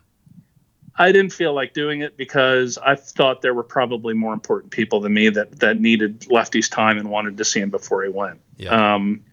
I 0.99 1.11
didn't 1.11 1.33
feel 1.33 1.55
like 1.55 1.73
doing 1.73 2.03
it 2.03 2.17
because 2.19 2.77
I 2.79 2.97
thought 2.97 3.41
there 3.41 3.55
were 3.55 3.63
probably 3.63 4.13
more 4.13 4.35
important 4.35 4.73
people 4.73 5.01
than 5.01 5.15
me 5.15 5.31
that 5.31 5.61
that 5.61 5.81
needed 5.81 6.27
Lefty's 6.31 6.69
time 6.69 6.99
and 6.99 7.09
wanted 7.11 7.39
to 7.39 7.45
see 7.45 7.61
him 7.61 7.71
before 7.71 8.03
he 8.03 8.11
went. 8.11 8.41
Yeah. 8.59 8.95
Um, 8.95 9.25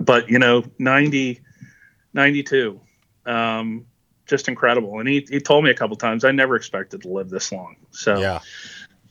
but 0.00 0.28
you 0.28 0.38
know, 0.38 0.64
90, 0.78 1.40
92, 2.12 2.78
um, 3.24 3.86
just 4.28 4.46
incredible. 4.46 5.00
And 5.00 5.08
he, 5.08 5.26
he 5.28 5.40
told 5.40 5.64
me 5.64 5.70
a 5.70 5.74
couple 5.74 5.96
times, 5.96 6.24
I 6.24 6.30
never 6.30 6.54
expected 6.54 7.02
to 7.02 7.08
live 7.08 7.30
this 7.30 7.50
long. 7.50 7.76
So, 7.90 8.18
yeah. 8.20 8.40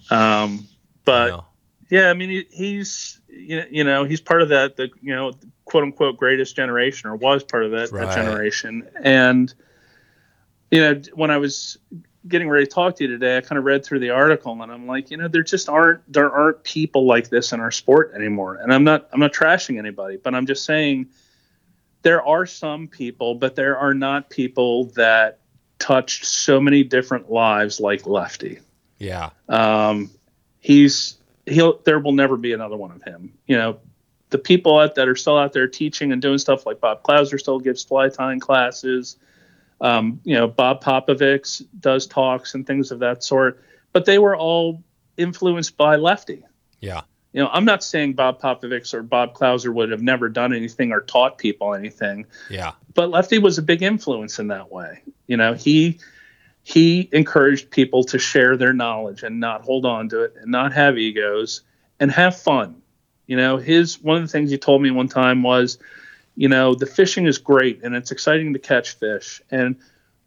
um, 0.09 0.67
but 1.03 1.29
No. 1.29 1.45
yeah, 1.89 2.09
I 2.09 2.13
mean, 2.13 2.29
he, 2.29 2.47
he's, 2.51 3.19
you 3.27 3.83
know, 3.83 4.05
he's 4.05 4.21
part 4.21 4.41
of 4.41 4.49
that, 4.49 4.77
the, 4.77 4.89
you 5.01 5.13
know, 5.13 5.33
quote 5.65 5.83
unquote 5.83 6.17
greatest 6.17 6.55
generation 6.55 7.09
or 7.09 7.15
was 7.15 7.43
part 7.43 7.65
of 7.65 7.71
that, 7.71 7.91
that 7.91 8.15
generation. 8.15 8.87
And, 9.01 9.53
you 10.71 10.79
know, 10.79 11.01
when 11.13 11.31
I 11.31 11.37
was 11.37 11.77
getting 12.27 12.49
ready 12.49 12.65
to 12.65 12.71
talk 12.71 12.95
to 12.97 13.03
you 13.03 13.09
today, 13.09 13.37
I 13.37 13.41
kind 13.41 13.57
of 13.57 13.65
read 13.65 13.85
through 13.85 13.99
the 13.99 14.11
article 14.11 14.61
and 14.61 14.71
I'm 14.71 14.85
like, 14.85 15.11
you 15.11 15.17
know, 15.17 15.27
there 15.27 15.43
just 15.43 15.69
aren't, 15.69 16.01
there 16.11 16.31
aren't 16.31 16.63
people 16.63 17.05
like 17.05 17.29
this 17.29 17.53
in 17.53 17.59
our 17.59 17.71
sport 17.71 18.11
anymore. 18.15 18.55
And 18.55 18.73
I'm 18.73 18.83
not, 18.83 19.07
I'm 19.11 19.19
not 19.19 19.33
trashing 19.33 19.77
anybody, 19.77 20.17
but 20.17 20.35
I'm 20.35 20.45
just 20.45 20.65
saying 20.65 21.07
there 22.07 22.25
are 22.25 22.45
some 22.45 22.87
people, 22.87 23.35
but 23.35 23.57
there 23.57 23.77
are 23.77 23.93
not 23.93 24.29
people 24.29 24.85
that 24.91 25.39
touched 25.77 26.23
so 26.23 26.57
many 26.57 26.81
different 26.81 27.29
lives 27.29 27.81
like 27.81 28.07
Lefty. 28.07 28.59
Yeah. 28.97 29.31
Um, 29.49 30.09
he's 30.61 31.17
he'll 31.45 31.81
there 31.83 31.99
will 31.99 32.13
never 32.13 32.37
be 32.37 32.53
another 32.53 32.77
one 32.77 32.91
of 32.91 33.03
him. 33.03 33.33
You 33.45 33.57
know, 33.57 33.79
the 34.29 34.37
people 34.37 34.79
out 34.79 34.95
that 34.95 35.09
are 35.09 35.17
still 35.17 35.37
out 35.37 35.51
there 35.51 35.67
teaching 35.67 36.13
and 36.13 36.21
doing 36.21 36.37
stuff 36.37 36.65
like 36.65 36.79
Bob 36.79 37.03
Clouser 37.03 37.37
still 37.37 37.59
gives 37.59 37.83
fly 37.83 38.07
tying 38.07 38.39
classes. 38.39 39.17
Um, 39.81 40.21
you 40.23 40.35
know, 40.35 40.47
Bob 40.47 40.81
Popovics 40.81 41.61
does 41.77 42.07
talks 42.07 42.55
and 42.55 42.65
things 42.65 42.89
of 42.91 42.99
that 42.99 43.21
sort, 43.21 43.61
but 43.91 44.05
they 44.05 44.17
were 44.17 44.37
all 44.37 44.81
influenced 45.17 45.75
by 45.75 45.97
Lefty. 45.97 46.45
Yeah. 46.79 47.01
You 47.33 47.43
know, 47.43 47.49
I'm 47.51 47.65
not 47.65 47.83
saying 47.83 48.13
Bob 48.13 48.41
Popovics 48.41 48.93
or 48.93 49.03
Bob 49.03 49.35
Clouser 49.35 49.73
would 49.73 49.91
have 49.91 50.01
never 50.01 50.29
done 50.29 50.53
anything 50.53 50.91
or 50.91 51.01
taught 51.01 51.37
people 51.37 51.73
anything, 51.73 52.25
Yeah. 52.49 52.71
but 52.93 53.09
Lefty 53.09 53.37
was 53.37 53.57
a 53.57 53.61
big 53.61 53.83
influence 53.83 54.39
in 54.39 54.47
that 54.47 54.71
way. 54.71 55.01
You 55.27 55.37
know, 55.37 55.53
he 55.53 55.99
he 56.63 57.07
encouraged 57.13 57.69
people 57.69 58.03
to 58.05 58.19
share 58.19 58.57
their 58.57 58.73
knowledge 58.73 59.23
and 59.23 59.39
not 59.39 59.61
hold 59.61 59.85
on 59.85 60.09
to 60.09 60.23
it 60.23 60.33
and 60.41 60.51
not 60.51 60.73
have 60.73 60.97
egos 60.97 61.61
and 61.99 62.11
have 62.11 62.35
fun. 62.37 62.81
You 63.25 63.37
know, 63.37 63.57
his 63.57 64.01
one 64.01 64.17
of 64.17 64.23
the 64.23 64.27
things 64.27 64.51
he 64.51 64.57
told 64.57 64.81
me 64.81 64.91
one 64.91 65.07
time 65.07 65.43
was, 65.43 65.77
you 66.35 66.49
know, 66.49 66.75
the 66.75 66.85
fishing 66.85 67.25
is 67.25 67.37
great 67.37 67.83
and 67.83 67.95
it's 67.95 68.11
exciting 68.11 68.53
to 68.53 68.59
catch 68.59 68.95
fish 68.97 69.41
and 69.51 69.75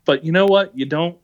but 0.05 0.25
you 0.25 0.33
know 0.33 0.47
what? 0.47 0.77
You 0.77 0.87
don't 0.87 1.19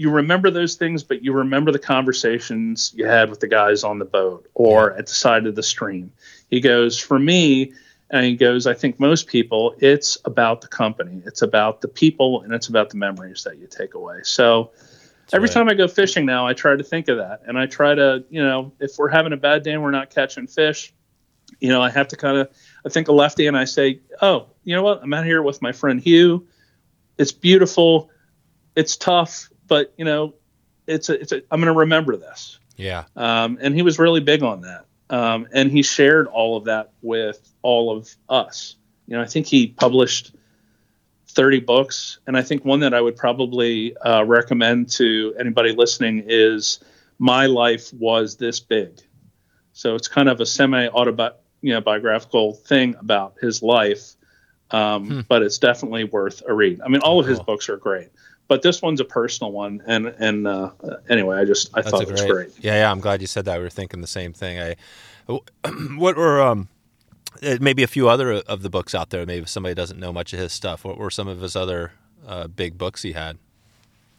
you 0.00 0.08
remember 0.08 0.50
those 0.50 0.76
things, 0.76 1.02
but 1.02 1.22
you 1.22 1.30
remember 1.30 1.70
the 1.70 1.78
conversations 1.78 2.90
you 2.96 3.04
had 3.04 3.28
with 3.28 3.38
the 3.38 3.46
guys 3.46 3.84
on 3.84 3.98
the 3.98 4.04
boat 4.06 4.48
or 4.54 4.94
at 4.94 5.06
the 5.06 5.12
side 5.12 5.44
of 5.44 5.54
the 5.54 5.62
stream. 5.62 6.10
He 6.48 6.60
goes, 6.60 6.98
for 6.98 7.18
me, 7.18 7.74
and 8.08 8.24
he 8.24 8.34
goes, 8.34 8.66
I 8.66 8.72
think 8.72 8.98
most 8.98 9.26
people, 9.26 9.74
it's 9.78 10.16
about 10.24 10.62
the 10.62 10.68
company, 10.68 11.20
it's 11.26 11.42
about 11.42 11.82
the 11.82 11.88
people, 11.88 12.40
and 12.40 12.54
it's 12.54 12.68
about 12.68 12.88
the 12.88 12.96
memories 12.96 13.44
that 13.44 13.58
you 13.58 13.66
take 13.66 13.92
away. 13.92 14.20
So 14.22 14.70
every 15.34 15.48
right. 15.48 15.52
time 15.52 15.68
I 15.68 15.74
go 15.74 15.86
fishing 15.86 16.24
now, 16.24 16.46
I 16.46 16.54
try 16.54 16.76
to 16.76 16.82
think 16.82 17.08
of 17.08 17.18
that. 17.18 17.42
And 17.46 17.58
I 17.58 17.66
try 17.66 17.94
to, 17.94 18.24
you 18.30 18.42
know, 18.42 18.72
if 18.80 18.92
we're 18.96 19.10
having 19.10 19.34
a 19.34 19.36
bad 19.36 19.64
day 19.64 19.72
and 19.72 19.82
we're 19.82 19.90
not 19.90 20.08
catching 20.08 20.46
fish, 20.46 20.94
you 21.60 21.68
know, 21.68 21.82
I 21.82 21.90
have 21.90 22.08
to 22.08 22.16
kind 22.16 22.38
of, 22.38 22.48
I 22.86 22.88
think 22.88 23.08
a 23.08 23.12
lefty 23.12 23.48
and 23.48 23.56
I 23.56 23.66
say, 23.66 24.00
oh, 24.22 24.46
you 24.64 24.74
know 24.74 24.82
what? 24.82 25.02
I'm 25.02 25.12
out 25.12 25.26
here 25.26 25.42
with 25.42 25.60
my 25.60 25.72
friend 25.72 26.00
Hugh. 26.00 26.48
It's 27.18 27.32
beautiful. 27.32 28.08
It's 28.74 28.96
tough, 28.96 29.50
but, 29.70 29.94
you 29.96 30.04
know, 30.04 30.34
it's 30.86 31.08
a, 31.08 31.18
it's 31.18 31.32
a, 31.32 31.36
I'm 31.50 31.60
going 31.60 31.72
to 31.72 31.78
remember 31.78 32.16
this. 32.16 32.58
Yeah. 32.76 33.04
Um, 33.16 33.58
and 33.62 33.74
he 33.74 33.80
was 33.82 33.98
really 33.98 34.20
big 34.20 34.42
on 34.42 34.60
that. 34.62 34.84
Um, 35.08 35.46
and 35.52 35.70
he 35.70 35.82
shared 35.82 36.26
all 36.26 36.56
of 36.58 36.64
that 36.64 36.92
with 37.02 37.40
all 37.62 37.96
of 37.96 38.08
us. 38.28 38.76
You 39.06 39.16
know, 39.16 39.22
I 39.22 39.26
think 39.26 39.46
he 39.46 39.68
published 39.68 40.34
30 41.28 41.60
books. 41.60 42.18
And 42.26 42.36
I 42.36 42.42
think 42.42 42.64
one 42.64 42.80
that 42.80 42.94
I 42.94 43.00
would 43.00 43.16
probably 43.16 43.96
uh, 43.98 44.24
recommend 44.24 44.90
to 44.92 45.34
anybody 45.38 45.72
listening 45.72 46.24
is 46.26 46.80
My 47.18 47.46
Life 47.46 47.92
Was 47.94 48.36
This 48.36 48.60
Big. 48.60 49.00
So 49.72 49.94
it's 49.94 50.08
kind 50.08 50.28
of 50.28 50.40
a 50.40 50.46
semi 50.46 50.88
autobi- 50.88 51.34
you 51.62 51.72
know, 51.72 51.80
biographical 51.80 52.54
thing 52.54 52.94
about 53.00 53.34
his 53.40 53.62
life. 53.62 54.16
Um, 54.72 55.06
Hmm. 55.08 55.20
But 55.28 55.42
it's 55.42 55.58
definitely 55.58 56.04
worth 56.04 56.42
a 56.46 56.54
read. 56.54 56.80
I 56.80 56.88
mean, 56.88 57.00
all 57.00 57.18
of 57.18 57.26
his 57.26 57.38
Cool. 57.38 57.44
books 57.46 57.68
are 57.68 57.76
great, 57.76 58.10
but 58.50 58.62
this 58.62 58.82
one's 58.82 58.98
a 59.00 59.04
personal 59.04 59.52
one. 59.52 59.80
And 59.86 60.08
and 60.18 60.46
uh, 60.46 60.72
anyway, 61.08 61.38
I 61.38 61.44
just 61.44 61.70
I 61.72 61.82
That's 61.82 61.92
thought 61.92 62.02
it 62.02 62.10
was 62.10 62.22
great. 62.22 62.50
Yeah, 62.60 62.74
yeah. 62.74 62.90
I'm 62.90 62.98
glad 63.00 63.20
you 63.20 63.28
said 63.28 63.44
that. 63.44 63.56
We 63.58 63.62
were 63.62 63.70
thinking 63.70 64.00
the 64.00 64.08
same 64.08 64.32
thing. 64.32 64.58
I, 64.58 64.76
what 65.96 66.16
were 66.16 66.42
um, 66.42 66.68
uh, 67.44 67.58
maybe 67.60 67.84
a 67.84 67.86
few 67.86 68.08
other 68.08 68.32
of 68.32 68.62
the 68.62 68.68
books 68.68 68.92
out 68.92 69.10
there. 69.10 69.24
Maybe 69.24 69.46
somebody 69.46 69.76
doesn't 69.76 70.00
know 70.00 70.12
much 70.12 70.32
of 70.32 70.40
his 70.40 70.52
stuff. 70.52 70.84
What 70.84 70.98
were 70.98 71.10
some 71.12 71.28
of 71.28 71.40
his 71.40 71.54
other 71.54 71.92
uh, 72.26 72.48
big 72.48 72.76
books 72.76 73.02
he 73.02 73.12
had? 73.12 73.38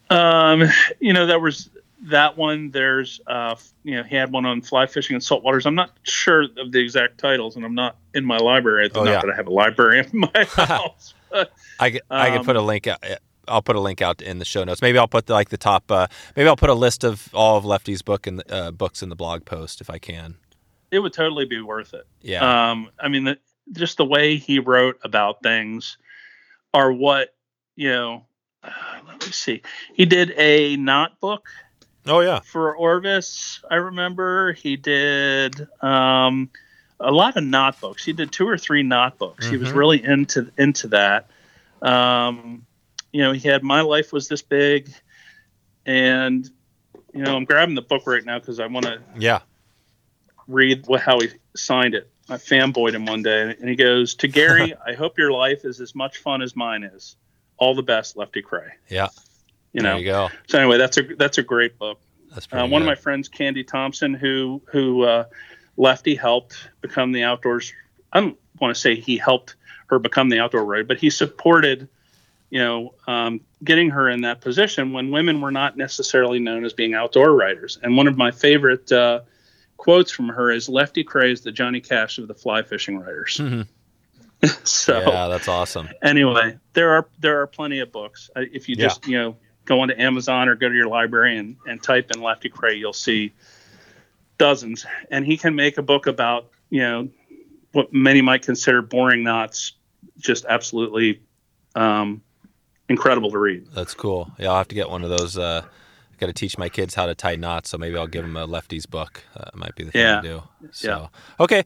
Um, 0.10 0.64
you 1.02 1.12
know, 1.12 1.26
there 1.26 1.40
was 1.42 1.70
that 2.04 2.38
one. 2.38 2.72
There's, 2.72 3.20
uh, 3.28 3.56
you 3.84 3.96
know, 3.98 4.04
he 4.04 4.16
had 4.16 4.32
one 4.32 4.46
on 4.46 4.62
fly 4.62 4.86
fishing 4.86 5.14
and 5.16 5.22
saltwaters. 5.24 5.66
I'm 5.66 5.76
not 5.76 5.92
sure 6.04 6.44
of 6.58 6.72
the 6.72 6.80
exact 6.80 7.18
titles, 7.18 7.58
and 7.58 7.66
I'm 7.66 7.76
not 7.76 7.98
in 8.14 8.24
my 8.24 8.38
library. 8.38 8.90
Oh, 8.96 9.04
not 9.04 9.12
yeah. 9.12 9.20
that 9.22 9.30
I 9.30 9.36
have 9.36 9.48
a 9.48 9.54
library 9.54 10.00
in 10.14 10.20
my 10.20 10.46
house. 10.56 11.14
But, 11.30 11.52
I, 11.82 11.92
c- 11.92 12.02
I 12.10 12.30
could 12.30 12.40
Um, 12.40 12.46
put 12.46 12.56
a 12.56 12.62
link. 12.62 12.88
out- 12.88 13.04
I'll 13.52 13.62
put 13.62 13.76
a 13.76 13.80
link 13.80 14.02
out 14.02 14.22
in 14.22 14.40
the 14.40 14.46
show 14.46 14.64
notes. 14.64 14.82
Maybe 14.82 14.98
I'll 14.98 15.08
put 15.08 15.26
the, 15.28 15.34
like 15.34 15.50
the 15.50 15.58
top. 15.58 15.92
Uh, 15.92 16.08
maybe 16.36 16.48
I'll 16.48 16.56
put 16.56 16.70
a 16.70 16.74
list 16.74 17.04
of 17.04 17.30
all 17.34 17.58
of 17.58 17.66
Lefty's 17.66 18.02
book 18.02 18.26
and 18.28 18.42
uh, 18.52 18.72
books 18.72 19.04
in 19.04 19.10
the 19.10 19.16
blog 19.16 19.46
post 19.46 19.82
if 19.82 19.90
I 19.90 19.98
can. 20.00 20.36
it 20.92 21.00
would 21.00 21.14
totally 21.14 21.46
be 21.46 21.62
worth 21.62 21.94
it. 21.94 22.06
Yeah. 22.22 22.72
Um, 22.72 22.90
I 23.00 23.08
mean, 23.08 23.24
the, 23.26 23.38
just 23.74 23.98
the 23.98 24.06
way 24.06 24.38
he 24.38 24.60
wrote 24.60 25.00
about 25.04 25.42
things 25.44 25.98
are 26.74 26.92
what 26.92 27.34
you 27.76 27.90
know. 27.90 28.26
Uh, 28.64 28.72
let 29.08 29.26
me 29.26 29.32
see. 29.32 29.62
He 29.94 30.06
did 30.06 30.32
a 30.38 30.76
knot 30.78 31.20
book 31.20 31.48
oh 32.08 32.20
yeah. 32.22 32.40
for 32.40 32.76
Orvis. 32.76 33.62
I 33.70 33.76
remember 33.76 34.54
he 34.54 34.76
did 34.78 35.68
um, 35.82 36.50
a 37.00 37.12
lot 37.12 37.38
of 37.38 37.44
knot 37.44 37.80
books. 37.82 38.04
He 38.06 38.14
did 38.14 38.32
two 38.32 38.48
or 38.48 38.58
three 38.58 38.84
knot 38.84 39.18
books. 39.18 39.48
He 39.50 39.58
was 39.58 39.70
Mhm. 39.70 39.76
really 39.76 40.04
into 40.04 40.52
into 40.58 40.88
that. 40.90 41.30
Um, 41.82 42.66
you 43.12 43.22
know, 43.24 43.32
he 43.34 43.48
had 43.48 43.64
My 43.64 43.82
Life 43.82 44.14
Was 44.14 44.28
This 44.28 44.42
Big, 44.42 44.94
and 45.86 46.50
you 47.14 47.24
know, 47.24 47.36
I'm 47.36 47.46
grabbing 47.46 47.76
the 47.76 47.82
book 47.82 48.04
right 48.06 48.24
now 48.24 48.40
because 48.40 48.60
I 48.60 48.68
want 48.68 48.86
to 48.86 49.02
Yeah. 49.18 49.40
read 50.48 50.86
what 50.88 51.02
how 51.02 51.20
he 51.20 51.30
signed 51.56 51.94
it. 51.96 52.10
I 52.30 52.36
fanboyed 52.36 52.94
him 52.94 53.06
one 53.06 53.24
day, 53.24 53.56
and 53.60 53.68
he 53.70 53.76
goes 53.76 54.16
to 54.16 54.28
Gary. 54.28 54.74
I 54.88 54.94
hope 54.94 55.18
your 55.18 55.32
life 55.32 55.66
is 55.66 55.82
as 55.82 55.94
much 55.96 56.18
fun 56.20 56.42
as 56.42 56.56
mine 56.56 56.84
is. 56.84 57.18
All 57.58 57.76
the 57.76 57.84
best, 57.84 58.16
Lefty 58.18 58.42
Kreh. 58.42 58.70
Yeah. 58.90 59.10
You 59.74 59.82
there 59.82 59.92
know. 59.94 59.98
you 59.98 60.06
go. 60.06 60.30
So 60.48 60.60
anyway, 60.60 60.78
that's 60.78 60.98
a 60.98 61.04
that's 61.16 61.38
a 61.38 61.44
great 61.44 61.78
book. 61.78 62.00
That's 62.34 62.48
Uh, 62.52 62.66
one 62.68 62.82
of 62.82 62.86
my 62.86 62.96
friends, 62.96 63.28
Candy 63.28 63.64
Thompson, 63.64 64.14
who 64.14 64.62
who 64.72 65.04
uh, 65.04 65.26
Lefty 65.78 66.16
helped 66.16 66.70
become 66.82 67.12
the 67.12 67.24
outdoors. 67.24 67.74
I 68.14 68.22
don't 68.22 68.38
want 68.60 68.74
to 68.74 68.80
say 68.80 68.96
he 68.96 69.18
helped 69.18 69.56
her 69.88 70.00
become 70.00 70.30
the 70.30 70.40
outdoor 70.40 70.64
writer, 70.66 70.84
but 70.86 70.98
he 70.98 71.10
supported, 71.10 71.90
you 72.52 72.60
know, 72.60 72.94
um, 73.08 73.40
getting 73.64 73.90
her 73.90 74.10
in 74.10 74.22
that 74.22 74.42
position 74.42 74.92
when 74.94 75.10
women 75.10 75.40
were 75.42 75.52
not 75.52 75.78
necessarily 75.78 76.38
known 76.38 76.66
as 76.66 76.74
being 76.74 76.94
outdoor 76.94 77.34
writers. 77.34 77.80
And 77.82 77.96
one 77.98 78.08
of 78.08 78.18
my 78.18 78.30
favorite 78.30 78.92
uh, 78.92 79.22
quotes 79.78 80.12
from 80.12 80.28
her 80.28 80.52
is, 80.52 80.70
"Lefty 80.70 81.04
Kreh 81.04 81.32
is 81.32 81.42
the 81.42 81.52
Johnny 81.52 81.80
Cash 81.80 82.20
of 82.20 82.28
the 82.28 82.36
fly 82.36 82.62
fishing 82.62 83.00
writers." 83.00 83.38
Mhm. 83.42 83.68
so 84.66 85.00
yeah, 85.00 85.28
that's 85.30 85.48
awesome. 85.48 85.88
anyway, 86.04 86.58
there 86.74 86.90
are 86.92 87.08
there 87.20 87.42
are 87.42 87.48
plenty 87.48 87.80
of 87.80 87.92
books. 87.92 88.30
If 88.36 88.68
you 88.68 88.76
Yeah. 88.78 88.86
just 88.88 89.08
you 89.08 89.18
know 89.18 89.38
go 89.66 89.80
onto 89.80 89.96
Amazon 89.98 90.50
or 90.50 90.56
go 90.56 90.68
to 90.68 90.76
your 90.76 90.88
library 90.88 91.38
and, 91.38 91.56
and 91.66 91.82
type 91.82 92.12
in 92.12 92.22
Lefty 92.22 92.50
Kreh, 92.50 92.78
you'll 92.78 92.92
see 92.94 93.32
dozens. 94.38 94.86
And 95.10 95.26
he 95.26 95.38
can 95.38 95.56
make 95.56 95.78
a 95.78 95.84
book 95.84 96.08
about 96.08 96.50
you 96.70 96.82
know 96.82 97.10
what 97.72 97.94
many 97.94 98.22
might 98.22 98.42
consider 98.42 98.82
boring 98.82 99.24
knots, 99.24 99.74
just 100.18 100.44
absolutely 100.46 101.22
um, 101.76 102.22
incredible 102.92 103.32
to 103.32 103.40
read. 103.40 103.68
That's 103.74 103.94
cool. 103.96 104.32
Yeah, 104.38 104.50
I'll 104.50 104.58
have 104.58 104.68
to 104.68 104.76
get 104.76 104.90
one 104.90 105.04
of 105.04 105.10
those. 105.10 105.38
Uh, 105.38 105.64
Got 106.20 106.28
to 106.28 106.34
teach 106.34 106.56
my 106.56 106.70
kids 106.70 106.94
how 106.94 107.08
to 107.08 107.16
tie 107.16 107.36
knots, 107.36 107.72
so 107.72 107.80
maybe 107.80 107.98
I'll 107.98 108.06
give 108.06 108.22
them 108.22 108.38
a 108.38 108.46
lefty's 108.46 108.86
book. 108.86 109.24
Uh, 109.36 109.50
might 109.56 109.74
be 109.76 109.86
the 109.86 109.92
thing 109.92 110.02
Yeah. 110.02 110.22
to 110.22 110.28
do. 110.28 110.44
So, 110.72 111.10
okay. 111.40 111.64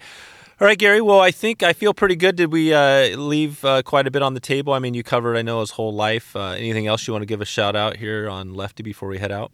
All 0.61 0.65
right, 0.65 0.77
Gary. 0.77 1.01
Well, 1.01 1.19
I 1.19 1.31
think 1.31 1.61
I 1.61 1.73
feel 1.73 1.93
pretty 1.93 2.15
good. 2.15 2.37
Did 2.37 2.53
we 2.53 2.73
uh, 2.73 3.17
leave 3.17 3.65
uh, 3.65 3.81
quite 3.81 4.07
a 4.07 4.11
bit 4.11 4.21
on 4.21 4.33
the 4.33 4.39
table? 4.39 4.71
I 4.71 4.79
mean, 4.79 4.93
you 4.93 5.03
covered, 5.03 5.35
I 5.35 5.41
know, 5.41 5.59
his 5.59 5.71
whole 5.71 5.93
life. 5.93 6.37
Uh, 6.37 6.51
anything 6.51 6.87
else 6.87 7.05
you 7.05 7.11
want 7.11 7.23
to 7.23 7.25
give 7.25 7.41
a 7.41 7.45
shout 7.45 7.75
out 7.75 7.97
here 7.97 8.29
on 8.29 8.53
Lefty 8.53 8.81
before 8.81 9.09
we 9.09 9.17
head 9.17 9.33
out? 9.33 9.51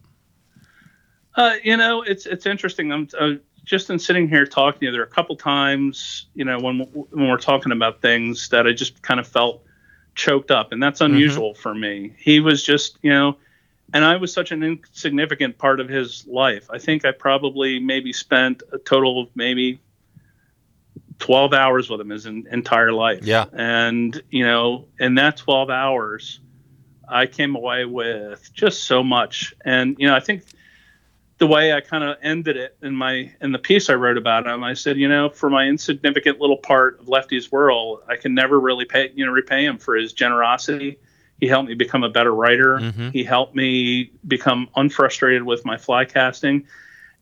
Uh, 1.34 1.54
you 1.64 1.76
know, 1.76 2.02
it's 2.02 2.24
it's 2.26 2.46
interesting. 2.46 2.92
I'm 2.92 3.08
uh, 3.18 3.30
just 3.64 3.90
in 3.90 3.98
sitting 3.98 4.28
here 4.28 4.46
talking 4.46 4.78
to 4.80 4.86
you. 4.86 4.92
There 4.92 5.00
are 5.00 5.04
a 5.04 5.08
couple 5.08 5.34
times, 5.34 6.26
you 6.36 6.44
know, 6.44 6.60
when 6.60 6.78
when 7.10 7.28
we're 7.28 7.38
talking 7.38 7.72
about 7.72 8.00
things 8.02 8.50
that 8.50 8.68
I 8.68 8.72
just 8.72 9.02
kind 9.02 9.18
of 9.18 9.26
felt 9.26 9.64
choked 10.14 10.50
up, 10.50 10.72
and 10.72 10.82
that's 10.82 11.00
Mm-hmm. 11.00 11.14
unusual 11.14 11.54
for 11.54 11.74
me. 11.74 12.14
He 12.18 12.40
was 12.40 12.62
just, 12.62 12.98
you 13.02 13.10
know, 13.10 13.36
and 13.94 14.04
I 14.04 14.16
was 14.16 14.32
such 14.32 14.52
an 14.52 14.62
insignificant 14.62 15.58
part 15.58 15.78
of 15.80 15.88
his 15.88 16.26
life. 16.26 16.68
I 16.70 16.78
think 16.78 17.04
I 17.04 17.12
probably 17.12 17.78
maybe 17.78 18.12
spent 18.12 18.62
a 18.72 18.78
total 18.78 19.20
of 19.22 19.28
maybe 19.34 19.80
12 21.18 21.52
hours 21.52 21.88
with 21.90 22.00
him 22.00 22.10
his 22.10 22.26
en- 22.26 22.46
entire 22.50 22.92
life. 22.92 23.24
Yeah. 23.24 23.44
And, 23.52 24.20
you 24.30 24.44
know, 24.44 24.86
in 24.98 25.14
that 25.16 25.36
12 25.36 25.70
hours, 25.70 26.40
I 27.08 27.26
came 27.26 27.54
away 27.54 27.84
with 27.84 28.50
just 28.54 28.84
so 28.84 29.02
much. 29.02 29.54
And, 29.64 29.96
you 29.98 30.08
know, 30.08 30.14
I 30.16 30.20
think 30.20 30.42
the 31.42 31.46
way 31.48 31.72
I 31.72 31.80
kind 31.80 32.04
of 32.04 32.18
ended 32.22 32.56
it 32.56 32.76
in 32.82 32.94
my 32.94 33.28
in 33.40 33.50
the 33.50 33.58
piece 33.58 33.90
I 33.90 33.94
wrote 33.94 34.16
about 34.16 34.46
him, 34.46 34.62
I 34.62 34.74
said, 34.74 34.96
you 34.96 35.08
know, 35.08 35.28
for 35.28 35.50
my 35.50 35.64
insignificant 35.64 36.38
little 36.38 36.56
part 36.56 37.00
of 37.00 37.08
Lefty's 37.08 37.50
world, 37.50 37.98
I 38.06 38.14
can 38.14 38.32
never 38.32 38.60
really 38.60 38.84
pay, 38.84 39.10
you 39.12 39.26
know, 39.26 39.32
repay 39.32 39.64
him 39.64 39.76
for 39.76 39.96
his 39.96 40.12
generosity. 40.12 41.00
He 41.40 41.48
helped 41.48 41.68
me 41.68 41.74
become 41.74 42.04
a 42.04 42.08
better 42.08 42.32
writer. 42.32 42.78
Mhm. 42.78 43.12
He 43.12 43.24
helped 43.24 43.56
me 43.56 44.12
become 44.24 44.68
unfrustrated 44.76 45.42
with 45.42 45.64
my 45.64 45.76
fly 45.76 46.04
casting. 46.04 46.64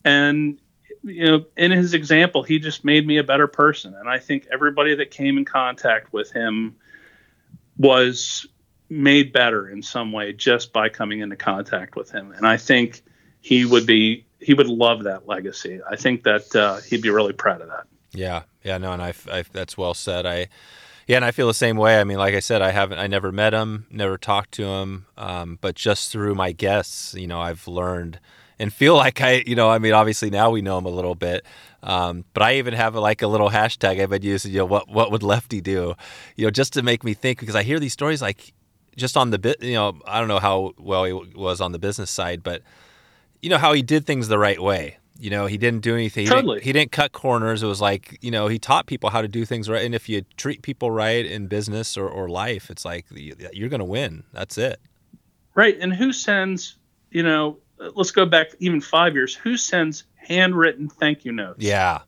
And 0.05 0.59
you 1.03 1.25
know, 1.25 1.47
in 1.57 1.71
his 1.71 1.95
example, 1.95 2.43
he 2.43 2.59
just 2.59 2.85
made 2.85 3.07
me 3.07 3.16
a 3.16 3.25
better 3.25 3.47
person. 3.47 3.95
And 3.95 4.07
I 4.07 4.18
think 4.18 4.47
everybody 4.53 4.97
that 4.97 5.11
came 5.11 5.39
in 5.39 5.47
contact 5.47 6.12
with 6.12 6.31
him 6.31 6.77
was 7.79 8.47
made 8.91 9.33
better 9.33 9.66
in 9.66 9.81
some 9.81 10.12
way 10.12 10.35
just 10.35 10.75
by 10.75 10.91
coming 10.91 11.21
into 11.21 11.37
contact 11.37 11.97
with 11.97 12.11
him. 12.11 12.33
And 12.33 12.47
I 12.47 12.59
think 12.59 13.01
he 13.41 13.64
would 13.64 13.86
be 13.86 14.24
he 14.41 14.55
would 14.55 14.68
love 14.68 15.05
that 15.05 15.28
legacy. 15.28 15.80
I 15.88 15.97
think 15.97 16.22
that 16.24 16.55
uh, 16.57 16.76
he'd 16.78 17.03
be 17.03 17.11
really 17.11 17.32
proud 17.32 17.61
of 17.61 17.68
that. 17.68 17.84
Yeah, 18.12 18.43
yeah, 18.64 18.78
no, 18.78 18.93
and 18.93 19.03
I, 19.03 19.14
I 19.30 19.45
that's 19.53 19.76
well 19.76 19.95
said. 19.95 20.26
I, 20.26 20.49
yeah, 21.07 21.16
and 21.16 21.24
I 21.24 21.30
feel 21.30 21.47
the 21.47 21.55
same 21.55 21.76
way. 21.76 22.01
I 22.01 22.05
mean, 22.05 22.18
like 22.18 22.34
I 22.34 22.41
said, 22.41 22.62
I 22.62 22.70
haven't, 22.70 22.99
I 22.99 23.07
never 23.07 23.30
met 23.32 23.53
him, 23.53 23.86
never 23.91 24.16
talked 24.16 24.53
to 24.53 24.64
him, 24.64 25.07
um, 25.16 25.59
but 25.61 25.74
just 25.74 26.11
through 26.11 26.34
my 26.34 26.53
guests, 26.53 27.14
you 27.14 27.26
know, 27.26 27.41
I've 27.41 27.68
learned 27.68 28.18
and 28.59 28.72
feel 28.72 28.95
like 28.97 29.20
I, 29.20 29.43
you 29.47 29.55
know, 29.55 29.70
I 29.70 29.78
mean, 29.78 29.93
obviously 29.93 30.28
now 30.30 30.51
we 30.51 30.61
know 30.61 30.78
him 30.78 30.84
a 30.86 30.91
little 30.91 31.14
bit, 31.14 31.45
um, 31.82 32.24
but 32.34 32.43
I 32.43 32.57
even 32.57 32.74
have 32.74 32.95
like 32.95 33.22
a 33.22 33.26
little 33.26 33.51
hashtag 33.51 34.01
I've 34.01 34.11
been 34.11 34.22
using. 34.22 34.53
You 34.53 34.59
know, 34.59 34.66
what 34.66 34.88
what 34.88 35.11
would 35.11 35.22
Lefty 35.22 35.61
do? 35.61 35.95
You 36.36 36.47
know, 36.47 36.51
just 36.51 36.72
to 36.74 36.82
make 36.82 37.05
me 37.05 37.14
think 37.14 37.38
because 37.38 37.57
I 37.57 37.62
hear 37.62 37.78
these 37.78 37.93
stories 37.93 38.20
like 38.20 38.53
just 38.97 39.16
on 39.16 39.30
the 39.30 39.38
bit. 39.38 39.62
You 39.62 39.74
know, 39.74 40.01
I 40.07 40.18
don't 40.18 40.28
know 40.28 40.41
how 40.41 40.72
well 40.78 41.05
he 41.05 41.12
was 41.12 41.61
on 41.61 41.72
the 41.72 41.78
business 41.78 42.11
side, 42.11 42.43
but 42.43 42.62
you 43.43 43.51
know 43.51 43.59
how 43.59 43.72
he 43.72 43.82
did 43.82 44.07
things 44.07 44.28
the 44.28 44.38
right 44.38 44.61
way. 44.61 44.97
You 45.18 45.28
know, 45.28 45.45
he 45.47 45.59
didn't 45.59 45.80
do 45.82 45.95
anything. 45.95 46.24
He, 46.24 46.30
Totally. 46.30 46.55
didn't, 46.57 46.64
he 46.64 46.72
didn't 46.72 46.93
cut 46.93 47.12
corners. 47.12 47.62
It 47.62 47.66
was 47.66 47.80
like, 47.82 48.16
you 48.22 48.30
know, 48.30 48.49
he 48.49 48.59
taught 48.59 48.86
people 48.86 49.11
how 49.11 49.20
to 49.20 49.28
do 49.28 49.45
things 49.45 49.68
right. 49.68 49.84
And 49.84 49.95
if 49.95 50.09
you 50.09 50.22
treat 50.38 50.62
people 50.62 50.91
right 50.91 51.26
in 51.26 51.47
business 51.47 51.99
or, 51.99 52.09
or 52.09 52.26
life, 52.30 52.70
it's 52.70 52.86
like 52.86 53.05
you- 53.11 53.36
you're 53.53 53.68
going 53.68 53.80
to 53.80 53.84
win. 53.84 54.24
That's 54.32 54.57
it. 54.57 54.80
Right. 55.55 55.76
And 55.78 55.93
who 55.93 56.14
sends, 56.14 56.76
you 57.11 57.22
know, 57.22 57.59
let's 57.95 58.12
go 58.12 58.24
back 58.24 58.49
even 58.61 58.80
five 58.80 59.14
years. 59.14 59.34
Who 59.34 59.59
sends 59.59 60.05
handwritten 60.16 60.88
thank 60.88 61.26
you 61.26 61.32
notes? 61.32 61.62
Yeah. 61.62 62.01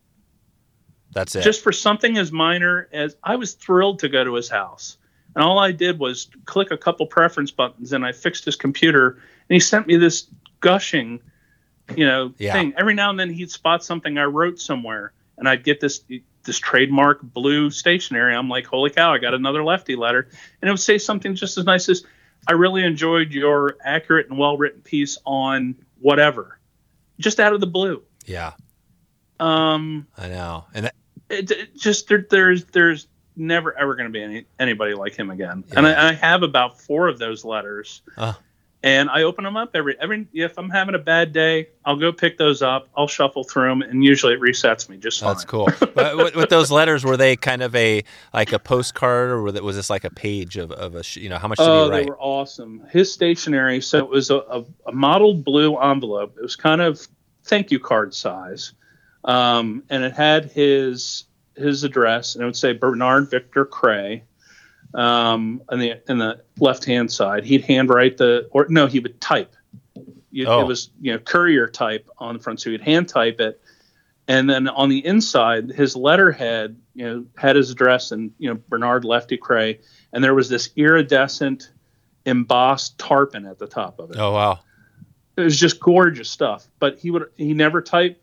That's 1.13 1.37
it. 1.37 1.43
just 1.43 1.63
for 1.63 1.73
something 1.73 2.17
as 2.17 2.33
minor 2.33 2.89
as 2.95 3.17
I 3.23 3.37
was 3.37 3.53
thrilled 3.53 3.99
to 3.99 4.09
go 4.09 4.25
to 4.25 4.33
his 4.35 4.49
house. 4.49 4.97
And 5.35 5.45
all 5.45 5.59
I 5.59 5.71
did 5.73 5.99
was 5.99 6.31
click 6.47 6.71
a 6.71 6.79
couple 6.79 7.07
preference 7.07 7.51
buttons 7.51 7.93
and 7.93 8.07
I 8.07 8.13
fixed 8.13 8.47
his 8.47 8.57
computer 8.57 9.11
and 9.49 9.55
he 9.55 9.61
sent 9.61 9.87
me 9.87 9.97
this 9.99 10.27
gushing, 10.63 11.21
you 11.95 12.07
know, 12.07 12.33
Yeah. 12.39 12.55
thing. 12.55 12.73
Every 12.79 12.95
now 12.95 13.11
and 13.11 13.21
then 13.21 13.29
he'd 13.29 13.51
spot 13.51 13.85
something 13.85 14.17
I 14.17 14.25
wrote 14.25 14.59
somewhere 14.59 15.13
and 15.37 15.47
I'd 15.47 15.63
get 15.65 15.81
this 15.81 16.03
this 16.45 16.59
trademark 16.59 17.21
blue 17.23 17.71
stationery. 17.71 18.35
I'm 18.35 18.49
like, 18.49 18.67
holy 18.67 18.91
cow, 18.91 19.13
I 19.13 19.19
got 19.19 19.33
another 19.35 19.63
lefty 19.63 19.95
letter. 19.95 20.29
And 20.61 20.69
it 20.69 20.73
would 20.73 20.81
say 20.81 20.99
something 20.99 21.35
just 21.37 21.57
as 21.59 21.65
nice 21.67 21.89
as 21.89 22.05
I 22.49 22.53
really 22.55 22.83
enjoyed 22.83 23.31
your 23.33 23.77
accurate 23.85 24.29
and 24.29 24.37
well 24.39 24.57
written 24.57 24.81
piece 24.81 25.19
on 25.25 25.77
whatever. 26.01 26.59
Just 27.21 27.39
out 27.39 27.53
of 27.53 27.61
the 27.61 27.67
blue. 27.69 28.03
yeah, 28.27 28.53
Um 29.39 30.07
I 30.19 30.29
know. 30.29 30.65
And 30.75 30.87
that, 30.87 30.95
it, 31.29 31.51
it 31.51 31.77
just 31.77 32.09
there, 32.09 32.27
there's 32.29 32.65
there's 32.67 33.07
never 33.37 33.77
ever 33.79 33.95
going 33.95 34.07
to 34.09 34.13
be 34.13 34.23
any 34.23 34.45
anybody 34.59 34.95
like 34.95 35.15
him 35.15 35.31
again. 35.31 35.65
And 35.77 35.87
I, 35.87 36.09
I 36.11 36.13
have 36.15 36.43
about 36.43 36.81
four 36.81 37.09
of 37.09 37.19
those 37.19 37.45
letters, 37.45 38.03
Uh. 38.17 38.33
And 38.85 39.09
I 39.11 39.23
open 39.23 39.45
them 39.45 39.57
up 39.57 39.71
every 39.75 39.97
every. 40.01 40.27
If 40.33 40.59
I'm 40.59 40.69
having 40.69 40.97
a 40.97 40.99
bad 40.99 41.33
day, 41.33 41.69
I'll 41.85 41.95
go 41.97 42.13
pick 42.13 42.37
those 42.37 42.63
up. 42.63 42.89
I'll 42.97 43.07
shuffle 43.07 43.45
through 43.45 43.69
them, 43.69 43.83
and 43.83 44.03
usually 44.03 44.33
it 44.35 44.41
resets 44.41 44.89
me 44.89 44.97
just 44.97 45.21
fine. 45.21 45.29
that's 45.29 45.45
cool. 45.45 45.69
But 45.95 46.17
with, 46.17 46.35
with 46.35 46.49
those 46.49 46.73
letters, 46.73 47.05
were 47.05 47.17
they 47.17 47.37
kind 47.37 47.63
of 47.63 47.77
a 47.77 48.03
like 48.35 48.53
a 48.53 48.59
postcard, 48.59 49.31
or 49.31 49.43
was 49.43 49.55
it- 49.55 49.63
was 49.63 49.77
this 49.77 49.89
like 49.89 50.03
a 50.03 50.11
page 50.11 50.57
of, 50.57 50.73
of 50.73 50.97
a 50.97 51.03
you 51.15 51.29
know 51.29 51.39
how 51.39 51.47
much 51.47 51.59
did 51.59 51.69
Oh, 51.69 51.85
he 51.85 51.91
write? 51.91 52.05
they 52.05 52.11
were 52.11 52.19
awesome. 52.19 52.83
His 52.91 53.13
stationery, 53.13 53.81
so 53.81 53.99
it 53.99 54.09
was 54.09 54.31
a, 54.31 54.39
a, 54.39 54.65
a 54.87 54.93
blue 55.35 55.77
envelope. 55.77 56.35
It 56.37 56.43
was 56.43 56.57
kind 56.57 56.81
of 56.81 57.07
thank 57.45 57.71
you 57.71 57.79
card 57.79 58.13
size, 58.15 58.73
um, 59.25 59.85
and 59.91 60.03
it 60.03 60.13
had 60.13 60.47
his 60.47 61.25
his 61.57 61.85
address, 61.85 62.35
and 62.35 62.43
it 62.43 62.47
would 62.47 62.57
say 62.57 62.73
Bernard 62.73 63.31
Victor 63.31 63.65
Kreh. 63.65 64.23
Um, 64.95 65.63
on 65.69 65.79
the 65.79 66.03
in 66.09 66.19
the 66.19 66.43
left 66.59 66.85
hand 66.85 67.11
side, 67.11 67.45
he'd 67.45 67.65
handwrite 67.65 68.19
the 68.19 68.49
or 68.51 68.67
no, 68.69 68.87
he 68.87 69.01
would 69.01 69.21
type. 69.21 69.55
You, 70.31 70.47
Oh. 70.47 70.61
It 70.61 70.67
was 70.67 70.91
you 71.01 71.13
know 71.13 71.19
courier 71.19 71.67
type 71.67 72.09
on 72.19 72.37
the 72.37 72.43
front, 72.43 72.61
so 72.61 72.71
he'd 72.71 72.81
hand 72.81 73.09
type 73.09 73.41
it, 73.41 73.61
and 74.29 74.49
then 74.49 74.69
on 74.69 74.89
the 74.89 75.05
inside, 75.05 75.71
his 75.71 75.97
letterhead 75.97 76.77
you 76.95 77.05
know 77.05 77.25
had 77.37 77.57
his 77.57 77.71
address 77.71 78.13
and 78.13 78.33
you 78.39 78.49
know 78.49 78.61
Bernard 78.69 79.05
Lefty 79.05 79.39
Kreh, 79.39 79.79
and 80.13 80.23
there 80.23 80.35
was 80.35 80.49
this 80.49 80.71
iridescent 80.77 81.71
embossed 82.25 82.99
tarpon 82.99 83.47
at 83.47 83.59
the 83.59 83.67
top 83.67 83.99
of 83.99 84.11
it. 84.11 84.17
Oh 84.19 84.33
wow. 84.33 84.61
It 85.37 85.43
was 85.43 85.59
just 85.59 85.81
gorgeous 85.81 86.31
stuff. 86.31 86.67
But 86.79 86.99
he 86.99 87.11
would 87.11 87.27
he 87.37 87.55
never 87.55 87.81
typed. 87.81 88.21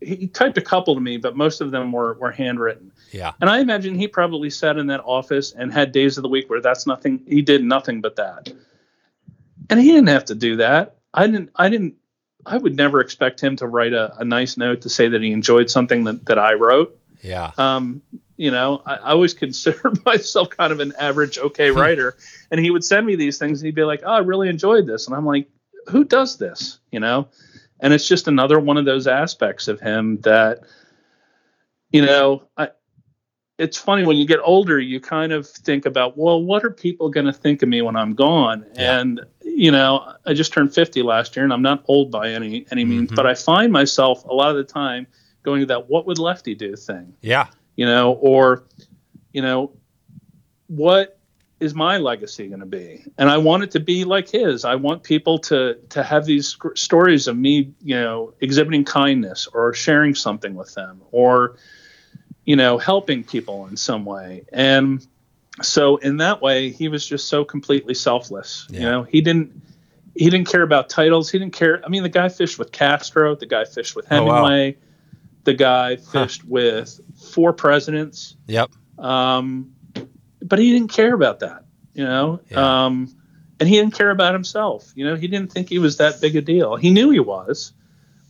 He 0.00 0.26
typed 0.26 0.58
a 0.58 0.62
couple 0.62 0.94
to 0.94 1.00
me, 1.00 1.16
but 1.16 1.36
most 1.36 1.60
of 1.60 1.70
them 1.70 1.92
were 1.92 2.14
were 2.14 2.30
handwritten. 2.32 2.91
Yeah. 3.12 3.32
And 3.40 3.48
I 3.48 3.60
imagine 3.60 3.94
he 3.94 4.08
probably 4.08 4.50
sat 4.50 4.78
in 4.78 4.86
that 4.88 5.00
office 5.04 5.52
and 5.52 5.72
had 5.72 5.92
days 5.92 6.16
of 6.16 6.22
the 6.22 6.28
week 6.28 6.48
where 6.48 6.60
that's 6.60 6.86
nothing. 6.86 7.22
He 7.26 7.42
did 7.42 7.62
nothing 7.62 8.00
but 8.00 8.16
that. 8.16 8.52
And 9.70 9.80
he 9.80 9.88
didn't 9.88 10.08
have 10.08 10.26
to 10.26 10.34
do 10.34 10.56
that. 10.56 10.96
I 11.14 11.26
didn't. 11.26 11.50
I 11.54 11.68
didn't. 11.68 11.94
I 12.44 12.56
would 12.56 12.74
never 12.74 13.00
expect 13.00 13.40
him 13.40 13.56
to 13.56 13.66
write 13.66 13.92
a, 13.92 14.18
a 14.18 14.24
nice 14.24 14.56
note 14.56 14.80
to 14.82 14.88
say 14.88 15.08
that 15.08 15.22
he 15.22 15.30
enjoyed 15.30 15.70
something 15.70 16.04
that, 16.04 16.24
that 16.26 16.38
I 16.38 16.54
wrote. 16.54 16.98
Yeah. 17.22 17.52
Um, 17.56 18.02
you 18.36 18.50
know, 18.50 18.82
I, 18.84 18.94
I 18.96 19.10
always 19.10 19.34
considered 19.44 20.04
myself 20.04 20.50
kind 20.50 20.72
of 20.72 20.80
an 20.80 20.92
average, 20.98 21.38
okay 21.38 21.70
writer. 21.70 22.16
and 22.50 22.58
he 22.58 22.70
would 22.70 22.84
send 22.84 23.06
me 23.06 23.14
these 23.14 23.38
things 23.38 23.60
and 23.60 23.66
he'd 23.66 23.74
be 23.74 23.84
like, 23.84 24.02
oh, 24.04 24.12
I 24.12 24.18
really 24.18 24.48
enjoyed 24.48 24.86
this. 24.86 25.06
And 25.06 25.14
I'm 25.14 25.24
like, 25.24 25.48
who 25.88 26.04
does 26.04 26.38
this? 26.38 26.80
You 26.90 26.98
know? 26.98 27.28
And 27.78 27.92
it's 27.92 28.08
just 28.08 28.28
another 28.28 28.58
one 28.58 28.76
of 28.76 28.84
those 28.84 29.06
aspects 29.06 29.68
of 29.68 29.80
him 29.80 30.20
that, 30.22 30.62
you 31.90 32.02
know, 32.02 32.44
I, 32.56 32.70
it's 33.58 33.76
funny 33.78 34.04
when 34.04 34.16
you 34.16 34.26
get 34.26 34.40
older, 34.42 34.78
you 34.78 34.98
kind 35.00 35.32
of 35.32 35.46
think 35.46 35.86
about, 35.86 36.16
well, 36.16 36.42
what 36.42 36.64
are 36.64 36.70
people 36.70 37.10
going 37.10 37.26
to 37.26 37.32
think 37.32 37.62
of 37.62 37.68
me 37.68 37.82
when 37.82 37.96
I'm 37.96 38.14
gone? 38.14 38.64
Yeah. 38.74 38.98
And, 39.00 39.20
you 39.42 39.70
know, 39.70 40.14
I 40.26 40.32
just 40.32 40.52
turned 40.52 40.74
50 40.74 41.02
last 41.02 41.36
year 41.36 41.44
and 41.44 41.52
I'm 41.52 41.62
not 41.62 41.84
old 41.86 42.10
by 42.10 42.30
any, 42.30 42.66
any 42.70 42.84
means, 42.84 43.10
Mhm. 43.10 43.16
but 43.16 43.26
I 43.26 43.34
find 43.34 43.70
myself 43.72 44.24
a 44.24 44.32
lot 44.32 44.50
of 44.50 44.56
the 44.56 44.64
time 44.64 45.06
going 45.42 45.60
to 45.60 45.66
that, 45.66 45.88
what 45.90 46.06
would 46.06 46.18
Lefty 46.18 46.54
do 46.54 46.76
thing? 46.76 47.12
Yeah. 47.20 47.46
you 47.76 47.86
know, 47.86 48.12
or, 48.20 48.64
you 49.32 49.40
know, 49.40 49.72
what 50.66 51.18
is 51.60 51.74
my 51.74 51.96
legacy 51.96 52.48
going 52.48 52.60
to 52.60 52.66
be? 52.66 53.02
And 53.16 53.30
I 53.30 53.38
want 53.38 53.62
it 53.62 53.70
to 53.72 53.80
be 53.80 54.04
like 54.04 54.28
his. 54.28 54.64
I 54.64 54.74
want 54.74 55.02
people 55.04 55.38
to 55.38 55.76
to 55.90 56.02
have 56.02 56.26
these 56.26 56.56
stories 56.74 57.28
of 57.28 57.36
me, 57.38 57.72
you 57.82 57.94
know, 57.94 58.34
exhibiting 58.40 58.84
kindness 58.84 59.46
or 59.54 59.72
sharing 59.72 60.14
something 60.14 60.54
with 60.54 60.74
them 60.74 61.00
or, 61.12 61.56
you 62.44 62.56
know, 62.56 62.78
helping 62.78 63.24
people 63.24 63.66
in 63.66 63.76
some 63.76 64.04
way. 64.04 64.44
And 64.52 65.06
so 65.60 65.96
in 65.96 66.18
that 66.18 66.40
way, 66.40 66.70
he 66.70 66.88
was 66.88 67.06
just 67.06 67.28
so 67.28 67.44
completely 67.44 67.94
selfless. 67.94 68.66
You 68.70 68.80
know, 68.80 69.02
he 69.02 69.20
didn't 69.20 69.62
he 70.14 70.28
didn't 70.28 70.48
care 70.48 70.62
about 70.62 70.88
titles. 70.88 71.30
He 71.30 71.38
didn't 71.38 71.54
care. 71.54 71.82
I 71.84 71.88
mean, 71.88 72.02
the 72.02 72.08
guy 72.08 72.28
fished 72.28 72.58
with 72.58 72.72
Castro. 72.72 73.34
The 73.34 73.46
guy 73.46 73.64
fished 73.64 73.96
with 73.96 74.06
Oh, 74.10 74.24
wow. 74.24 74.44
Hemingway. 74.44 74.76
The 75.44 75.54
guy 75.54 75.96
fished 75.96 76.44
with 76.44 77.00
four 77.32 77.52
presidents. 77.52 78.36
Yep. 78.46 78.70
Um, 78.98 79.72
but 80.40 80.58
he 80.58 80.70
didn't 80.70 80.92
care 80.92 81.14
about 81.14 81.40
that, 81.40 81.64
you 81.94 82.04
know. 82.04 82.40
Yeah. 82.50 82.84
Um, 82.84 83.14
and 83.58 83.68
he 83.68 83.76
didn't 83.76 83.94
care 83.94 84.10
about 84.10 84.34
himself. 84.34 84.92
You 84.94 85.06
know, 85.06 85.16
he 85.16 85.28
didn't 85.28 85.52
think 85.52 85.68
he 85.68 85.78
was 85.78 85.96
that 85.96 86.20
big 86.20 86.36
a 86.36 86.40
deal. 86.42 86.76
He 86.76 86.90
knew 86.90 87.10
he 87.10 87.20
was, 87.20 87.72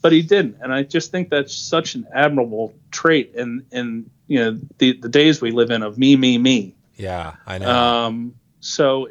but 0.03 0.12
he 0.12 0.20
didn't. 0.20 0.57
And 0.61 0.74
I 0.74 0.83
just 0.83 1.11
think 1.11 1.31
that's 1.31 1.55
such 1.55 1.95
an 1.95 2.07
admirable 2.12 2.74
trait 2.91 3.33
in 3.35 3.65
in 3.70 4.11
you 4.27 4.39
know 4.41 4.61
the 4.79 4.93
the 5.01 5.09
days 5.09 5.41
we 5.41 5.53
live 5.53 5.70
in 5.70 5.83
of 5.83 5.97
me, 5.97 6.16
me, 6.16 6.37
me. 6.37 6.74
Yeah. 6.97 7.37
I 7.47 7.59
know. 7.59 7.70
Um, 7.70 8.35
so, 8.61 9.09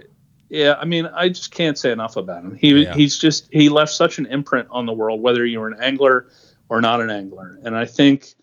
yeah, 0.49 0.76
I 0.80 0.85
mean, 0.85 1.07
I 1.07 1.30
just 1.30 1.51
can't 1.51 1.77
say 1.77 1.91
enough 1.91 2.15
about 2.18 2.43
him. 2.43 2.55
He 2.55 2.84
Yeah. 2.84 2.93
he's 2.93 3.18
just 3.18 3.47
he 3.51 3.69
left 3.69 3.93
such 3.93 4.19
an 4.19 4.26
imprint 4.27 4.68
on 4.69 4.85
the 4.85 4.93
world, 4.93 5.22
whether 5.22 5.45
you 5.45 5.59
were 5.59 5.69
an 5.69 5.81
angler 5.81 6.27
or 6.69 6.81
not 6.81 7.01
an 7.01 7.09
angler. 7.09 7.59
And 7.63 7.76
I 7.76 7.85
think, 7.85 8.34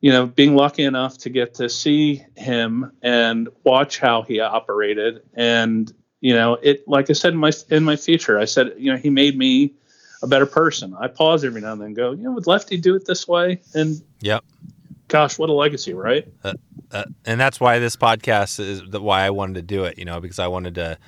you 0.00 0.10
know, 0.12 0.26
being 0.26 0.54
lucky 0.54 0.84
enough 0.84 1.18
to 1.18 1.30
get 1.30 1.54
to 1.54 1.68
see 1.68 2.24
him 2.36 2.92
and 3.02 3.48
watch 3.64 3.98
how 3.98 4.22
he 4.22 4.40
operated, 4.40 5.22
and 5.34 5.92
you 6.20 6.34
know, 6.34 6.54
it 6.54 6.86
like 6.86 7.10
I 7.10 7.12
said 7.14 7.32
in 7.32 7.38
my 7.38 7.52
in 7.70 7.84
my 7.84 7.96
feature, 7.96 8.38
I 8.38 8.44
said, 8.44 8.74
you 8.76 8.90
know, 8.92 8.98
he 8.98 9.10
made 9.10 9.38
me 9.38 9.74
a 10.22 10.26
better 10.26 10.46
person. 10.46 10.94
I 10.98 11.08
pause 11.08 11.44
every 11.44 11.60
now 11.60 11.72
and 11.72 11.80
then, 11.80 11.86
and 11.88 11.96
go, 11.96 12.12
you 12.12 12.22
know, 12.22 12.32
would 12.32 12.46
Lefty 12.46 12.76
do 12.76 12.94
it 12.94 13.06
this 13.06 13.26
way? 13.26 13.60
And 13.74 14.02
Yep. 14.20 14.44
gosh, 15.08 15.38
what 15.38 15.50
a 15.50 15.52
legacy, 15.52 15.94
right? 15.94 16.26
uh, 16.44 17.04
and 17.24 17.40
that's 17.40 17.60
why 17.60 17.78
this 17.78 17.96
podcast 17.96 18.58
is 18.60 18.82
the, 18.88 19.00
why 19.00 19.22
I 19.24 19.30
wanted 19.30 19.54
to 19.54 19.62
do 19.62 19.84
it. 19.84 19.98
You 19.98 20.04
know, 20.04 20.20
because 20.20 20.38
I 20.38 20.48
wanted 20.48 20.74
to, 20.76 20.98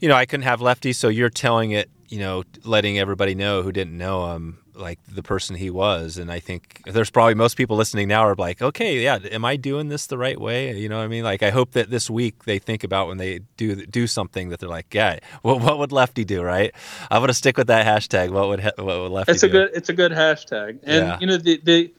you 0.00 0.08
know, 0.08 0.14
I 0.14 0.26
couldn't 0.26 0.44
have 0.44 0.60
Lefty, 0.60 0.92
so 0.92 1.08
you're 1.08 1.30
telling 1.30 1.70
it. 1.72 1.90
You 2.08 2.18
know, 2.18 2.44
letting 2.64 2.98
everybody 2.98 3.34
know 3.34 3.62
who 3.62 3.72
didn't 3.72 3.96
know 3.96 4.34
him, 4.34 4.58
like 4.74 4.98
the 5.06 5.22
person 5.22 5.56
he 5.56 5.70
was. 5.70 6.18
And 6.18 6.30
I 6.30 6.40
think 6.40 6.82
there's 6.86 7.10
probably 7.10 7.34
most 7.34 7.56
people 7.56 7.76
listening 7.76 8.08
now 8.08 8.22
are 8.22 8.34
like, 8.34 8.62
okay, 8.62 9.00
yeah, 9.02 9.18
am 9.30 9.44
I 9.44 9.56
doing 9.56 9.88
this 9.88 10.06
the 10.06 10.18
right 10.18 10.40
way? 10.40 10.76
You 10.78 10.88
know 10.88 10.98
what 10.98 11.04
I 11.04 11.08
mean? 11.08 11.24
Like, 11.24 11.42
I 11.42 11.50
hope 11.50 11.72
that 11.72 11.90
this 11.90 12.08
week 12.10 12.44
they 12.44 12.58
think 12.58 12.84
about 12.84 13.08
when 13.08 13.18
they 13.18 13.40
do 13.56 13.86
do 13.86 14.06
something 14.06 14.48
that 14.48 14.60
they're 14.60 14.68
like, 14.68 14.92
yeah, 14.94 15.18
well, 15.42 15.58
what 15.58 15.78
would 15.78 15.92
Lefty 15.92 16.24
do, 16.24 16.42
right? 16.42 16.74
I'm 17.10 17.22
gonna 17.22 17.34
stick 17.34 17.56
with 17.56 17.66
that 17.68 17.86
hashtag. 17.86 18.30
What 18.30 18.48
would 18.48 18.62
what 18.62 19.00
would 19.00 19.12
Lefty? 19.12 19.32
It's 19.32 19.42
a 19.42 19.48
do? 19.48 19.52
good 19.52 19.70
it's 19.74 19.88
a 19.88 19.92
good 19.94 20.12
hashtag. 20.12 20.78
And 20.82 21.06
Yeah. 21.06 21.18
you 21.20 21.26
know 21.26 21.36
the 21.36 21.60
the 21.62 21.92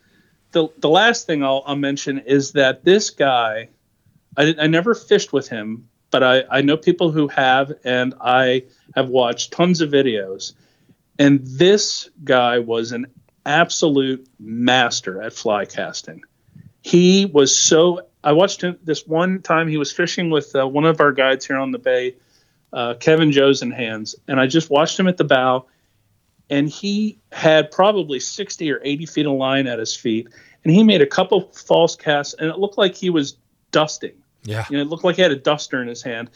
the, 0.52 0.68
the 0.78 0.90
last 0.90 1.26
thing 1.26 1.44
I'll, 1.44 1.64
I'll 1.66 1.76
mention 1.76 2.20
is 2.20 2.52
that 2.52 2.84
this 2.84 3.10
guy, 3.10 3.70
I 4.38 4.56
I 4.60 4.68
never 4.68 4.94
fished 4.96 5.34
with 5.34 5.48
him, 5.48 5.88
but 6.12 6.24
I 6.24 6.44
I 6.52 6.62
know 6.62 6.78
people 6.78 7.12
who 7.12 7.28
have, 7.30 7.74
and 7.84 8.14
I 8.22 8.64
have 8.96 9.10
watched 9.10 9.52
tons 9.52 9.82
of 9.82 9.90
videos, 9.90 10.54
and 11.20 11.42
this 11.44 12.10
guy 12.24 12.60
was 12.60 12.92
an 12.92 13.08
absolute 13.46 14.28
master 14.40 15.22
at 15.22 15.34
fly 15.34 15.66
casting. 15.66 16.24
He 16.82 17.26
was 17.26 17.56
so. 17.56 18.08
I 18.24 18.32
watched 18.34 18.62
him 18.62 18.78
this 18.84 19.06
one 19.06 19.42
time. 19.42 19.68
He 19.68 19.78
was 19.78 19.92
fishing 19.92 20.30
with 20.30 20.56
uh, 20.56 20.68
one 20.68 20.86
of 20.86 21.02
our 21.02 21.12
guides 21.12 21.46
here 21.46 21.58
on 21.58 21.72
the 21.72 21.80
bay, 21.80 22.16
uh, 22.72 22.94
Kevin 22.96 23.32
Josenhans, 23.32 24.16
and 24.28 24.40
I 24.40 24.48
just 24.48 24.70
watched 24.70 25.00
him 25.00 25.08
at 25.08 25.18
the 25.18 25.24
bow 25.26 25.66
and 26.50 26.70
he 26.70 27.18
had 27.32 27.72
probably 27.72 28.20
60 28.20 28.72
or 28.72 28.80
80 28.84 29.06
feet 29.06 29.26
of 29.26 29.34
line 29.34 29.66
at 29.68 29.80
his 29.80 29.96
feet 29.96 30.28
and 30.64 30.74
he 30.74 30.84
made 30.84 31.02
a 31.02 31.08
couple 31.08 31.50
false 31.54 31.96
casts 31.96 32.34
and 32.34 32.50
it 32.50 32.60
looked 32.60 32.78
like 32.78 32.96
he 32.96 33.10
was 33.10 33.38
dusting 33.72 34.14
Yeah. 34.44 34.66
you 34.70 34.78
know 34.78 34.84
it 34.84 34.88
looked 34.88 35.04
like 35.04 35.16
he 35.16 35.22
had 35.22 35.32
a 35.32 35.38
duster 35.38 35.82
in 35.82 35.88
his 35.88 36.02
hand 36.02 36.30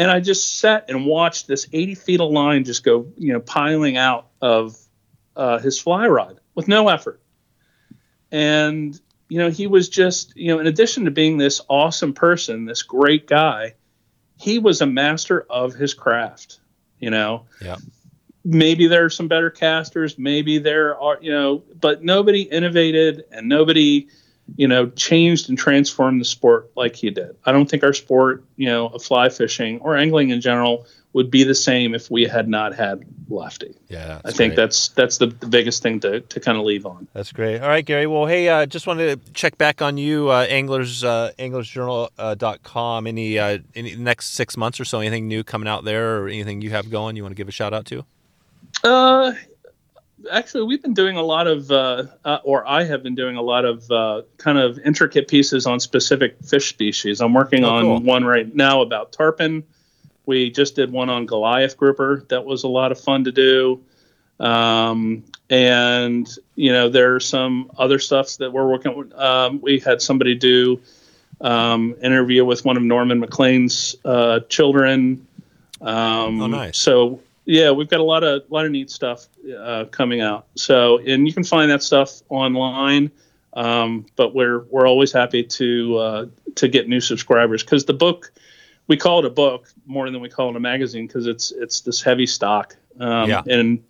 and 0.00 0.10
i 0.10 0.18
just 0.18 0.58
sat 0.58 0.88
and 0.88 1.04
watched 1.06 1.46
this 1.46 1.66
80 1.72 1.94
feet 1.94 2.20
of 2.20 2.30
line 2.30 2.64
just 2.64 2.82
go 2.82 3.06
you 3.18 3.32
know 3.32 3.40
piling 3.40 3.96
out 3.98 4.28
of 4.40 4.76
uh, 5.36 5.58
his 5.58 5.78
fly 5.78 6.06
rod 6.08 6.40
with 6.54 6.66
no 6.68 6.88
effort 6.88 7.20
and 8.32 8.98
you 9.28 9.38
know 9.38 9.50
he 9.50 9.66
was 9.66 9.88
just 9.88 10.36
you 10.36 10.48
know 10.48 10.58
in 10.58 10.66
addition 10.66 11.04
to 11.04 11.10
being 11.10 11.38
this 11.38 11.60
awesome 11.68 12.12
person 12.14 12.64
this 12.64 12.82
great 12.82 13.26
guy 13.26 13.74
he 14.38 14.58
was 14.58 14.80
a 14.80 14.86
master 14.86 15.46
of 15.50 15.74
his 15.74 15.94
craft 15.94 16.60
you 16.98 17.10
know 17.10 17.46
Yeah. 17.60 17.76
maybe 18.44 18.86
there 18.86 19.04
are 19.04 19.10
some 19.10 19.28
better 19.28 19.50
casters 19.50 20.18
maybe 20.18 20.58
there 20.58 20.98
are 20.98 21.18
you 21.20 21.30
know 21.32 21.62
but 21.80 22.02
nobody 22.02 22.42
innovated 22.42 23.24
and 23.30 23.48
nobody 23.48 24.08
you 24.56 24.66
know 24.68 24.88
changed 24.90 25.48
and 25.48 25.58
transformed 25.58 26.20
the 26.20 26.24
sport 26.24 26.70
like 26.76 26.96
he 26.96 27.10
did 27.10 27.36
i 27.44 27.52
don't 27.52 27.70
think 27.70 27.82
our 27.84 27.92
sport 27.92 28.42
you 28.56 28.66
know 28.66 28.88
of 28.88 29.02
fly 29.02 29.28
fishing 29.28 29.78
or 29.80 29.96
angling 29.96 30.30
in 30.30 30.40
general 30.40 30.86
would 31.12 31.30
be 31.30 31.42
the 31.42 31.54
same 31.54 31.94
if 31.94 32.10
we 32.10 32.24
had 32.24 32.48
not 32.48 32.74
had 32.74 33.04
lefty 33.28 33.74
Yeah. 33.88 34.20
i 34.24 34.30
think 34.30 34.50
great. 34.50 34.56
that's 34.56 34.88
that's 34.88 35.18
the, 35.18 35.26
the 35.26 35.46
biggest 35.46 35.82
thing 35.82 36.00
to, 36.00 36.20
to 36.20 36.40
kind 36.40 36.56
of 36.58 36.64
leave 36.64 36.84
on 36.86 37.06
That's 37.12 37.32
great. 37.32 37.60
All 37.60 37.68
right, 37.68 37.84
Gary. 37.84 38.06
Well, 38.06 38.26
hey, 38.26 38.48
uh, 38.48 38.66
just 38.66 38.86
wanted 38.86 39.24
to 39.24 39.32
check 39.32 39.56
back 39.58 39.82
on 39.82 39.98
you, 39.98 40.30
uh, 40.30 40.46
anglers, 40.48 41.02
uh, 41.04 41.32
anglersjournal.com. 41.38 43.06
Uh, 43.06 43.08
any, 43.08 43.38
uh, 43.38 43.58
any 43.74 43.94
next 43.96 44.34
six 44.34 44.56
months 44.56 44.80
or 44.80 44.84
so, 44.84 45.00
anything 45.00 45.28
new 45.28 45.42
coming 45.44 45.68
out 45.68 45.84
there 45.84 46.18
or 46.22 46.28
anything 46.28 46.60
you 46.60 46.70
have 46.70 46.90
going 46.90 47.16
you 47.16 47.22
want 47.22 47.32
to 47.32 47.36
give 47.36 47.48
a 47.48 47.52
shout 47.52 47.72
out 47.74 47.86
to? 47.86 48.04
Uh, 48.84 49.32
actually, 50.30 50.64
we've 50.64 50.82
been 50.82 50.94
doing 50.94 51.16
a 51.16 51.22
lot 51.22 51.46
of, 51.46 51.70
uh, 51.70 52.04
uh, 52.24 52.38
or 52.44 52.66
I 52.68 52.84
have 52.84 53.02
been 53.02 53.14
doing 53.14 53.36
a 53.36 53.42
lot 53.42 53.64
of 53.64 53.90
uh, 53.90 54.22
kind 54.38 54.58
of 54.58 54.78
intricate 54.80 55.28
pieces 55.28 55.66
on 55.66 55.80
specific 55.80 56.36
fish 56.44 56.68
species. 56.70 57.20
I'm 57.20 57.32
working 57.34 57.64
Oh, 57.64 57.68
on 57.70 57.82
cool. 57.84 58.00
one 58.00 58.24
right 58.24 58.52
now 58.54 58.82
about 58.82 59.12
tarpon. 59.12 59.62
We 60.26 60.50
just 60.50 60.76
did 60.76 60.92
one 60.92 61.10
on 61.10 61.26
Goliath 61.26 61.76
grouper. 61.76 62.24
That 62.28 62.44
was 62.44 62.64
a 62.64 62.68
lot 62.68 62.92
of 62.92 63.00
fun 63.00 63.24
to 63.24 63.32
do. 63.32 63.80
Um, 64.38 65.24
and 65.48 66.28
you 66.54 66.72
know, 66.72 66.88
there 66.88 67.14
are 67.16 67.20
some 67.20 67.70
other 67.76 67.98
stuffs 67.98 68.36
that 68.38 68.52
we're 68.52 68.68
working. 68.68 68.96
with. 68.96 69.12
Um, 69.14 69.60
we 69.60 69.78
had 69.80 70.00
somebody 70.00 70.34
do 70.34 70.80
um, 71.40 71.94
interview 72.02 72.44
with 72.44 72.64
one 72.64 72.76
of 72.76 72.82
Norman 72.82 73.18
Maclean's 73.20 73.96
uh, 74.04 74.40
children. 74.48 75.26
Um, 75.80 76.40
Oh, 76.42 76.46
nice. 76.46 76.78
So 76.78 77.20
yeah, 77.50 77.72
we've 77.72 77.88
got 77.88 77.98
a 77.98 78.04
lot 78.04 78.22
of 78.22 78.44
lot 78.48 78.64
of 78.64 78.70
neat 78.70 78.90
stuff 78.90 79.26
uh, 79.58 79.84
coming 79.86 80.20
out. 80.20 80.46
So 80.54 80.98
and 80.98 81.26
you 81.26 81.34
can 81.34 81.42
find 81.42 81.68
that 81.72 81.82
stuff 81.82 82.22
online. 82.28 83.10
Um, 83.54 84.06
but 84.14 84.32
we're 84.32 84.60
we're 84.70 84.86
always 84.86 85.10
happy 85.10 85.42
to 85.42 85.98
uh, 85.98 86.26
to 86.54 86.68
get 86.68 86.88
new 86.88 87.00
subscribers 87.00 87.64
because 87.64 87.84
the 87.86 87.92
book 87.92 88.32
we 88.86 88.96
call 88.96 89.18
it 89.18 89.24
a 89.24 89.30
book 89.30 89.68
more 89.84 90.08
than 90.08 90.20
we 90.20 90.28
call 90.28 90.50
it 90.50 90.56
a 90.56 90.60
magazine 90.60 91.08
because 91.08 91.26
it's 91.26 91.50
it's 91.50 91.80
this 91.80 92.00
heavy 92.00 92.26
stock. 92.26 92.76
Um, 93.00 93.28
Yeah. 93.28 93.42
And 93.48 93.82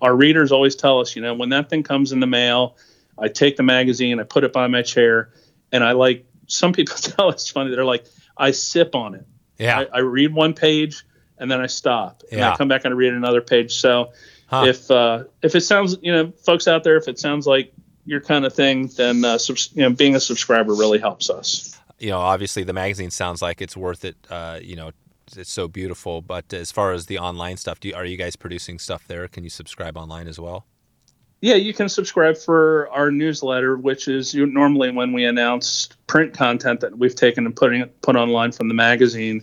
our 0.00 0.14
readers 0.14 0.52
always 0.52 0.76
tell 0.76 1.00
us, 1.00 1.16
you 1.16 1.22
know, 1.22 1.34
when 1.34 1.48
that 1.48 1.68
thing 1.68 1.82
comes 1.82 2.12
in 2.12 2.20
the 2.20 2.28
mail, 2.28 2.76
I 3.18 3.26
take 3.26 3.56
the 3.56 3.64
magazine, 3.64 4.20
I 4.20 4.22
put 4.22 4.44
it 4.44 4.52
by 4.52 4.68
my 4.68 4.82
chair, 4.82 5.30
and 5.72 5.82
I 5.82 5.92
like. 5.92 6.24
Some 6.50 6.72
people 6.72 6.96
tell 6.96 7.28
us 7.28 7.50
funny. 7.50 7.74
They're 7.74 7.84
like, 7.84 8.06
I 8.36 8.52
sip 8.52 8.94
on 8.94 9.16
it. 9.16 9.26
Yeah. 9.58 9.80
I, 9.80 9.96
I 9.96 9.98
read 9.98 10.32
one 10.32 10.54
page 10.54 11.04
and 11.40 11.50
then 11.50 11.60
I 11.60 11.66
stop 11.66 12.22
and 12.30 12.40
Yeah. 12.40 12.52
I 12.52 12.56
come 12.56 12.68
back 12.68 12.84
and 12.84 12.92
I 12.92 12.96
read 12.96 13.12
another 13.14 13.40
page. 13.40 13.76
So 13.76 14.12
Huh. 14.46 14.64
if 14.66 14.90
uh, 14.90 15.24
if 15.42 15.54
it 15.54 15.60
sounds, 15.60 15.96
you 16.02 16.10
know, 16.12 16.32
folks 16.44 16.66
out 16.66 16.82
there, 16.84 16.96
if 16.96 17.06
it 17.08 17.18
sounds 17.18 17.46
like 17.46 17.72
your 18.06 18.20
kind 18.20 18.46
of 18.46 18.54
thing, 18.54 18.86
then 18.96 19.24
uh, 19.24 19.36
subs- 19.36 19.70
you 19.74 19.82
know, 19.82 19.90
being 19.90 20.14
a 20.16 20.20
subscriber 20.20 20.72
really 20.74 20.98
helps 20.98 21.28
us. 21.28 21.78
you 21.98 22.08
know, 22.10 22.18
obviously 22.18 22.62
the 22.64 22.72
magazine 22.72 23.10
sounds 23.10 23.42
like 23.42 23.60
it's 23.60 23.76
worth 23.76 24.04
it. 24.04 24.16
Uh, 24.30 24.58
you 24.62 24.76
know, 24.76 24.90
it's 25.36 25.50
so 25.52 25.68
beautiful. 25.68 26.22
But 26.22 26.52
as 26.54 26.72
far 26.72 26.92
as 26.92 27.04
the 27.06 27.18
online 27.18 27.56
stuff, 27.58 27.80
do 27.80 27.88
you, 27.88 27.94
are 27.94 28.04
you 28.06 28.16
guys 28.16 28.36
producing 28.36 28.78
stuff 28.78 29.06
there? 29.08 29.28
Can 29.28 29.44
you 29.44 29.50
subscribe 29.50 29.96
online 29.98 30.28
as 30.28 30.38
well? 30.40 30.64
Yeah, 31.42 31.54
you 31.56 31.74
can 31.74 31.88
subscribe 31.88 32.36
for 32.38 32.88
our 32.90 33.10
newsletter, 33.10 33.76
which 33.76 34.08
is 34.08 34.34
normally 34.34 34.90
when 34.90 35.12
we 35.12 35.24
announce 35.24 35.88
print 36.06 36.32
content 36.32 36.80
that 36.80 36.96
we've 36.98 37.14
taken 37.14 37.44
and 37.46 37.54
putting 37.54 37.80
it 37.82 38.00
put 38.00 38.16
online 38.16 38.50
from 38.52 38.68
the 38.68 38.74
magazine. 38.74 39.42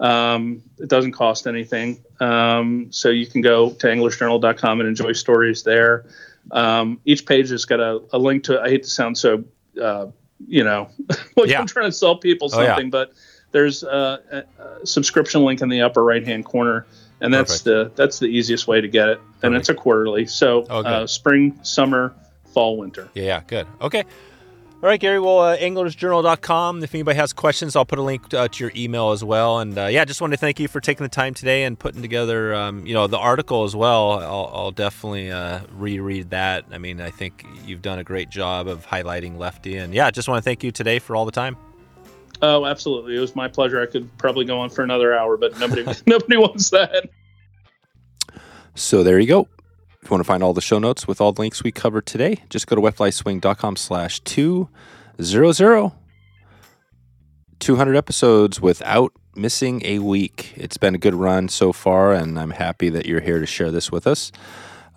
Um, 0.00 0.62
it 0.78 0.88
doesn't 0.88 1.12
cost 1.12 1.46
anything, 1.46 2.02
um, 2.20 2.88
so 2.90 3.10
you 3.10 3.26
can 3.26 3.42
go 3.42 3.70
to 3.70 3.86
AnglersJournal.com 3.86 4.80
and 4.80 4.88
enjoy 4.88 5.12
stories 5.12 5.62
there. 5.62 6.06
Um, 6.52 7.00
each 7.04 7.26
page 7.26 7.50
has 7.50 7.66
got 7.66 7.80
a, 7.80 8.00
a 8.12 8.18
link 8.18 8.44
to. 8.44 8.60
I 8.60 8.70
hate 8.70 8.82
to 8.84 8.88
sound 8.88 9.18
so, 9.18 9.44
uh, 9.80 10.06
you 10.46 10.64
know, 10.64 10.88
like 11.36 11.50
Yeah. 11.50 11.60
I'm 11.60 11.66
trying 11.66 11.86
to 11.86 11.92
sell 11.92 12.16
people 12.16 12.48
Oh, 12.52 12.60
yeah. 12.60 12.68
something, 12.68 12.88
but 12.88 13.12
there's 13.52 13.82
a, 13.82 14.44
a, 14.58 14.86
subscription 14.86 15.44
link 15.44 15.60
in 15.60 15.68
the 15.68 15.82
upper 15.82 16.02
right 16.02 16.26
hand 16.26 16.46
corner, 16.46 16.86
and 17.20 17.32
that's 17.34 17.60
the 17.60 17.92
that's 17.94 18.18
the 18.20 18.26
easiest 18.26 18.66
way 18.66 18.80
to 18.80 18.88
get 18.88 19.08
it, 19.08 19.20
and 19.42 19.54
it's 19.54 19.68
a 19.68 19.74
quarterly. 19.74 20.24
So 20.26 20.66
Oh, 20.70 20.80
uh, 20.82 21.06
spring, 21.06 21.58
summer, 21.62 22.14
fall, 22.54 22.78
winter. 22.78 23.10
Yeah, 23.14 23.24
yeah, 23.24 23.40
good. 23.46 23.66
Okay. 23.82 24.04
All 24.82 24.88
right, 24.88 24.98
Gary. 24.98 25.20
Well, 25.20 25.40
uh, 25.40 25.58
anglersjournal.com. 25.58 26.82
If 26.82 26.94
anybody 26.94 27.14
has 27.18 27.34
questions, 27.34 27.76
I'll 27.76 27.84
put 27.84 27.98
a 27.98 28.02
link 28.02 28.32
uh, 28.32 28.48
to 28.48 28.64
your 28.64 28.72
email 28.74 29.10
as 29.10 29.22
well. 29.22 29.58
And 29.58 29.76
uh, 29.76 29.86
yeah, 29.86 30.06
just 30.06 30.22
wanted 30.22 30.36
to 30.36 30.40
thank 30.40 30.58
you 30.58 30.68
for 30.68 30.80
taking 30.80 31.04
the 31.04 31.10
time 31.10 31.34
today 31.34 31.64
and 31.64 31.78
putting 31.78 32.00
together, 32.00 32.54
um, 32.54 32.86
you 32.86 32.94
know, 32.94 33.06
the 33.06 33.18
article 33.18 33.64
as 33.64 33.76
well. 33.76 34.12
I'll, 34.12 34.50
I'll 34.54 34.70
definitely 34.70 35.30
uh, 35.30 35.60
reread 35.76 36.30
that. 36.30 36.64
I 36.72 36.78
mean, 36.78 36.98
I 37.02 37.10
think 37.10 37.44
you've 37.66 37.82
done 37.82 37.98
a 37.98 38.04
great 38.04 38.30
job 38.30 38.68
of 38.68 38.86
highlighting 38.86 39.36
Lefty. 39.36 39.76
And 39.76 39.92
yeah, 39.92 40.10
just 40.10 40.30
want 40.30 40.42
to 40.42 40.42
thank 40.42 40.64
you 40.64 40.70
today 40.70 40.98
for 40.98 41.14
all 41.14 41.26
the 41.26 41.30
time. 41.30 41.58
Oh, 42.40 42.64
absolutely. 42.64 43.16
It 43.16 43.20
was 43.20 43.36
my 43.36 43.48
pleasure. 43.48 43.82
I 43.82 43.86
could 43.86 44.08
probably 44.16 44.46
go 44.46 44.58
on 44.60 44.70
for 44.70 44.82
another 44.82 45.12
hour, 45.12 45.36
but 45.36 45.58
nobody 45.60 45.84
nobody 46.06 46.38
wants 46.38 46.70
that. 46.70 47.10
So 48.76 49.02
there 49.02 49.18
you 49.18 49.26
go. 49.26 49.46
You 50.10 50.14
want 50.14 50.24
to 50.24 50.28
find 50.28 50.42
all 50.42 50.52
the 50.52 50.60
show 50.60 50.80
notes 50.80 51.06
with 51.06 51.20
all 51.20 51.30
the 51.30 51.40
links 51.40 51.62
we 51.62 51.70
covered 51.70 52.04
today, 52.04 52.42
just 52.50 52.66
go 52.66 52.74
to 52.74 52.82
wetflyswing.com 52.82 53.76
slash 53.76 54.18
200. 54.18 55.92
200 57.60 57.94
episodes 57.96 58.60
without 58.60 59.12
missing 59.36 59.84
a 59.84 60.00
week. 60.00 60.52
It's 60.56 60.78
been 60.78 60.96
a 60.96 60.98
good 60.98 61.14
run 61.14 61.48
so 61.48 61.72
far, 61.72 62.12
and 62.12 62.40
I'm 62.40 62.50
happy 62.50 62.88
that 62.88 63.06
you're 63.06 63.20
here 63.20 63.38
to 63.38 63.46
share 63.46 63.70
this 63.70 63.92
with 63.92 64.08
us. 64.08 64.32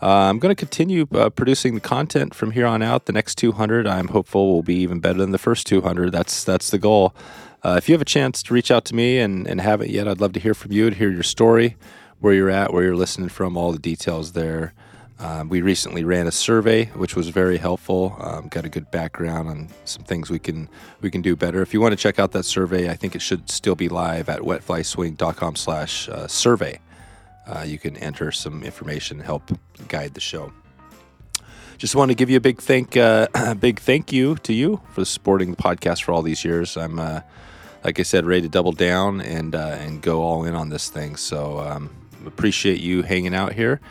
Uh, 0.02 0.08
I'm 0.08 0.40
going 0.40 0.50
to 0.50 0.60
continue 0.60 1.06
uh, 1.14 1.30
producing 1.30 1.76
the 1.76 1.82
content 1.82 2.34
from 2.34 2.50
here 2.50 2.66
on 2.66 2.82
out. 2.82 3.06
The 3.06 3.14
next 3.14 3.36
200, 3.36 3.86
I'm 3.86 4.08
hopeful, 4.08 4.52
will 4.52 4.64
be 4.64 4.78
even 4.78 5.00
better 5.00 5.20
than 5.20 5.30
the 5.30 5.38
first 5.38 5.68
200. 5.68 6.12
That's 6.12 6.44
that's 6.44 6.72
the 6.72 6.80
goal. 6.80 7.14
Uh, 7.62 7.76
if 7.78 7.88
you 7.88 7.94
have 7.94 8.02
a 8.02 8.06
chance 8.06 8.42
to 8.42 8.54
reach 8.54 8.72
out 8.72 8.84
to 8.86 8.96
me 8.96 9.20
and, 9.20 9.46
and 9.46 9.62
haven't 9.62 9.92
yet, 9.92 10.08
I'd 10.08 10.20
love 10.20 10.34
to 10.34 10.40
hear 10.40 10.56
from 10.56 10.72
you, 10.72 10.90
to 10.90 10.96
hear 10.96 11.12
your 11.12 11.22
story, 11.22 11.78
where 12.20 12.34
you're 12.34 12.50
at, 12.50 12.74
where 12.74 12.84
you're 12.84 12.96
listening 12.96 13.30
from, 13.30 13.56
all 13.56 13.72
the 13.72 13.78
details 13.78 14.32
there. 14.32 14.74
Um, 15.20 15.48
we 15.48 15.62
recently 15.62 16.04
ran 16.04 16.28
a 16.28 16.32
survey, 16.32 16.86
which 16.88 17.16
was 17.16 17.30
very 17.30 17.58
helpful. 17.58 18.18
Um, 18.20 18.48
got 18.48 18.66
a 18.66 18.70
good 18.70 18.90
background 18.92 19.48
on 19.48 19.70
some 19.86 20.04
things 20.04 20.30
we 20.30 20.40
can 20.40 20.68
we 21.02 21.12
can 21.12 21.22
do 21.22 21.36
better. 21.36 21.62
If 21.62 21.74
you 21.74 21.82
want 21.82 21.94
to 21.94 21.98
check 21.98 22.20
out 22.20 22.32
that 22.32 22.44
survey, 22.44 22.90
I 22.90 22.96
think 22.96 23.16
it 23.16 23.22
should 23.22 23.50
still 23.50 23.76
be 23.76 23.90
live 23.90 24.28
at 24.28 24.42
wetflyswing.com/survey. 24.42 26.80
Uh, 27.46 27.66
you 27.68 27.78
can 27.78 27.98
enter 27.98 28.32
some 28.32 28.64
information 28.64 29.18
and 29.18 29.26
help 29.26 29.52
guide 29.88 30.14
the 30.14 30.22
show. 30.22 30.52
Just 31.78 31.96
want 31.96 32.10
to 32.10 32.16
give 32.16 32.30
you 32.30 32.38
a 32.38 32.42
big 32.42 32.62
thank 32.62 32.98
uh, 32.98 33.28
big 33.60 33.80
thank 33.80 34.12
you 34.12 34.36
to 34.38 34.54
you 34.54 34.82
for 34.92 35.06
supporting 35.06 35.52
the 35.52 35.58
podcast 35.58 36.04
for 36.04 36.12
all 36.12 36.22
these 36.22 36.44
years. 36.44 36.76
I'm 36.76 37.00
uh, 37.00 37.22
like 37.84 38.00
I 38.00 38.04
said, 38.04 38.26
ready 38.26 38.44
to 38.44 38.50
double 38.50 38.72
down 38.72 39.22
and 39.22 39.56
uh, 39.56 39.78
and 39.80 40.02
go 40.02 40.22
all 40.22 40.46
in 40.46 40.56
on 40.56 40.70
this 40.70 40.90
thing. 40.90 41.18
So 41.18 41.60
um, 41.60 41.90
appreciate 42.26 42.80
you 42.80 43.04
hanging 43.04 43.36
out 43.36 43.54
here. 43.54 43.82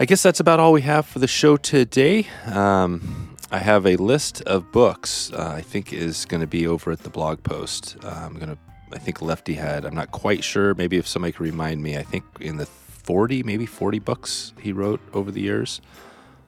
I 0.00 0.06
guess 0.06 0.22
that's 0.22 0.40
about 0.40 0.60
all 0.60 0.72
we 0.72 0.80
have 0.80 1.04
for 1.04 1.18
the 1.18 1.28
show 1.28 1.58
today. 1.58 2.26
Um, 2.46 3.36
I 3.50 3.58
have 3.58 3.84
a 3.86 3.96
list 3.96 4.40
of 4.42 4.72
books. 4.72 5.30
Uh, 5.30 5.52
I 5.54 5.60
think 5.60 5.92
is 5.92 6.24
going 6.24 6.40
to 6.40 6.46
be 6.46 6.66
over 6.66 6.90
at 6.90 7.00
the 7.00 7.10
blog 7.10 7.42
post. 7.42 7.98
Uh, 8.02 8.08
I'm 8.08 8.32
going 8.38 8.48
to. 8.48 8.56
I 8.94 8.98
think 8.98 9.20
Lefty 9.20 9.52
had. 9.52 9.84
I'm 9.84 9.94
not 9.94 10.10
quite 10.10 10.42
sure. 10.42 10.72
Maybe 10.72 10.96
if 10.96 11.06
somebody 11.06 11.32
could 11.32 11.42
remind 11.42 11.82
me. 11.82 11.98
I 11.98 12.02
think 12.02 12.24
in 12.40 12.56
the 12.56 12.64
40, 12.64 13.42
maybe 13.42 13.66
40 13.66 13.98
books 13.98 14.54
he 14.58 14.72
wrote 14.72 15.02
over 15.12 15.30
the 15.30 15.42
years. 15.42 15.82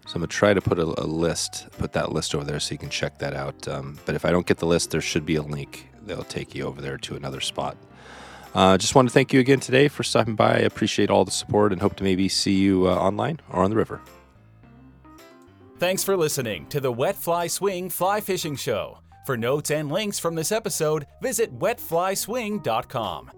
So 0.06 0.14
I'm 0.14 0.22
gonna 0.22 0.28
try 0.28 0.54
to 0.54 0.62
put 0.62 0.78
a, 0.78 0.84
a 0.84 1.04
list, 1.04 1.66
put 1.76 1.92
that 1.92 2.10
list 2.10 2.34
over 2.34 2.44
there 2.44 2.58
so 2.58 2.72
you 2.72 2.78
can 2.78 2.88
check 2.88 3.18
that 3.18 3.34
out. 3.34 3.68
Um, 3.68 3.98
but 4.06 4.14
if 4.14 4.24
I 4.24 4.30
don't 4.30 4.46
get 4.46 4.60
the 4.60 4.66
list, 4.66 4.92
there 4.92 5.02
should 5.02 5.26
be 5.26 5.36
a 5.36 5.42
link 5.42 5.90
that'll 6.06 6.24
take 6.24 6.54
you 6.54 6.64
over 6.64 6.80
there 6.80 6.96
to 6.96 7.16
another 7.16 7.42
spot. 7.42 7.76
Uh, 8.54 8.76
just 8.76 8.94
want 8.94 9.08
to 9.08 9.12
thank 9.12 9.32
you 9.32 9.40
again 9.40 9.60
today 9.60 9.88
for 9.88 10.02
stopping 10.02 10.34
by. 10.34 10.54
I 10.54 10.58
appreciate 10.58 11.10
all 11.10 11.24
the 11.24 11.30
support 11.30 11.72
and 11.72 11.80
hope 11.80 11.96
to 11.96 12.04
maybe 12.04 12.28
see 12.28 12.54
you 12.54 12.88
uh, 12.88 12.94
online 12.94 13.40
or 13.50 13.62
on 13.64 13.70
the 13.70 13.76
river. 13.76 14.00
Thanks 15.78 16.04
for 16.04 16.16
listening 16.16 16.66
to 16.66 16.80
the 16.80 16.92
Wet 16.92 17.16
Fly 17.16 17.48
Swing 17.48 17.90
Fly 17.90 18.20
Fishing 18.20 18.56
Show. 18.56 18.98
For 19.26 19.36
notes 19.36 19.70
and 19.70 19.90
links 19.90 20.18
from 20.18 20.34
this 20.34 20.52
episode, 20.52 21.06
visit 21.20 21.58
wetflyswing.com. 21.58 23.30